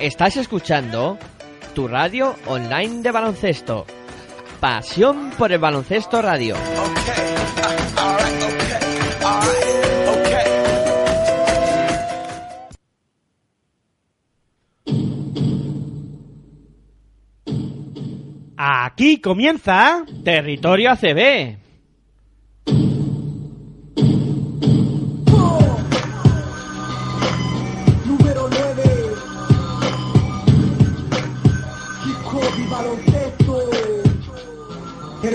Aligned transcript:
Estás 0.00 0.38
escuchando 0.38 1.18
tu 1.74 1.86
radio 1.86 2.34
online 2.46 3.02
de 3.02 3.10
baloncesto. 3.10 3.84
Pasión 4.58 5.30
por 5.36 5.52
el 5.52 5.58
baloncesto 5.58 6.22
radio. 6.22 6.56
Aquí 18.56 19.20
comienza 19.20 20.06
Territorio 20.24 20.92
ACB. 20.92 21.69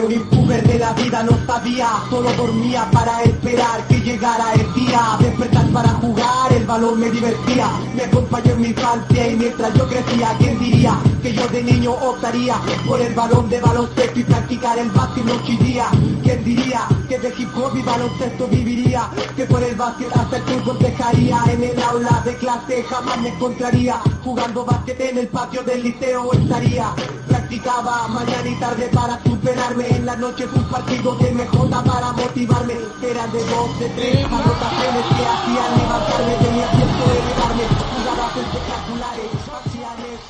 Un 0.05 0.11
impuber 0.11 0.61
de 0.67 0.77
la 0.77 0.93
vida 0.93 1.23
no 1.23 1.31
sabía, 1.47 1.89
solo 2.09 2.31
dormía 2.33 2.87
para 2.91 3.23
esperar 3.23 3.87
que 3.87 3.99
llegara 4.01 4.53
el 4.53 4.73
día. 4.73 5.17
Despertar 5.19 5.64
para 5.75 5.89
jugar, 5.89 6.53
el 6.53 6.65
balón 6.65 6.97
me 7.01 7.09
divertía, 7.09 7.69
me 7.93 8.03
acompañó 8.03 8.53
en 8.53 8.61
mi 8.61 8.67
infancia 8.69 9.27
y 9.29 9.35
mientras 9.35 9.73
yo 9.73 9.85
crecía, 9.89 10.33
¿quién 10.39 10.57
diría 10.57 10.97
que 11.21 11.33
yo 11.33 11.45
de 11.49 11.63
niño 11.63 11.91
optaría 11.91 12.55
por 12.87 13.01
el 13.01 13.13
balón 13.13 13.49
de 13.49 13.59
baloncesto 13.59 14.19
y 14.21 14.23
practicar 14.23 14.79
el 14.79 14.89
básquet 14.91 15.25
noche 15.25 15.51
y 15.51 15.57
día? 15.57 15.87
¿Quién 16.23 16.45
diría 16.45 16.87
que 17.09 17.19
de 17.19 17.27
hip 17.37 17.49
hop 17.57 17.75
y 17.75 17.81
baloncesto 17.81 18.47
viviría? 18.47 19.09
Que 19.35 19.43
por 19.43 19.61
el 19.61 19.75
básquet 19.75 20.15
hasta 20.15 20.37
el 20.37 20.43
fútbol 20.43 20.79
dejaría 20.79 21.43
en 21.51 21.63
el 21.65 21.83
aula 21.83 22.21
de 22.23 22.35
clase 22.37 22.81
jamás 22.83 23.19
me 23.19 23.27
encontraría 23.27 23.99
jugando 24.23 24.63
básquet 24.63 24.99
en 25.01 25.17
el 25.17 25.27
patio 25.27 25.61
del 25.63 25.83
liceo 25.83 26.31
estaría 26.31 26.87
practicaba 27.27 28.07
mañana 28.07 28.47
y 28.47 28.55
tarde 28.55 28.89
para 28.93 29.21
superarme 29.23 29.87
en 29.89 30.05
las 30.05 30.17
noches 30.17 30.47
un 30.55 30.63
partido 30.63 31.15
de 31.15 31.31
MJ 31.31 31.69
para 31.69 32.11
motivarme 32.13 32.73
era 33.03 33.27
de 33.27 33.39
dos 33.39 33.79
de 33.79 33.89
tres 33.89 34.25
anotaciones 34.25 35.05
que 35.05 35.25
hacían 35.25 35.64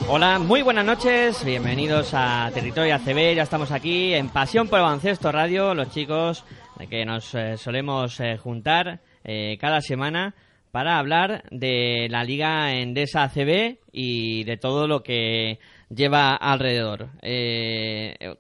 Hola, 0.08 0.40
muy 0.40 0.62
buenas 0.62 0.86
noches, 0.86 1.44
bienvenidos 1.44 2.12
a 2.14 2.52
Territorio 2.54 2.96
ACB, 2.96 3.36
ya 3.36 3.44
estamos 3.44 3.72
aquí 3.72 4.14
en 4.14 4.30
Pasión 4.30 4.68
por 4.68 4.80
el 4.80 4.86
Baloncesto 4.86 5.32
Radio, 5.32 5.74
los 5.74 5.90
chicos 5.90 6.46
que 6.90 7.06
nos 7.06 7.34
eh, 7.34 7.58
solemos 7.58 8.20
eh, 8.20 8.38
juntar 8.38 9.00
eh, 9.24 9.58
cada 9.60 9.82
semana 9.82 10.36
para 10.72 11.00
hablar 11.00 11.44
de 11.52 12.08
la 12.10 12.24
Liga 12.24 12.74
Endesa 12.74 13.24
ACB 13.24 13.80
y 13.92 14.44
de 14.44 14.58
todo 14.58 14.88
lo 14.88 15.02
que 15.02 15.60
lleva 15.90 16.36
alrededor. 16.36 17.10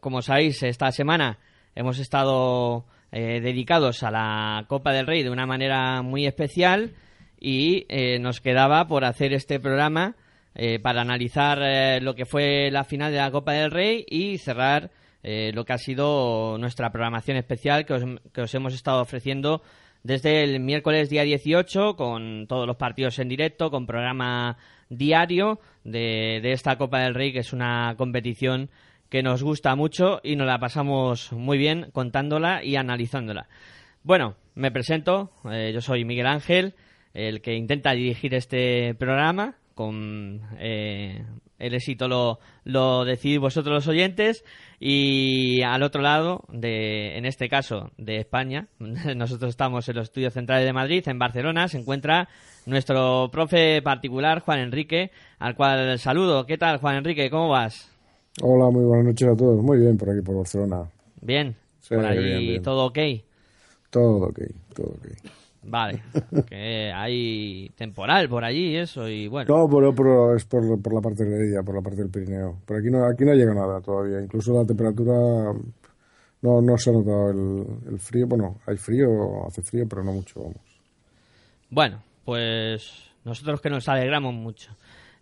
Como 0.02 0.22
sabéis, 0.22 0.62
esta 0.64 0.92
semana 0.92 1.40
hemos 1.76 1.98
estado 1.98 2.86
eh, 3.12 3.40
dedicados 3.42 4.04
a 4.04 4.12
la 4.12 4.66
Copa 4.68 4.92
del 4.92 5.08
Rey 5.08 5.24
de 5.24 5.30
una 5.30 5.46
manera 5.46 6.02
muy 6.02 6.26
especial 6.26 6.94
y 7.40 7.86
eh, 7.90 8.20
nos 8.20 8.42
quedaba 8.42 8.88
por 8.88 9.06
hacer 9.06 9.34
este 9.34 9.60
programa 9.60 10.16
eh, 10.58 10.80
para 10.80 11.02
analizar 11.02 11.60
eh, 11.62 12.00
lo 12.02 12.16
que 12.16 12.26
fue 12.26 12.72
la 12.72 12.86
final 12.86 13.12
de 13.12 13.18
la 13.18 13.30
Copa 13.30 13.52
del 13.52 13.72
Rey 13.72 14.06
y 14.08 14.38
cerrar 14.38 14.90
eh, 15.22 15.52
lo 15.54 15.66
que 15.66 15.74
ha 15.74 15.78
sido 15.78 16.58
nuestra 16.58 16.94
programación 16.94 17.36
especial 17.36 17.86
que 17.86 17.94
os, 17.94 18.04
que 18.32 18.42
os 18.42 18.56
hemos 18.56 18.74
estado 18.74 19.02
ofreciendo 19.02 19.62
desde 20.04 20.44
el 20.44 20.62
miércoles 20.62 21.10
día 21.10 21.24
18 21.24 21.98
con 21.98 22.46
todos 22.48 22.66
los 22.66 22.78
partidos 22.78 23.20
en 23.20 23.28
directo, 23.28 23.70
con 23.70 23.86
programa 23.86 24.56
diario 24.88 25.60
de, 25.84 26.40
de 26.42 26.54
esta 26.54 26.78
Copa 26.78 27.00
del 27.00 27.16
Rey 27.16 27.34
que 27.34 27.40
es 27.40 27.52
una 27.52 27.96
competición 27.98 28.70
que 29.10 29.24
nos 29.24 29.44
gusta 29.44 29.76
mucho 29.76 30.20
y 30.24 30.36
nos 30.36 30.48
la 30.48 30.60
pasamos 30.60 31.32
muy 31.32 31.58
bien 31.58 31.90
contándola 31.92 32.64
y 32.64 32.76
analizándola. 32.76 33.48
Bueno, 34.04 34.36
me 34.56 34.72
presento, 34.72 35.32
eh, 35.52 35.72
yo 35.74 35.82
soy 35.82 36.06
Miguel 36.06 36.28
Ángel, 36.28 36.76
el 37.14 37.42
que 37.42 37.56
intenta 37.56 37.92
dirigir 37.92 38.34
este 38.34 38.94
programa, 38.96 39.56
con 39.74 40.42
eh, 40.60 41.26
el 41.60 41.74
éxito 41.74 42.08
lo, 42.08 42.40
lo 42.64 43.06
decidís 43.06 43.40
vosotros 43.40 43.74
los 43.74 43.88
oyentes 43.88 44.44
y 44.80 45.62
al 45.62 45.84
otro 45.84 46.02
lado, 46.02 46.44
de, 46.50 47.18
en 47.18 47.26
este 47.26 47.50
caso 47.50 47.92
de 47.98 48.18
España, 48.18 48.68
nosotros 48.80 49.50
estamos 49.50 49.88
en 49.90 49.96
los 49.96 50.06
estudios 50.06 50.34
centrales 50.34 50.66
de 50.66 50.74
Madrid, 50.74 51.08
en 51.08 51.20
Barcelona, 51.20 51.68
se 51.68 51.80
encuentra 51.80 52.28
nuestro 52.66 53.30
profe 53.32 53.82
particular, 53.82 54.40
Juan 54.40 54.60
Enrique, 54.60 55.12
al 55.40 55.56
cual 55.56 56.00
saludo. 56.00 56.46
¿Qué 56.46 56.58
tal, 56.58 56.78
Juan 56.78 56.98
Enrique? 56.98 57.30
¿Cómo 57.30 57.50
vas? 57.50 57.95
Hola, 58.42 58.70
muy 58.70 58.84
buenas 58.86 59.06
noches 59.08 59.28
a 59.28 59.36
todos. 59.36 59.62
Muy 59.62 59.78
bien 59.80 59.98
por 59.98 60.10
aquí, 60.10 60.22
por 60.22 60.36
Barcelona. 60.38 60.90
Bien, 61.22 61.56
Sí, 61.82 61.96
por 61.96 62.04
bien, 62.12 62.24
bien. 62.48 62.64
todo 62.64 62.86
ok. 62.86 63.00
Todo 63.90 64.28
ok, 64.28 64.40
todo 64.74 64.88
ok. 64.88 65.08
Vale, 65.64 66.04
que 66.48 66.92
hay 66.94 67.72
temporal 67.76 68.30
por 68.30 68.44
allí 68.44 68.72
y 68.72 68.76
eso, 68.78 69.08
y 69.10 69.28
bueno. 69.28 69.54
No, 69.56 69.68
pero, 69.70 69.94
pero 69.96 70.36
es 70.36 70.46
por, 70.46 70.82
por 70.82 70.94
la 70.94 71.02
parte 71.02 71.24
de 71.26 71.50
ella, 71.50 71.64
por 71.64 71.76
la 71.76 71.82
parte 71.82 72.02
del 72.02 72.10
Pirineo. 72.10 72.60
Pero 72.66 72.80
aquí 72.80 72.90
no, 72.90 73.06
aquí 73.06 73.24
no 73.26 73.34
llega 73.34 73.54
nada 73.54 73.82
todavía. 73.82 74.22
Incluso 74.22 74.54
la 74.54 74.66
temperatura 74.66 75.14
no, 76.42 76.62
no 76.62 76.78
se 76.78 76.90
ha 76.90 76.94
notado 76.94 77.30
el, 77.32 77.66
el 77.94 78.00
frío. 78.00 78.28
Bueno, 78.28 78.60
hay 78.66 78.78
frío, 78.78 79.46
hace 79.48 79.62
frío, 79.62 79.88
pero 79.88 80.04
no 80.04 80.14
mucho, 80.14 80.40
vamos. 80.42 80.82
Bueno, 81.70 82.02
pues 82.24 82.92
nosotros 83.24 83.62
que 83.62 83.70
nos 83.70 83.88
alegramos 83.90 84.34
mucho. 84.34 84.72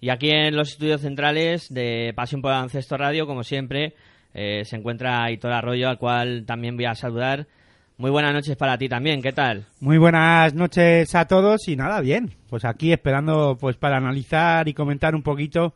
Y 0.04 0.10
aquí 0.10 0.32
en 0.32 0.54
los 0.58 0.72
estudios 0.72 1.00
centrales 1.00 1.74
de 1.74 2.12
Pasión 2.14 2.42
por 2.42 2.52
el 2.52 2.56
Baloncesto 2.56 2.98
Radio, 2.98 3.26
como 3.26 3.42
siempre, 3.46 3.94
eh, 4.34 4.64
se 4.66 4.76
encuentra 4.76 5.32
Hitor 5.32 5.54
Arroyo, 5.54 5.88
al 5.88 5.98
cual 5.98 6.44
también 6.46 6.76
voy 6.76 6.84
a 6.84 6.94
saludar. 6.94 7.48
Muy 7.96 8.12
buenas 8.12 8.34
noches 8.34 8.58
para 8.58 8.78
ti 8.78 8.90
también, 8.90 9.22
¿qué 9.22 9.32
tal? 9.32 9.66
Muy 9.80 9.98
buenas 9.98 10.54
noches 10.56 11.16
a 11.16 11.26
todos 11.26 11.70
y 11.70 11.78
nada, 11.78 12.02
bien. 12.02 12.32
Pues 12.50 12.66
aquí 12.66 12.92
esperando 12.92 13.58
pues 13.58 13.78
para 13.78 13.96
analizar 13.96 14.68
y 14.68 14.74
comentar 14.74 15.16
un 15.16 15.24
poquito 15.24 15.74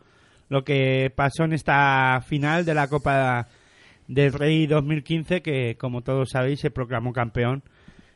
lo 0.50 0.66
que 0.66 1.10
pasó 1.16 1.46
en 1.46 1.54
esta 1.54 2.20
final 2.28 2.66
de 2.66 2.74
la 2.74 2.90
Copa 2.90 3.48
del 4.10 4.34
Rey 4.34 4.68
2015 4.68 5.42
que 5.42 5.78
como 5.78 6.02
todos 6.02 6.32
sabéis 6.32 6.60
se 6.60 6.70
proclamó 6.70 7.14
campeón 7.14 7.64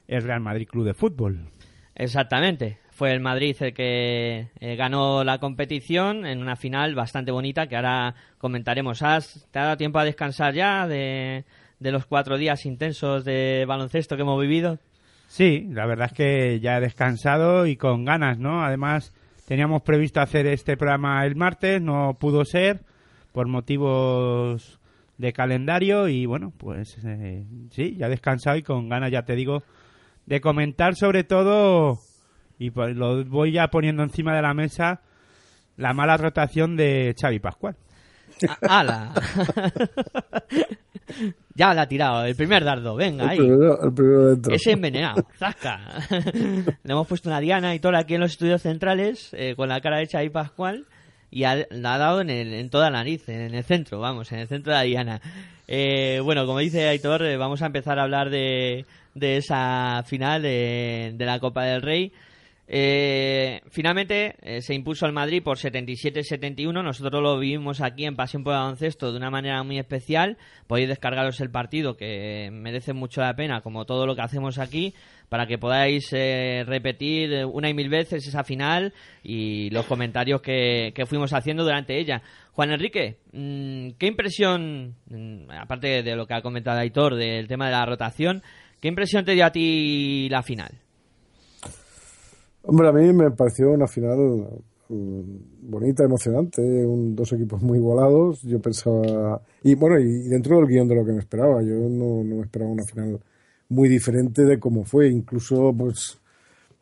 el 0.09 0.23
Real 0.23 0.41
Madrid 0.41 0.67
Club 0.67 0.87
de 0.87 0.93
Fútbol. 0.93 1.47
Exactamente. 1.95 2.80
Fue 3.01 3.13
el 3.13 3.19
Madrid 3.19 3.55
el 3.61 3.73
que 3.73 4.49
eh, 4.59 4.75
ganó 4.75 5.23
la 5.23 5.39
competición 5.39 6.23
en 6.23 6.39
una 6.39 6.55
final 6.55 6.93
bastante 6.93 7.31
bonita 7.31 7.65
que 7.65 7.75
ahora 7.75 8.13
comentaremos. 8.37 9.01
¿Has, 9.01 9.47
¿Te 9.49 9.57
ha 9.57 9.63
dado 9.63 9.77
tiempo 9.77 9.97
a 9.97 10.05
descansar 10.05 10.53
ya 10.53 10.85
de, 10.85 11.43
los 11.79 12.05
cuatro 12.05 12.37
días 12.37 12.63
intensos 12.67 13.25
de 13.25 13.65
baloncesto 13.67 14.15
que 14.15 14.21
hemos 14.21 14.39
vivido? 14.39 14.77
Sí, 15.25 15.67
la 15.71 15.87
verdad 15.87 16.09
es 16.11 16.13
que 16.13 16.59
ya 16.59 16.77
he 16.77 16.81
descansado 16.81 17.65
y 17.65 17.75
con 17.75 18.05
ganas, 18.05 18.37
¿no? 18.37 18.63
Además, 18.63 19.11
teníamos 19.47 19.81
previsto 19.81 20.21
hacer 20.21 20.45
este 20.45 20.77
programa 20.77 21.25
el 21.25 21.35
martes, 21.35 21.81
no 21.81 22.17
pudo 22.19 22.45
ser 22.45 22.81
por 23.31 23.47
motivos 23.47 24.79
de 25.17 25.33
calendario 25.33 26.07
y 26.07 26.27
bueno, 26.27 26.53
pues 26.55 26.99
eh, 27.03 27.45
sí, 27.71 27.95
ya 27.97 28.05
he 28.05 28.09
descansado 28.11 28.57
y 28.57 28.61
con 28.61 28.89
ganas, 28.89 29.11
ya 29.11 29.23
te 29.23 29.35
digo, 29.35 29.63
de 30.27 30.39
comentar 30.39 30.93
sobre 30.93 31.23
todo, 31.23 31.99
y 32.61 32.69
pues 32.69 32.95
lo 32.95 33.25
voy 33.25 33.53
ya 33.53 33.69
poniendo 33.69 34.03
encima 34.03 34.35
de 34.35 34.41
la 34.43 34.53
mesa, 34.53 35.01
la 35.77 35.93
mala 35.93 36.15
rotación 36.17 36.75
de 36.77 37.15
Xavi 37.19 37.39
Pascual. 37.39 37.75
¡Hala! 38.61 39.13
ya 41.55 41.73
la 41.73 41.81
ha 41.83 41.87
tirado, 41.87 42.25
el 42.25 42.35
primer 42.35 42.63
dardo, 42.63 42.95
venga, 42.95 43.25
El 43.25 43.29
ahí. 43.31 43.37
primero, 43.37 43.83
el 43.83 43.93
primero 43.93 44.25
dentro. 44.27 44.53
Ese 44.53 44.71
envenenado, 44.73 45.25
zasca. 45.37 45.79
Le 46.83 46.91
hemos 46.91 47.07
puesto 47.07 47.29
una 47.29 47.39
diana 47.39 47.73
y 47.75 47.79
todo 47.79 47.97
aquí 47.97 48.13
en 48.15 48.21
los 48.21 48.31
estudios 48.31 48.61
centrales, 48.61 49.29
eh, 49.33 49.55
con 49.55 49.69
la 49.69 49.81
cara 49.81 50.01
hecha 50.01 50.19
ahí 50.19 50.29
Pascual, 50.29 50.85
y 51.29 51.43
ha- 51.45 51.65
la 51.71 51.95
ha 51.95 51.97
dado 51.97 52.21
en, 52.21 52.29
el- 52.29 52.53
en 52.53 52.69
toda 52.69 52.89
la 52.89 52.97
nariz, 52.99 53.27
en 53.29 53.53
el 53.55 53.63
centro, 53.63 53.99
vamos, 53.99 54.31
en 54.31 54.39
el 54.39 54.47
centro 54.47 54.71
de 54.71 54.77
la 54.79 54.83
diana. 54.83 55.21
Eh, 55.67 56.19
bueno, 56.23 56.45
como 56.45 56.59
dice 56.59 56.87
Aitor, 56.87 57.23
eh, 57.25 57.37
vamos 57.37 57.61
a 57.61 57.65
empezar 57.67 57.97
a 57.99 58.03
hablar 58.03 58.29
de, 58.29 58.85
de 59.15 59.37
esa 59.37 60.03
final 60.05 60.41
de, 60.43 61.13
de 61.15 61.25
la 61.25 61.39
Copa 61.39 61.63
del 61.63 61.81
Rey. 61.81 62.11
Eh, 62.73 63.59
finalmente 63.69 64.35
eh, 64.41 64.61
se 64.61 64.73
impuso 64.73 65.05
al 65.05 65.11
Madrid 65.11 65.43
por 65.43 65.57
77-71. 65.57 66.71
Nosotros 66.71 67.21
lo 67.21 67.37
vivimos 67.37 67.81
aquí 67.81 68.05
en 68.05 68.15
Pasión 68.15 68.45
por 68.45 68.53
el 68.53 68.59
Baloncesto 68.59 69.11
de 69.11 69.17
una 69.17 69.29
manera 69.29 69.61
muy 69.63 69.77
especial. 69.77 70.37
Podéis 70.67 70.87
descargaros 70.87 71.41
el 71.41 71.51
partido 71.51 71.97
que 71.97 72.49
merece 72.49 72.93
mucho 72.93 73.19
la 73.19 73.35
pena, 73.35 73.59
como 73.59 73.83
todo 73.83 74.05
lo 74.05 74.15
que 74.15 74.21
hacemos 74.21 74.57
aquí, 74.57 74.93
para 75.27 75.47
que 75.47 75.57
podáis 75.57 76.13
eh, 76.13 76.63
repetir 76.65 77.33
eh, 77.33 77.43
una 77.43 77.67
y 77.69 77.73
mil 77.73 77.89
veces 77.89 78.25
esa 78.25 78.45
final 78.45 78.93
y 79.21 79.69
los 79.71 79.85
comentarios 79.85 80.41
que, 80.41 80.93
que 80.95 81.05
fuimos 81.05 81.33
haciendo 81.33 81.65
durante 81.65 81.99
ella. 81.99 82.21
Juan 82.53 82.71
Enrique, 82.71 83.17
mm, 83.33 83.97
¿qué 83.99 84.07
impresión, 84.07 84.95
mm, 85.09 85.51
aparte 85.51 86.03
de 86.03 86.15
lo 86.15 86.25
que 86.25 86.35
ha 86.35 86.41
comentado 86.41 86.79
Aitor 86.79 87.15
del 87.15 87.49
tema 87.49 87.65
de 87.65 87.73
la 87.73 87.85
rotación, 87.85 88.41
qué 88.79 88.87
impresión 88.87 89.25
te 89.25 89.33
dio 89.33 89.45
a 89.45 89.51
ti 89.51 90.29
la 90.29 90.41
final? 90.41 90.80
Hombre, 92.63 92.89
a 92.89 92.91
mí 92.91 93.11
me 93.13 93.31
pareció 93.31 93.71
una 93.71 93.87
final 93.87 94.61
mm, 94.89 95.21
bonita, 95.63 96.03
emocionante, 96.03 96.61
un, 96.61 97.15
dos 97.15 97.33
equipos 97.33 97.61
muy 97.61 97.79
igualados. 97.79 98.41
Yo 98.43 98.59
pensaba. 98.61 99.41
Y 99.63 99.75
bueno, 99.75 99.99
y 99.99 100.27
dentro 100.29 100.57
del 100.57 100.67
guion 100.67 100.87
de 100.87 100.95
lo 100.95 101.05
que 101.05 101.13
me 101.13 101.19
esperaba, 101.19 101.61
yo 101.63 101.75
no, 101.75 102.23
no 102.23 102.35
me 102.35 102.41
esperaba 102.41 102.71
una 102.71 102.83
final 102.83 103.19
muy 103.69 103.89
diferente 103.89 104.43
de 104.43 104.59
cómo 104.59 104.83
fue. 104.85 105.09
Incluso, 105.09 105.73
pues, 105.77 106.19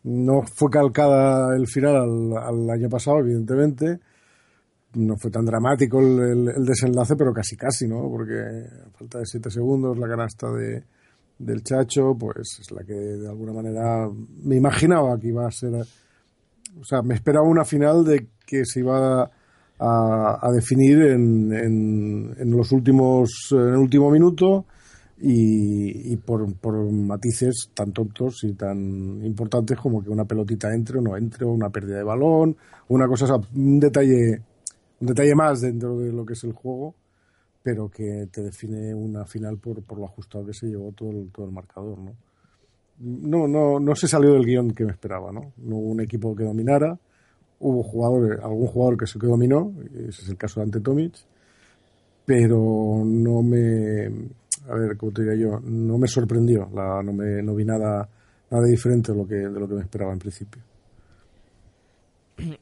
no 0.03 0.43
fue 0.43 0.69
calcada 0.69 1.55
el 1.55 1.67
final 1.67 1.95
al, 1.95 2.37
al 2.37 2.69
año 2.69 2.89
pasado, 2.89 3.19
evidentemente. 3.19 3.99
No 4.95 5.17
fue 5.17 5.29
tan 5.29 5.45
dramático 5.45 5.99
el, 5.99 6.65
desenlace, 6.65 7.15
pero 7.15 7.31
casi 7.31 7.55
casi, 7.55 7.87
¿no? 7.87 8.09
Porque 8.09 8.65
falta 8.97 9.19
de 9.19 9.25
siete 9.25 9.51
segundos, 9.51 9.97
la 9.97 10.07
canasta 10.07 10.51
de, 10.51 10.83
del 11.39 11.63
Chacho, 11.63 12.15
pues 12.19 12.59
es 12.59 12.71
la 12.71 12.83
que 12.83 12.93
de 12.93 13.27
alguna 13.27 13.53
manera 13.53 14.07
me 14.43 14.57
imaginaba 14.57 15.17
que 15.17 15.29
iba 15.29 15.47
a 15.47 15.51
ser. 15.51 15.73
O 15.73 16.83
sea, 16.83 17.01
me 17.01 17.15
esperaba 17.15 17.47
una 17.47 17.65
final 17.65 18.03
de 18.03 18.27
que 18.45 18.65
se 18.65 18.81
iba 18.81 19.23
a, 19.23 20.39
a 20.41 20.51
definir 20.53 21.01
en, 21.01 21.53
en, 21.53 22.35
en, 22.37 22.51
los 22.51 22.71
últimos, 22.71 23.29
en 23.51 23.69
el 23.69 23.77
último 23.77 24.11
minuto 24.11 24.65
y, 25.21 26.13
y 26.13 26.17
por, 26.17 26.53
por, 26.55 26.91
matices 26.91 27.71
tan 27.73 27.91
tontos 27.93 28.43
y 28.43 28.53
tan 28.53 29.23
importantes 29.25 29.77
como 29.77 30.03
que 30.03 30.09
una 30.09 30.25
pelotita 30.25 30.73
entre 30.73 30.99
o 30.99 31.01
no 31.01 31.17
entre, 31.17 31.45
o 31.45 31.49
una 31.49 31.69
pérdida 31.69 31.97
de 31.97 32.03
balón, 32.03 32.55
una 32.89 33.07
cosa, 33.07 33.35
un 33.55 33.79
detalle, 33.79 34.41
un 34.99 35.07
detalle 35.07 35.35
más 35.35 35.61
dentro 35.61 35.97
de 35.97 36.11
lo 36.11 36.25
que 36.25 36.33
es 36.33 36.43
el 36.43 36.53
juego, 36.53 36.95
pero 37.61 37.89
que 37.89 38.27
te 38.31 38.41
define 38.41 38.93
una 38.93 39.25
final 39.25 39.57
por, 39.57 39.83
por 39.83 39.99
lo 39.99 40.05
ajustado 40.05 40.45
que 40.45 40.53
se 40.53 40.67
llevó 40.67 40.91
todo 40.91 41.11
el, 41.11 41.29
todo 41.31 41.45
el 41.45 41.51
marcador, 41.51 41.97
¿no? 41.99 42.13
No, 42.99 43.47
no, 43.47 43.79
no 43.79 43.95
se 43.95 44.07
salió 44.07 44.33
del 44.33 44.45
guion 44.45 44.71
que 44.71 44.83
me 44.83 44.91
esperaba, 44.91 45.31
¿no? 45.31 45.53
No 45.57 45.77
hubo 45.77 45.89
un 45.89 46.01
equipo 46.01 46.35
que 46.35 46.43
dominara, 46.43 46.97
hubo 47.59 47.83
jugadores, 47.83 48.39
algún 48.41 48.67
jugador 48.67 48.97
que 48.97 49.07
se 49.07 49.19
que 49.19 49.27
dominó, 49.27 49.73
ese 49.93 50.23
es 50.23 50.29
el 50.29 50.37
caso 50.37 50.59
de 50.59 50.65
Ante 50.65 50.81
Tomic, 50.81 51.13
pero 52.25 53.01
no 53.05 53.41
me 53.41 54.09
a 54.67 54.75
ver, 54.75 54.97
como 54.97 55.11
te 55.11 55.23
diría 55.23 55.37
yo, 55.37 55.59
no 55.59 55.97
me 55.97 56.07
sorprendió, 56.07 56.69
no, 56.71 57.13
me, 57.13 57.41
no 57.41 57.55
vi 57.55 57.65
nada, 57.65 58.07
nada 58.51 58.65
diferente 58.65 59.11
de 59.11 59.17
lo, 59.17 59.27
que, 59.27 59.35
de 59.35 59.59
lo 59.59 59.67
que 59.67 59.75
me 59.75 59.81
esperaba 59.81 60.13
en 60.13 60.19
principio. 60.19 60.61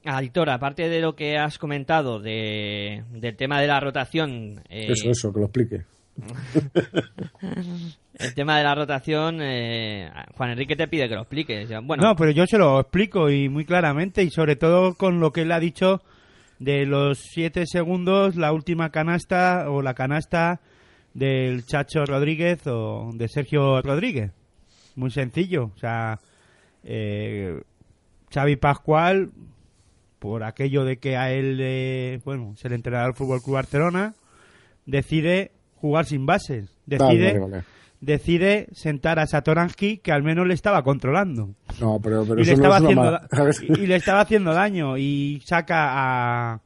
Aditor, 0.08 0.50
aparte 0.50 0.90
de 0.90 1.02
lo 1.02 1.16
que 1.16 1.38
has 1.38 1.58
comentado 1.58 2.20
de, 2.20 3.04
del 3.12 3.36
tema 3.36 3.60
de 3.62 3.68
la 3.68 3.80
rotación... 3.80 4.62
Eh... 4.70 4.92
Eso, 4.92 5.10
eso, 5.10 5.34
que 5.34 5.40
lo 5.40 5.46
explique. 5.46 5.86
el 8.16 8.34
tema 8.34 8.58
de 8.58 8.64
la 8.64 8.74
rotación, 8.76 9.40
eh, 9.42 10.10
Juan 10.36 10.52
Enrique 10.52 10.76
te 10.76 10.88
pide 10.88 11.08
que 11.08 11.16
lo 11.16 11.22
expliques. 11.22 11.70
Bueno, 11.84 12.04
no, 12.04 12.16
pero 12.16 12.32
yo 12.32 12.46
se 12.48 12.58
lo 12.58 12.80
explico 12.80 13.30
y 13.30 13.50
muy 13.50 13.66
claramente 13.66 14.24
y 14.24 14.32
sobre 14.32 14.56
todo 14.56 14.96
con 14.96 15.20
lo 15.20 15.32
que 15.32 15.42
él 15.42 15.52
ha 15.52 15.60
dicho 15.60 16.02
de 16.60 16.86
los 16.86 17.20
siete 17.20 17.66
segundos, 17.68 18.36
la 18.36 18.52
última 18.52 18.90
canasta 18.90 19.70
o 19.70 19.82
la 19.82 19.94
canasta 19.94 20.60
del 21.14 21.66
Chacho 21.66 22.06
Rodríguez 22.06 22.66
o 22.68 23.12
de 23.14 23.28
Sergio 23.28 23.82
Rodríguez. 23.82 24.32
Muy 24.96 25.12
sencillo. 25.12 25.72
O 25.76 25.78
sea, 25.78 26.20
eh, 26.84 27.62
Xavi 28.34 28.56
Pascual, 28.56 29.32
por 30.20 30.44
aquello 30.44 30.84
de 30.86 30.98
que 30.98 31.18
a 31.18 31.32
él, 31.32 31.60
eh, 31.62 32.20
bueno, 32.26 32.54
es 32.56 32.66
el 32.66 32.74
entrenador 32.74 33.14
del 33.14 33.18
Fútbol 33.18 33.42
Club 33.42 33.56
Barcelona, 33.56 34.16
decide 34.86 35.52
jugar 35.76 36.06
sin 36.06 36.26
bases. 36.26 36.78
Decide, 36.86 37.40
vale, 37.40 37.52
vale. 37.52 37.64
decide 38.02 38.68
sentar 38.72 39.20
a 39.20 39.28
Satoransky, 39.28 39.98
que 39.98 40.12
al 40.12 40.24
menos 40.24 40.48
le 40.48 40.54
estaba 40.54 40.84
controlando. 40.84 41.50
No, 41.80 42.00
pero, 42.02 42.26
pero 42.26 42.42
y, 42.42 42.46
le 42.46 42.54
estaba 42.54 42.80
no 42.80 42.90
es 42.90 43.58
haciendo, 43.60 43.76
y, 43.76 43.84
y 43.84 43.88
le 43.88 43.96
estaba 43.96 44.22
haciendo 44.22 44.54
daño. 44.54 44.98
Y 44.98 45.42
saca 45.46 46.54
a 46.54 46.62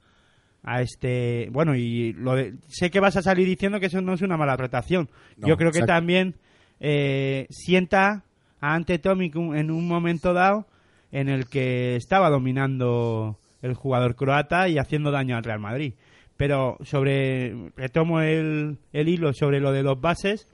a 0.63 0.81
este 0.81 1.49
bueno 1.51 1.75
y 1.75 2.13
lo 2.13 2.35
de, 2.35 2.53
sé 2.67 2.91
que 2.91 2.99
vas 2.99 3.17
a 3.17 3.21
salir 3.21 3.47
diciendo 3.47 3.79
que 3.79 3.87
eso 3.87 4.01
no 4.01 4.13
es 4.13 4.21
una 4.21 4.37
mala 4.37 4.55
rotación 4.55 5.09
No, 5.37 5.47
yo 5.47 5.57
creo 5.57 5.71
que 5.71 5.83
también 5.83 6.35
eh, 6.79 7.47
sienta 7.49 8.23
a 8.59 8.75
ante 8.75 8.99
Tomic 8.99 9.35
en 9.35 9.71
un 9.71 9.87
momento 9.87 10.33
dado 10.33 10.67
en 11.11 11.29
el 11.29 11.47
que 11.47 11.95
estaba 11.95 12.29
dominando 12.29 13.37
el 13.61 13.73
jugador 13.73 14.15
croata 14.15 14.67
y 14.69 14.77
haciendo 14.77 15.11
daño 15.11 15.37
al 15.37 15.43
Real 15.43 15.59
Madrid 15.59 15.93
pero 16.37 16.77
sobre 16.81 17.71
retomo 17.75 18.21
el, 18.21 18.79
el 18.93 19.09
hilo 19.09 19.33
sobre 19.33 19.59
lo 19.59 19.71
de 19.71 19.83
los 19.83 19.99
bases 19.99 20.47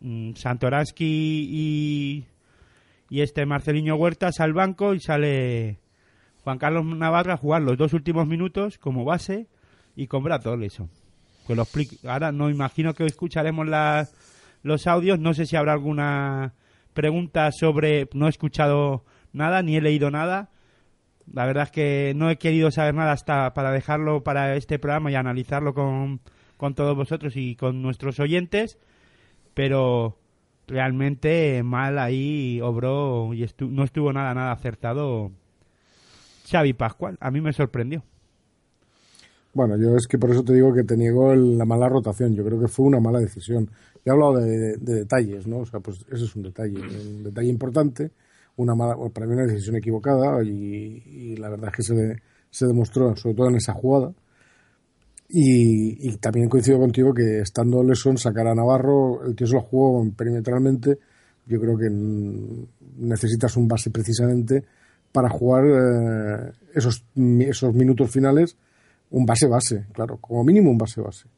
mm, 0.00 0.32
Santoransky 0.34 1.48
y 1.50 2.26
y 3.10 3.22
este 3.22 3.46
Marceliño 3.46 3.96
Huertas 3.96 4.40
al 4.40 4.52
banco 4.52 4.94
y 4.94 5.00
sale 5.00 5.78
Juan 6.44 6.58
Carlos 6.58 6.84
Navarra 6.84 7.34
a 7.34 7.38
jugar 7.38 7.62
los 7.62 7.76
dos 7.76 7.92
últimos 7.92 8.26
minutos 8.26 8.78
como 8.78 9.04
base 9.04 9.46
y 9.96 10.06
con 10.06 10.22
Brad 10.22 10.46
Oleson. 10.46 10.90
Que 11.46 11.54
lo 11.54 11.62
explique. 11.62 11.96
Ahora 12.06 12.32
no 12.32 12.50
imagino 12.50 12.94
que 12.94 13.06
escucharemos 13.06 13.66
los 14.62 14.86
audios. 14.86 15.18
No 15.18 15.32
sé 15.32 15.46
si 15.46 15.56
habrá 15.56 15.72
alguna 15.72 16.52
pregunta 16.92 17.50
sobre. 17.52 18.08
No 18.12 18.26
he 18.26 18.30
escuchado 18.30 19.04
nada 19.32 19.62
ni 19.62 19.76
he 19.76 19.80
leído 19.80 20.10
nada. 20.10 20.50
La 21.32 21.46
verdad 21.46 21.64
es 21.64 21.70
que 21.70 22.12
no 22.16 22.30
he 22.30 22.38
querido 22.38 22.70
saber 22.70 22.94
nada 22.94 23.12
hasta 23.12 23.54
para 23.54 23.72
dejarlo 23.72 24.22
para 24.24 24.56
este 24.56 24.78
programa 24.78 25.10
y 25.10 25.14
analizarlo 25.14 25.74
con, 25.74 26.20
con 26.56 26.74
todos 26.74 26.96
vosotros 26.96 27.36
y 27.36 27.56
con 27.56 27.82
nuestros 27.82 28.20
oyentes. 28.20 28.78
Pero 29.54 30.18
realmente 30.68 31.62
mal 31.64 31.98
ahí 31.98 32.60
obró 32.62 33.34
y 33.34 33.42
estu- 33.44 33.70
no 33.70 33.84
estuvo 33.84 34.12
nada, 34.12 34.34
nada 34.34 34.52
acertado 34.52 35.32
Xavi 36.50 36.72
Pascual. 36.74 37.16
A 37.20 37.30
mí 37.30 37.40
me 37.40 37.52
sorprendió. 37.52 38.02
Bueno, 39.52 39.76
yo 39.76 39.96
es 39.96 40.06
que 40.06 40.18
por 40.18 40.30
eso 40.30 40.44
te 40.44 40.52
digo 40.54 40.72
que 40.74 40.84
te 40.84 40.96
niego 40.96 41.34
la 41.34 41.64
mala 41.64 41.88
rotación. 41.88 42.34
Yo 42.34 42.44
creo 42.44 42.60
que 42.60 42.68
fue 42.68 42.86
una 42.86 43.00
mala 43.00 43.18
decisión. 43.20 43.70
He 44.04 44.10
hablado 44.10 44.36
de, 44.36 44.76
de 44.76 44.94
detalles, 44.94 45.46
¿no? 45.46 45.58
O 45.60 45.66
sea, 45.66 45.80
pues 45.80 46.04
ese 46.10 46.24
es 46.24 46.36
un 46.36 46.42
detalle, 46.42 46.78
un 46.80 47.24
detalle 47.24 47.48
importante. 47.48 48.12
Una 48.58 48.74
mala, 48.74 48.96
para 49.12 49.26
mí 49.26 49.34
una 49.34 49.46
decisión 49.46 49.76
equivocada 49.76 50.42
y, 50.44 51.36
la 51.36 51.48
verdad 51.48 51.70
es 51.70 51.76
que 51.76 51.82
se, 51.82 52.16
se 52.50 52.66
demostró, 52.66 53.14
sobre 53.16 53.34
todo 53.34 53.48
en 53.48 53.56
esa 53.56 53.72
jugada. 53.72 54.12
Y, 55.28 56.16
también 56.18 56.48
coincido 56.48 56.78
contigo 56.78 57.12
que 57.14 57.40
estando 57.40 57.82
Leson, 57.82 58.18
sacar 58.18 58.46
a 58.48 58.54
Navarro, 58.54 59.24
el 59.24 59.36
tío 59.36 59.46
se 59.46 59.54
lo 59.54 59.60
jugó 59.60 60.10
perimetralmente. 60.16 60.98
Yo 61.46 61.60
creo 61.60 61.78
que 61.78 61.88
necesitas 62.98 63.56
un 63.56 63.68
base 63.68 63.90
precisamente 63.90 64.64
para 65.12 65.28
jugar 65.28 65.64
eh, 65.66 66.52
esos, 66.74 67.04
esos 67.40 67.74
minutos 67.74 68.10
finales 68.10 68.56
un 69.10 69.24
base-base, 69.24 69.86
claro, 69.92 70.18
como 70.18 70.44
mínimo 70.44 70.70
un 70.70 70.78
base-base. 70.78 71.28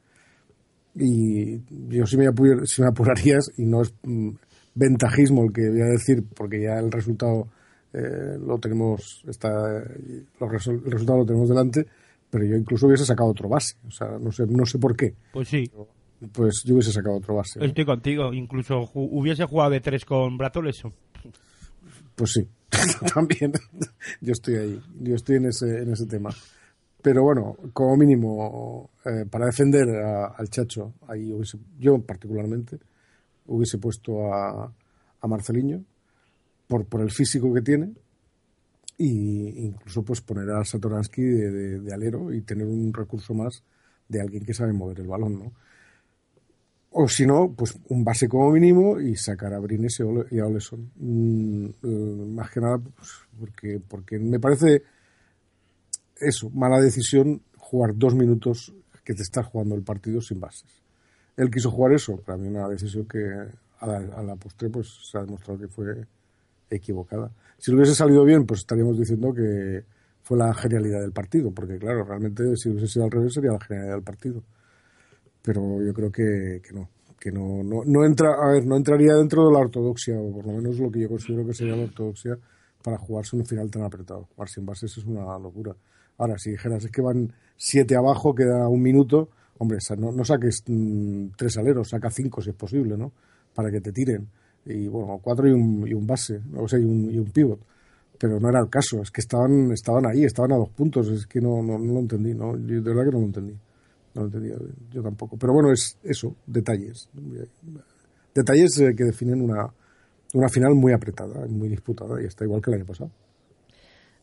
Y 0.96 1.60
yo 1.88 2.04
si 2.06 2.16
me, 2.16 2.26
apu- 2.26 2.66
si 2.66 2.82
me 2.82 2.88
apurarías, 2.88 3.52
y 3.56 3.64
no 3.64 3.82
es 3.82 3.94
mm, 4.02 4.30
ventajismo 4.74 5.44
el 5.44 5.52
que 5.52 5.68
voy 5.68 5.82
a 5.82 5.86
decir, 5.86 6.24
porque 6.34 6.62
ya 6.62 6.78
el 6.78 6.90
resultado 6.92 7.48
eh, 7.92 8.38
lo 8.44 8.58
tenemos, 8.58 9.22
está, 9.28 9.48
resol- 10.40 10.82
el 10.84 10.90
resultado 10.92 11.18
lo 11.18 11.26
tenemos 11.26 11.48
delante, 11.48 11.86
pero 12.30 12.44
yo 12.44 12.56
incluso 12.56 12.86
hubiese 12.86 13.04
sacado 13.04 13.30
otro 13.30 13.48
base. 13.48 13.74
O 13.88 13.90
sea, 13.90 14.18
no 14.20 14.30
sé, 14.32 14.46
no 14.46 14.64
sé 14.66 14.78
por 14.78 14.94
qué. 14.96 15.14
Pues 15.32 15.48
sí, 15.48 15.70
Pues 16.32 16.62
yo 16.64 16.74
hubiese 16.74 16.92
sacado 16.92 17.16
otro 17.16 17.34
base. 17.36 17.64
estoy 17.64 17.84
contigo. 17.84 18.32
Incluso 18.32 18.82
ju- 18.86 19.08
hubiese 19.10 19.44
jugado 19.44 19.70
de 19.70 19.80
tres 19.80 20.04
con 20.04 20.36
Bratoleso. 20.38 20.92
Pues 22.14 22.32
sí, 22.32 22.46
también. 23.14 23.52
yo 24.20 24.32
estoy 24.32 24.54
ahí, 24.56 24.82
yo 25.00 25.14
estoy 25.14 25.36
en 25.36 25.46
ese, 25.46 25.82
en 25.82 25.92
ese 25.92 26.06
tema. 26.06 26.30
Pero 27.02 27.22
bueno, 27.22 27.56
como 27.72 27.96
mínimo, 27.96 28.90
eh, 29.06 29.24
para 29.28 29.46
defender 29.46 29.88
a- 29.88 30.26
al 30.26 30.48
Chacho, 30.50 30.92
ahí 31.08 31.32
hubiese, 31.32 31.58
yo 31.78 31.98
particularmente 31.98 32.78
hubiese 33.50 33.78
puesto 33.78 34.32
a, 34.32 34.72
a 35.20 35.26
Marceliño 35.26 35.84
por, 36.66 36.86
por 36.86 37.00
el 37.00 37.10
físico 37.10 37.52
que 37.52 37.62
tiene 37.62 37.92
y 38.96 39.64
incluso 39.64 40.02
pues 40.02 40.20
poner 40.20 40.50
a 40.50 40.64
Satoransky 40.64 41.22
de, 41.22 41.92
alero 41.92 42.32
y 42.32 42.42
tener 42.42 42.66
un 42.66 42.92
recurso 42.92 43.32
más 43.32 43.62
de 44.08 44.20
alguien 44.20 44.44
que 44.44 44.52
sabe 44.52 44.72
mover 44.72 45.00
el 45.00 45.06
balón, 45.06 45.38
¿no? 45.38 45.52
O 46.92 47.08
si 47.08 47.24
no, 47.24 47.54
pues 47.56 47.78
un 47.88 48.04
base 48.04 48.28
como 48.28 48.50
mínimo 48.50 49.00
y 49.00 49.16
sacar 49.16 49.54
a 49.54 49.60
Brines 49.60 50.02
y 50.30 50.38
a 50.38 50.46
Oleson. 50.46 50.90
Mm, 50.96 52.34
más 52.34 52.50
que 52.50 52.60
nada, 52.60 52.78
pues, 52.78 53.08
porque, 53.38 53.80
porque 53.86 54.18
me 54.18 54.40
parece 54.40 54.82
eso, 56.20 56.50
mala 56.50 56.80
decisión 56.80 57.42
jugar 57.56 57.96
dos 57.96 58.14
minutos 58.14 58.74
que 59.04 59.14
te 59.14 59.22
estás 59.22 59.46
jugando 59.46 59.76
el 59.76 59.82
partido 59.82 60.20
sin 60.20 60.40
bases. 60.40 60.82
Él 61.40 61.50
quiso 61.50 61.70
jugar 61.70 61.92
eso, 61.94 62.18
para 62.18 62.36
mí 62.36 62.48
una 62.48 62.68
decisión 62.68 63.06
que 63.06 63.18
a 63.78 63.86
la, 63.86 63.96
a 63.96 64.22
la 64.22 64.36
postre 64.36 64.68
pues 64.68 64.88
se 65.10 65.16
ha 65.16 65.22
demostrado 65.22 65.58
que 65.58 65.68
fue 65.68 66.06
equivocada. 66.68 67.30
Si 67.56 67.70
lo 67.70 67.78
hubiese 67.78 67.94
salido 67.94 68.24
bien, 68.24 68.44
pues 68.44 68.60
estaríamos 68.60 68.98
diciendo 68.98 69.32
que 69.32 69.84
fue 70.22 70.36
la 70.36 70.52
genialidad 70.52 71.00
del 71.00 71.12
partido, 71.12 71.50
porque 71.50 71.78
claro, 71.78 72.04
realmente 72.04 72.56
si 72.56 72.68
hubiese 72.68 72.86
sido 72.86 73.06
al 73.06 73.10
revés 73.10 73.32
sería 73.32 73.52
la 73.52 73.60
genialidad 73.60 73.94
del 73.94 74.04
partido. 74.04 74.42
Pero 75.42 75.82
yo 75.82 75.94
creo 75.94 76.12
que, 76.12 76.60
no, 76.74 76.90
que 77.18 77.32
no, 77.32 77.62
no, 77.62 77.82
no 77.86 78.04
entra, 78.04 78.34
a 78.34 78.52
ver, 78.52 78.66
no 78.66 78.76
entraría 78.76 79.14
dentro 79.14 79.46
de 79.46 79.52
la 79.52 79.60
ortodoxia, 79.60 80.20
o 80.20 80.30
por 80.32 80.46
lo 80.46 80.52
menos 80.52 80.78
lo 80.78 80.90
que 80.90 81.00
yo 81.00 81.08
considero 81.08 81.46
que 81.46 81.54
sería 81.54 81.74
la 81.74 81.84
ortodoxia 81.84 82.38
para 82.82 82.98
jugarse 82.98 83.36
un 83.36 83.46
final 83.46 83.70
tan 83.70 83.82
apretado. 83.82 84.28
Jugar 84.34 84.48
sin 84.48 84.66
bases 84.66 84.96
es 84.98 85.04
una 85.04 85.38
locura. 85.38 85.74
Ahora, 86.18 86.36
si 86.38 86.50
dijeras 86.50 86.84
es 86.84 86.90
que 86.90 87.00
van 87.00 87.32
siete 87.56 87.96
abajo, 87.96 88.34
queda 88.34 88.68
un 88.68 88.82
minuto, 88.82 89.30
hombre, 89.60 89.78
no, 89.98 90.10
no 90.10 90.24
saques 90.24 90.64
mm, 90.66 91.28
tres 91.36 91.56
aleros, 91.58 91.90
saca 91.90 92.10
cinco 92.10 92.40
si 92.40 92.50
es 92.50 92.56
posible, 92.56 92.96
¿no? 92.96 93.12
Para 93.54 93.70
que 93.70 93.80
te 93.80 93.92
tiren. 93.92 94.26
Y 94.64 94.88
bueno, 94.88 95.20
cuatro 95.22 95.48
y 95.48 95.52
un, 95.52 95.86
y 95.86 95.92
un 95.92 96.06
base, 96.06 96.40
o 96.56 96.66
sea, 96.66 96.78
y 96.78 96.84
un, 96.84 97.10
y 97.10 97.18
un 97.18 97.30
pivot. 97.30 97.60
Pero 98.18 98.40
no 98.40 98.48
era 98.48 98.60
el 98.60 98.68
caso, 98.68 99.02
es 99.02 99.10
que 99.10 99.20
estaban, 99.20 99.70
estaban 99.72 100.06
ahí, 100.06 100.24
estaban 100.24 100.52
a 100.52 100.56
dos 100.56 100.70
puntos, 100.70 101.08
es 101.08 101.26
que 101.26 101.40
no, 101.40 101.62
no, 101.62 101.78
lo 101.78 102.00
entendí, 102.00 102.34
¿no? 102.34 102.56
Yo 102.56 102.80
de 102.80 102.80
verdad 102.80 103.04
que 103.04 103.12
no 103.12 103.20
lo 103.20 103.26
entendí. 103.26 103.54
No 104.14 104.22
lo 104.22 104.26
entendía 104.26 104.56
yo 104.90 105.02
tampoco. 105.02 105.36
Pero 105.36 105.52
bueno, 105.52 105.72
es 105.72 105.98
eso, 106.02 106.34
detalles. 106.46 107.08
Detalles 108.34 108.78
eh, 108.80 108.94
que 108.96 109.04
definen 109.04 109.42
una, 109.42 109.72
una 110.34 110.48
final 110.48 110.74
muy 110.74 110.92
apretada, 110.92 111.46
muy 111.48 111.68
disputada, 111.68 112.20
y 112.22 112.26
está 112.26 112.44
igual 112.44 112.62
que 112.62 112.70
el 112.70 112.76
año 112.78 112.86
pasado. 112.86 113.10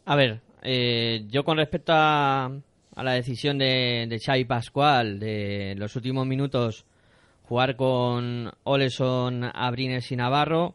A 0.05 0.15
ver, 0.15 0.41
eh, 0.63 1.25
yo 1.29 1.43
con 1.43 1.57
respecto 1.57 1.91
a, 1.95 2.51
a 2.97 3.03
la 3.03 3.13
decisión 3.13 3.59
de, 3.59 4.07
de 4.09 4.19
Xavi 4.19 4.45
Pascual 4.45 5.19
de 5.19 5.75
los 5.77 5.95
últimos 5.95 6.25
minutos 6.25 6.83
jugar 7.43 7.75
con 7.75 8.51
Oleson, 8.63 9.43
Abrines 9.53 10.11
y 10.11 10.15
Navarro, 10.15 10.73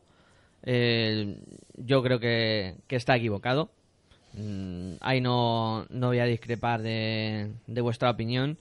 eh, 0.62 1.37
yo 1.76 2.00
creo 2.00 2.21
que, 2.21 2.76
que 2.87 2.95
está 2.95 3.17
equivocado. 3.17 3.73
Mm, 4.35 4.93
ahí 5.00 5.21
no, 5.21 5.85
no 5.91 6.07
voy 6.07 6.21
a 6.21 6.25
discrepar 6.25 6.81
de, 6.81 7.50
de 7.67 7.81
vuestra 7.81 8.11
opinión. 8.11 8.57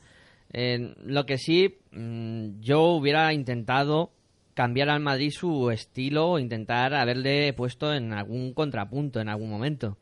Eh, 0.52 0.96
lo 1.06 1.28
que 1.28 1.38
sí, 1.38 1.78
mm, 1.92 2.62
yo 2.62 2.86
hubiera 2.86 3.32
intentado 3.32 4.12
cambiar 4.56 4.90
al 4.90 5.02
Madrid 5.02 5.30
su 5.30 5.70
estilo 5.70 6.32
o 6.32 6.40
intentar 6.40 6.96
haberle 6.96 7.54
puesto 7.54 7.94
en 7.94 8.12
algún 8.12 8.56
contrapunto 8.56 9.22
en 9.22 9.30
algún 9.30 9.52
momento. 9.52 10.00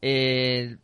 Eh, 0.00 0.76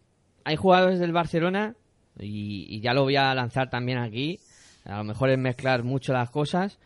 hay 0.42 0.56
jugadores 0.56 0.98
del 0.98 1.12
Barcelona, 1.12 1.76
y, 2.18 2.80
ya 2.80 2.94
lo 2.94 3.02
voy 3.02 3.16
a 3.16 3.34
lanzar 3.34 3.70
también 3.70 3.98
aquí, 3.98 4.38
a 4.84 4.98
lo 4.98 5.04
mejor 5.04 5.30
es 5.30 5.38
mezclar 5.38 5.82
mucho 5.82 6.12
las 6.12 6.30
cosas, 6.30 6.78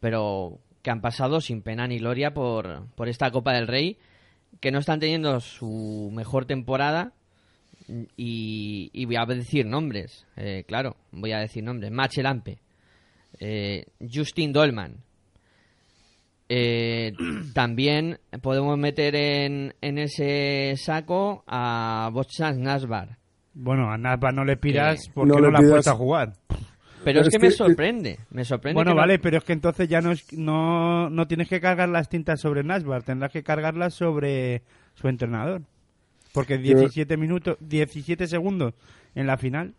pero 0.00 0.58
que 0.82 0.90
han 0.90 1.00
pasado 1.00 1.40
sin 1.40 1.62
pena 1.62 1.86
ni 1.86 1.98
gloria 1.98 2.34
por, 2.34 2.86
por 2.94 3.08
esta 3.08 3.30
Copa 3.30 3.52
del 3.52 3.68
Rey, 3.68 3.98
que 4.60 4.70
no 4.70 4.78
están 4.78 5.00
teniendo 5.00 5.40
su 5.40 6.10
mejor 6.12 6.44
temporada 6.46 7.12
y, 8.16 9.04
voy 9.06 9.16
a 9.16 9.26
decir 9.26 9.66
nombres, 9.66 10.26
eh, 10.36 10.64
claro, 10.66 10.96
voy 11.10 11.32
a 11.32 11.38
decir 11.38 11.62
nombres. 11.62 11.90
Machelampe, 11.90 12.58
eh, 13.38 13.86
Justin 14.12 14.52
Dolman. 14.52 14.96
Eh, 16.48 17.12
también 17.54 18.18
podemos 18.42 18.76
meter 18.78 19.14
en, 19.16 19.74
en 19.80 19.98
ese 19.98 20.74
saco 20.76 21.44
a 21.46 22.10
Bochans 22.12 22.58
Nasbar. 22.58 23.21
Bueno, 23.54 23.90
a 23.90 23.98
Nasbar 23.98 24.34
no 24.34 24.44
le 24.44 24.56
pidas 24.56 25.08
porque 25.12 25.40
no, 25.40 25.50
la 25.50 25.58
puedes 25.58 25.86
a 25.86 25.94
jugar. 25.94 26.32
Pero, 27.04 27.20
es, 27.20 27.30
que, 27.30 27.38
me 27.38 27.50
sorprende, 27.50 28.18
me 28.30 28.44
sorprende. 28.44 28.76
Bueno, 28.76 28.94
vale, 28.94 29.18
pero 29.18 29.38
es 29.38 29.44
que 29.44 29.52
entonces 29.52 29.88
ya 29.88 30.00
no, 30.00 30.12
es, 30.12 30.32
no, 30.32 31.10
no 31.10 31.26
tienes 31.26 31.48
que 31.48 31.60
cargar 31.60 31.88
las 31.88 32.08
tintas 32.08 32.40
sobre 32.40 32.62
Nasbar, 32.62 33.02
tendrás 33.02 33.32
que 33.32 33.42
cargarlas 33.42 33.94
sobre 33.94 34.62
su 34.94 35.08
entrenador. 35.08 35.62
Porque 36.32 36.58
17 36.58 37.16
minutos, 37.16 37.56
17 37.60 38.26
segundos 38.26 38.74
en 39.14 39.26
la 39.26 39.36
final. 39.36 39.74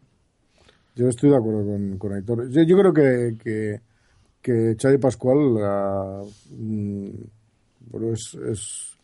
Yo 0.95 1.07
estoy 1.07 1.31
de 1.31 1.37
acuerdo 1.37 1.65
con, 1.65 1.97
con 1.97 2.13
Aitor. 2.13 2.49
Yo, 2.49 2.77
creo 2.77 2.93
que, 2.93 3.35
que, 3.41 3.79
que 4.41 4.75
Xavi 4.79 4.97
Pascual 4.99 5.57
ah, 5.63 6.21
mm, 6.51 7.09
bueno, 7.89 8.13
es, 8.13 8.37
es, 8.49 8.97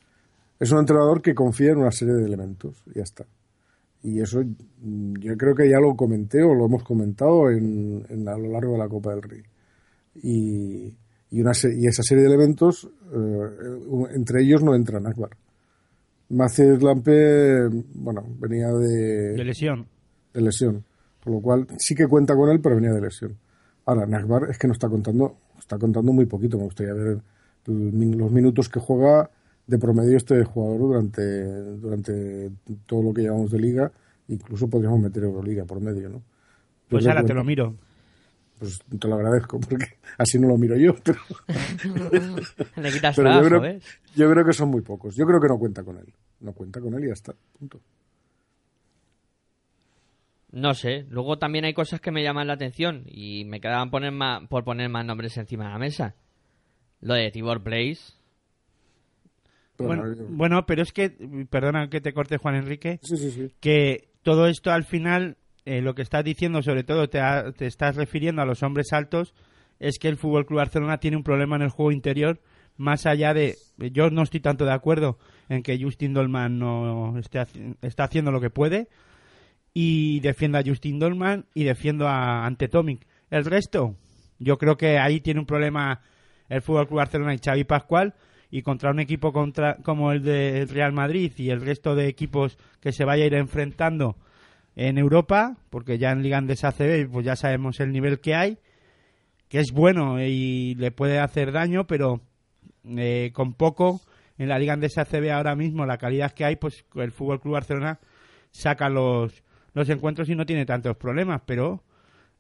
es, 0.60 0.72
un 0.72 0.80
entrenador 0.80 1.22
que 1.22 1.34
confía 1.34 1.72
en 1.72 1.80
una 1.80 1.92
serie 1.92 2.14
de 2.14 2.26
elementos 2.26 2.84
y 2.94 2.98
ya 2.98 3.04
está. 3.04 3.26
Y 4.02 4.22
eso 4.22 4.42
yo 4.42 5.38
creo 5.38 5.56
que 5.56 5.70
ya 5.70 5.80
lo 5.80 5.96
comenté 5.96 6.42
o 6.42 6.54
lo 6.54 6.66
hemos 6.66 6.84
comentado 6.84 7.50
en, 7.52 8.06
a 8.28 8.38
lo 8.38 8.52
largo 8.52 8.74
de 8.74 8.78
la 8.78 8.88
Copa 8.88 9.12
del 9.12 9.22
Rey. 9.22 9.42
Y, 10.16 10.98
y, 11.32 11.42
una, 11.42 11.52
y 11.78 11.88
esa 11.88 12.04
serie 12.04 12.24
de 12.24 12.30
elementos, 12.30 12.90
eh, 13.14 14.16
entre 14.16 14.42
ellos 14.42 14.64
no 14.64 14.76
entra 14.76 15.00
Akbar. 15.00 15.32
Maciel 16.30 16.80
Lampe, 16.80 17.68
bueno, 17.96 18.24
venía 18.40 18.68
de... 18.68 19.34
De 19.34 19.44
lesión. 19.44 19.88
De 20.34 20.42
lesión. 20.42 20.86
Por 21.24 21.34
lo 21.34 21.42
cual 21.42 21.68
sí 21.78 21.96
que 21.96 22.08
cuenta 22.08 22.36
con 22.36 22.50
él, 22.50 22.62
pero 22.62 22.76
venía 22.76 22.94
de 22.94 23.02
lesión. 23.02 23.38
Ahora, 23.86 24.06
Nakbar 24.06 24.50
es 24.50 24.58
que 24.58 24.68
no 24.68 24.74
está 24.74 24.88
contando, 24.88 25.38
está 25.58 25.78
contando 25.78 26.14
muy 26.14 26.26
poquito. 26.26 26.58
Me 26.58 26.66
gustaría 26.66 26.94
ver 26.94 27.20
los 27.66 28.32
minutos 28.32 28.70
que 28.70 28.80
juega 28.80 29.30
de 29.70 29.78
promedio 29.78 30.18
este 30.18 30.44
jugador 30.44 30.80
durante, 30.80 31.46
durante 31.78 32.50
todo 32.88 33.04
lo 33.04 33.14
que 33.14 33.22
llevamos 33.22 33.52
de 33.52 33.60
liga. 33.60 33.92
Incluso 34.28 34.68
podríamos 34.68 35.00
meter 35.00 35.24
Euroliga 35.24 35.64
por 35.64 35.80
medio, 35.80 36.10
¿no? 36.10 36.24
Pues 36.88 37.06
ahora 37.06 37.24
te 37.24 37.36
lo 37.36 37.44
miro. 37.44 37.76
Pues 38.58 38.80
te 39.00 39.08
lo 39.08 39.16
agradezco, 39.16 39.60
porque 39.60 39.86
así 40.18 40.40
no 40.40 40.48
lo 40.48 40.58
miro 40.58 40.76
yo. 40.76 40.96
Pero, 41.04 41.20
Le 42.78 42.92
quitas 42.92 43.16
yo, 43.16 43.24
creo, 43.24 43.80
yo 44.16 44.32
creo 44.32 44.46
que 44.46 44.54
son 44.54 44.70
muy 44.70 44.82
pocos. 44.82 45.16
Yo 45.16 45.26
creo 45.28 45.40
que 45.40 45.48
no 45.48 45.60
cuenta 45.60 45.84
con 45.84 45.98
él. 45.98 46.12
No 46.40 46.52
cuenta 46.54 46.82
con 46.82 46.96
él 46.96 47.04
y 47.04 47.08
ya 47.08 47.14
está. 47.14 47.36
Punto. 47.60 47.80
No 50.52 50.74
sé. 50.74 51.06
Luego 51.10 51.38
también 51.38 51.66
hay 51.66 51.76
cosas 51.76 52.02
que 52.02 52.12
me 52.12 52.24
llaman 52.24 52.48
la 52.48 52.54
atención 52.54 53.04
y 53.06 53.46
me 53.46 53.62
quedaban 53.62 53.92
poner 53.92 54.12
más, 54.14 54.48
por 54.48 54.64
poner 54.64 54.90
más 54.90 55.06
nombres 55.06 55.38
encima 55.38 55.66
de 55.66 55.74
la 55.74 55.80
mesa. 55.80 56.16
Lo 57.02 57.14
de 57.14 57.30
Tibor 57.30 57.62
Place. 57.62 58.19
Bueno, 59.80 60.66
pero 60.66 60.82
es 60.82 60.92
que, 60.92 61.10
perdona 61.50 61.90
que 61.90 62.02
te 62.02 62.14
corte 62.14 62.38
Juan 62.38 62.56
Enrique, 62.56 63.00
sí, 63.02 63.18
sí, 63.18 63.32
sí. 63.32 63.52
que 63.60 64.10
todo 64.24 64.48
esto 64.48 64.72
al 64.72 64.84
final, 64.84 65.38
eh, 65.66 65.82
lo 65.82 65.96
que 65.96 66.02
estás 66.02 66.24
diciendo, 66.24 66.62
sobre 66.62 66.84
todo 66.84 67.10
te, 67.10 67.22
te 67.58 67.66
estás 67.66 67.96
refiriendo 67.96 68.42
a 68.42 68.46
los 68.46 68.64
hombres 68.64 68.94
altos, 68.94 69.34
es 69.80 69.98
que 69.98 70.10
el 70.10 70.18
Fútbol 70.18 70.46
Club 70.46 70.58
Barcelona 70.58 71.00
tiene 71.00 71.18
un 71.18 71.24
problema 71.24 71.56
en 71.56 71.64
el 71.64 71.70
juego 71.70 71.92
interior 71.92 72.42
más 72.80 73.06
allá 73.06 73.34
de 73.34 73.58
yo 73.92 74.10
no 74.10 74.24
estoy 74.24 74.40
tanto 74.40 74.64
de 74.64 74.72
acuerdo 74.72 75.20
en 75.50 75.64
que 75.64 75.78
Justin 75.82 76.14
Dolman 76.14 76.58
no 76.58 77.18
esté, 77.20 77.46
está 77.82 78.06
haciendo 78.06 78.32
lo 78.32 78.40
que 78.40 78.50
puede 78.50 78.88
y 79.74 80.22
defiendo 80.22 80.58
a 80.58 80.64
Justin 80.66 80.98
Dolman 80.98 81.46
y 81.54 81.66
defiendo 81.66 82.08
a 82.08 82.46
Antetomic. 82.46 83.06
El 83.30 83.44
resto, 83.44 83.96
yo 84.40 84.58
creo 84.58 84.78
que 84.78 84.98
ahí 84.98 85.20
tiene 85.20 85.42
un 85.42 85.46
problema 85.46 86.00
el 86.48 86.62
Fútbol 86.62 86.88
Club 86.88 87.00
Barcelona 87.00 87.34
y 87.34 87.40
Xavi 87.40 87.66
Pascual 87.66 88.16
y 88.52 88.62
contra 88.62 88.92
un 88.92 89.00
equipo 89.00 89.32
contra, 89.32 89.76
como 89.84 90.12
el 90.12 90.24
del 90.24 90.70
Real 90.70 90.92
Madrid 90.92 91.32
y 91.38 91.50
el 91.50 91.62
resto 91.62 91.96
de 91.96 92.08
equipos 92.08 92.58
que 92.80 92.92
se 92.92 93.06
vaya 93.06 93.24
a 93.24 93.28
ir 93.28 93.34
enfrentando 93.36 94.16
en 94.76 94.98
Europa, 94.98 95.58
porque 95.70 95.98
ya 95.98 96.12
en 96.12 96.24
Liga 96.24 96.38
Andesa 96.38 96.70
ACB 96.70 97.10
pues 97.12 97.26
ya 97.26 97.36
sabemos 97.36 97.80
el 97.80 97.92
nivel 97.92 98.20
que 98.20 98.36
hay, 98.36 98.58
que 99.48 99.60
es 99.60 99.72
bueno 99.72 100.22
y 100.22 100.76
le 100.76 100.92
puede 100.92 101.20
hacer 101.20 101.52
daño, 101.52 101.86
pero 101.86 102.22
eh, 102.86 103.32
con 103.34 103.54
poco 103.54 104.02
en 104.38 104.48
la 104.48 104.58
Liga 104.58 104.74
Andesa 104.74 105.06
CB 105.06 105.32
ahora 105.32 105.56
mismo, 105.56 105.86
la 105.86 105.98
calidad 105.98 106.32
que 106.32 106.46
hay, 106.46 106.56
pues 106.56 106.86
el 106.96 107.12
Fútbol 107.12 107.42
Club 107.42 107.56
Barcelona 107.56 108.00
saca 108.52 108.90
los, 108.90 109.44
los 109.74 109.90
encuentros 109.90 110.30
y 110.30 110.36
no 110.36 110.46
tiene 110.46 110.66
tantos 110.66 110.96
problemas, 110.96 111.42
pero 111.46 111.84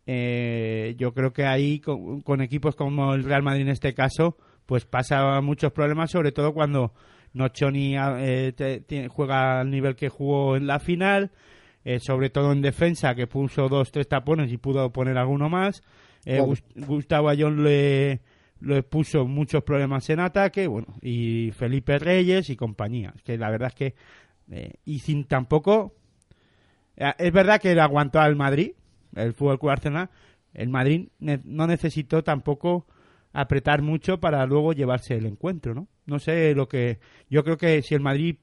eh, 0.07 0.95
yo 0.97 1.13
creo 1.13 1.33
que 1.33 1.45
ahí 1.45 1.81
con, 1.81 2.41
equipos 2.41 2.75
como 2.75 3.13
el 3.13 3.25
Real 3.25 3.43
Madrid 3.43 3.63
en 3.63 3.69
este 3.69 3.93
caso, 3.93 4.37
pues 4.69 4.85
pasa 4.85 5.41
muchos 5.41 5.71
problemas, 5.71 6.11
sobre 6.11 6.31
todo 6.31 6.53
cuando 6.53 6.93
Nochoni 7.33 7.95
eh, 7.97 9.07
juega 9.09 9.61
al 9.61 9.71
nivel 9.71 9.95
que 9.95 10.09
jugó 10.09 10.55
en 10.55 10.67
la 10.67 10.77
final, 10.77 11.31
eh, 11.83 11.99
sobre 11.99 12.29
todo 12.29 12.51
en 12.51 12.61
defensa, 12.61 13.15
que 13.15 13.25
puso 13.25 13.67
dos, 13.67 13.91
tres 13.91 14.07
tapones 14.07 14.51
y 14.51 14.57
pudo 14.57 14.91
poner 14.91 15.17
alguno 15.17 15.49
más. 15.49 15.81
Gustavo 16.75 17.29
Ayón 17.29 17.63
le, 17.63 18.21
le 18.61 18.83
puso 18.83 19.25
muchos 19.25 19.63
problemas 19.63 20.07
en 20.11 20.19
ataque, 20.19 20.67
bueno, 20.67 20.99
y 21.01 21.49
Felipe 21.53 21.97
Reyes 21.97 22.51
y 22.51 22.55
compañía. 22.55 23.15
que 23.23 23.39
la 23.39 23.49
verdad 23.49 23.69
es 23.69 23.73
que, 23.73 23.95
eh, 24.51 24.73
y 24.85 24.99
sin 24.99 25.23
tampoco, 25.23 25.95
eh, 26.95 27.11
es 27.17 27.33
verdad 27.33 27.59
que 27.59 27.73
le 27.73 27.81
aguantó 27.81 28.19
al 28.19 28.35
Madrid, 28.35 28.73
el 29.15 29.33
Fútbol 29.33 29.57
Club 29.57 29.71
Arsenal, 29.71 30.11
el 30.53 30.69
Madrid 30.69 31.07
no 31.17 31.65
necesitó 31.65 32.23
tampoco 32.23 32.85
apretar 33.33 33.81
mucho 33.81 34.19
para 34.19 34.45
luego 34.45 34.73
llevarse 34.73 35.15
el 35.15 35.25
encuentro, 35.25 35.73
¿no? 35.73 35.87
No 36.05 36.19
sé 36.19 36.53
lo 36.55 36.67
que, 36.67 36.99
yo 37.29 37.43
creo 37.43 37.57
que 37.57 37.81
si 37.81 37.95
el 37.95 38.01
Madrid 38.01 38.37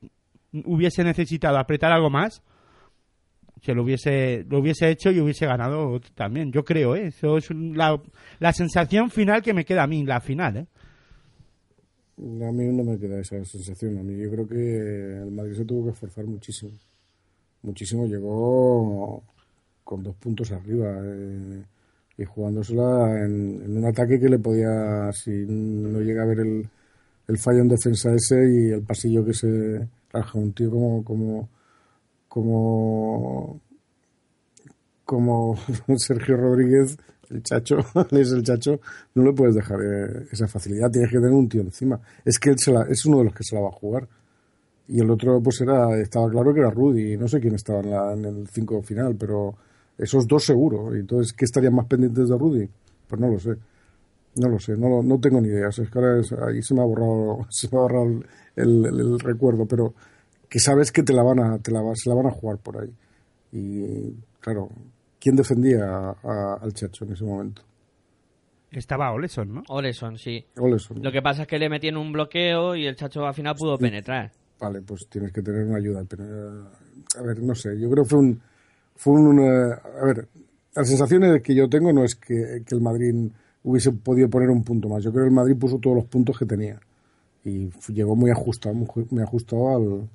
hubiese 0.64 1.04
necesitado 1.04 1.58
apretar 1.58 1.92
algo 1.92 2.10
más, 2.10 2.42
se 3.62 3.74
lo 3.74 3.82
hubiese, 3.82 4.44
lo 4.48 4.60
hubiese 4.60 4.90
hecho 4.90 5.10
y 5.10 5.20
hubiese 5.20 5.46
ganado 5.46 6.00
también. 6.14 6.52
Yo 6.52 6.64
creo, 6.64 6.94
¿eh? 6.94 7.08
Eso 7.08 7.38
es 7.38 7.50
la, 7.50 8.00
la 8.38 8.52
sensación 8.52 9.10
final 9.10 9.42
que 9.42 9.54
me 9.54 9.64
queda 9.64 9.82
a 9.84 9.86
mí, 9.86 10.04
la 10.04 10.20
final, 10.20 10.56
¿eh? 10.56 10.66
A 12.18 12.52
mí 12.52 12.64
no 12.72 12.82
me 12.82 12.98
queda 12.98 13.20
esa 13.20 13.44
sensación. 13.44 13.98
A 13.98 14.02
mí 14.02 14.16
yo 14.22 14.30
creo 14.30 14.48
que 14.48 15.22
el 15.22 15.30
Madrid 15.32 15.54
se 15.54 15.64
tuvo 15.64 15.86
que 15.86 15.90
esforzar 15.90 16.24
muchísimo. 16.24 16.72
Muchísimo. 17.62 18.06
Llegó 18.06 19.22
con 19.84 20.02
dos 20.02 20.16
puntos 20.16 20.50
arriba 20.52 20.98
eh, 21.04 21.62
y 22.18 22.25
jugándosela 22.25 23.25
en, 23.25 23.76
un 23.78 23.85
ataque 23.85 24.18
que 24.18 24.28
le 24.28 24.38
podía, 24.38 25.12
si 25.12 25.30
no 25.46 26.00
llega 26.00 26.23
a 26.23 26.26
ver 26.26 26.40
el, 26.40 26.68
fallo 27.38 27.61
en 27.61 27.68
defensa 27.68 28.12
ese 28.14 28.37
y 28.50 28.70
el 28.70 28.82
pasillo 28.82 29.25
que 29.25 29.35
se... 29.35 29.88
Arja, 30.12 30.38
un 30.38 30.52
tío 30.54 30.70
como, 30.70 31.04
como, 31.04 31.49
como, 32.28 33.61
como 35.04 35.56
Sergio 35.99 36.37
Rodríguez, 36.37 36.96
el 37.30 37.42
chacho, 37.42 37.78
es 38.12 38.32
el 38.32 38.42
chacho, 38.42 38.80
no 39.14 39.25
le 39.25 39.32
puedes 39.32 39.54
dejar 39.54 39.78
eh, 39.82 40.26
esa 40.32 40.46
facilidad, 40.49 40.90
tienes 40.90 41.11
que 41.11 41.18
tener 41.18 41.32
un 41.32 41.49
tío 41.49 41.61
encima. 41.61 42.00
Es 42.25 42.38
que 42.38 42.50
él 42.50 42.56
se 42.58 42.73
la, 42.73 42.82
es 42.88 43.04
uno 43.06 43.18
de 43.18 43.25
los 43.25 43.35
que 43.35 43.44
se 43.44 43.54
la 43.56 43.62
va 43.62 43.68
a 43.68 43.73
jugar. 43.73 44.08
Y 44.88 45.00
el 45.00 45.11
otro, 45.11 45.40
pues 45.42 45.61
era, 45.61 45.99
estaba 46.00 46.30
claro 46.30 46.54
que 46.54 46.61
era 46.61 46.70
Rudy, 46.70 47.16
no 47.16 47.28
sé 47.28 47.40
quién 47.40 47.54
estaba 47.56 47.80
en, 47.80 47.90
la- 47.90 48.12
en 48.12 48.25
el 48.25 48.49
5 48.49 48.82
final, 48.82 49.16
pero 49.18 49.56
esos 49.98 50.26
dos 50.26 50.44
seguro. 50.44 50.94
Y 50.96 51.00
Entonces, 51.00 51.32
¿qué 51.32 51.44
estarían 51.44 51.74
más 51.74 51.86
pendientes 51.86 52.28
de 52.28 52.36
Rudy? 52.36 52.68
Pues 53.08 53.20
no 53.20 53.28
lo 53.28 53.38
sé. 53.38 53.54
No 54.36 54.48
lo 54.50 54.58
sé, 54.58 54.76
no, 54.76 54.88
lo- 54.88 55.02
no 55.02 55.18
tengo 55.18 55.40
ni 55.40 55.48
idea. 55.48 55.68
O 55.68 55.72
sea, 55.72 55.84
es 55.84 55.90
que 55.90 55.98
ahora 55.98 56.20
es- 56.20 56.32
ahí 56.32 56.60
se 56.62 56.74
me 56.74 56.82
ha 56.82 56.84
borrado, 56.84 57.46
se 57.50 57.68
me 57.72 57.78
ha 57.78 57.80
borrado 57.82 58.04
el, 58.56 58.84
el- 58.86 59.00
el 59.00 59.18
recuerdo, 59.20 59.64
pero 59.66 59.94
que 60.48 60.58
sabes 60.60 60.92
que 60.92 61.02
te 61.02 61.12
la 61.14 61.22
van 61.22 61.40
a, 61.40 61.58
te 61.58 61.70
la, 61.72 61.80
va- 61.82 61.94
se 61.94 62.08
la 62.10 62.14
van 62.16 62.26
a 62.26 62.30
jugar 62.30 62.58
por 62.58 62.78
ahí. 62.82 62.92
Y 63.52 64.12
claro, 64.40 64.68
¿quién 65.18 65.36
defendía 65.36 65.84
a- 65.88 66.16
a- 66.22 66.58
al 66.60 66.72
Chacho 66.74 67.04
en 67.06 67.12
ese 67.12 67.24
momento? 67.24 67.62
Estaba 68.70 69.10
Oleson, 69.12 69.54
¿no? 69.54 69.62
Oleson, 69.68 70.18
sí. 70.18 70.44
Oleson. 70.58 71.02
Lo 71.02 71.10
que 71.12 71.22
pasa 71.22 71.42
es 71.42 71.48
que 71.48 71.58
le 71.58 71.70
metían 71.70 71.96
un 71.96 72.12
bloqueo 72.12 72.76
y 72.76 72.84
el 72.86 72.96
chacho 72.96 73.24
al 73.24 73.32
final 73.32 73.54
pudo 73.56 73.78
penetrar. 73.78 74.32
Vale, 74.60 74.82
pues 74.82 75.06
tienes 75.08 75.32
que 75.32 75.40
tener 75.40 75.64
una 75.64 75.78
ayuda. 75.78 76.04
Pero, 76.06 76.24
a 77.18 77.22
ver, 77.22 77.42
no 77.42 77.54
sé, 77.54 77.78
yo 77.80 77.88
creo 77.90 78.04
que 78.04 78.10
fue 78.10 78.18
un... 78.18 78.40
Fue 78.96 79.12
un 79.14 79.38
eh, 79.40 79.74
a 80.00 80.04
ver, 80.04 80.26
las 80.74 80.88
sensaciones 80.88 81.42
que 81.42 81.54
yo 81.54 81.68
tengo 81.68 81.92
no 81.92 82.04
es 82.04 82.14
que, 82.14 82.62
que 82.66 82.74
el 82.74 82.80
Madrid 82.80 83.14
hubiese 83.62 83.92
podido 83.92 84.28
poner 84.28 84.50
un 84.50 84.62
punto 84.64 84.88
más. 84.88 85.02
Yo 85.04 85.10
creo 85.12 85.24
que 85.24 85.28
el 85.28 85.34
Madrid 85.34 85.56
puso 85.58 85.78
todos 85.78 85.96
los 85.96 86.04
puntos 86.06 86.38
que 86.38 86.46
tenía. 86.46 86.78
Y 87.44 87.70
llegó 87.92 88.16
muy 88.16 88.30
ajustado, 88.30 88.74
muy, 88.74 88.86
ju- 88.86 89.06
muy 89.10 89.22
ajustado 89.22 89.76
al, 89.76 90.08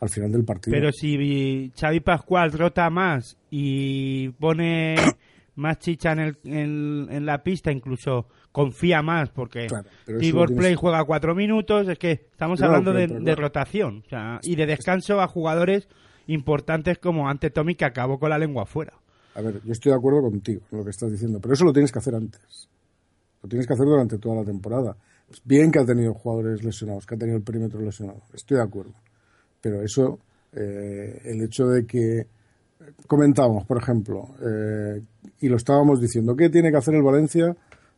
al 0.00 0.08
final 0.08 0.30
del 0.32 0.44
partido. 0.44 0.74
Pero 0.76 0.92
si 0.92 1.72
Xavi 1.78 2.00
Pascual 2.00 2.52
rota 2.52 2.90
más 2.90 3.36
y 3.50 4.28
pone 4.30 4.96
más 5.56 5.78
chicha 5.78 6.12
en, 6.12 6.18
el, 6.20 6.36
en, 6.44 7.06
en 7.10 7.26
la 7.26 7.42
pista, 7.42 7.70
incluso 7.72 8.26
confía 8.52 9.02
más, 9.02 9.30
porque 9.30 9.66
Claro, 9.66 9.88
Tibor 10.18 10.48
tienes- 10.48 10.58
Play 10.62 10.74
juega 10.74 11.04
cuatro 11.04 11.34
minutos, 11.34 11.88
es 11.88 11.98
que 11.98 12.12
estamos 12.12 12.60
hablando 12.62 12.92
de, 12.92 13.34
rotación 13.34 14.02
o 14.06 14.08
sea, 14.08 14.38
y 14.42 14.54
de 14.56 14.66
descanso 14.66 15.20
a 15.20 15.26
jugadores 15.26 15.88
importantes 16.26 16.98
como 16.98 17.28
ante 17.28 17.50
Tommy 17.50 17.74
que 17.74 17.84
acabó 17.84 18.18
con 18.18 18.30
la 18.30 18.38
lengua 18.38 18.64
afuera. 18.64 18.94
A 19.34 19.40
ver, 19.40 19.60
yo 19.64 19.72
estoy 19.72 19.90
de 19.90 19.98
acuerdo 19.98 20.22
contigo 20.22 20.62
en 20.70 20.78
lo 20.78 20.84
que 20.84 20.90
estás 20.90 21.10
diciendo, 21.10 21.40
pero 21.40 21.54
eso 21.54 21.64
lo 21.64 21.72
tienes 21.72 21.90
que 21.90 21.98
hacer 21.98 22.14
antes. 22.14 22.68
Lo 23.42 23.48
tienes 23.48 23.66
que 23.66 23.74
hacer 23.74 23.86
durante 23.86 24.18
toda 24.18 24.36
la 24.36 24.44
temporada. 24.44 24.96
Bien 25.44 25.72
que 25.72 25.80
ha 25.80 25.84
tenido 25.84 26.14
jugadores 26.14 26.62
lesionados, 26.62 27.06
que 27.06 27.14
ha 27.14 27.18
tenido 27.18 27.36
el 27.36 27.42
perímetro 27.42 27.80
lesionado. 27.80 28.22
Estoy 28.32 28.58
de 28.58 28.62
acuerdo. 28.62 28.92
Pero 29.60 29.82
eso, 29.82 30.18
eh, 30.52 31.20
el 31.24 31.42
hecho 31.42 31.66
de 31.66 31.84
que 31.84 32.26
comentábamos, 33.06 33.64
por 33.66 33.78
ejemplo, 33.78 34.28
eh, 34.40 35.02
y 35.40 35.48
lo 35.48 35.56
estábamos 35.56 36.00
diciendo, 36.00 36.36
¿qué 36.36 36.48
tiene 36.48 36.70
que 36.70 36.76
hacer 36.76 36.94
el 36.94 37.02
Valencia 37.02 37.54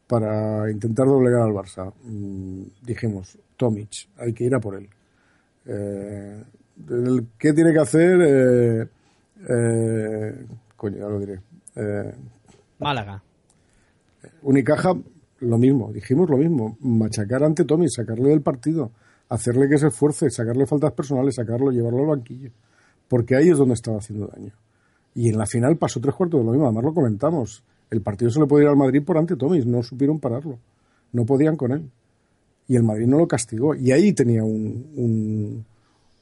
para 0.07 0.71
intentar 0.71 1.07
doblegar 1.07 1.43
al 1.43 1.53
Barça? 1.53 1.93
Mm, 2.05 2.63
dijimos, 2.83 3.39
Tomic, 3.57 4.09
hay 4.17 4.33
que 4.33 4.45
ir 4.45 4.55
a 4.55 4.61
por 4.61 4.77
él. 4.77 4.89
Eh, 5.67 6.43
el- 6.89 7.27
¿Qué 7.39 7.53
tiene 7.53 7.73
que 7.73 7.79
hacer? 7.81 8.21
Eh, 8.21 8.89
eh, 9.49 10.47
coño, 10.77 10.97
ya 10.99 11.09
lo 11.09 11.19
diré. 11.19 11.41
Eh, 11.77 12.15
Málaga. 12.79 13.23
Unicaja, 14.43 14.95
lo 15.41 15.59
mismo, 15.59 15.93
dijimos 15.93 16.29
lo 16.31 16.37
mismo, 16.37 16.77
machacar 16.81 17.45
ante 17.45 17.65
Tommy, 17.65 17.89
sacarle 17.89 18.31
del 18.31 18.41
partido, 18.43 18.91
hacerle 19.29 19.69
que 19.69 19.79
se 19.79 19.89
esfuerce, 19.89 20.31
sacarle 20.31 20.67
faltas 20.67 20.93
personales, 20.93 21.35
sacarlo, 21.37 21.71
llevarlo 21.71 22.01
al 22.01 22.07
banquillo, 22.19 22.51
porque 23.09 23.37
ahí 23.37 23.49
es 23.51 23.59
donde 23.59 23.75
estaba 23.75 23.99
haciendo 23.99 24.27
daño. 24.27 24.53
Y 25.15 25.29
en 25.31 25.39
la 25.39 25.47
final 25.47 25.77
pasó 25.77 26.01
tres 26.01 26.15
cuartos 26.15 26.41
de 26.41 26.45
lo 26.47 26.53
mismo, 26.53 26.67
además 26.67 26.85
lo 26.85 26.95
comentamos, 26.95 27.63
el 27.91 28.01
partido 28.03 28.31
se 28.31 28.41
le 28.41 28.47
puede 28.47 28.65
ir 28.65 28.71
al 28.71 28.77
Madrid 28.77 29.03
por 29.05 29.17
ante 29.19 29.37
Tommy, 29.37 29.65
no 29.65 29.83
supieron 29.83 30.19
pararlo, 30.19 30.59
no 31.13 31.25
podían 31.25 31.57
con 31.57 31.73
él. 31.73 31.91
Y 32.69 32.75
el 32.77 32.83
Madrid 32.83 33.07
no 33.07 33.19
lo 33.19 33.29
castigó, 33.29 33.75
y 33.77 33.93
ahí 33.93 34.13
tenía 34.13 34.43
un, 34.43 34.87
un, 34.97 35.65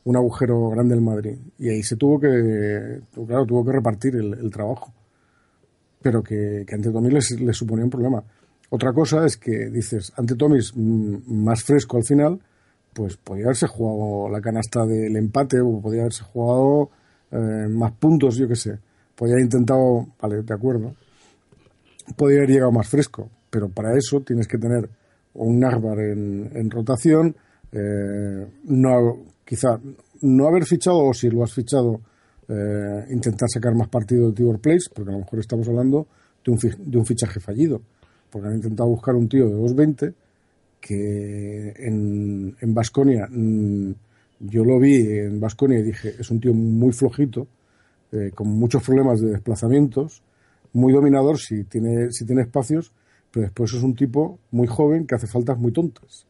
un 0.04 0.16
agujero 0.16 0.68
grande 0.70 0.94
el 0.94 1.00
Madrid, 1.00 1.36
y 1.58 1.68
ahí 1.70 1.82
se 1.82 1.96
tuvo 1.96 2.20
que, 2.20 3.00
claro, 3.26 3.46
tuvo 3.46 3.64
que 3.64 3.72
repartir 3.72 4.16
el- 4.16 4.50
trabajo 4.50 4.92
pero 6.02 6.22
que, 6.22 6.64
que 6.66 6.74
ante 6.74 6.90
Tomis 6.90 7.40
les, 7.40 7.56
suponía 7.56 7.84
un 7.84 7.90
problema. 7.90 8.22
Otra 8.68 8.92
cosa 8.92 9.24
es 9.24 9.38
que 9.38 9.70
dices, 9.70 10.12
ante 10.16 10.34
Tomis 10.34 10.72
mm, 10.76 11.16
más 11.42 11.62
fresco 11.64 11.96
al 11.96 12.04
final, 12.04 12.38
pues 12.92 13.16
podría 13.16 13.46
haberse 13.46 13.66
jugado 13.66 14.28
la 14.28 14.40
canasta 14.42 14.84
del 14.84 15.16
empate 15.16 15.60
o 15.60 15.80
podría 15.80 16.02
haberse 16.02 16.24
jugado 16.24 16.90
eh, 17.30 17.68
más 17.70 17.92
puntos, 17.92 18.36
yo 18.36 18.46
qué 18.46 18.56
sé. 18.56 18.78
Podría 19.16 19.36
haber 19.36 19.44
intentado, 19.44 20.06
vale, 20.20 20.42
de 20.42 20.54
acuerdo, 20.54 20.94
podría 22.16 22.38
haber 22.40 22.50
llegado 22.50 22.72
más 22.72 22.88
fresco, 22.88 23.30
pero 23.48 23.68
para 23.70 23.96
eso 23.96 24.20
tienes 24.20 24.46
que 24.46 24.58
tener 24.58 24.88
un 25.34 25.58
Narvar 25.58 25.98
en, 26.00 26.50
en 26.54 26.70
rotación, 26.70 27.34
eh, 27.72 28.46
no, 28.64 29.16
quizá 29.44 29.80
no 30.22 30.46
haber 30.46 30.64
fichado, 30.64 30.98
o 30.98 31.14
si 31.14 31.30
lo 31.30 31.42
has 31.44 31.52
fichado, 31.52 32.00
eh, 32.48 33.06
intentar 33.10 33.48
sacar 33.48 33.74
más 33.74 33.88
partido 33.88 34.28
de 34.28 34.34
Tibor 34.34 34.60
Place, 34.60 34.90
porque 34.92 35.10
a 35.10 35.14
lo 35.14 35.20
mejor 35.20 35.40
estamos 35.40 35.68
hablando 35.68 36.06
de 36.44 36.52
un, 36.52 36.58
de 36.58 36.98
un 36.98 37.06
fichaje 37.06 37.40
fallido, 37.40 37.80
porque 38.30 38.48
han 38.48 38.54
intentado 38.54 38.88
buscar 38.88 39.14
un 39.14 39.28
tío 39.28 39.48
de 39.48 39.54
2.20 39.54 40.14
que 40.84 41.72
en 41.78 42.54
en 42.60 42.74
Basconia 42.74 43.26
yo 44.40 44.64
lo 44.64 44.78
vi 44.78 44.96
en 44.96 45.40
Basconia 45.40 45.78
y 45.78 45.82
dije 45.82 46.14
es 46.18 46.30
un 46.30 46.40
tío 46.40 46.52
muy 46.52 46.92
flojito 46.92 47.46
eh, 48.12 48.32
con 48.34 48.48
muchos 48.48 48.82
problemas 48.82 49.22
de 49.22 49.30
desplazamientos 49.30 50.22
muy 50.74 50.92
dominador 50.92 51.38
si 51.38 51.64
tiene 51.64 52.12
si 52.12 52.26
tiene 52.26 52.42
espacios 52.42 52.92
pero 53.30 53.44
después 53.44 53.72
es 53.72 53.82
un 53.82 53.94
tipo 53.94 54.38
muy 54.50 54.66
joven 54.66 55.06
que 55.06 55.14
hace 55.14 55.26
faltas 55.26 55.58
muy 55.58 55.72
tontas 55.72 56.26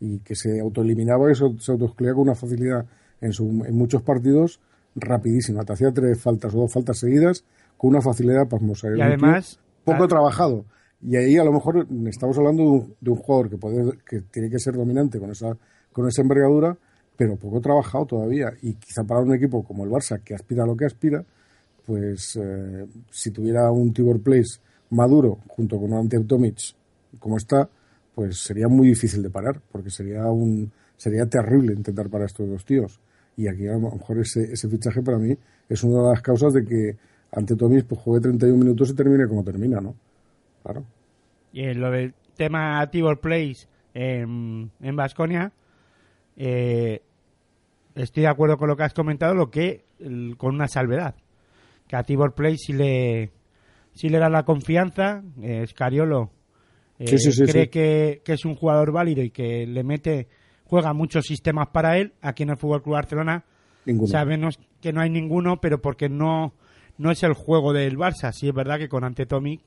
y 0.00 0.18
que 0.20 0.34
se 0.34 0.60
autoeliminaba 0.60 1.30
y 1.30 1.34
se, 1.34 1.44
se 1.58 1.72
autoexcluía 1.72 2.12
con 2.14 2.22
una 2.22 2.34
facilidad 2.34 2.86
en, 3.20 3.32
su- 3.32 3.64
en 3.66 3.76
muchos 3.76 4.02
partidos 4.02 4.60
rapidísima. 4.94 5.64
Te 5.64 5.72
hacía 5.74 5.92
tres 5.92 6.20
faltas 6.20 6.54
o 6.54 6.58
dos 6.60 6.72
faltas 6.72 6.98
seguidas 6.98 7.44
con 7.76 7.90
una 7.90 8.00
facilidad 8.00 8.48
pasmosa. 8.48 8.88
Era 8.88 8.96
Y 8.96 9.00
además, 9.02 9.58
poco 9.84 10.04
ah, 10.04 10.08
trabajado. 10.08 10.64
Y 11.02 11.16
ahí 11.16 11.36
a 11.38 11.44
lo 11.44 11.52
mejor 11.52 11.86
estamos 12.06 12.36
hablando 12.38 12.62
de 12.62 12.68
un, 12.68 12.94
de 13.00 13.10
un 13.10 13.16
jugador 13.16 13.50
que, 13.50 13.56
puede, 13.56 13.98
que 14.08 14.20
tiene 14.22 14.50
que 14.50 14.58
ser 14.58 14.74
dominante 14.74 15.18
con 15.18 15.30
esa, 15.30 15.56
con 15.92 16.06
esa 16.08 16.22
envergadura, 16.22 16.76
pero 17.16 17.36
poco 17.36 17.60
trabajado 17.60 18.06
todavía. 18.06 18.52
Y 18.62 18.74
quizá 18.74 19.04
para 19.04 19.20
un 19.20 19.32
equipo 19.34 19.62
como 19.64 19.84
el 19.84 19.90
Barça, 19.90 20.20
que 20.22 20.34
aspira 20.34 20.64
a 20.64 20.66
lo 20.66 20.76
que 20.76 20.84
aspira, 20.86 21.24
pues 21.86 22.38
eh, 22.40 22.86
si 23.10 23.30
tuviera 23.30 23.70
un 23.70 23.92
Tibor 23.92 24.20
Place 24.20 24.60
maduro 24.90 25.38
junto 25.48 25.78
con 25.78 25.92
un 25.92 25.98
Ante 26.00 26.18
Tomic 26.20 26.58
como 27.18 27.36
está, 27.36 27.68
pues 28.14 28.38
sería 28.38 28.68
muy 28.68 28.88
difícil 28.88 29.22
de 29.22 29.30
parar, 29.30 29.60
porque 29.70 29.90
sería 29.90 30.24
un 30.26 30.72
sería 30.96 31.26
terrible 31.26 31.72
intentar 31.72 32.08
parar 32.08 32.26
estos 32.26 32.48
dos 32.48 32.64
tíos. 32.64 33.00
Y 33.36 33.48
aquí 33.48 33.66
a 33.66 33.72
lo 33.72 33.92
mejor 33.92 34.18
ese, 34.18 34.52
ese 34.52 34.68
fichaje 34.68 35.00
para 35.00 35.18
mí 35.18 35.36
es 35.68 35.82
una 35.82 36.02
de 36.02 36.08
las 36.10 36.20
causas 36.20 36.52
de 36.52 36.64
que 36.64 36.96
ante 37.32 37.56
Tomis 37.56 37.84
pues 37.84 38.00
juegue 38.00 38.20
31 38.20 38.58
minutos 38.58 38.90
y 38.90 38.94
termine 38.94 39.26
como 39.26 39.42
termina, 39.42 39.80
¿no? 39.80 39.94
Claro. 40.62 40.84
Y 41.52 41.62
en 41.62 41.80
lo 41.80 41.90
del 41.90 42.12
tema 42.36 42.86
Tibor 42.90 43.20
Place 43.20 43.66
en 43.94 44.70
en 44.80 44.96
Basconia, 44.96 45.52
estoy 47.94 48.22
de 48.22 48.28
acuerdo 48.28 48.56
con 48.58 48.68
lo 48.68 48.76
que 48.76 48.82
has 48.82 48.94
comentado, 48.94 49.34
lo 49.34 49.50
que 49.50 49.84
con 50.36 50.54
una 50.54 50.68
salvedad. 50.68 51.14
Que 51.86 51.96
a 51.96 52.02
Tibor 52.02 52.34
Place 52.34 52.58
si 52.58 52.72
le, 52.72 53.30
si 53.92 54.08
le 54.08 54.18
da 54.18 54.28
la 54.28 54.44
confianza, 54.44 55.22
eh, 55.42 55.66
Scariolo 55.66 56.24
eh, 56.24 56.39
Sí, 57.04 57.18
sí, 57.18 57.32
sí, 57.32 57.44
cree. 57.44 57.70
Que, 57.70 58.22
que 58.24 58.32
es 58.34 58.44
un 58.44 58.54
jugador 58.54 58.92
válido 58.92 59.22
y 59.22 59.30
que 59.30 59.66
le 59.66 59.82
mete, 59.82 60.28
juega 60.64 60.92
muchos 60.92 61.26
sistemas 61.26 61.68
para 61.68 61.98
él. 61.98 62.12
Aquí 62.20 62.42
en 62.42 62.50
el 62.50 62.56
Fútbol 62.56 62.82
Club 62.82 62.94
Barcelona 62.94 63.44
Ninguno. 63.86 64.08
sabemos 64.08 64.58
que 64.80 64.92
no 64.92 65.00
hay 65.00 65.10
ninguno, 65.10 65.60
pero 65.60 65.80
porque 65.80 66.08
no, 66.08 66.54
no 66.98 67.10
es 67.10 67.22
el 67.22 67.32
juego 67.32 67.72
del 67.72 67.96
Barça. 67.96 68.32
Sí 68.32 68.48
es 68.48 68.54
verdad 68.54 68.78
que 68.78 68.88
con 68.88 69.04
Ante 69.04 69.26
Tomic 69.26 69.60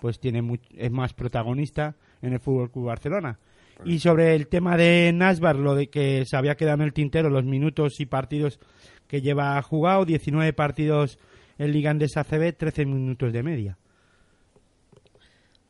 pues 0.00 0.20
tiene 0.20 0.42
es 0.76 0.90
más 0.90 1.12
protagonista 1.12 1.96
en 2.22 2.32
el 2.32 2.40
Fútbol 2.40 2.70
Club 2.70 2.86
Barcelona. 2.86 3.38
Y 3.84 4.00
sobre 4.00 4.34
el 4.34 4.48
tema 4.48 4.76
de 4.76 5.12
Nasbar, 5.14 5.56
lo 5.56 5.74
de 5.74 5.88
que 5.88 6.24
se 6.26 6.36
había 6.36 6.56
quedado 6.56 6.78
en 6.78 6.82
el 6.82 6.92
tintero 6.92 7.30
los 7.30 7.44
minutos 7.44 8.00
y 8.00 8.06
partidos 8.06 8.58
que 9.06 9.20
lleva 9.20 9.60
jugado, 9.62 10.04
19 10.04 10.52
partidos 10.52 11.18
en 11.58 11.72
Liga 11.72 11.90
Andesa 11.90 12.24
CB, 12.24 12.52
13 12.56 12.86
minutos 12.86 13.32
de 13.32 13.42
media. 13.42 13.78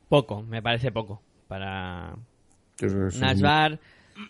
Poco, 0.09 0.43
me 0.43 0.63
parece 0.63 0.91
poco. 0.93 1.21
Para 1.47 2.15
Nasbar. 3.21 3.79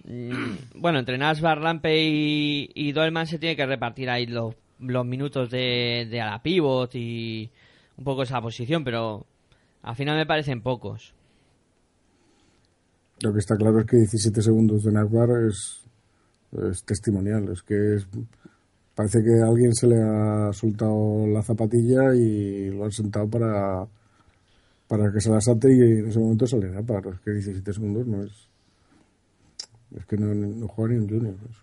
mm, 0.05 0.81
Bueno, 0.81 0.99
entre 0.99 1.19
Nasbar, 1.19 1.61
Lampe 1.61 2.03
y, 2.03 2.71
y 2.75 2.93
Dolman 2.93 3.27
se 3.27 3.39
tiene 3.39 3.57
que 3.57 3.67
repartir 3.67 4.11
ahí 4.11 4.27
los, 4.27 4.55
los 4.81 5.07
minutos 5.07 5.51
de, 5.51 6.07
de 6.11 6.21
a 6.21 6.27
la 6.31 6.43
pivot 6.43 6.95
y 6.95 7.51
un 7.97 8.05
poco 8.05 8.23
esa 8.23 8.41
posición, 8.41 8.85
pero 8.85 9.27
al 9.83 9.97
final 9.97 10.17
me 10.17 10.27
parecen 10.27 10.63
pocos. 10.63 11.15
Lo 13.21 13.33
que 13.33 13.41
está 13.41 13.57
claro 13.57 13.81
es 13.81 13.87
que 13.87 13.97
17 13.97 14.43
segundos 14.43 14.85
de 14.85 14.93
Nakbar 14.93 15.29
es 15.49 15.85
es 16.53 16.83
testimonial. 16.85 17.49
Es 17.51 17.63
que 17.63 17.95
es, 17.97 18.07
parece 18.95 19.23
que 19.23 19.41
a 19.43 19.47
alguien 19.49 19.75
se 19.75 19.87
le 19.87 19.97
ha 20.01 20.53
soltado 20.53 21.27
la 21.27 21.43
zapatilla 21.43 22.15
y 22.15 22.71
lo 22.71 22.85
han 22.85 22.93
sentado 22.93 23.29
para, 23.29 23.87
para 24.89 25.13
que 25.13 25.21
se 25.21 25.31
la 25.31 25.41
salte 25.41 25.69
y 25.71 25.81
en 25.81 26.09
ese 26.09 26.19
momento 26.19 26.47
sale 26.47 26.77
a 26.77 26.83
para 26.83 27.11
Es 27.11 27.21
que 27.21 27.33
17 27.33 27.73
segundos 27.73 28.07
no 28.07 28.25
es. 28.25 28.49
Es 29.97 30.05
que 30.07 30.17
no, 30.17 30.35
no 30.35 30.67
juega 30.69 30.95
ni 30.95 31.01
un 31.01 31.09
junior. 31.09 31.35
Eso. 31.51 31.63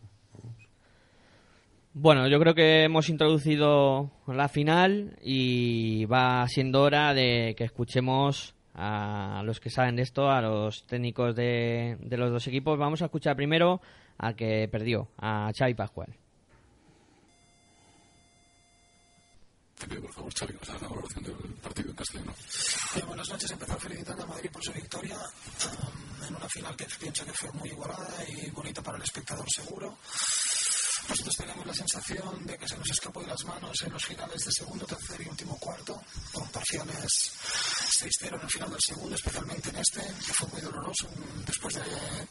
Bueno, 1.93 2.27
yo 2.27 2.39
creo 2.39 2.53
que 2.53 2.83
hemos 2.83 3.09
introducido 3.09 4.11
la 4.27 4.47
final 4.47 5.17
y 5.21 6.05
va 6.05 6.45
siendo 6.47 6.81
hora 6.81 7.13
de 7.13 7.55
que 7.57 7.63
escuchemos 7.63 8.53
a 8.73 9.41
los 9.45 9.59
que 9.59 9.69
saben 9.69 9.95
de 9.95 10.01
esto, 10.01 10.29
a 10.29 10.41
los 10.41 10.85
técnicos 10.87 11.35
de, 11.35 11.97
de 12.01 12.17
los 12.17 12.31
dos 12.31 12.47
equipos. 12.47 12.77
Vamos 12.77 13.01
a 13.01 13.05
escuchar 13.05 13.35
primero 13.35 13.79
al 14.17 14.35
que 14.35 14.67
perdió, 14.69 15.07
a 15.17 15.51
Xavi 15.57 15.73
Pascual. 15.73 16.09
Por 19.87 20.13
favor, 20.13 20.33
Xavi, 20.33 20.53
dar 20.65 20.81
la 20.81 20.87
valoración 20.87 21.23
del 21.23 21.53
partido 21.61 21.89
en 21.89 21.95
castellano. 21.95 22.33
Eh, 22.95 23.01
buenas 23.05 23.29
noches. 23.29 23.51
Empezar 23.51 23.79
felicitando 23.79 24.23
a 24.23 24.27
Madrid 24.27 24.49
por 24.51 24.63
su 24.63 24.73
victoria 24.73 25.17
um, 25.17 26.23
en 26.23 26.35
una 26.35 26.49
final 26.49 26.75
que 26.75 26.85
pienso 26.99 27.25
que 27.25 27.33
fue 27.33 27.51
muy 27.53 27.69
igualada 27.69 28.07
y 28.27 28.49
bonita 28.49 28.81
para 28.81 28.97
el 28.97 29.03
espectador 29.03 29.45
seguro. 29.49 29.97
Nosotros 31.07 31.35
tenemos 31.37 31.67
la 31.67 31.73
sensación 31.73 32.45
de 32.47 32.57
que 32.57 32.67
se 32.67 32.77
nos 32.77 32.89
escapó 32.89 33.21
de 33.21 33.27
las 33.27 33.45
manos 33.45 33.79
en 33.83 33.93
los 33.93 34.03
finales 34.03 34.43
del 34.43 34.53
segundo, 34.53 34.85
tercer 34.87 35.21
y 35.21 35.29
último 35.29 35.55
cuarto, 35.59 36.01
con 36.33 36.47
parciales 36.49 37.31
6-0 38.01 38.35
en 38.35 38.41
el 38.41 38.49
final 38.49 38.71
del 38.71 38.81
segundo, 38.81 39.15
especialmente 39.15 39.69
en 39.69 39.75
este, 39.75 40.01
que 40.01 40.33
fue 40.33 40.47
muy 40.47 40.61
doloroso 40.61 41.07
después 41.45 41.75
de 41.75 41.83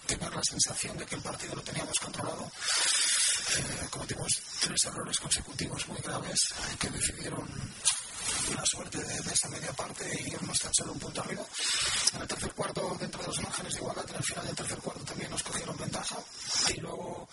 tener 0.07 0.35
la 0.35 0.43
sensación 0.43 0.99
de 0.99 1.07
que 1.07 1.15
el 1.15 1.23
partido 1.23 1.55
lo 1.55 1.63
teníamos 1.63 1.99
controlado. 2.01 2.51
Eh, 3.45 3.87
cometimos 3.91 4.43
tres 4.61 4.85
errores 4.87 5.19
consecutivos 5.21 5.87
muy 5.89 5.99
graves 5.99 6.55
que 6.79 6.89
decidieron 6.89 7.49
la 8.57 8.65
suerte 8.67 8.99
de, 8.99 9.21
de, 9.21 9.33
esta 9.33 9.49
media 9.49 9.73
parte 9.73 10.25
y 10.27 10.31
tan 10.31 10.75
solo 10.75 10.93
un 10.93 10.99
punto 10.99 11.21
arriba. 11.21 11.43
En 12.15 12.23
el 12.23 12.29
tercer 12.29 12.53
cuarto, 12.53 12.97
dentro 12.99 13.21
de 13.21 13.27
los 13.29 13.43
márgenes 13.43 13.75
de 13.75 13.81
igualdad, 13.81 14.05
el 14.17 14.25
final 14.25 14.47
del 14.47 14.57
tercer 14.57 14.79
cuarto 14.79 15.05
también 15.05 15.31
nos 15.31 15.43
cogieron 15.43 15.77
ventaja 15.77 16.17
y 16.75 16.81
luego 16.81 17.29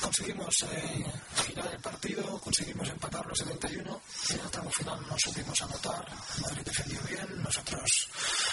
conseguimos 0.00 0.62
eh, 0.62 1.04
girar 1.46 1.72
el 1.72 1.80
partido, 1.80 2.38
conseguimos 2.40 2.88
empatar 2.88 3.26
los 3.26 3.38
71 3.38 4.00
y 4.28 4.32
en 4.32 4.40
el 4.40 4.50
tramo 4.50 4.70
final 4.70 5.06
no 5.08 5.16
supimos 5.18 5.62
anotar. 5.62 6.06
Madrid 6.42 6.62
defendió 6.64 7.00
bien, 7.02 7.42
nosotros 7.42 8.08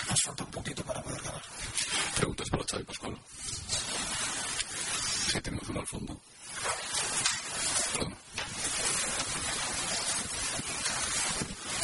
nos 0.10 0.22
falta 0.22 0.44
un 0.44 0.52
poquito 0.52 0.84
para 0.84 1.02
poder 1.02 1.22
ganar. 1.22 1.42
Preguntas 2.16 2.50
para 2.50 2.64
Xavi 2.64 2.84
Pascual. 2.84 3.18
Sí, 5.32 5.42
tenemos 5.42 5.70
uno 5.70 5.80
al 5.80 5.88
fondo. 5.88 6.22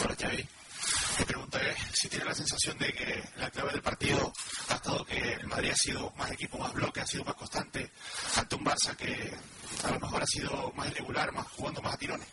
Hola 0.02 0.16
Xavi. 0.18 0.48
Me 1.20 1.26
pregunté 1.26 1.60
si 1.94 2.10
tiene 2.10 2.26
la 2.26 2.34
sensación 2.34 2.78
de 2.80 2.94
que 2.94 3.24
la 3.38 3.50
clave 3.52 3.72
del 3.74 3.82
partido 3.82 4.34
ha 4.70 4.76
estado 4.76 5.06
que 5.06 5.34
el 5.34 5.48
Madrid 5.48 5.72
ha 5.72 5.76
sido 5.76 6.12
más 6.18 6.32
equipo, 6.32 6.58
más 6.58 6.74
bloque, 6.74 7.02
ha 7.02 7.06
sido 7.06 7.24
más 7.26 7.36
constante 7.36 7.92
ante 8.36 8.56
un 8.56 8.66
Barça 8.66 8.96
que 8.96 9.34
a 9.84 9.92
lo 9.92 10.00
mejor 10.00 10.24
ha 10.24 10.26
sido 10.26 10.72
más 10.76 10.90
irregular, 10.90 11.32
más 11.32 11.48
jugando 11.50 11.82
más 11.82 11.94
a 11.94 11.98
tirones. 11.98 12.28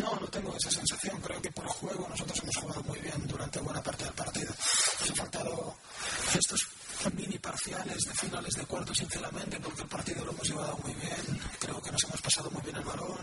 No, 0.00 0.14
no 0.14 0.28
tengo 0.28 0.56
esa 0.56 0.70
sensación. 0.70 1.20
Creo 1.20 1.42
que 1.42 1.50
por 1.50 1.66
juego 1.66 2.06
nosotros 2.08 2.38
hemos 2.42 2.56
jugado 2.56 2.82
muy 2.84 2.98
bien 3.00 3.26
durante 3.26 3.58
buena 3.60 3.82
parte 3.82 4.04
del 4.04 4.12
partido. 4.12 4.54
Nos 5.00 5.10
ha 5.10 5.14
faltado 5.14 5.76
estos 6.32 6.68
mini 7.14 7.38
parciales 7.38 7.98
de 8.04 8.14
finales 8.14 8.54
de 8.54 8.64
cuarto, 8.66 8.94
sinceramente, 8.94 9.58
porque 9.62 9.82
el 9.82 9.88
partido 9.88 10.24
lo 10.24 10.32
hemos 10.32 10.48
llevado 10.48 10.78
muy 10.82 10.92
bien. 10.94 11.40
Creo 11.58 11.80
que 11.80 11.92
nos 11.92 12.04
hemos 12.04 12.20
pasado 12.20 12.50
muy 12.50 12.62
bien 12.62 12.76
el 12.76 12.84
balón, 12.84 13.18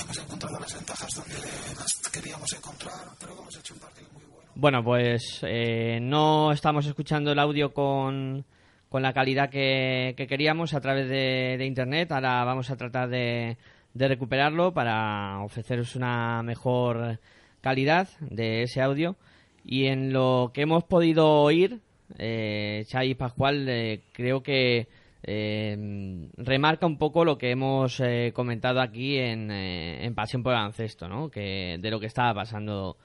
hemos 0.00 0.18
encontrado 0.18 0.58
las 0.60 0.74
ventajas 0.74 1.14
donde 1.14 1.34
las 1.76 2.10
queríamos 2.12 2.52
encontrar, 2.52 3.08
pero 3.18 3.32
hemos 3.32 3.56
hecho 3.56 3.74
un 3.74 3.80
partido 3.80 4.08
muy 4.12 4.24
bueno. 4.24 4.50
Bueno, 4.54 4.84
pues 4.84 5.40
eh, 5.42 5.98
no 6.00 6.52
estamos 6.52 6.86
escuchando 6.86 7.32
el 7.32 7.38
audio 7.38 7.72
con, 7.72 8.44
con 8.88 9.02
la 9.02 9.12
calidad 9.12 9.50
que, 9.50 10.14
que 10.16 10.26
queríamos 10.26 10.74
a 10.74 10.80
través 10.80 11.08
de, 11.08 11.56
de, 11.58 11.66
internet. 11.66 12.12
Ahora 12.12 12.44
vamos 12.44 12.70
a 12.70 12.76
tratar 12.76 13.08
de, 13.08 13.56
de 13.94 14.08
recuperarlo 14.08 14.72
para 14.72 15.40
ofreceros 15.42 15.96
una 15.96 16.42
mejor 16.42 17.18
calidad 17.60 18.08
de 18.20 18.62
ese 18.62 18.80
audio. 18.80 19.16
Y 19.64 19.86
en 19.86 20.12
lo 20.12 20.50
que 20.54 20.62
hemos 20.62 20.84
podido 20.84 21.42
oír, 21.42 21.80
eh, 22.16 22.84
Xavi 22.90 23.14
Pascual 23.14 23.68
eh, 23.68 24.02
creo 24.12 24.42
que 24.42 24.88
eh, 25.22 26.28
remarca 26.36 26.86
un 26.86 26.96
poco 26.96 27.24
lo 27.24 27.36
que 27.38 27.50
hemos 27.50 28.00
eh, 28.00 28.32
comentado 28.34 28.80
aquí 28.80 29.18
en, 29.18 29.50
eh, 29.50 30.04
en 30.04 30.14
Pasión 30.14 30.42
por 30.42 30.52
el 30.52 30.60
Ancesto, 30.60 31.08
¿no? 31.08 31.28
que, 31.28 31.76
de 31.80 31.90
lo 31.90 31.98
que 31.98 32.06
estaba 32.06 32.32
pasando 32.34 32.96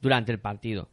durante 0.00 0.32
el 0.32 0.40
partido. 0.40 0.88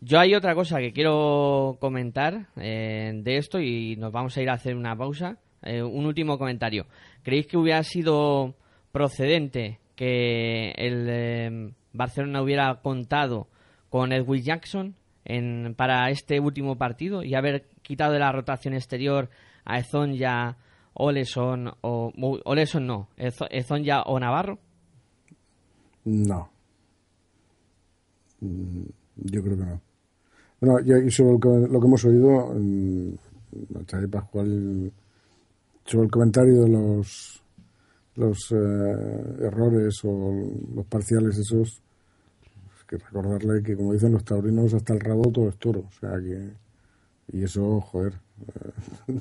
Yo 0.00 0.20
hay 0.20 0.34
otra 0.34 0.54
cosa 0.54 0.78
que 0.78 0.92
quiero 0.92 1.76
comentar 1.80 2.54
de 2.54 3.36
esto 3.36 3.58
y 3.58 3.96
nos 3.96 4.12
vamos 4.12 4.36
a 4.36 4.42
ir 4.42 4.48
a 4.48 4.52
hacer 4.52 4.76
una 4.76 4.96
pausa. 4.96 5.38
Un 5.60 6.06
último 6.06 6.38
comentario. 6.38 6.86
¿Creéis 7.24 7.48
que 7.48 7.56
hubiera 7.56 7.82
sido 7.82 8.54
procedente 8.92 9.80
que 9.96 10.70
el 10.76 11.74
Barcelona 11.92 12.42
hubiera 12.42 12.72
contado 12.76 13.48
con 13.88 14.12
Edwin 14.12 14.44
Jackson 14.44 14.94
en, 15.28 15.74
para 15.76 16.10
este 16.10 16.40
último 16.40 16.76
partido 16.76 17.22
y 17.22 17.34
haber 17.34 17.68
quitado 17.82 18.12
de 18.12 18.18
la 18.18 18.32
rotación 18.32 18.74
exterior 18.74 19.28
a 19.64 19.78
Ezonja, 19.78 20.56
Oleson 20.94 21.70
o 21.82 22.12
Oleson 22.44 22.86
no, 22.86 23.08
Ezonja 23.16 24.02
o 24.02 24.18
Navarro? 24.18 24.58
No. 26.04 26.50
Yo 28.40 29.42
creo 29.42 29.56
que 29.56 29.64
no. 29.64 29.80
Bueno, 30.60 30.80
y 30.80 31.10
sobre 31.10 31.32
lo 31.32 31.38
que, 31.38 31.72
lo 31.72 31.80
que 31.80 31.86
hemos 31.86 32.04
oído, 32.04 32.54
Xavi 33.86 34.06
Pascual, 34.08 34.92
sobre 35.84 36.04
el 36.06 36.10
comentario 36.10 36.62
de 36.62 36.68
los 36.68 37.42
los 38.18 38.50
eh, 38.50 39.44
errores 39.46 40.00
o 40.02 40.34
los 40.74 40.86
parciales 40.86 41.38
esos, 41.38 41.68
es 41.68 41.82
que 42.88 42.96
recordarle 42.96 43.62
que 43.62 43.76
como 43.76 43.92
dicen 43.92 44.12
los 44.12 44.24
taurinos, 44.24 44.74
hasta 44.74 44.94
el 44.94 45.00
rabo 45.00 45.30
todo 45.30 45.48
es 45.50 45.56
toro, 45.58 45.80
o 45.80 45.92
sea 46.00 46.18
que 46.18 46.50
y 47.30 47.44
eso, 47.44 47.80
joder, 47.80 48.14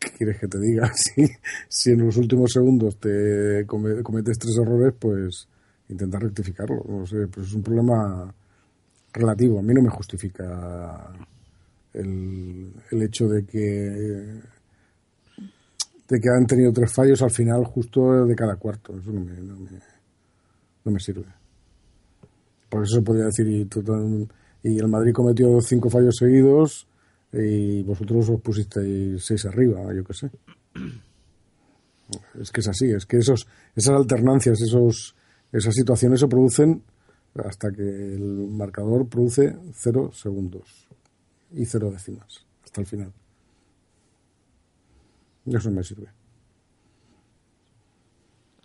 ¿qué 0.00 0.10
quieres 0.16 0.38
que 0.40 0.48
te 0.48 0.58
diga? 0.58 0.90
Si, 0.94 1.26
si 1.68 1.90
en 1.90 2.06
los 2.06 2.16
últimos 2.16 2.52
segundos 2.52 2.98
te 2.98 3.66
cometes 3.66 4.38
tres 4.38 4.56
errores, 4.56 4.94
pues 4.98 5.46
intenta 5.88 6.18
rectificarlo, 6.18 6.82
no 6.88 7.06
sé, 7.06 7.28
pues 7.28 7.48
es 7.48 7.52
un 7.54 7.62
problema 7.62 8.34
relativo. 9.12 9.58
A 9.58 9.62
mí 9.62 9.74
no 9.74 9.82
me 9.82 9.90
justifica 9.90 11.12
el, 11.92 12.72
el 12.90 13.02
hecho 13.02 13.28
de 13.28 13.44
que 13.44 14.40
de 16.08 16.20
que 16.20 16.28
han 16.28 16.46
tenido 16.46 16.72
tres 16.72 16.92
fallos 16.92 17.20
al 17.22 17.30
final 17.30 17.64
justo 17.64 18.24
de 18.24 18.34
cada 18.34 18.56
cuarto. 18.56 18.96
Eso 18.96 19.10
no 19.10 19.20
me, 19.20 19.34
no 19.40 19.56
me, 19.56 19.70
no 20.84 20.92
me 20.92 21.00
sirve. 21.00 21.26
Por 22.68 22.82
eso 22.82 22.96
se 22.96 23.02
podría 23.02 23.26
decir, 23.26 23.46
y, 23.46 23.68
y, 24.62 24.78
el 24.78 24.88
Madrid 24.88 25.12
cometió 25.12 25.60
cinco 25.60 25.88
fallos 25.88 26.16
seguidos 26.18 26.88
y 27.32 27.82
vosotros 27.82 28.28
os 28.28 28.40
pusisteis 28.40 29.24
seis 29.24 29.44
arriba, 29.46 29.92
yo 29.94 30.04
qué 30.04 30.14
sé. 30.14 30.30
Es 32.40 32.50
que 32.50 32.60
es 32.60 32.68
así, 32.68 32.90
es 32.90 33.06
que 33.06 33.18
esos, 33.18 33.46
esas 33.74 33.94
alternancias, 33.94 34.60
esos, 34.60 35.14
esas 35.52 35.74
situaciones 35.74 36.20
se 36.20 36.28
producen 36.28 36.82
hasta 37.34 37.70
que 37.70 37.82
el 37.82 38.48
marcador 38.50 39.08
produce 39.08 39.56
cero 39.74 40.10
segundos 40.12 40.88
y 41.52 41.64
cero 41.64 41.90
décimas 41.90 42.46
hasta 42.64 42.80
el 42.80 42.86
final. 42.86 43.12
Eso 45.46 45.70
me 45.70 45.82
sirve. 45.82 46.08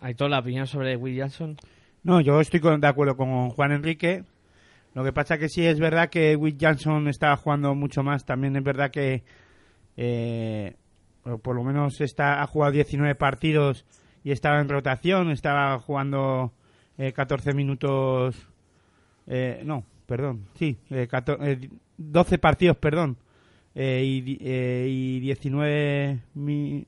¿Hay 0.00 0.14
toda 0.14 0.30
la 0.30 0.40
opinión 0.40 0.66
sobre 0.66 0.96
Will 0.96 1.16
Jackson? 1.16 1.56
No, 2.02 2.20
yo 2.20 2.40
estoy 2.40 2.60
con, 2.60 2.80
de 2.80 2.86
acuerdo 2.86 3.16
con 3.16 3.50
Juan 3.50 3.72
Enrique. 3.72 4.24
Lo 4.94 5.04
que 5.04 5.12
pasa 5.12 5.38
que 5.38 5.48
sí 5.48 5.64
es 5.64 5.78
verdad 5.78 6.10
que 6.10 6.36
Will 6.36 6.58
Jackson 6.58 7.08
estaba 7.08 7.36
jugando 7.36 7.74
mucho 7.74 8.02
más. 8.02 8.24
También 8.24 8.56
es 8.56 8.64
verdad 8.64 8.90
que 8.90 9.22
eh, 9.96 10.76
por 11.42 11.56
lo 11.56 11.62
menos 11.64 12.00
está, 12.00 12.42
ha 12.42 12.46
jugado 12.46 12.72
19 12.72 13.14
partidos 13.14 13.86
y 14.24 14.32
estaba 14.32 14.60
en 14.60 14.68
rotación. 14.68 15.30
Estaba 15.30 15.78
jugando 15.78 16.52
eh, 16.98 17.12
14 17.12 17.54
minutos. 17.54 18.36
Eh, 19.26 19.62
no, 19.64 19.84
perdón. 20.06 20.46
Sí, 20.54 20.76
14, 21.08 21.70
12 21.96 22.38
partidos, 22.38 22.76
perdón. 22.76 23.16
Eh, 23.74 24.02
y, 24.04 24.38
eh, 24.40 24.86
y, 24.88 25.20
19 25.20 26.20
mi, 26.34 26.86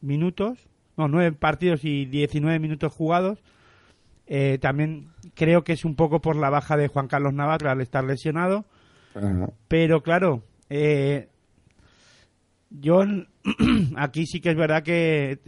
minutos, 0.00 0.58
no, 0.96 1.06
9 1.06 1.36
partidos 1.38 1.84
y 1.84 2.06
19 2.06 2.58
minutos 2.58 2.92
jugados. 2.92 3.42
Eh, 4.26 4.58
también 4.60 5.08
creo 5.34 5.62
que 5.62 5.72
es 5.72 5.84
un 5.84 5.94
poco 5.94 6.20
por 6.20 6.36
la 6.36 6.50
baja 6.50 6.76
de 6.76 6.88
Juan 6.88 7.08
Carlos 7.08 7.34
Navarro 7.34 7.70
al 7.70 7.80
estar 7.80 8.04
lesionado. 8.04 8.64
Pero 9.68 10.02
claro, 10.02 10.42
yo 12.70 13.02
aquí 13.96 14.26
sí 14.26 14.40
que 14.40 14.50
es 14.50 14.56
verdad 14.56 14.82
que 14.82 15.38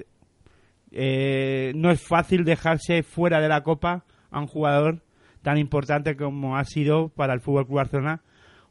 eh, 0.91 1.73
no 1.75 1.91
es 1.91 2.01
fácil 2.01 2.45
dejarse 2.45 3.03
fuera 3.03 3.41
de 3.41 3.49
la 3.49 3.63
Copa 3.63 4.05
a 4.31 4.41
un 4.41 4.47
jugador 4.47 5.03
tan 5.43 5.59
importante 5.59 6.17
como 6.17 6.57
ha 6.57 6.65
sido 6.65 7.09
para 7.09 7.35
el 7.35 7.41
Fútbol 7.41 7.67
Club 7.67 7.77
Barcelona 7.77 8.23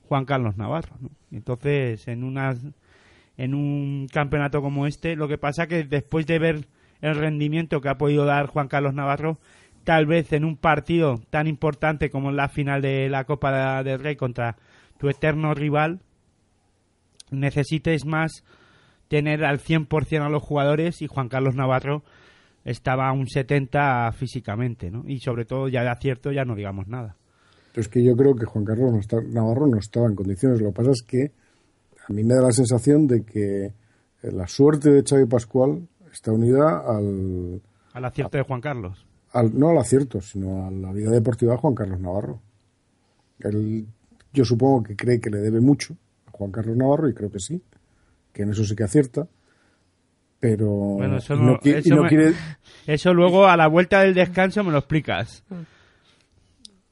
Juan 0.08 0.26
Carlos 0.26 0.58
Navarro. 0.58 0.96
¿no? 1.00 1.10
Entonces, 1.32 2.08
en 2.08 2.24
unas 2.24 2.66
en 3.38 3.54
un 3.54 4.08
campeonato 4.12 4.62
como 4.62 4.88
este, 4.88 5.16
lo 5.16 5.28
que 5.28 5.38
pasa 5.38 5.68
que 5.68 5.84
después 5.84 6.26
de 6.26 6.40
ver 6.40 6.68
el 7.02 7.16
rendimiento 7.16 7.82
que 7.82 7.90
ha 7.90 7.98
podido 7.98 8.26
dar 8.26 8.48
Juan 8.48 8.68
Carlos 8.68 8.96
Navarro, 8.96 9.38
tal 9.88 10.06
vez 10.06 10.34
en 10.34 10.44
un 10.44 10.58
partido 10.58 11.22
tan 11.30 11.48
importante 11.48 12.10
como 12.10 12.30
la 12.34 12.50
final 12.50 12.82
de 12.82 13.08
la 13.08 13.24
Copa 13.24 13.82
del 13.84 14.02
Rey 14.02 14.18
contra 14.18 14.58
tu 14.98 15.08
eterno 15.08 15.54
rival, 15.54 16.02
necesites 17.32 18.06
más 18.06 18.44
tener 19.08 19.46
al 19.46 19.60
100% 19.60 20.26
a 20.26 20.28
los 20.28 20.44
jugadores 20.44 21.02
y 21.02 21.08
Juan 21.08 21.30
Carlos 21.30 21.56
Navarro 21.56 22.04
estaba 22.66 23.08
a 23.08 23.14
un 23.14 23.30
70 23.30 24.12
físicamente, 24.12 24.92
¿no? 24.92 25.06
Y 25.08 25.20
sobre 25.20 25.46
todo 25.46 25.70
ya 25.70 25.84
de 25.84 25.90
acierto 25.90 26.34
ya 26.34 26.44
no 26.44 26.56
digamos 26.56 26.90
nada. 26.90 27.16
Pero 27.72 27.82
es 27.82 27.88
que 27.88 28.04
yo 28.04 28.14
creo 28.18 28.36
que 28.36 28.46
Juan 28.46 28.66
Carlos 28.66 28.92
no 28.92 29.00
está, 29.00 29.22
Navarro 29.22 29.68
no 29.68 29.78
estaba 29.78 30.08
en 30.08 30.16
condiciones. 30.16 30.60
Lo 30.60 30.72
que 30.72 30.76
pasa 30.76 30.92
es 30.92 31.02
que 31.02 31.32
a 32.10 32.12
mí 32.12 32.26
me 32.26 32.36
da 32.36 32.42
la 32.42 32.52
sensación 32.52 33.08
de 33.08 33.24
que 33.24 33.68
eh, 33.68 33.72
la 34.34 34.48
suerte 34.48 34.92
de 34.92 35.04
Xavi 35.08 35.28
Pascual 35.28 35.88
está 36.12 36.34
unida 36.34 36.84
al, 36.86 37.62
Al 37.94 38.04
acierto 38.04 38.38
de 38.38 38.44
Juan 38.44 38.60
Carlos. 38.60 39.07
Al- 39.40 39.58
no 39.58 39.70
al 39.70 39.78
acierto, 39.78 40.22
sino 40.22 40.66
a 40.68 40.72
la 40.72 40.92
vida 40.92 41.12
deportiva 41.12 41.54
de 41.54 41.58
Juan 41.60 41.76
Carlos 41.76 42.00
Navarro. 42.00 42.42
Él, 43.40 43.86
yo 44.34 44.46
supongo 44.46 44.84
que 44.84 44.96
cree 44.96 45.20
que 45.20 45.30
le 45.30 45.38
debe 45.40 45.62
mucho 45.62 45.96
a 46.28 46.32
Juan 46.32 46.52
Carlos 46.52 46.76
Navarro 46.78 47.08
y 47.10 47.14
creo 47.14 47.32
que 47.32 47.40
sí, 47.40 47.62
que 48.34 48.44
en 48.44 48.50
eso 48.52 48.64
sí 48.64 48.76
que 48.76 48.84
acierta, 48.84 49.28
pero 50.40 50.68
Bueno, 50.70 51.18
eso 51.18 51.36
no- 51.36 51.60
qui- 51.60 51.76
eso 51.76 51.96
no 51.96 52.04
me- 52.04 52.10
quiere, 52.10 52.34
Eso 52.88 53.14
luego 53.14 53.48
a 53.48 53.58
la 53.58 53.68
vuelta 53.68 54.02
del 54.02 54.14
descanso 54.14 54.64
me 54.64 54.72
lo 54.72 54.78
explicas. 54.78 55.44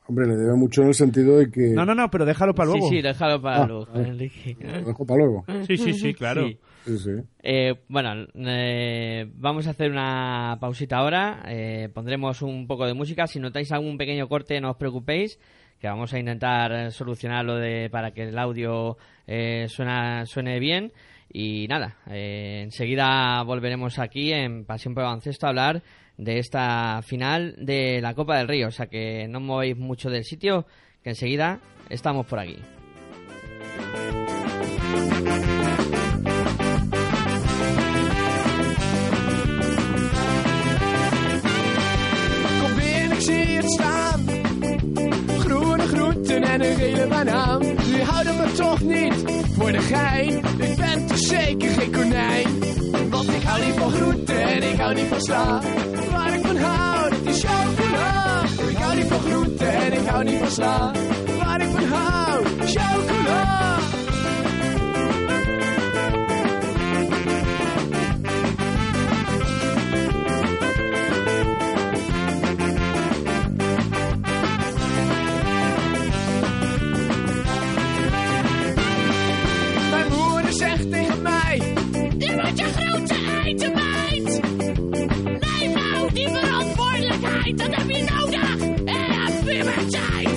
hombre, 0.08 0.28
le 0.28 0.36
debe 0.36 0.54
mucho 0.56 0.82
en 0.82 0.90
el 0.90 0.94
sentido 0.94 1.38
de 1.38 1.50
que 1.50 1.70
No, 1.70 1.86
no, 1.86 1.96
no, 1.96 2.12
pero 2.12 2.26
déjalo 2.26 2.54
para 2.54 2.70
luego. 2.72 2.90
Sí, 2.90 2.98
sí, 2.98 3.02
déjalo 3.02 3.42
para 3.42 3.64
Ah, 3.64 3.68
luego. 3.68 3.88
Enrique. 3.96 4.58
lo 4.62 4.88
dejo 4.88 5.06
para 5.06 5.18
luego. 5.26 5.46
sí, 5.68 5.78
sí, 5.78 5.94
sí, 5.94 6.14
claro. 6.14 6.48
Sí. 6.48 6.60
Sí, 6.86 6.98
sí. 7.00 7.12
Eh, 7.42 7.74
bueno, 7.88 8.28
eh, 8.36 9.26
vamos 9.34 9.66
a 9.66 9.72
hacer 9.72 9.90
una 9.90 10.58
pausita 10.60 10.98
ahora. 10.98 11.44
eh, 11.48 11.90
pondremos 11.94 12.42
un 12.44 12.68
poco 12.68 12.86
de 12.86 12.94
música. 12.94 13.26
Si 13.26 13.40
notáis 13.40 13.72
algún 13.72 13.98
pequeño 13.98 14.28
corte, 14.28 14.62
no 14.62 14.72
os 14.72 14.78
preocupéis, 14.78 15.40
que 15.80 15.88
vamos 15.88 16.14
a 16.14 16.20
intentar 16.20 16.92
solucionarlo 16.92 17.56
de, 17.56 17.90
para 17.90 18.12
que 18.12 18.24
el 18.24 18.38
audio 18.38 18.98
eh, 19.26 19.66
suena, 19.68 20.26
suene 20.28 20.60
bien. 20.60 20.92
Y 21.32 21.68
nada, 21.68 21.98
eh, 22.10 22.62
enseguida 22.64 23.42
volveremos 23.44 24.00
aquí 24.00 24.32
en 24.32 24.64
Pasión 24.64 24.94
por 24.94 25.04
Baloncesto 25.04 25.48
a 25.48 25.50
hablar 25.50 25.82
de 26.18 26.38
esta 26.40 27.02
final 27.02 27.56
de 27.58 28.00
la 28.00 28.14
Copa 28.14 28.38
del 28.38 28.48
Río. 28.48 28.68
O 28.68 28.72
sea 28.72 28.86
que 28.86 29.28
no 29.28 29.40
os 29.40 29.44
movéis 29.44 29.76
mucho 29.76 30.10
del 30.10 30.24
sitio, 30.24 30.66
que 31.04 31.10
enseguida 31.10 31.60
estamos 31.90 32.26
por 32.28 32.40
aquí. 32.40 32.58
Het 43.66 43.74
staan. 43.74 44.26
Groene 45.40 45.88
groenten 45.88 46.44
en 46.44 46.62
een 46.62 46.76
gele 46.76 47.08
banaan. 47.08 47.64
Jullie 47.64 48.04
houden 48.04 48.38
me 48.38 48.52
toch 48.52 48.82
niet 48.82 49.14
voor 49.58 49.72
de 49.72 49.82
gein. 49.82 50.34
Ik 50.58 50.76
ben 50.76 51.06
toch 51.08 51.18
zeker 51.18 51.70
geen 51.70 51.92
konijn. 51.92 52.48
Want 53.10 53.28
ik 53.30 53.42
hou 53.42 53.66
niet 53.66 53.76
van 53.76 53.92
groenten 53.92 54.42
en 54.42 54.72
ik 54.72 54.80
hou 54.80 54.94
niet 54.94 55.08
van 55.08 55.22
sla. 55.22 55.62
Waar 56.12 56.34
ik 56.34 56.46
van 56.46 56.58
hou, 56.58 57.10
dat 57.10 57.34
is 57.34 57.44
chocola. 57.44 58.42
Ik 58.70 58.78
hou 58.78 58.96
niet 58.96 59.08
van 59.08 59.20
groenten 59.20 59.74
en 59.74 59.94
ik 59.94 60.08
hou 60.08 60.24
niet 60.24 60.38
van 60.40 60.52
sla. 60.52 60.92
Waar 61.38 61.62
ik 61.62 61.70
van 61.70 61.84
hou, 61.84 62.46
chocola. 62.66 63.15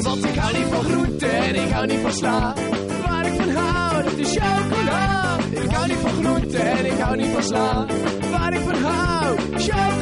Want 0.09 0.25
ik 0.25 0.35
hou 0.35 0.57
niet 0.57 0.67
van 0.67 0.85
groente 0.85 1.27
en 1.27 1.55
ik 1.55 1.71
hou 1.71 1.87
niet 1.87 2.01
van 2.01 2.13
sla. 2.13 2.55
Waar 3.07 3.27
ik 3.27 3.41
van 3.41 3.51
hou, 3.51 4.03
dat 4.03 4.17
is 4.17 4.37
chocola. 4.37 5.37
Ik 5.51 5.71
hou 5.71 5.89
niet 5.89 5.97
van 5.97 6.25
groente 6.25 6.59
en 6.59 6.87
ik 6.87 6.99
hou 6.99 7.17
niet 7.17 7.33
van 7.33 7.43
sla. 7.43 7.87
Waar 8.31 8.53
ik 8.53 8.61
van 8.61 8.83
hou, 8.83 9.37
chocola. 9.57 9.98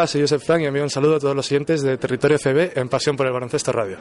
Hola, 0.00 0.06
soy 0.06 0.22
Josep 0.22 0.40
Frank 0.40 0.62
y 0.62 0.64
envío 0.64 0.82
un 0.82 0.88
saludo 0.88 1.16
a 1.16 1.20
todos 1.20 1.36
los 1.36 1.52
oyentes 1.52 1.82
de 1.82 1.98
Territorio 1.98 2.38
CB 2.38 2.78
en 2.78 2.88
Pasión 2.88 3.18
por 3.18 3.26
el 3.26 3.34
Baloncesto 3.34 3.70
Radio. 3.70 3.98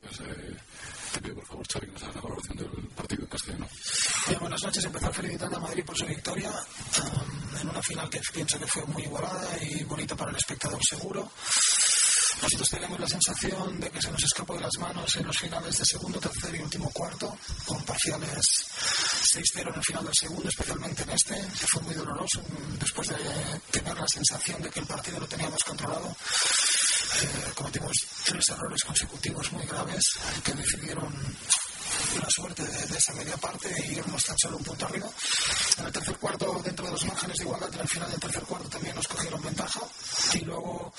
Pues, 0.00 0.20
eh, 0.20 0.56
te 1.12 1.20
pido 1.20 1.34
por 1.34 1.44
favor, 1.44 1.66
Xavi, 1.70 1.86
que 1.86 1.92
nos 1.92 2.14
la 2.14 2.20
valoración 2.22 2.56
del 2.56 2.88
partido 2.96 3.22
en 3.24 3.28
castellano. 3.28 3.66
Buenas 4.40 4.62
noches. 4.64 4.84
Empezar 4.86 5.12
felicitando 5.12 5.56
a 5.58 5.60
Madrid 5.60 5.84
por 5.84 5.98
su 5.98 6.06
victoria 6.06 6.50
um, 6.50 7.56
en 7.60 7.68
una 7.68 7.82
final 7.82 8.08
que 8.08 8.20
pienso 8.32 8.58
que 8.58 8.66
fue 8.66 8.86
muy 8.86 9.02
igualada 9.02 9.48
y 9.62 9.84
bonita 9.84 10.16
para 10.16 10.30
el 10.30 10.36
espectador 10.36 10.80
seguro. 10.82 11.30
Nosotros 12.42 12.68
tenemos 12.68 13.00
la 13.00 13.08
sensación 13.08 13.80
de 13.80 13.90
que 13.90 14.02
se 14.02 14.10
nos 14.10 14.22
escapó 14.22 14.54
de 14.54 14.60
las 14.60 14.78
manos 14.78 15.16
en 15.16 15.26
los 15.26 15.38
finales 15.38 15.78
de 15.78 15.84
segundo, 15.84 16.20
tercer 16.20 16.54
y 16.54 16.60
último 16.60 16.90
cuarto, 16.90 17.36
con 17.64 17.82
parciales 17.84 18.44
6-0 19.34 19.68
en 19.68 19.74
el 19.74 19.84
final 19.84 20.04
del 20.04 20.14
segundo, 20.14 20.48
especialmente 20.48 21.02
en 21.02 21.10
este, 21.10 21.34
que 21.34 21.66
fue 21.66 21.82
muy 21.82 21.94
doloroso 21.94 22.42
después 22.78 23.08
de 23.08 23.16
tener 23.70 23.96
la 23.98 24.06
sensación 24.08 24.62
de 24.62 24.70
que 24.70 24.80
el 24.80 24.86
partido 24.86 25.20
lo 25.20 25.26
teníamos 25.26 25.62
controlado. 25.64 26.14
Eh, 27.22 27.52
cometimos 27.54 27.92
tres 28.24 28.48
errores 28.50 28.84
consecutivos 28.84 29.52
muy 29.52 29.64
graves 29.64 30.04
que 30.44 30.52
decidieron 30.52 31.12
la 32.20 32.30
suerte 32.30 32.62
de, 32.64 32.86
de 32.86 32.98
esa 32.98 33.12
media 33.14 33.36
parte 33.36 33.74
y 33.86 33.92
irnos 33.92 34.24
tan 34.24 34.36
solo 34.38 34.56
un 34.56 34.64
punto 34.64 34.86
arriba. 34.86 35.08
En 35.78 35.86
el 35.86 35.92
tercer 35.92 36.16
cuarto, 36.18 36.60
dentro 36.64 36.86
de 36.86 36.92
los 36.92 37.04
márgenes 37.04 37.36
de 37.38 37.44
igualdad, 37.44 37.80
el 37.80 37.88
final 37.88 38.10
del 38.10 38.20
tercer 38.20 38.42
cuarto 38.42 38.68
también 38.68 38.94
nos 38.94 39.08
cogieron 39.08 39.42
ventaja 39.42 39.80
y 40.34 40.40
luego 40.40 40.92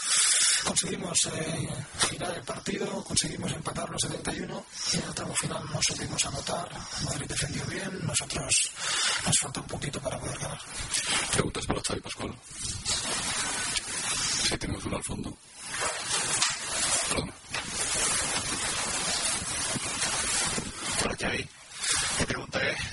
conseguimos 0.63 1.17
eh, 1.33 1.69
girar 2.09 2.35
el 2.35 2.43
partido, 2.43 3.03
conseguimos 3.03 3.51
empatar 3.51 3.89
los 3.89 4.01
71 4.01 4.65
y 4.93 4.97
en 4.97 5.03
el 5.03 5.13
tramo 5.13 5.33
final 5.35 5.63
no 5.71 5.79
supimos 5.81 6.25
anotar. 6.25 6.69
Madrid 7.03 7.27
defendió 7.27 7.65
bien, 7.65 8.05
nosotros 8.05 8.71
nos 9.25 9.39
falta 9.39 9.59
un 9.61 9.67
poquito 9.67 9.99
para 10.01 10.19
poder 10.19 10.37
ganar. 10.39 10.59
Preguntas 11.31 11.65
para 11.65 11.81
Xavi 11.81 12.01
Pascual. 12.01 12.35
Si 14.43 14.57
tenemos 14.57 14.85
uno 14.85 14.97
al 14.97 15.03
fondo. 15.03 15.37
Perdón. 17.09 17.36
Xavi. 21.27 21.47
Mi 22.19 22.25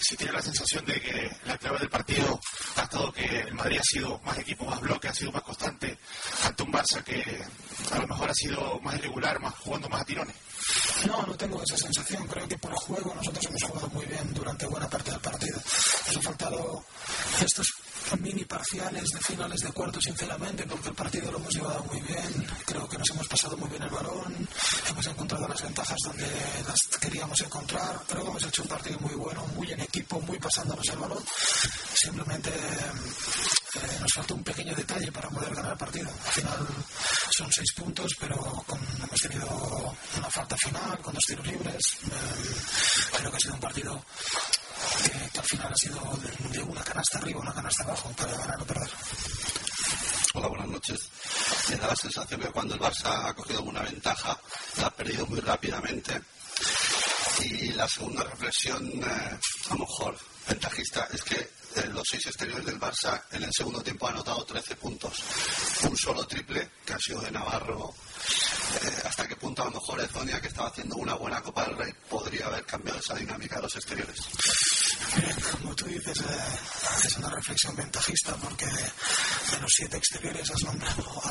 si 0.01 0.16
tiene 0.16 0.32
la 0.32 0.43
sensación 0.43 0.85
de 0.85 1.01
que 1.01 1.30
la 1.47 1.57
clave 1.57 1.78
del 1.78 1.89
partido 1.89 2.41
ha 2.76 2.82
estado 2.82 3.12
que 3.12 3.24
el 3.24 3.55
Madrid 3.55 3.78
ha 3.78 3.82
sido 3.82 4.20
más 4.24 4.39
equipo, 4.39 4.64
más 4.66 4.80
bloque, 4.80 5.09
ha 5.09 5.14
sido 5.14 5.32
más 5.32 5.43
constante 5.43 5.99
ante 6.45 6.62
un 6.62 6.72
Barça 6.72 7.03
que 7.03 7.43
a 7.93 7.99
lo 7.99 8.07
mejor 8.07 8.30
ha 8.30 8.35
sido 8.35 8.78
más 8.80 8.95
irregular, 8.97 9.41
más 9.41 9.55
jugando 9.55 9.89
más 9.89 10.03
a 10.03 10.05
tirones. 10.05 10.37
No, 11.07 11.22
no 11.26 11.35
tengo 11.35 11.62
esa 11.62 11.76
sensación. 11.76 12.26
Creo 12.26 12.47
que 12.49 12.59
por 12.59 12.72
juego 12.74 13.14
nosotros 13.14 13.47
hemos 13.47 13.62
jugado 13.62 13.89
muy 13.89 14.07
bien 14.07 14.35
durante 14.35 14.66
buena 14.66 14.89
parte 14.89 15.11
del 15.11 15.20
partido. 15.20 15.59
Nos 16.07 16.16
han 16.16 16.22
faltado 16.22 16.85
estos 17.41 17.73
mini 18.20 18.44
parciales 18.44 19.05
de 19.11 19.20
finales 19.20 19.61
de 19.61 19.72
cuarto, 19.72 20.00
sinceramente, 20.00 20.64
porque 20.64 20.88
el 20.90 20.94
partido 20.94 21.30
lo 21.32 21.38
hemos 21.38 21.52
llevado 21.55 21.82
muy 21.84 22.00
bien. 22.02 22.46
Creo 22.66 22.88
que 22.88 22.98
nos 22.98 23.11
hemos 23.11 23.26
pasado 23.28 23.57
muy 23.57 23.68
bien 23.68 23.82
el 23.82 23.90
balón. 23.90 24.48
Hemos 24.88 25.07
encontrado 25.07 25.48
las 25.48 25.62
ventajas 25.62 25.96
donde 26.05 26.26
las 26.66 26.98
queríamos 27.00 27.40
encontrar. 27.40 28.00
Creo 28.09 28.22
que 28.24 28.30
hemos 28.30 28.42
hecho 28.44 28.62
un 28.62 28.68
partido 28.68 28.98
muy 29.00 29.14
bueno, 29.14 29.44
muy 29.57 29.70
en 29.72 29.80
equipo, 29.80 30.20
muy 30.20 30.38
pasándonos 30.38 30.86
el 30.88 30.98
balón. 30.98 31.24
Simplemente 31.94 32.50
eh, 32.50 33.98
nos 34.00 34.12
falta 34.12 34.34
un 34.34 34.44
pequeño 34.44 34.74
detalle 34.74 35.11
para 35.11 35.28
poder 35.30 35.55
ganar 35.55 35.72
el 35.72 35.78
partido. 35.78 36.11
Al 36.11 36.32
final 36.32 36.66
son 37.36 37.50
seis 37.52 37.72
puntos, 37.74 38.12
pero 38.20 38.36
con- 38.66 38.80
hemos 39.02 39.20
tenido 39.20 39.94
una 40.18 40.30
falta 40.30 40.57
final 40.59 40.98
con 41.00 41.14
dos 41.14 41.24
tiros 41.26 41.46
libres. 41.46 41.82
Eh, 42.07 42.55
creo 43.18 43.30
que 43.30 43.36
ha 43.36 43.40
sido 43.40 43.55
un 43.55 43.61
partido 43.61 44.05
que, 45.03 45.39
al 45.39 45.45
final 45.47 45.72
ha 45.72 45.76
sido 45.76 46.18
de, 46.22 46.49
de 46.49 46.62
una 46.62 46.82
canasta 46.82 47.18
arriba, 47.18 47.41
una 47.41 47.55
canasta 47.55 47.82
abajo 47.85 48.11
para 48.16 48.37
ganar 48.37 48.62
o 48.62 48.64
perder. 48.64 48.91
Hola, 50.35 50.49
buenas 50.49 50.68
noches. 50.68 50.99
Me 51.70 51.76
da 51.76 51.87
la 51.87 51.97
sensación 51.97 52.41
que 52.41 52.49
cuando 52.49 52.74
el 52.74 52.80
Barça 52.80 53.28
ha 53.28 53.35
cogido 53.35 53.62
una 53.62 53.82
ventaja, 53.82 54.37
la 54.78 54.87
ha 54.87 54.91
perdido 54.91 55.26
muy 55.26 55.41
rápidamente. 55.41 56.20
Y 57.41 57.72
la 57.72 57.89
segunda 57.89 58.24
reflexión, 58.24 58.85
eh, 58.87 59.39
a 59.70 59.74
lo 59.74 59.80
mejor 59.80 60.16
ventajista, 60.49 61.09
es 61.12 61.22
que 61.22 61.37
eh, 61.37 61.87
los 61.93 62.05
seis 62.09 62.26
exteriores 62.26 62.64
del 62.64 62.80
Barça 62.80 63.22
en 63.30 63.45
el 63.45 63.51
segundo 63.53 63.80
tiempo 63.82 64.07
han 64.07 64.14
anotado 64.14 64.45
13 64.45 64.76
puntos. 64.76 65.22
Un 65.82 65.97
solo 65.97 66.26
triple, 66.26 66.70
que 66.85 66.93
ha 66.95 66.99
sido 66.99 67.20
de 67.20 67.30
Navarro. 67.30 67.95
Eh, 68.82 69.02
¿Hasta 69.04 69.28
qué 69.28 69.36
punto 69.36 69.62
a 69.62 69.66
lo 69.66 69.72
mejor 69.72 70.00
Ezonia, 70.00 70.40
que 70.40 70.48
estaba 70.48 70.68
haciendo 70.68 70.96
una 70.96 71.14
buena 71.14 71.40
Copa 71.42 71.64
del 71.66 71.76
Rey, 71.76 71.92
podría 72.08 72.46
haber 72.46 72.64
cambiado 72.64 72.98
esa 72.98 73.14
dinámica 73.14 73.56
de 73.56 73.62
los 73.62 73.76
exteriores? 73.76 74.20
Como 75.52 75.74
tú 75.74 75.86
dices, 75.86 76.18
eh, 76.20 77.04
es 77.04 77.16
una 77.16 77.30
reflexión 77.30 77.76
ventajista 77.76 78.34
porque 78.36 78.66
de 78.66 79.60
los 79.60 79.70
siete 79.72 79.96
exteriores 79.96 80.50
has 80.50 80.62
nombrado 80.64 81.22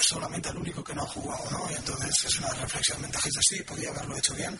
solamente 0.00 0.48
al 0.48 0.56
único 0.58 0.82
que 0.82 0.94
no 0.94 1.02
ha 1.02 1.08
jugado, 1.08 1.50
¿no? 1.50 1.70
Y 1.70 1.74
entonces 1.74 2.14
es 2.24 2.38
una 2.38 2.48
reflexión 2.50 3.02
ventajista. 3.02 3.40
Sí, 3.42 3.62
podía 3.62 3.90
haberlo 3.90 4.16
hecho 4.16 4.34
bien. 4.34 4.58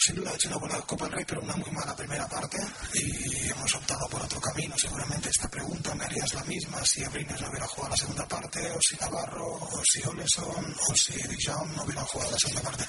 Sin 0.00 0.14
duda 0.14 0.32
hecho 0.32 0.48
una 0.48 0.58
buena 0.58 0.80
Copa 0.82 1.04
del 1.04 1.14
Rey, 1.14 1.24
pero 1.26 1.40
una 1.40 1.56
muy 1.56 1.70
mala 1.70 1.94
primera 1.94 2.26
parte 2.28 2.58
y 2.94 3.48
hemos 3.48 3.74
optado 3.74 4.08
por 4.08 4.22
otro 4.22 4.40
camino. 4.40 4.76
Seguramente 4.78 5.28
esta 5.28 5.48
pregunta 5.48 5.94
me 5.94 6.04
harías 6.04 6.34
la 6.34 6.44
misma 6.44 6.80
si 6.84 7.04
Abrines 7.04 7.40
no 7.40 7.48
hubiera 7.48 7.66
jugado 7.66 7.90
la 7.90 7.96
segunda 7.96 8.26
parte, 8.28 8.70
o 8.70 8.78
si 8.80 8.96
Navarro, 8.96 9.46
o 9.46 9.82
si 9.84 10.00
Oleson, 10.06 10.74
o 10.88 10.94
si 10.94 11.14
Dijon 11.14 11.74
no 11.74 11.82
hubieran 11.82 12.04
jugado 12.06 12.30
la 12.30 12.38
segunda 12.38 12.62
parte. 12.62 12.84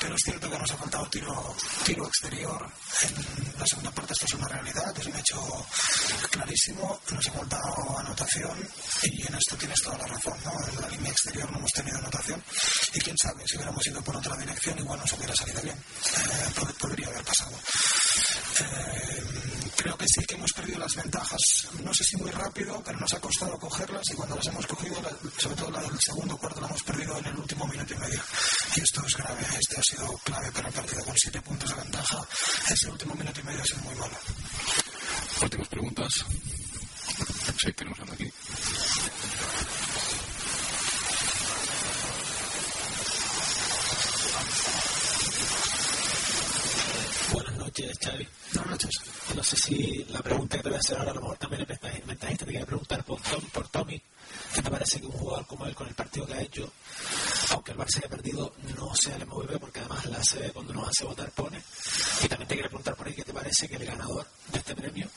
Pero 0.00 0.14
es 0.14 0.20
cierto 0.24 0.50
que 0.50 0.58
nos 0.58 0.70
ha 0.70 0.76
faltado 0.76 1.06
tiro, 1.06 1.56
tiro 1.84 2.06
exterior 2.06 2.72
en 3.02 3.58
la 3.58 3.66
segunda 3.66 3.90
parte. 3.90 4.12
Esto 4.12 4.26
es 4.26 4.34
una 4.34 4.48
realidad, 4.48 4.98
es 4.98 5.06
un 5.06 5.16
hecho 5.16 5.66
clarísimo. 6.30 7.00
Nos 7.10 7.26
ha 7.26 7.32
faltado 7.32 7.98
anotación 7.98 8.68
y 9.02 9.26
en 9.26 9.34
esto 9.34 9.56
tienes 9.56 9.80
toda 9.82 9.98
la 9.98 10.06
razón. 10.06 10.38
¿no? 10.44 10.52
En 10.68 10.80
la 10.80 10.88
línea 10.88 11.10
exterior 11.10 11.50
no 11.50 11.58
hemos 11.58 11.72
tenido 11.72 11.98
anotación 11.98 12.42
y 12.92 13.00
quién 13.00 13.16
sabe, 13.16 13.42
si 13.46 13.56
hubiéramos 13.56 13.86
ido 13.86 14.02
por 14.02 14.16
otra 14.16 14.36
dirección 14.36 14.78
igual 14.78 15.00
nos 15.00 15.12
hubiera 15.12 15.34
salido 15.34 15.62
bien. 15.62 15.76
Eh, 15.76 16.49
pod- 16.54 16.74
podría 16.74 17.08
haber 17.08 17.24
pasado. 17.24 17.52
Eh, 18.60 19.24
creo 19.76 19.96
que 19.96 20.04
sí 20.06 20.24
que 20.26 20.34
hemos 20.34 20.52
perdido 20.52 20.78
las 20.78 20.94
ventajas, 20.94 21.40
no 21.82 21.92
sé 21.94 22.04
si 22.04 22.16
muy 22.16 22.30
rápido, 22.30 22.82
pero 22.84 22.98
nos 23.00 23.12
ha 23.14 23.20
costado 23.20 23.58
cogerlas 23.58 24.02
y 24.10 24.14
cuando 24.14 24.36
las 24.36 24.46
hemos 24.48 24.66
cogido, 24.66 24.96
sobre 25.38 25.56
todo 25.56 25.70
la 25.70 25.80
del 25.80 25.98
segundo 26.00 26.36
cuarto, 26.36 26.60
la 26.60 26.66
hemos 26.68 26.82
perdido 26.82 27.18
en 27.18 27.26
el 27.26 27.36
último 27.36 27.66
minuto 27.66 27.94
y 27.94 27.98
medio. 27.98 28.20
Y 28.76 28.80
esto 28.82 29.02
es 29.06 29.16
grave, 29.16 29.46
este 29.58 29.76
ha 29.78 29.82
sido 29.82 30.08
clave 30.24 30.52
para 30.52 30.68
el 30.68 30.74
partido 30.74 31.04
con 31.04 31.14
siete 31.16 31.40
puntos 31.40 31.70
de 31.70 31.76
ventaja. 31.82 32.18
Ese 32.68 32.88
último 32.90 33.14
minuto 33.14 33.40
y 33.40 33.44
medio 33.44 33.62
ha 33.62 33.64
sido 33.64 33.80
muy 33.80 33.94
malo. 33.96 34.16
Últimas 35.42 35.68
preguntas. 35.68 36.12
Sí, 37.62 37.72
tenemos 37.72 37.98
aquí. 38.12 38.30
Xavi. 47.88 48.28
Buenas 48.54 48.70
noches. 48.70 48.90
No 49.34 49.42
sé 49.42 49.56
si 49.56 50.04
la 50.10 50.20
pregunta 50.20 50.56
que 50.56 50.62
te 50.62 50.68
voy 50.68 50.76
a 50.76 50.80
hacer 50.80 50.98
ahora 50.98 51.12
a 51.12 51.14
lo 51.14 51.20
mejor 51.22 51.38
también 51.38 51.62
es 51.62 51.68
ventajista. 51.68 52.44
Te 52.44 52.44
quería 52.44 52.66
preguntar 52.66 53.04
por, 53.04 53.20
Tom, 53.20 53.42
por 53.52 53.68
Tommy. 53.68 54.00
¿Qué 54.54 54.62
te 54.62 54.70
parece 54.70 55.00
que 55.00 55.06
un 55.06 55.12
jugador 55.12 55.46
como 55.46 55.66
él, 55.66 55.74
con 55.74 55.88
el 55.88 55.94
partido 55.94 56.26
que 56.26 56.34
ha 56.34 56.40
hecho, 56.40 56.72
aunque 57.50 57.72
el 57.72 57.78
Barça 57.78 57.98
haya 57.98 58.08
perdido, 58.08 58.52
no 58.76 58.94
sea 58.94 59.16
el 59.16 59.26
MVP? 59.26 59.58
Porque 59.58 59.80
además 59.80 60.06
la 60.06 60.20
CB 60.20 60.52
cuando 60.52 60.74
nos 60.74 60.88
hace 60.88 61.04
votar 61.04 61.30
pone. 61.32 61.62
Y 62.22 62.28
también 62.28 62.48
te 62.48 62.54
quería 62.54 62.68
preguntar 62.68 62.94
por 62.96 63.06
ahí 63.06 63.14
qué 63.14 63.24
te 63.24 63.32
parece 63.32 63.68
que 63.68 63.76
el 63.76 63.84
ganador 63.84 64.26
de 64.52 64.58
este 64.58 64.74
premio, 64.74 65.08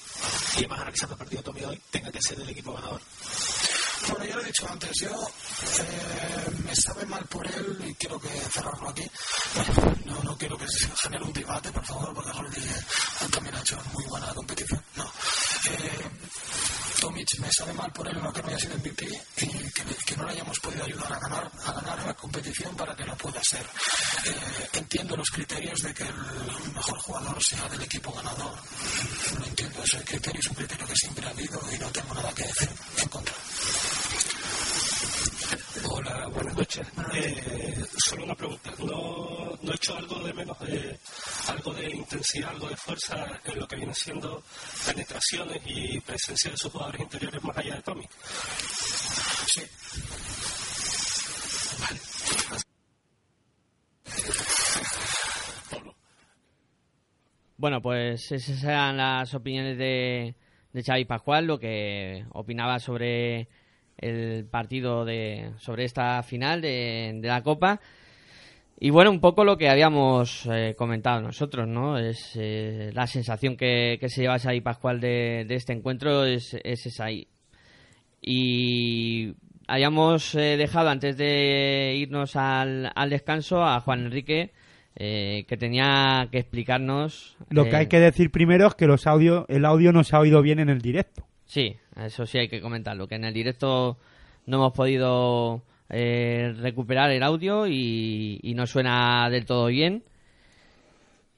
y 0.55 0.59
además 0.59 0.82
analizando 0.82 1.16
el 1.16 1.20
partido 1.20 1.43
Tommy 1.43 1.64
hoy, 1.64 1.82
tenga 1.91 2.11
que 2.11 2.22
ser 2.22 2.39
el 2.39 2.49
equipo 2.49 2.74
ganador. 2.74 3.01
Bueno, 4.10 4.26
ya 4.26 4.36
lo 4.36 4.41
he 4.41 4.45
dicho 4.45 4.68
antes, 4.70 4.91
yo 5.01 5.10
eh, 5.10 6.51
me 6.66 6.76
sabe 6.76 7.06
mal 7.06 7.24
por 7.26 7.45
él 7.47 7.78
y 7.88 7.93
quiero 7.95 8.20
que 8.20 8.30
cerrarlo 8.51 8.89
aquí. 8.89 9.04
No, 10.06 10.22
no 10.24 10.38
quiero 10.38 10.58
que 10.58 10.68
se 10.68 10.89
genere 11.01 11.24
un 11.24 11.34
debate, 11.34 11.72
por 11.72 11.86
favor, 11.86 12.14
porque 12.14 12.60
eh, 12.60 13.28
también 13.32 13.56
ha 13.56 13.60
hecho 13.62 13.78
muy 13.93 14.06
buena 14.06 14.34
competición. 14.34 14.84
No. 14.95 15.06
Eh, 15.06 16.10
Tomic 17.04 17.38
me 17.39 17.49
sabe 17.51 17.74
mal 17.74 17.91
por 17.91 18.08
él 18.08 18.18
no 18.24 18.32
que 18.32 18.41
no 18.41 18.47
haya 18.47 18.60
sido 18.60 18.78
MVP 18.78 19.06
y 19.41 19.47
que, 20.06 20.16
no 20.16 20.24
le 20.24 20.32
hayamos 20.32 20.58
podido 20.62 20.86
ayudar 20.86 21.12
a 21.12 21.20
ganar, 21.20 21.51
a 21.66 21.72
ganar 21.74 22.06
la 22.06 22.14
competición 22.14 22.74
para 22.78 22.95
que 22.95 23.04
lo 23.04 23.14
pueda 23.18 23.41
ser. 23.43 23.60
Eh, 23.60 24.70
entiendo 24.72 25.18
los 25.18 25.30
criterios 25.30 25.82
de 25.82 25.93
que 25.93 26.04
el 26.04 26.14
mejor 26.74 26.97
jugador 26.99 27.43
sea 27.43 27.68
del 27.68 27.82
equipo 27.82 28.10
ganador. 28.14 28.54
Lo 29.38 29.45
entiendo, 29.45 29.84
ese 29.84 30.01
criterio 30.06 30.39
es 30.39 30.47
un 30.47 30.56
criterio 30.56 30.88
que 30.88 30.95
siempre 30.95 31.28
ha 31.28 31.32
habido 31.32 31.60
y 31.74 31.78
no 31.78 31.91
tengo 31.91 32.14
nada 32.14 32.34
que 32.34 32.43
decir 32.43 32.70
en 32.97 33.10
contra. 33.10 33.36
Buenas 36.34 36.57
noches. 36.57 36.88
Eh, 37.13 37.86
solo 37.97 38.23
una 38.23 38.36
pregunta. 38.36 38.71
¿No, 38.79 39.57
no 39.61 39.71
he 39.71 39.75
hecho 39.75 39.95
algo 39.95 40.19
de 40.19 40.34
menos, 40.34 40.59
de, 40.59 40.97
algo 41.47 41.73
de 41.73 41.91
intensidad, 41.91 42.49
algo 42.49 42.69
de 42.69 42.75
fuerza 42.75 43.39
en 43.45 43.59
lo 43.59 43.67
que 43.67 43.75
viene 43.75 43.93
siendo 43.93 44.43
penetraciones 44.86 45.61
y 45.65 45.99
presencia 45.99 46.51
de 46.51 46.57
sus 46.57 46.71
jugadores 46.71 47.01
interiores 47.01 47.43
más 47.43 47.57
allá 47.57 47.75
de 47.75 47.81
Tommy? 47.81 48.07
Sí. 49.47 49.61
Bueno, 57.57 57.81
pues 57.81 58.31
esas 58.31 58.63
eran 58.63 58.97
las 58.97 59.34
opiniones 59.34 59.77
de, 59.77 60.36
de 60.73 60.84
Xavi 60.84 61.05
Pascual, 61.05 61.45
lo 61.45 61.59
que 61.59 62.25
opinaba 62.31 62.79
sobre 62.79 63.47
el 63.98 64.46
partido 64.46 65.06
de 65.06 65.52
sobre 65.58 65.86
esta 65.86 66.22
final 66.24 66.62
de, 66.62 67.20
de 67.22 67.28
la 67.28 67.41
Copa. 67.41 67.80
Y 68.80 68.89
bueno, 68.89 69.12
un 69.12 69.22
poco 69.22 69.46
lo 69.46 69.58
que 69.58 69.70
habíamos 69.70 70.46
eh, 70.52 70.76
comentado 70.78 71.22
nosotros, 71.22 71.68
¿no? 71.68 71.98
Es 71.98 72.32
eh, 72.36 72.91
la 72.94 73.08
sensación 73.08 73.56
que, 73.56 73.98
que 74.00 74.10
se 74.10 74.22
lleva 74.22 74.39
Xavi 74.39 74.62
Pascual 74.62 75.00
de, 75.00 75.46
de 75.48 75.56
este 75.56 75.74
encuentro 75.74 76.26
es, 76.26 76.58
es 76.64 76.86
esa 76.86 77.06
ahí. 77.06 77.28
Y 78.22 79.36
habíamos 79.68 80.36
eh, 80.36 80.58
dejado 80.58 80.89
antes 80.89 81.18
de 81.18 81.96
irnos 81.96 82.36
al, 82.36 82.91
al 82.94 83.10
descanso 83.10 83.64
a 83.64 83.80
Juan 83.80 84.06
Enrique 84.06 84.52
eh, 84.96 85.46
que 85.48 85.58
tenía 85.58 86.28
que 86.32 86.39
explicarnos 86.39 87.36
Lo 87.50 87.66
que 87.66 87.76
hay 87.76 87.88
que 87.88 88.00
decir 88.00 88.32
primero 88.32 88.68
es 88.68 88.76
que 88.76 88.86
los 88.86 89.08
audio, 89.08 89.46
el 89.50 89.66
audio 89.66 89.91
no 89.91 90.04
se 90.04 90.16
ha 90.16 90.20
oído 90.20 90.41
bien 90.41 90.60
en 90.60 90.70
el 90.70 90.82
directo. 90.82 91.26
Sí, 91.54 91.78
eso 92.04 92.26
sí 92.26 92.39
hay 92.39 92.47
que 92.47 92.62
comentarlo, 92.62 93.08
que 93.08 93.14
en 93.14 93.26
el 93.26 93.34
directo 93.36 93.99
no 94.47 94.58
hemos 94.58 94.74
podido 94.74 95.62
eh, 95.88 96.51
recuperar 96.58 97.12
el 97.12 97.22
audio 97.22 97.68
y, 97.68 98.39
y 98.41 98.56
no 98.56 98.66
suena 98.66 99.30
del 99.30 99.45
todo 99.45 99.68
bien. 99.68 100.04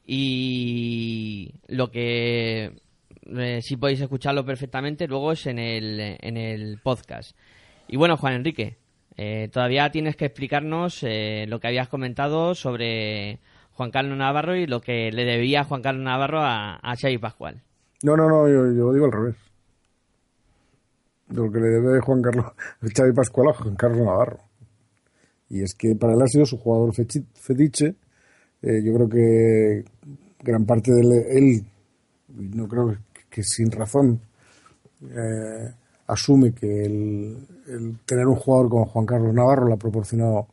Y 0.07 1.51
lo 1.67 1.91
que 1.91 2.79
eh, 3.25 3.59
sí 3.61 3.75
podéis 3.75 3.99
escucharlo 3.99 4.45
perfectamente 4.45 5.05
luego 5.05 5.33
es 5.33 5.47
en 5.47 5.59
el, 5.59 5.99
en 6.21 6.37
el 6.37 6.79
podcast. 6.81 7.37
Y 7.89 7.97
bueno, 7.97 8.15
Juan 8.15 8.35
Enrique, 8.35 8.77
eh, 9.17 9.49
todavía 9.51 9.91
tienes 9.91 10.15
que 10.15 10.27
explicarnos 10.27 11.03
eh, 11.03 11.43
lo 11.49 11.59
que 11.59 11.67
habías 11.67 11.89
comentado 11.89 12.55
sobre 12.55 13.39
Juan 13.73 13.91
Carlos 13.91 14.17
Navarro 14.17 14.55
y 14.55 14.65
lo 14.65 14.79
que 14.79 15.11
le 15.11 15.25
debía 15.25 15.65
Juan 15.65 15.81
Carlos 15.81 16.05
Navarro 16.05 16.39
a, 16.39 16.75
a 16.75 16.95
Xavi 16.95 17.17
Pascual. 17.17 17.63
No, 18.01 18.15
no, 18.15 18.29
no, 18.29 18.47
yo, 18.47 18.71
yo 18.71 18.93
digo 18.93 19.07
al 19.07 19.11
revés. 19.11 19.44
De 21.27 21.35
lo 21.35 21.51
que 21.51 21.59
le 21.59 21.67
debe 21.67 21.99
Juan 22.01 22.21
Carlos, 22.21 22.45
Xavi 22.95 23.13
Pascual 23.13 23.49
a 23.49 23.53
Juan 23.53 23.75
Carlos 23.75 24.05
Navarro. 24.05 24.39
Y 25.49 25.61
es 25.61 25.75
que 25.75 25.95
para 25.95 26.13
él 26.13 26.21
ha 26.21 26.27
sido 26.27 26.45
su 26.45 26.57
jugador 26.57 26.93
fetiche. 26.93 27.95
Eh, 28.61 28.81
yo 28.83 28.93
creo 28.93 29.09
que 29.09 29.83
gran 30.39 30.65
parte 30.65 30.91
de 30.91 31.37
él, 31.37 31.65
no 32.29 32.67
creo 32.67 32.95
que 33.29 33.43
sin 33.43 33.71
razón, 33.71 34.19
eh, 35.03 35.73
asume 36.07 36.53
que 36.53 36.85
el, 36.85 37.37
el 37.67 37.99
tener 38.05 38.25
un 38.27 38.35
jugador 38.35 38.69
como 38.69 38.85
Juan 38.85 39.05
Carlos 39.05 39.33
Navarro 39.33 39.67
le 39.67 39.73
ha 39.73 39.77
proporcionado 39.77 40.47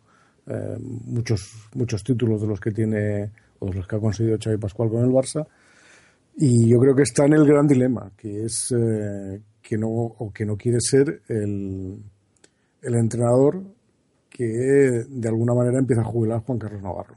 eh, 0.46 0.76
muchos, 0.80 1.68
muchos 1.74 2.02
títulos 2.02 2.40
de 2.40 2.48
los 2.48 2.60
que 2.60 2.72
tiene 2.72 3.30
o 3.60 3.66
de 3.66 3.74
los 3.74 3.86
que 3.86 3.96
ha 3.96 4.00
conseguido 4.00 4.38
Xavi 4.42 4.56
Pascual 4.56 4.90
con 4.90 5.04
el 5.04 5.10
Barça. 5.10 5.46
Y 6.36 6.68
yo 6.68 6.78
creo 6.78 6.94
que 6.94 7.02
está 7.02 7.26
en 7.26 7.34
el 7.34 7.46
gran 7.46 7.66
dilema, 7.66 8.10
que 8.16 8.44
es 8.44 8.72
eh, 8.72 9.40
que 9.72 9.78
no 9.78 9.88
o 9.88 10.30
que 10.30 10.44
no 10.44 10.54
quiere 10.54 10.76
ser 10.82 11.22
el, 11.28 11.96
el 12.82 12.94
entrenador 12.94 13.62
que 14.28 14.44
de 14.44 15.28
alguna 15.28 15.54
manera 15.54 15.78
empieza 15.78 16.02
a 16.02 16.04
jubilar 16.04 16.42
Juan 16.42 16.58
Carlos 16.58 16.82
Navarro. 16.82 17.16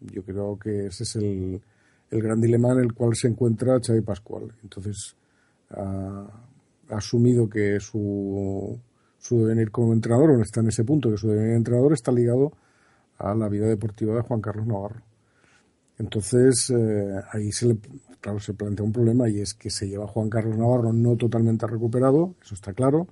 Yo 0.00 0.24
creo 0.24 0.58
que 0.58 0.86
ese 0.86 1.04
es 1.04 1.14
el, 1.14 1.62
el 2.10 2.20
gran 2.20 2.40
dilema 2.40 2.72
en 2.72 2.80
el 2.80 2.92
cual 2.92 3.14
se 3.14 3.28
encuentra 3.28 3.78
Xavi 3.80 4.00
Pascual. 4.00 4.52
Entonces 4.64 5.14
ha, 5.70 6.26
ha 6.88 6.96
asumido 6.96 7.48
que 7.48 7.78
su, 7.78 8.76
su 9.20 9.38
devenir 9.44 9.70
como 9.70 9.92
entrenador, 9.92 10.30
o 10.30 10.42
está 10.42 10.62
en 10.62 10.68
ese 10.68 10.82
punto, 10.82 11.12
que 11.12 11.16
su 11.16 11.28
devenir 11.28 11.50
de 11.50 11.58
entrenador 11.58 11.92
está 11.92 12.10
ligado 12.10 12.50
a 13.18 13.36
la 13.36 13.48
vida 13.48 13.68
deportiva 13.68 14.16
de 14.16 14.22
Juan 14.22 14.40
Carlos 14.40 14.66
Navarro. 14.66 15.00
Entonces, 15.98 16.70
eh, 16.70 17.20
ahí 17.32 17.52
se 17.52 17.66
le, 17.66 17.76
claro, 18.20 18.40
se 18.40 18.54
plantea 18.54 18.84
un 18.84 18.92
problema 18.92 19.28
y 19.28 19.40
es 19.40 19.54
que 19.54 19.70
se 19.70 19.88
lleva 19.88 20.06
Juan 20.06 20.28
Carlos 20.30 20.56
Navarro 20.58 20.92
no 20.92 21.16
totalmente 21.16 21.66
recuperado, 21.66 22.34
eso 22.42 22.54
está 22.54 22.72
claro. 22.72 23.06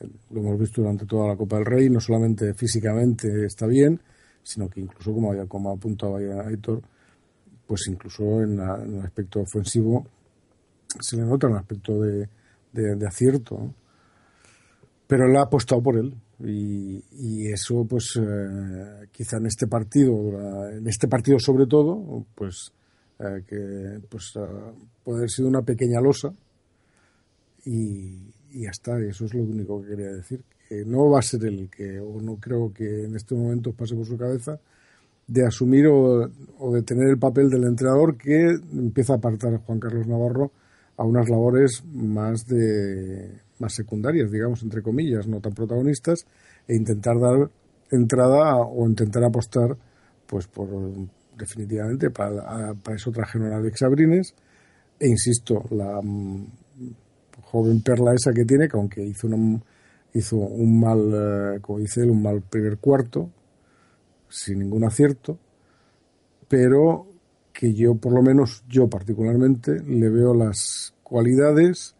Eh, 0.00 0.08
Lo 0.30 0.40
hemos 0.40 0.58
visto 0.58 0.80
durante 0.82 1.06
toda 1.06 1.28
la 1.28 1.36
Copa 1.36 1.56
del 1.56 1.66
Rey, 1.66 1.90
no 1.90 2.00
solamente 2.00 2.54
físicamente 2.54 3.44
está 3.46 3.66
bien, 3.66 4.00
sino 4.42 4.68
que 4.68 4.80
incluso, 4.80 5.12
como, 5.12 5.30
había, 5.30 5.46
como 5.46 5.70
ha 5.70 5.74
apuntado 5.74 6.16
ahí 6.16 6.26
Aitor, 6.26 6.82
pues 7.66 7.86
incluso 7.88 8.42
en, 8.42 8.56
la- 8.58 8.82
en 8.82 8.96
el 8.98 9.02
aspecto 9.06 9.40
ofensivo 9.40 10.06
se 11.00 11.16
le 11.16 11.22
nota 11.24 11.46
un 11.48 11.56
aspecto 11.56 12.00
de, 12.00 12.28
de- 12.72 13.06
acierto. 13.06 13.74
Pero 15.06 15.26
él 15.26 15.36
ha 15.36 15.42
apostado 15.42 15.82
por 15.82 15.96
él 15.96 16.14
y, 16.44 17.02
y 17.12 17.52
eso 17.52 17.84
pues 17.88 18.18
eh, 18.20 19.06
quizá 19.12 19.36
en 19.36 19.46
este 19.46 19.66
partido, 19.66 20.14
en 20.70 20.86
este 20.86 21.08
partido 21.08 21.38
sobre 21.38 21.66
todo, 21.66 22.24
pues 22.34 22.72
eh, 23.18 23.42
que 23.46 24.00
pues 24.08 24.32
ah, 24.36 24.72
puede 25.04 25.18
haber 25.18 25.30
sido 25.30 25.48
una 25.48 25.62
pequeña 25.62 26.00
losa 26.00 26.32
y, 27.64 28.32
y 28.50 28.62
ya 28.62 28.70
está, 28.70 28.98
eso 28.98 29.24
es 29.24 29.34
lo 29.34 29.42
único 29.42 29.82
que 29.82 29.88
quería 29.90 30.12
decir. 30.12 30.42
Que 30.68 30.84
no 30.84 31.10
va 31.10 31.18
a 31.18 31.22
ser 31.22 31.44
el 31.44 31.68
que, 31.68 32.00
o 32.00 32.20
no 32.20 32.36
creo 32.36 32.72
que 32.72 33.04
en 33.04 33.14
este 33.14 33.34
momento 33.34 33.72
pase 33.72 33.94
por 33.94 34.06
su 34.06 34.16
cabeza, 34.16 34.58
de 35.26 35.46
asumir 35.46 35.86
o, 35.86 36.28
o 36.58 36.74
de 36.74 36.82
tener 36.82 37.08
el 37.08 37.18
papel 37.18 37.48
del 37.48 37.64
entrenador 37.64 38.16
que 38.16 38.58
empieza 38.72 39.12
a 39.12 39.16
apartar 39.16 39.54
a 39.54 39.58
Juan 39.58 39.78
Carlos 39.78 40.06
Navarro 40.06 40.50
a 40.96 41.04
unas 41.04 41.28
labores 41.28 41.82
más 41.92 42.46
de 42.46 43.30
más 43.62 43.74
secundarias, 43.74 44.30
digamos, 44.30 44.62
entre 44.62 44.82
comillas, 44.82 45.26
no 45.26 45.40
tan 45.40 45.54
protagonistas, 45.54 46.26
e 46.68 46.74
intentar 46.74 47.18
dar 47.18 47.50
entrada 47.90 48.56
o 48.56 48.86
intentar 48.86 49.24
apostar 49.24 49.76
pues 50.26 50.46
por 50.46 50.68
definitivamente 51.36 52.10
para, 52.10 52.74
para 52.74 52.96
eso 52.96 53.10
trajeron 53.10 53.52
a 53.52 53.56
Alex 53.56 53.82
e 54.98 55.08
insisto, 55.08 55.64
la 55.70 56.00
mm, 56.00 56.46
joven 57.42 57.82
perla 57.82 58.14
esa 58.14 58.32
que 58.32 58.44
tiene, 58.44 58.68
que 58.68 58.76
aunque 58.76 59.02
hizo 59.04 59.26
un, 59.26 59.62
hizo 60.14 60.36
un 60.36 60.80
mal, 60.80 61.56
eh, 61.56 61.60
como 61.60 61.80
dice 61.80 62.02
él, 62.02 62.10
un 62.10 62.22
mal 62.22 62.42
primer 62.42 62.78
cuarto, 62.78 63.28
sin 64.28 64.60
ningún 64.60 64.84
acierto, 64.84 65.38
pero 66.48 67.06
que 67.52 67.74
yo, 67.74 67.96
por 67.96 68.12
lo 68.12 68.22
menos 68.22 68.64
yo 68.68 68.88
particularmente, 68.88 69.80
le 69.82 70.08
veo 70.08 70.34
las 70.34 70.94
cualidades 71.02 71.96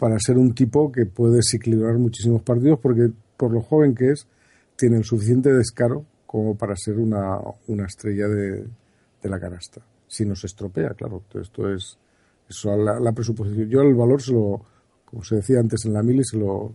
para 0.00 0.18
ser 0.18 0.38
un 0.38 0.54
tipo 0.54 0.90
que 0.90 1.04
puede 1.04 1.36
desequilibrar 1.36 1.98
muchísimos 1.98 2.40
partidos, 2.42 2.78
porque 2.80 3.10
por 3.36 3.52
lo 3.52 3.60
joven 3.60 3.94
que 3.94 4.12
es, 4.12 4.26
tiene 4.76 4.96
el 4.96 5.04
suficiente 5.04 5.52
descaro 5.52 6.06
como 6.26 6.56
para 6.56 6.74
ser 6.74 6.98
una, 6.98 7.38
una 7.68 7.84
estrella 7.84 8.26
de, 8.26 8.64
de 9.22 9.28
la 9.28 9.38
canasta. 9.38 9.82
Si 10.08 10.24
no 10.24 10.34
se 10.34 10.46
estropea, 10.46 10.94
claro. 10.94 11.22
Esto 11.34 11.70
es 11.70 11.98
eso 12.48 12.76
la, 12.76 12.98
la 12.98 13.12
presuposición. 13.12 13.68
Yo 13.68 13.82
el 13.82 13.94
valor 13.94 14.22
se 14.22 14.32
lo, 14.32 14.64
como 15.04 15.22
se 15.22 15.36
decía 15.36 15.60
antes 15.60 15.84
en 15.84 15.92
la 15.92 16.02
mili, 16.02 16.24
se 16.24 16.38
lo 16.38 16.72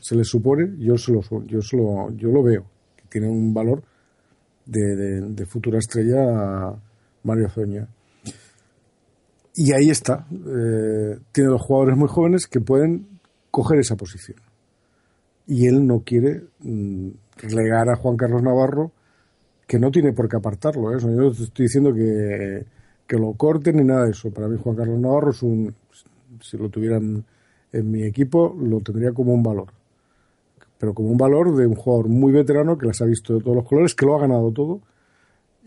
se 0.00 0.14
le 0.14 0.24
supone, 0.24 0.74
yo 0.78 0.96
se 0.98 1.12
lo, 1.12 1.22
yo 1.46 1.62
se 1.62 1.76
lo, 1.76 2.10
yo 2.16 2.28
lo 2.28 2.42
veo, 2.42 2.64
que 2.96 3.04
tiene 3.08 3.28
un 3.28 3.54
valor 3.54 3.82
de, 4.66 5.22
de, 5.22 5.46
futura 5.46 5.78
estrella 5.78 6.74
Mario 7.22 7.48
Zoña. 7.48 7.88
Y 9.54 9.72
ahí 9.72 9.90
está. 9.90 10.26
eh, 10.30 11.18
tiene 11.32 11.50
dos 11.50 11.62
jugadores 11.62 11.96
muy 11.96 12.08
jóvenes 12.08 12.46
que 12.46 12.60
pueden 12.60 13.20
coger 13.50 13.80
esa 13.80 13.96
posición. 13.96 14.38
Y 15.46 15.66
él 15.66 15.86
no 15.86 16.00
quiere 16.00 16.42
mm, 16.60 17.08
relegar 17.36 17.88
a 17.88 17.96
Juan 17.96 18.16
Carlos 18.16 18.42
Navarro, 18.42 18.92
que 19.66 19.78
no 19.78 19.90
tiene 19.90 20.12
por 20.12 20.28
qué 20.28 20.36
apartarlo. 20.36 20.92
¿eh? 20.92 21.00
Yo 21.00 21.08
no 21.08 21.32
te 21.32 21.42
estoy 21.42 21.64
diciendo 21.66 21.92
que, 21.92 22.66
que 23.06 23.16
lo 23.16 23.32
corten 23.32 23.76
ni 23.76 23.84
nada 23.84 24.04
de 24.04 24.12
eso. 24.12 24.30
Para 24.30 24.48
mí 24.48 24.58
Juan 24.62 24.76
Carlos 24.76 24.98
Navarro 24.98 25.30
es 25.30 25.42
un... 25.42 25.74
Si 26.40 26.56
lo 26.56 26.68
tuvieran 26.68 27.24
en 27.72 27.90
mi 27.90 28.04
equipo, 28.04 28.54
lo 28.60 28.80
tendría 28.80 29.12
como 29.12 29.32
un 29.32 29.42
valor. 29.42 29.68
Pero 30.78 30.94
como 30.94 31.10
un 31.10 31.16
valor 31.16 31.56
de 31.56 31.66
un 31.66 31.74
jugador 31.74 32.08
muy 32.08 32.32
veterano 32.32 32.78
que 32.78 32.86
las 32.86 33.00
ha 33.02 33.06
visto 33.06 33.34
de 33.34 33.40
todos 33.40 33.56
los 33.56 33.66
colores, 33.66 33.94
que 33.94 34.06
lo 34.06 34.14
ha 34.14 34.20
ganado 34.20 34.52
todo 34.52 34.80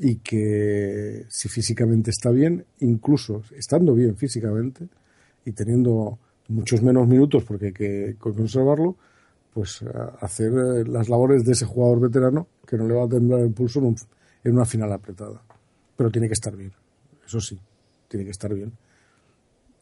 y 0.01 0.17
que 0.17 1.25
si 1.29 1.49
físicamente 1.49 2.11
está 2.11 2.31
bien, 2.31 2.65
incluso 2.81 3.43
estando 3.57 3.95
bien 3.95 4.17
físicamente 4.17 4.89
y 5.45 5.53
teniendo 5.53 6.19
muchos 6.49 6.81
menos 6.83 7.07
minutos 7.07 7.43
porque 7.45 7.67
hay 7.67 7.73
que 7.73 8.15
conservarlo, 8.19 8.97
pues 9.53 9.83
a- 9.83 10.17
hacer 10.21 10.51
eh, 10.53 10.85
las 10.87 11.09
labores 11.09 11.45
de 11.45 11.53
ese 11.53 11.65
jugador 11.65 12.01
veterano 12.01 12.47
que 12.67 12.77
no 12.77 12.87
le 12.87 12.95
va 12.95 13.05
a 13.05 13.09
temblar 13.09 13.41
el 13.41 13.51
pulso 13.53 13.79
en, 13.79 13.85
un- 13.87 13.97
en 14.43 14.53
una 14.53 14.65
final 14.65 14.91
apretada. 14.93 15.41
Pero 15.97 16.11
tiene 16.11 16.27
que 16.27 16.35
estar 16.35 16.55
bien, 16.55 16.73
eso 17.25 17.41
sí, 17.41 17.59
tiene 18.09 18.25
que 18.25 18.31
estar 18.31 18.53
bien. 18.53 18.73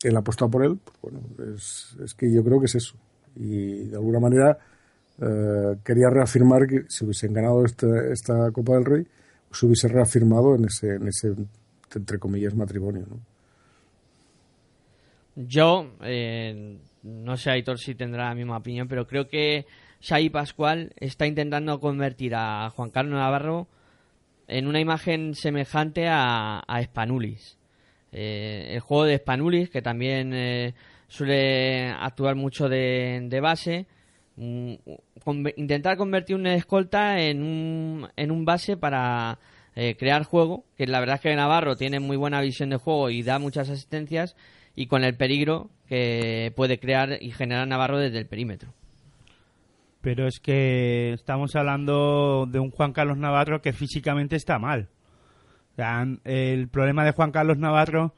Ha 0.04 0.18
apostado 0.18 0.50
por 0.50 0.64
él, 0.64 0.80
pues 0.84 0.98
bueno, 1.14 1.20
es, 1.56 1.96
es 2.04 2.14
que 2.14 2.32
yo 2.32 2.42
creo 2.44 2.60
que 2.60 2.68
es 2.68 2.76
eso. 2.76 2.96
Y 3.36 3.84
de 3.90 3.96
alguna 3.98 4.20
manera 4.22 4.58
eh, 5.22 5.78
quería 5.84 6.10
reafirmar 6.10 6.68
que 6.68 6.86
si 6.88 7.04
hubiesen 7.06 7.34
ganado 7.34 7.66
esta, 7.66 7.88
esta 8.12 8.52
Copa 8.52 8.76
del 8.76 8.86
Rey, 8.86 9.08
se 9.52 9.66
hubiese 9.66 9.88
reafirmado 9.88 10.56
en 10.56 10.66
ese, 10.66 10.96
en 10.96 11.08
ese 11.08 11.34
entre 11.96 12.20
comillas, 12.20 12.54
matrimonio. 12.56 13.06
¿no? 13.10 13.20
Yo, 15.36 15.92
eh, 16.02 16.78
no 17.04 17.38
sé, 17.38 17.52
Aitor, 17.52 17.80
si 17.80 17.96
tendrá 17.96 18.30
la 18.30 18.36
misma 18.36 18.58
opinión, 18.58 18.88
pero 18.88 19.08
creo 19.08 19.28
que 19.28 19.66
Xavi 20.02 20.30
Pascual 20.30 20.94
está 20.98 21.26
intentando 21.28 21.80
convertir 21.80 22.36
a 22.36 22.70
Juan 22.72 22.90
Carlos 22.90 23.14
Navarro 23.14 23.68
en 24.48 24.68
una 24.68 24.80
imagen 24.80 25.36
semejante 25.36 26.08
a, 26.08 26.60
a 26.60 26.84
Spanulis. 26.84 27.58
Eh, 28.12 28.72
el 28.74 28.80
juego 28.80 29.06
de 29.06 29.18
Spanulis, 29.18 29.70
que 29.70 29.82
también 29.82 30.34
eh, 30.34 30.74
suele 31.08 31.90
actuar 31.90 32.36
mucho 32.36 32.68
de, 32.68 33.26
de 33.30 33.40
base, 33.40 33.86
intentar 35.56 35.98
convertir 35.98 36.36
un 36.36 36.48
escolta 36.48 37.20
en 37.22 37.44
un, 37.44 38.08
en 38.16 38.32
un 38.32 38.46
base 38.46 38.78
para 38.78 39.40
eh, 39.76 39.96
crear 39.98 40.24
juego, 40.24 40.66
que 40.78 40.88
la 40.88 41.00
verdad 41.00 41.16
es 41.16 41.22
que 41.22 41.36
Navarro 41.36 41.76
tiene 41.76 42.00
muy 42.00 42.18
buena 42.18 42.42
visión 42.42 42.70
de 42.70 42.78
juego 42.78 43.10
y 43.10 43.24
da 43.24 43.40
muchas 43.40 43.70
asistencias, 43.70 44.36
y 44.76 44.88
con 44.88 45.04
el 45.04 45.16
peligro 45.16 45.70
que 45.88 46.54
puede 46.56 46.80
crear 46.80 47.18
y 47.22 47.32
generar 47.32 47.68
Navarro 47.68 47.98
desde 47.98 48.20
el 48.20 48.28
perímetro. 48.28 48.74
Pero 50.02 50.28
es 50.28 50.40
que 50.40 51.14
estamos 51.14 51.56
hablando 51.56 52.46
de 52.46 52.60
un 52.60 52.72
Juan 52.72 52.94
Carlos 52.94 53.18
Navarro 53.18 53.62
que 53.62 53.74
físicamente 53.74 54.36
está 54.36 54.58
mal. 54.60 54.88
El 56.24 56.68
problema 56.68 57.04
de 57.06 57.12
Juan 57.12 57.32
Carlos 57.32 57.58
Navarro 57.58 58.14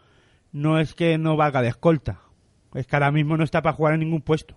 no 0.51 0.79
es 0.79 0.93
que 0.93 1.17
no 1.17 1.37
valga 1.37 1.61
de 1.61 1.69
escolta. 1.69 2.21
Es 2.73 2.87
que 2.87 2.95
ahora 2.95 3.11
mismo 3.11 3.37
no 3.37 3.43
está 3.43 3.61
para 3.61 3.75
jugar 3.75 3.93
en 3.93 4.01
ningún 4.01 4.21
puesto. 4.21 4.55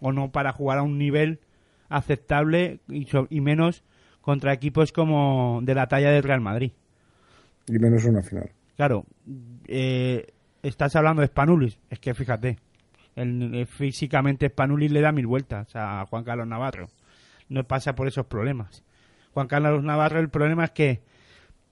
O 0.00 0.12
no 0.12 0.30
para 0.30 0.52
jugar 0.52 0.78
a 0.78 0.82
un 0.82 0.98
nivel 0.98 1.40
aceptable 1.88 2.80
y, 2.88 3.04
so- 3.06 3.26
y 3.30 3.40
menos 3.40 3.82
contra 4.20 4.52
equipos 4.52 4.92
como 4.92 5.60
de 5.62 5.74
la 5.74 5.86
talla 5.88 6.10
del 6.10 6.22
Real 6.22 6.40
Madrid. 6.40 6.72
Y 7.66 7.78
menos 7.78 8.04
una 8.04 8.22
final. 8.22 8.50
Claro, 8.76 9.04
eh, 9.66 10.26
estás 10.62 10.94
hablando 10.96 11.20
de 11.22 11.28
Spanulis. 11.28 11.78
Es 11.90 11.98
que 11.98 12.14
fíjate, 12.14 12.58
el- 13.16 13.54
eh, 13.54 13.66
físicamente 13.66 14.48
Spanulis 14.48 14.90
le 14.92 15.00
da 15.00 15.12
mil 15.12 15.26
vueltas 15.26 15.68
a 15.74 16.04
Juan 16.08 16.24
Carlos 16.24 16.46
Navarro. 16.46 16.88
No 17.48 17.64
pasa 17.64 17.94
por 17.94 18.06
esos 18.08 18.26
problemas. 18.26 18.82
Juan 19.32 19.46
Carlos 19.48 19.82
Navarro, 19.82 20.20
el 20.20 20.28
problema 20.28 20.64
es 20.64 20.70
que 20.72 21.00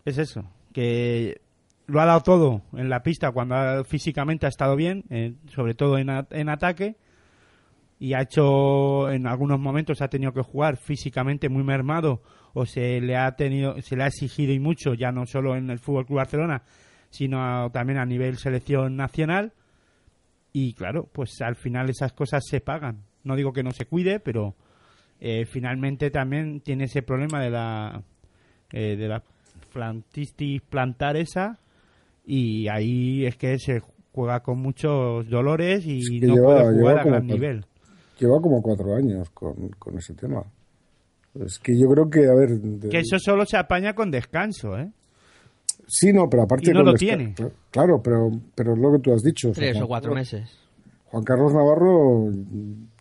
es 0.04 0.18
eso, 0.18 0.44
que 0.72 1.40
lo 1.86 2.00
ha 2.00 2.06
dado 2.06 2.20
todo 2.22 2.62
en 2.74 2.88
la 2.88 3.02
pista 3.02 3.30
cuando 3.32 3.54
ha- 3.54 3.84
físicamente 3.84 4.46
ha 4.46 4.48
estado 4.48 4.76
bien, 4.76 5.04
eh, 5.10 5.34
sobre 5.54 5.74
todo 5.74 5.98
en, 5.98 6.10
a- 6.10 6.26
en 6.30 6.48
ataque, 6.48 6.96
y 7.98 8.12
ha 8.12 8.20
hecho 8.22 9.10
en 9.10 9.26
algunos 9.26 9.58
momentos 9.58 10.02
ha 10.02 10.08
tenido 10.08 10.32
que 10.32 10.42
jugar 10.42 10.76
físicamente 10.76 11.48
muy 11.48 11.62
mermado 11.64 12.20
o 12.52 12.66
se 12.66 13.00
le 13.00 13.16
ha 13.16 13.32
tenido 13.36 13.80
se 13.80 13.96
le 13.96 14.02
ha 14.04 14.06
exigido 14.08 14.52
y 14.52 14.58
mucho 14.58 14.94
ya 14.94 15.12
no 15.12 15.24
solo 15.26 15.56
en 15.56 15.70
el 15.70 15.78
Fútbol 15.78 16.04
Club 16.06 16.18
Barcelona 16.18 16.62
sino 17.10 17.40
a- 17.42 17.70
también 17.70 17.98
a 17.98 18.04
nivel 18.04 18.36
selección 18.36 18.96
nacional. 18.96 19.52
Y 20.52 20.74
claro 20.74 21.08
pues 21.12 21.40
al 21.40 21.56
final 21.56 21.88
esas 21.90 22.12
cosas 22.12 22.42
se 22.46 22.60
pagan. 22.60 23.02
No 23.24 23.34
digo 23.36 23.52
que 23.52 23.62
no 23.62 23.70
se 23.72 23.86
cuide 23.86 24.20
pero 24.20 24.54
eh, 25.20 25.46
finalmente 25.46 26.10
también 26.10 26.60
tiene 26.60 26.84
ese 26.84 27.02
problema 27.02 27.40
de 27.42 27.50
la 27.50 28.02
eh, 28.72 28.96
de 28.96 29.08
la 29.08 29.22
plantitis 29.72 30.62
plantar 30.62 31.16
esa 31.16 31.58
y 32.26 32.68
ahí 32.68 33.24
es 33.26 33.36
que 33.36 33.58
se 33.58 33.80
juega 34.12 34.40
con 34.40 34.58
muchos 34.60 35.28
dolores 35.28 35.84
y 35.86 36.20
que 36.20 36.26
no 36.26 36.34
lleva- 36.36 36.46
puede 36.62 36.78
jugar 36.78 36.98
a 36.98 37.04
gran 37.04 37.26
nivel 37.34 37.64
Lleva 38.18 38.40
como 38.40 38.62
cuatro 38.62 38.94
años 38.94 39.28
con, 39.30 39.68
con 39.78 39.98
ese 39.98 40.14
tema. 40.14 40.42
Es 41.44 41.58
que 41.58 41.76
yo 41.78 41.88
creo 41.90 42.08
que, 42.08 42.26
a 42.28 42.34
ver... 42.34 42.58
de- 42.58 42.88
Que 42.88 43.00
eso 43.00 43.18
solo 43.18 43.44
se 43.44 43.56
apaña 43.58 43.94
con 43.94 44.10
descanso, 44.10 44.78
¿eh? 44.78 44.90
Sí, 45.86 46.12
no, 46.12 46.28
pero 46.30 46.44
aparte... 46.44 46.70
Y 46.70 46.72
no 46.72 46.78
con 46.80 46.86
lo 46.86 46.92
desca- 46.94 46.98
tiene. 46.98 47.34
Cla- 47.34 47.52
Claro, 47.70 48.02
pero, 48.02 48.30
pero 48.54 48.72
es 48.72 48.78
lo 48.78 48.92
que 48.92 48.98
tú 49.00 49.12
has 49.12 49.22
dicho. 49.22 49.52
Tres 49.52 49.80
o 49.80 49.86
cuatro 49.86 50.14
meses. 50.14 50.48
Juan 51.10 51.22
Carlos 51.24 51.52
Navarro, 51.52 52.30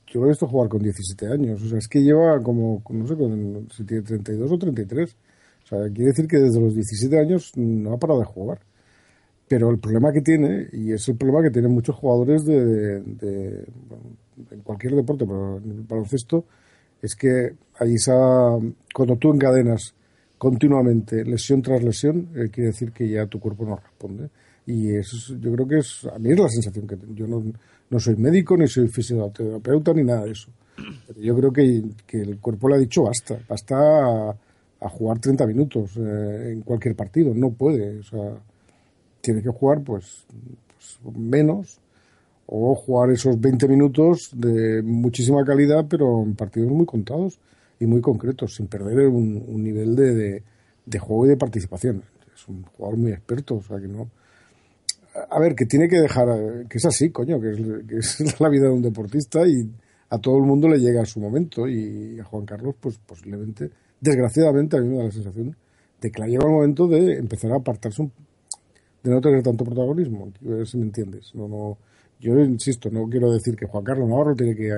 yo 0.08 0.20
lo 0.20 0.26
he 0.26 0.30
visto 0.30 0.48
jugar 0.48 0.68
con 0.70 0.82
17 0.84 1.28
años. 1.28 1.62
O 1.64 1.68
sea, 1.70 1.78
es 1.80 1.88
que 1.88 2.04
lleva 2.04 2.42
como, 2.44 2.84
no 2.90 3.08
sé, 3.08 3.16
con- 3.16 3.68
si 3.74 3.86
tiene 3.86 4.04
32 4.04 4.52
o 4.52 4.58
33. 4.58 5.16
O 5.64 5.68
sea, 5.68 5.80
quiere 5.92 6.12
decir 6.12 6.28
que 6.28 6.38
desde 6.38 6.60
los 6.60 6.76
17 6.76 7.18
años 7.18 7.54
no 7.56 7.94
ha 7.94 7.98
parado 7.98 8.20
de 8.20 8.26
jugar. 8.26 8.60
Pero 9.48 9.70
el 9.70 9.80
problema 9.80 10.12
que 10.12 10.22
tiene, 10.22 10.68
y 10.74 10.92
es 10.92 11.08
el 11.08 11.16
problema 11.16 11.42
que 11.42 11.52
tienen 11.52 11.72
muchos 11.72 11.96
jugadores 11.96 12.46
de, 12.46 13.00
de- 13.02 13.66
bueno, 13.88 14.04
en 14.52 14.60
cualquier 14.62 14.96
deporte, 14.96 15.26
pero 15.26 15.58
en 15.58 15.72
el 15.72 15.82
baloncesto, 15.82 16.46
es 17.02 17.16
que 17.16 17.54
allí 17.80 17.96
cuando 18.94 19.16
tú 19.18 19.34
encadenas 19.34 19.94
continuamente 20.38 21.24
lesión 21.24 21.62
tras 21.62 21.84
lesión, 21.84 22.30
eh, 22.36 22.50
quiere 22.52 22.68
decir 22.72 22.92
que 22.92 23.08
ya 23.10 23.26
tu 23.26 23.40
cuerpo 23.40 23.66
no 23.66 23.76
responde. 23.78 24.30
Y 24.66 24.94
eso 24.96 25.16
es- 25.18 25.40
yo 25.42 25.52
creo 25.54 25.68
que 25.68 25.78
es, 25.80 26.06
a 26.14 26.18
mí 26.20 26.32
es 26.32 26.40
la 26.40 26.50
sensación 26.50 26.88
que 26.88 26.96
tengo. 26.98 27.14
Yo 27.14 27.28
no, 27.28 27.44
no 27.90 28.00
soy 28.00 28.16
médico, 28.16 28.58
ni 28.58 28.68
soy 28.68 28.88
fisioterapeuta, 28.88 29.94
ni 29.94 30.04
nada 30.04 30.26
de 30.26 30.32
eso. 30.32 30.50
Pero 31.08 31.22
yo 31.22 31.36
creo 31.36 31.54
que, 31.54 31.84
que 32.06 32.22
el 32.22 32.40
cuerpo 32.40 32.68
le 32.70 32.76
ha 32.76 32.80
dicho 32.80 33.04
basta, 33.04 33.38
basta 33.48 33.76
a, 33.78 34.36
a 34.82 34.90
jugar 34.90 35.20
30 35.20 35.46
minutos 35.48 35.92
eh, 35.98 36.52
en 36.54 36.62
cualquier 36.62 36.96
partido. 36.96 37.34
No 37.34 37.52
puede, 37.52 38.00
o 38.00 38.04
sea, 38.04 38.34
tiene 39.22 39.42
que 39.42 39.50
jugar 39.50 39.82
pues, 39.84 40.26
pues 41.04 41.16
menos 41.18 41.80
o 42.48 42.76
jugar 42.76 43.12
esos 43.12 43.40
20 43.40 43.68
minutos 43.68 44.32
de 44.36 44.82
muchísima 44.84 45.44
calidad, 45.46 45.86
pero 45.90 46.24
en 46.24 46.36
partidos 46.36 46.72
muy 46.72 46.86
contados 46.86 47.40
y 47.80 47.86
muy 47.86 48.02
concretos, 48.02 48.56
sin 48.56 48.68
perder 48.68 49.08
un, 49.08 49.44
un 49.48 49.64
nivel 49.64 49.96
de, 49.96 50.14
de- 50.16 50.44
juego 51.00 51.26
y 51.26 51.30
de 51.30 51.38
participación. 51.38 52.04
Es 52.36 52.48
un 52.48 52.64
jugador 52.64 52.98
muy 53.00 53.12
experto, 53.12 53.56
o 53.56 53.64
sea 53.64 53.80
que 53.80 53.88
no. 53.88 54.10
A 55.30 55.40
ver, 55.40 55.56
que 55.56 55.66
tiene 55.66 55.88
que 55.88 55.98
dejar, 56.00 56.28
que 56.70 56.78
es 56.78 56.86
así, 56.86 57.10
coño, 57.10 57.40
que 57.40 57.98
es, 57.98 58.40
la 58.40 58.50
vida 58.50 58.66
de 58.66 58.74
un 58.74 58.82
deportista 58.82 59.48
y 59.48 59.70
a 60.10 60.20
todo 60.20 60.38
el 60.38 60.44
mundo 60.44 60.68
le 60.68 60.78
llega 60.80 61.06
su 61.06 61.20
momento 61.20 61.68
y 61.68 62.20
a 62.20 62.24
Juan 62.26 62.46
Carlos, 62.46 62.76
pues 62.80 62.98
posiblemente, 63.06 63.72
desgraciadamente, 64.00 64.78
a 64.78 64.82
mí 64.82 64.90
me 64.90 64.98
da 64.98 65.04
la 65.06 65.12
sensación 65.12 65.56
de 66.02 66.12
que 66.12 66.20
le 66.20 66.26
ha 66.26 66.30
llegado 66.30 66.50
el 66.50 66.56
momento 66.56 66.88
de 66.88 67.18
empezar 67.18 67.52
a 67.54 67.58
apartarse 67.58 68.02
un 68.02 68.12
de 69.04 69.12
no 69.12 69.22
tener 69.22 69.44
tanto 69.44 69.64
protagonismo, 69.64 70.32
a 70.46 70.50
ver 70.50 70.68
si 70.68 70.78
me 70.78 70.86
entiendes. 70.86 71.32
No, 71.36 71.48
no, 71.48 71.78
yo 72.20 72.40
insisto, 72.40 72.90
no 72.90 73.08
quiero 73.10 73.32
decir 73.32 73.56
que 73.56 73.66
Juan 73.66 73.84
Carlos 73.84 74.10
Navarro 74.10 74.36
tiene 74.36 74.56
que 74.56 74.72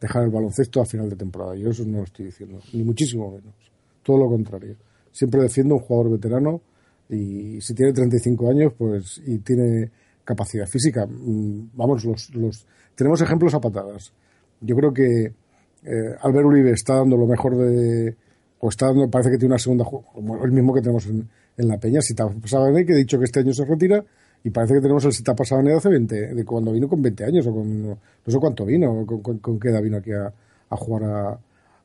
dejar 0.00 0.24
el 0.24 0.30
baloncesto 0.30 0.80
a 0.80 0.86
final 0.86 1.08
de 1.08 1.16
temporada. 1.16 1.54
Yo 1.54 1.70
eso 1.70 1.84
no 1.84 1.98
lo 1.98 2.04
estoy 2.04 2.26
diciendo, 2.26 2.58
ni 2.72 2.82
muchísimo 2.82 3.30
menos. 3.30 3.54
Todo 4.02 4.18
lo 4.18 4.28
contrario. 4.28 4.76
Siempre 5.10 5.40
defiendo 5.40 5.74
a 5.74 5.78
un 5.78 5.84
jugador 5.84 6.12
veterano 6.12 6.60
y 7.08 7.60
si 7.60 7.74
tiene 7.74 7.92
35 7.92 8.50
años 8.50 8.72
pues 8.76 9.20
y 9.24 9.38
tiene 9.38 9.90
capacidad 10.24 10.66
física. 10.66 11.06
mm, 11.06 11.70
Vamos, 11.74 12.04
los, 12.04 12.34
los 12.34 12.66
tenemos 12.94 13.20
ejemplos 13.20 13.54
a 13.54 13.60
patadas. 13.60 14.12
Yo 14.60 14.76
creo 14.76 14.92
que 14.92 15.24
eh, 15.84 16.16
Albert 16.20 16.46
Uribe 16.46 16.72
está 16.72 16.96
dando 16.96 17.16
lo 17.16 17.26
mejor 17.26 17.56
de 17.56 18.16
o 18.60 18.68
está 18.68 18.86
dando, 18.86 19.10
parece 19.10 19.30
que 19.30 19.38
tiene 19.38 19.54
una 19.54 19.58
segunda 19.58 19.84
como 19.84 20.44
el 20.44 20.52
mismo 20.52 20.72
que 20.72 20.80
tenemos 20.80 21.06
en, 21.06 21.28
en 21.56 21.68
la 21.68 21.78
Peña, 21.78 22.00
si 22.00 22.14
Sabané, 22.14 22.86
que 22.86 22.92
he 22.92 22.96
dicho 22.96 23.18
que 23.18 23.24
este 23.24 23.40
año 23.40 23.52
se 23.52 23.64
retira 23.64 24.04
y 24.44 24.50
parece 24.50 24.74
que 24.74 24.80
tenemos 24.80 25.04
el 25.04 25.12
Sitapa 25.12 25.44
Sabané 25.44 25.70
de 25.70 25.76
hace 25.76 25.88
20, 25.88 26.34
de 26.34 26.44
cuando 26.44 26.72
vino 26.72 26.88
con 26.88 27.00
20 27.00 27.24
años 27.24 27.46
o 27.46 27.52
con 27.52 27.88
no 27.88 27.98
sé 28.26 28.38
cuánto 28.38 28.64
vino, 28.64 29.06
con, 29.06 29.20
con, 29.22 29.38
con 29.38 29.60
qué 29.60 29.68
edad 29.68 29.82
vino 29.82 29.98
aquí 29.98 30.12
a, 30.12 30.32
jugar 30.76 31.04
a, 31.04 31.38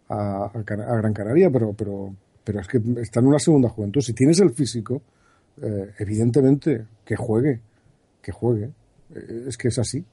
a, 0.09 0.45
a 0.45 0.95
Gran 0.97 1.13
Canaria, 1.13 1.49
pero, 1.51 1.73
pero, 1.73 2.13
pero 2.43 2.59
es 2.59 2.67
que 2.67 2.81
está 3.01 3.19
en 3.19 3.27
una 3.27 3.39
segunda 3.39 3.69
juventud. 3.69 4.01
Si 4.01 4.13
tienes 4.13 4.39
el 4.39 4.51
físico, 4.51 5.01
eh, 5.61 5.91
evidentemente 5.99 6.85
que 7.03 7.15
juegue, 7.15 7.59
que 8.21 8.31
juegue. 8.31 8.71
Eh, 9.13 9.45
es 9.47 9.57
que 9.57 9.67
es 9.67 9.79
así. 9.79 10.03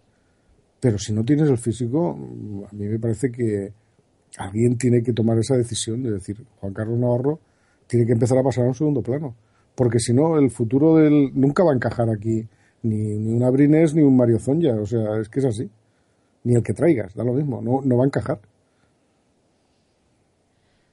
Pero 0.81 0.99
si 0.99 1.13
no 1.13 1.25
tienes 1.25 1.49
el 1.49 1.59
físico, 1.59 2.11
a 2.11 2.75
mí 2.75 2.87
me 2.87 2.99
parece 2.99 3.31
que 3.31 3.73
alguien 4.37 4.77
tiene 4.77 5.03
que 5.03 5.13
tomar 5.13 5.39
esa 5.39 5.57
decisión 5.57 6.03
de 6.03 6.13
decir, 6.13 6.45
Juan 6.61 6.75
Carlos 6.75 6.99
Navarro 6.99 7.39
tiene 7.87 8.07
que 8.07 8.13
empezar 8.13 8.37
a 8.39 8.43
pasar 8.43 8.65
a 8.65 8.69
un 8.69 8.75
segundo 8.75 9.03
plano. 9.03 9.35
Porque 9.75 9.99
si 9.99 10.13
no, 10.13 10.39
el 10.39 10.51
futuro 10.51 10.97
del. 10.97 11.31
Nunca 11.35 11.65
va 11.65 11.73
a 11.73 11.75
encajar 11.75 12.09
aquí 12.09 12.47
ni, 12.83 12.97
ni 13.19 13.33
un 13.33 13.43
Abrines 13.43 13.95
ni 13.95 14.03
un 14.03 14.17
Mario 14.17 14.39
Zonja. 14.39 14.75
O 14.81 14.87
sea, 14.87 15.19
es 15.21 15.29
que 15.29 15.41
es 15.41 15.47
así. 15.47 15.69
Ni 16.45 16.55
el 16.55 16.63
que 16.63 16.75
traigas, 16.75 17.15
da 17.15 17.25
lo 17.25 17.33
mismo. 17.33 17.61
No, 17.63 17.81
no 17.83 17.97
va 17.97 18.05
a 18.05 18.07
encajar. 18.07 18.39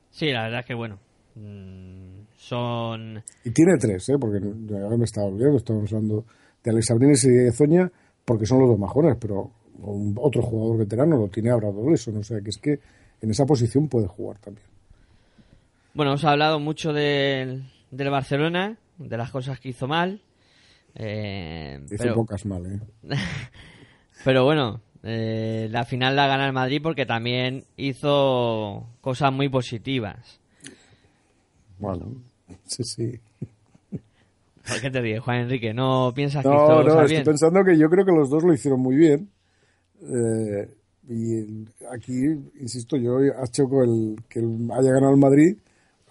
Sí, 0.09 0.31
la 0.31 0.43
verdad 0.43 0.59
es 0.61 0.65
que 0.65 0.73
bueno. 0.73 0.97
mm, 1.35 2.21
son. 2.37 3.23
Y 3.45 3.51
tiene 3.51 3.77
tres, 3.77 4.07
¿eh? 4.09 4.15
Porque 4.19 4.39
ahora 4.83 4.97
me 4.97 5.05
estaba 5.05 5.27
olvidando, 5.27 5.57
estamos 5.57 5.91
hablando 5.93 6.25
de 6.63 6.71
Alex 6.71 6.91
Abrines 6.91 7.23
y 7.25 7.29
de 7.29 7.51
Zoña, 7.51 7.91
porque 8.25 8.45
son 8.45 8.59
los 8.59 8.69
dos 8.69 8.79
mejores, 8.79 9.15
pero 9.19 9.51
un- 9.79 10.15
otro 10.19 10.41
jugador 10.41 10.77
veterano 10.79 11.17
lo 11.17 11.27
tiene 11.27 11.49
Abrador, 11.51 11.93
eso, 11.93 12.11
no 12.11 12.23
sé, 12.23 12.41
que 12.43 12.49
es 12.49 12.57
que 12.57 12.79
en 13.21 13.31
esa 13.31 13.45
posición 13.45 13.87
puede 13.87 14.07
jugar 14.07 14.37
también. 14.39 14.65
Bueno, 15.93 16.11
hemos 16.11 16.23
hablado 16.25 16.59
mucho 16.59 16.93
del, 16.93 17.63
del 17.91 18.09
Barcelona, 18.09 18.77
de 18.97 19.17
las 19.17 19.31
cosas 19.31 19.59
que 19.59 19.69
hizo 19.69 19.87
mal. 19.87 20.21
eh, 20.95 21.79
Hizo 21.85 21.97
pero, 21.97 22.15
pocas 22.15 22.45
mal, 22.45 22.65
¿eh? 22.65 22.79
pero 24.23 24.43
bueno, 24.45 24.81
eh, 25.03 25.67
la 25.71 25.85
final 25.85 26.15
la 26.15 26.27
gana 26.27 26.47
el 26.47 26.53
Madrid 26.53 26.81
porque 26.81 27.05
también 27.05 27.65
hizo 27.77 28.87
cosas 29.01 29.31
muy 29.33 29.49
positivas. 29.49 30.39
Bueno, 31.79 32.13
sí, 32.65 32.83
sí. 32.83 33.19
¿Por 34.67 34.79
qué 34.79 34.91
te 34.91 35.01
ríes, 35.01 35.19
Juan 35.21 35.39
Enrique? 35.41 35.73
¿No 35.73 36.11
piensas 36.15 36.43
que 36.45 36.55
hizo 36.55 36.67
No, 36.67 36.83
no, 36.83 37.01
estoy 37.01 37.07
bien? 37.07 37.23
pensando 37.25 37.63
que 37.65 37.77
yo 37.77 37.89
creo 37.89 38.05
que 38.05 38.11
los 38.11 38.29
dos 38.29 38.43
lo 38.43 38.53
hicieron 38.53 38.79
muy 38.79 38.95
bien. 38.95 39.29
Eh, 40.03 40.69
y 41.09 41.65
aquí, 41.91 42.25
insisto, 42.59 42.95
yo 42.97 43.19
el, 43.83 44.17
que 44.29 44.39
el- 44.39 44.69
haya 44.71 44.91
ganado 44.91 45.13
el 45.13 45.19
Madrid 45.19 45.57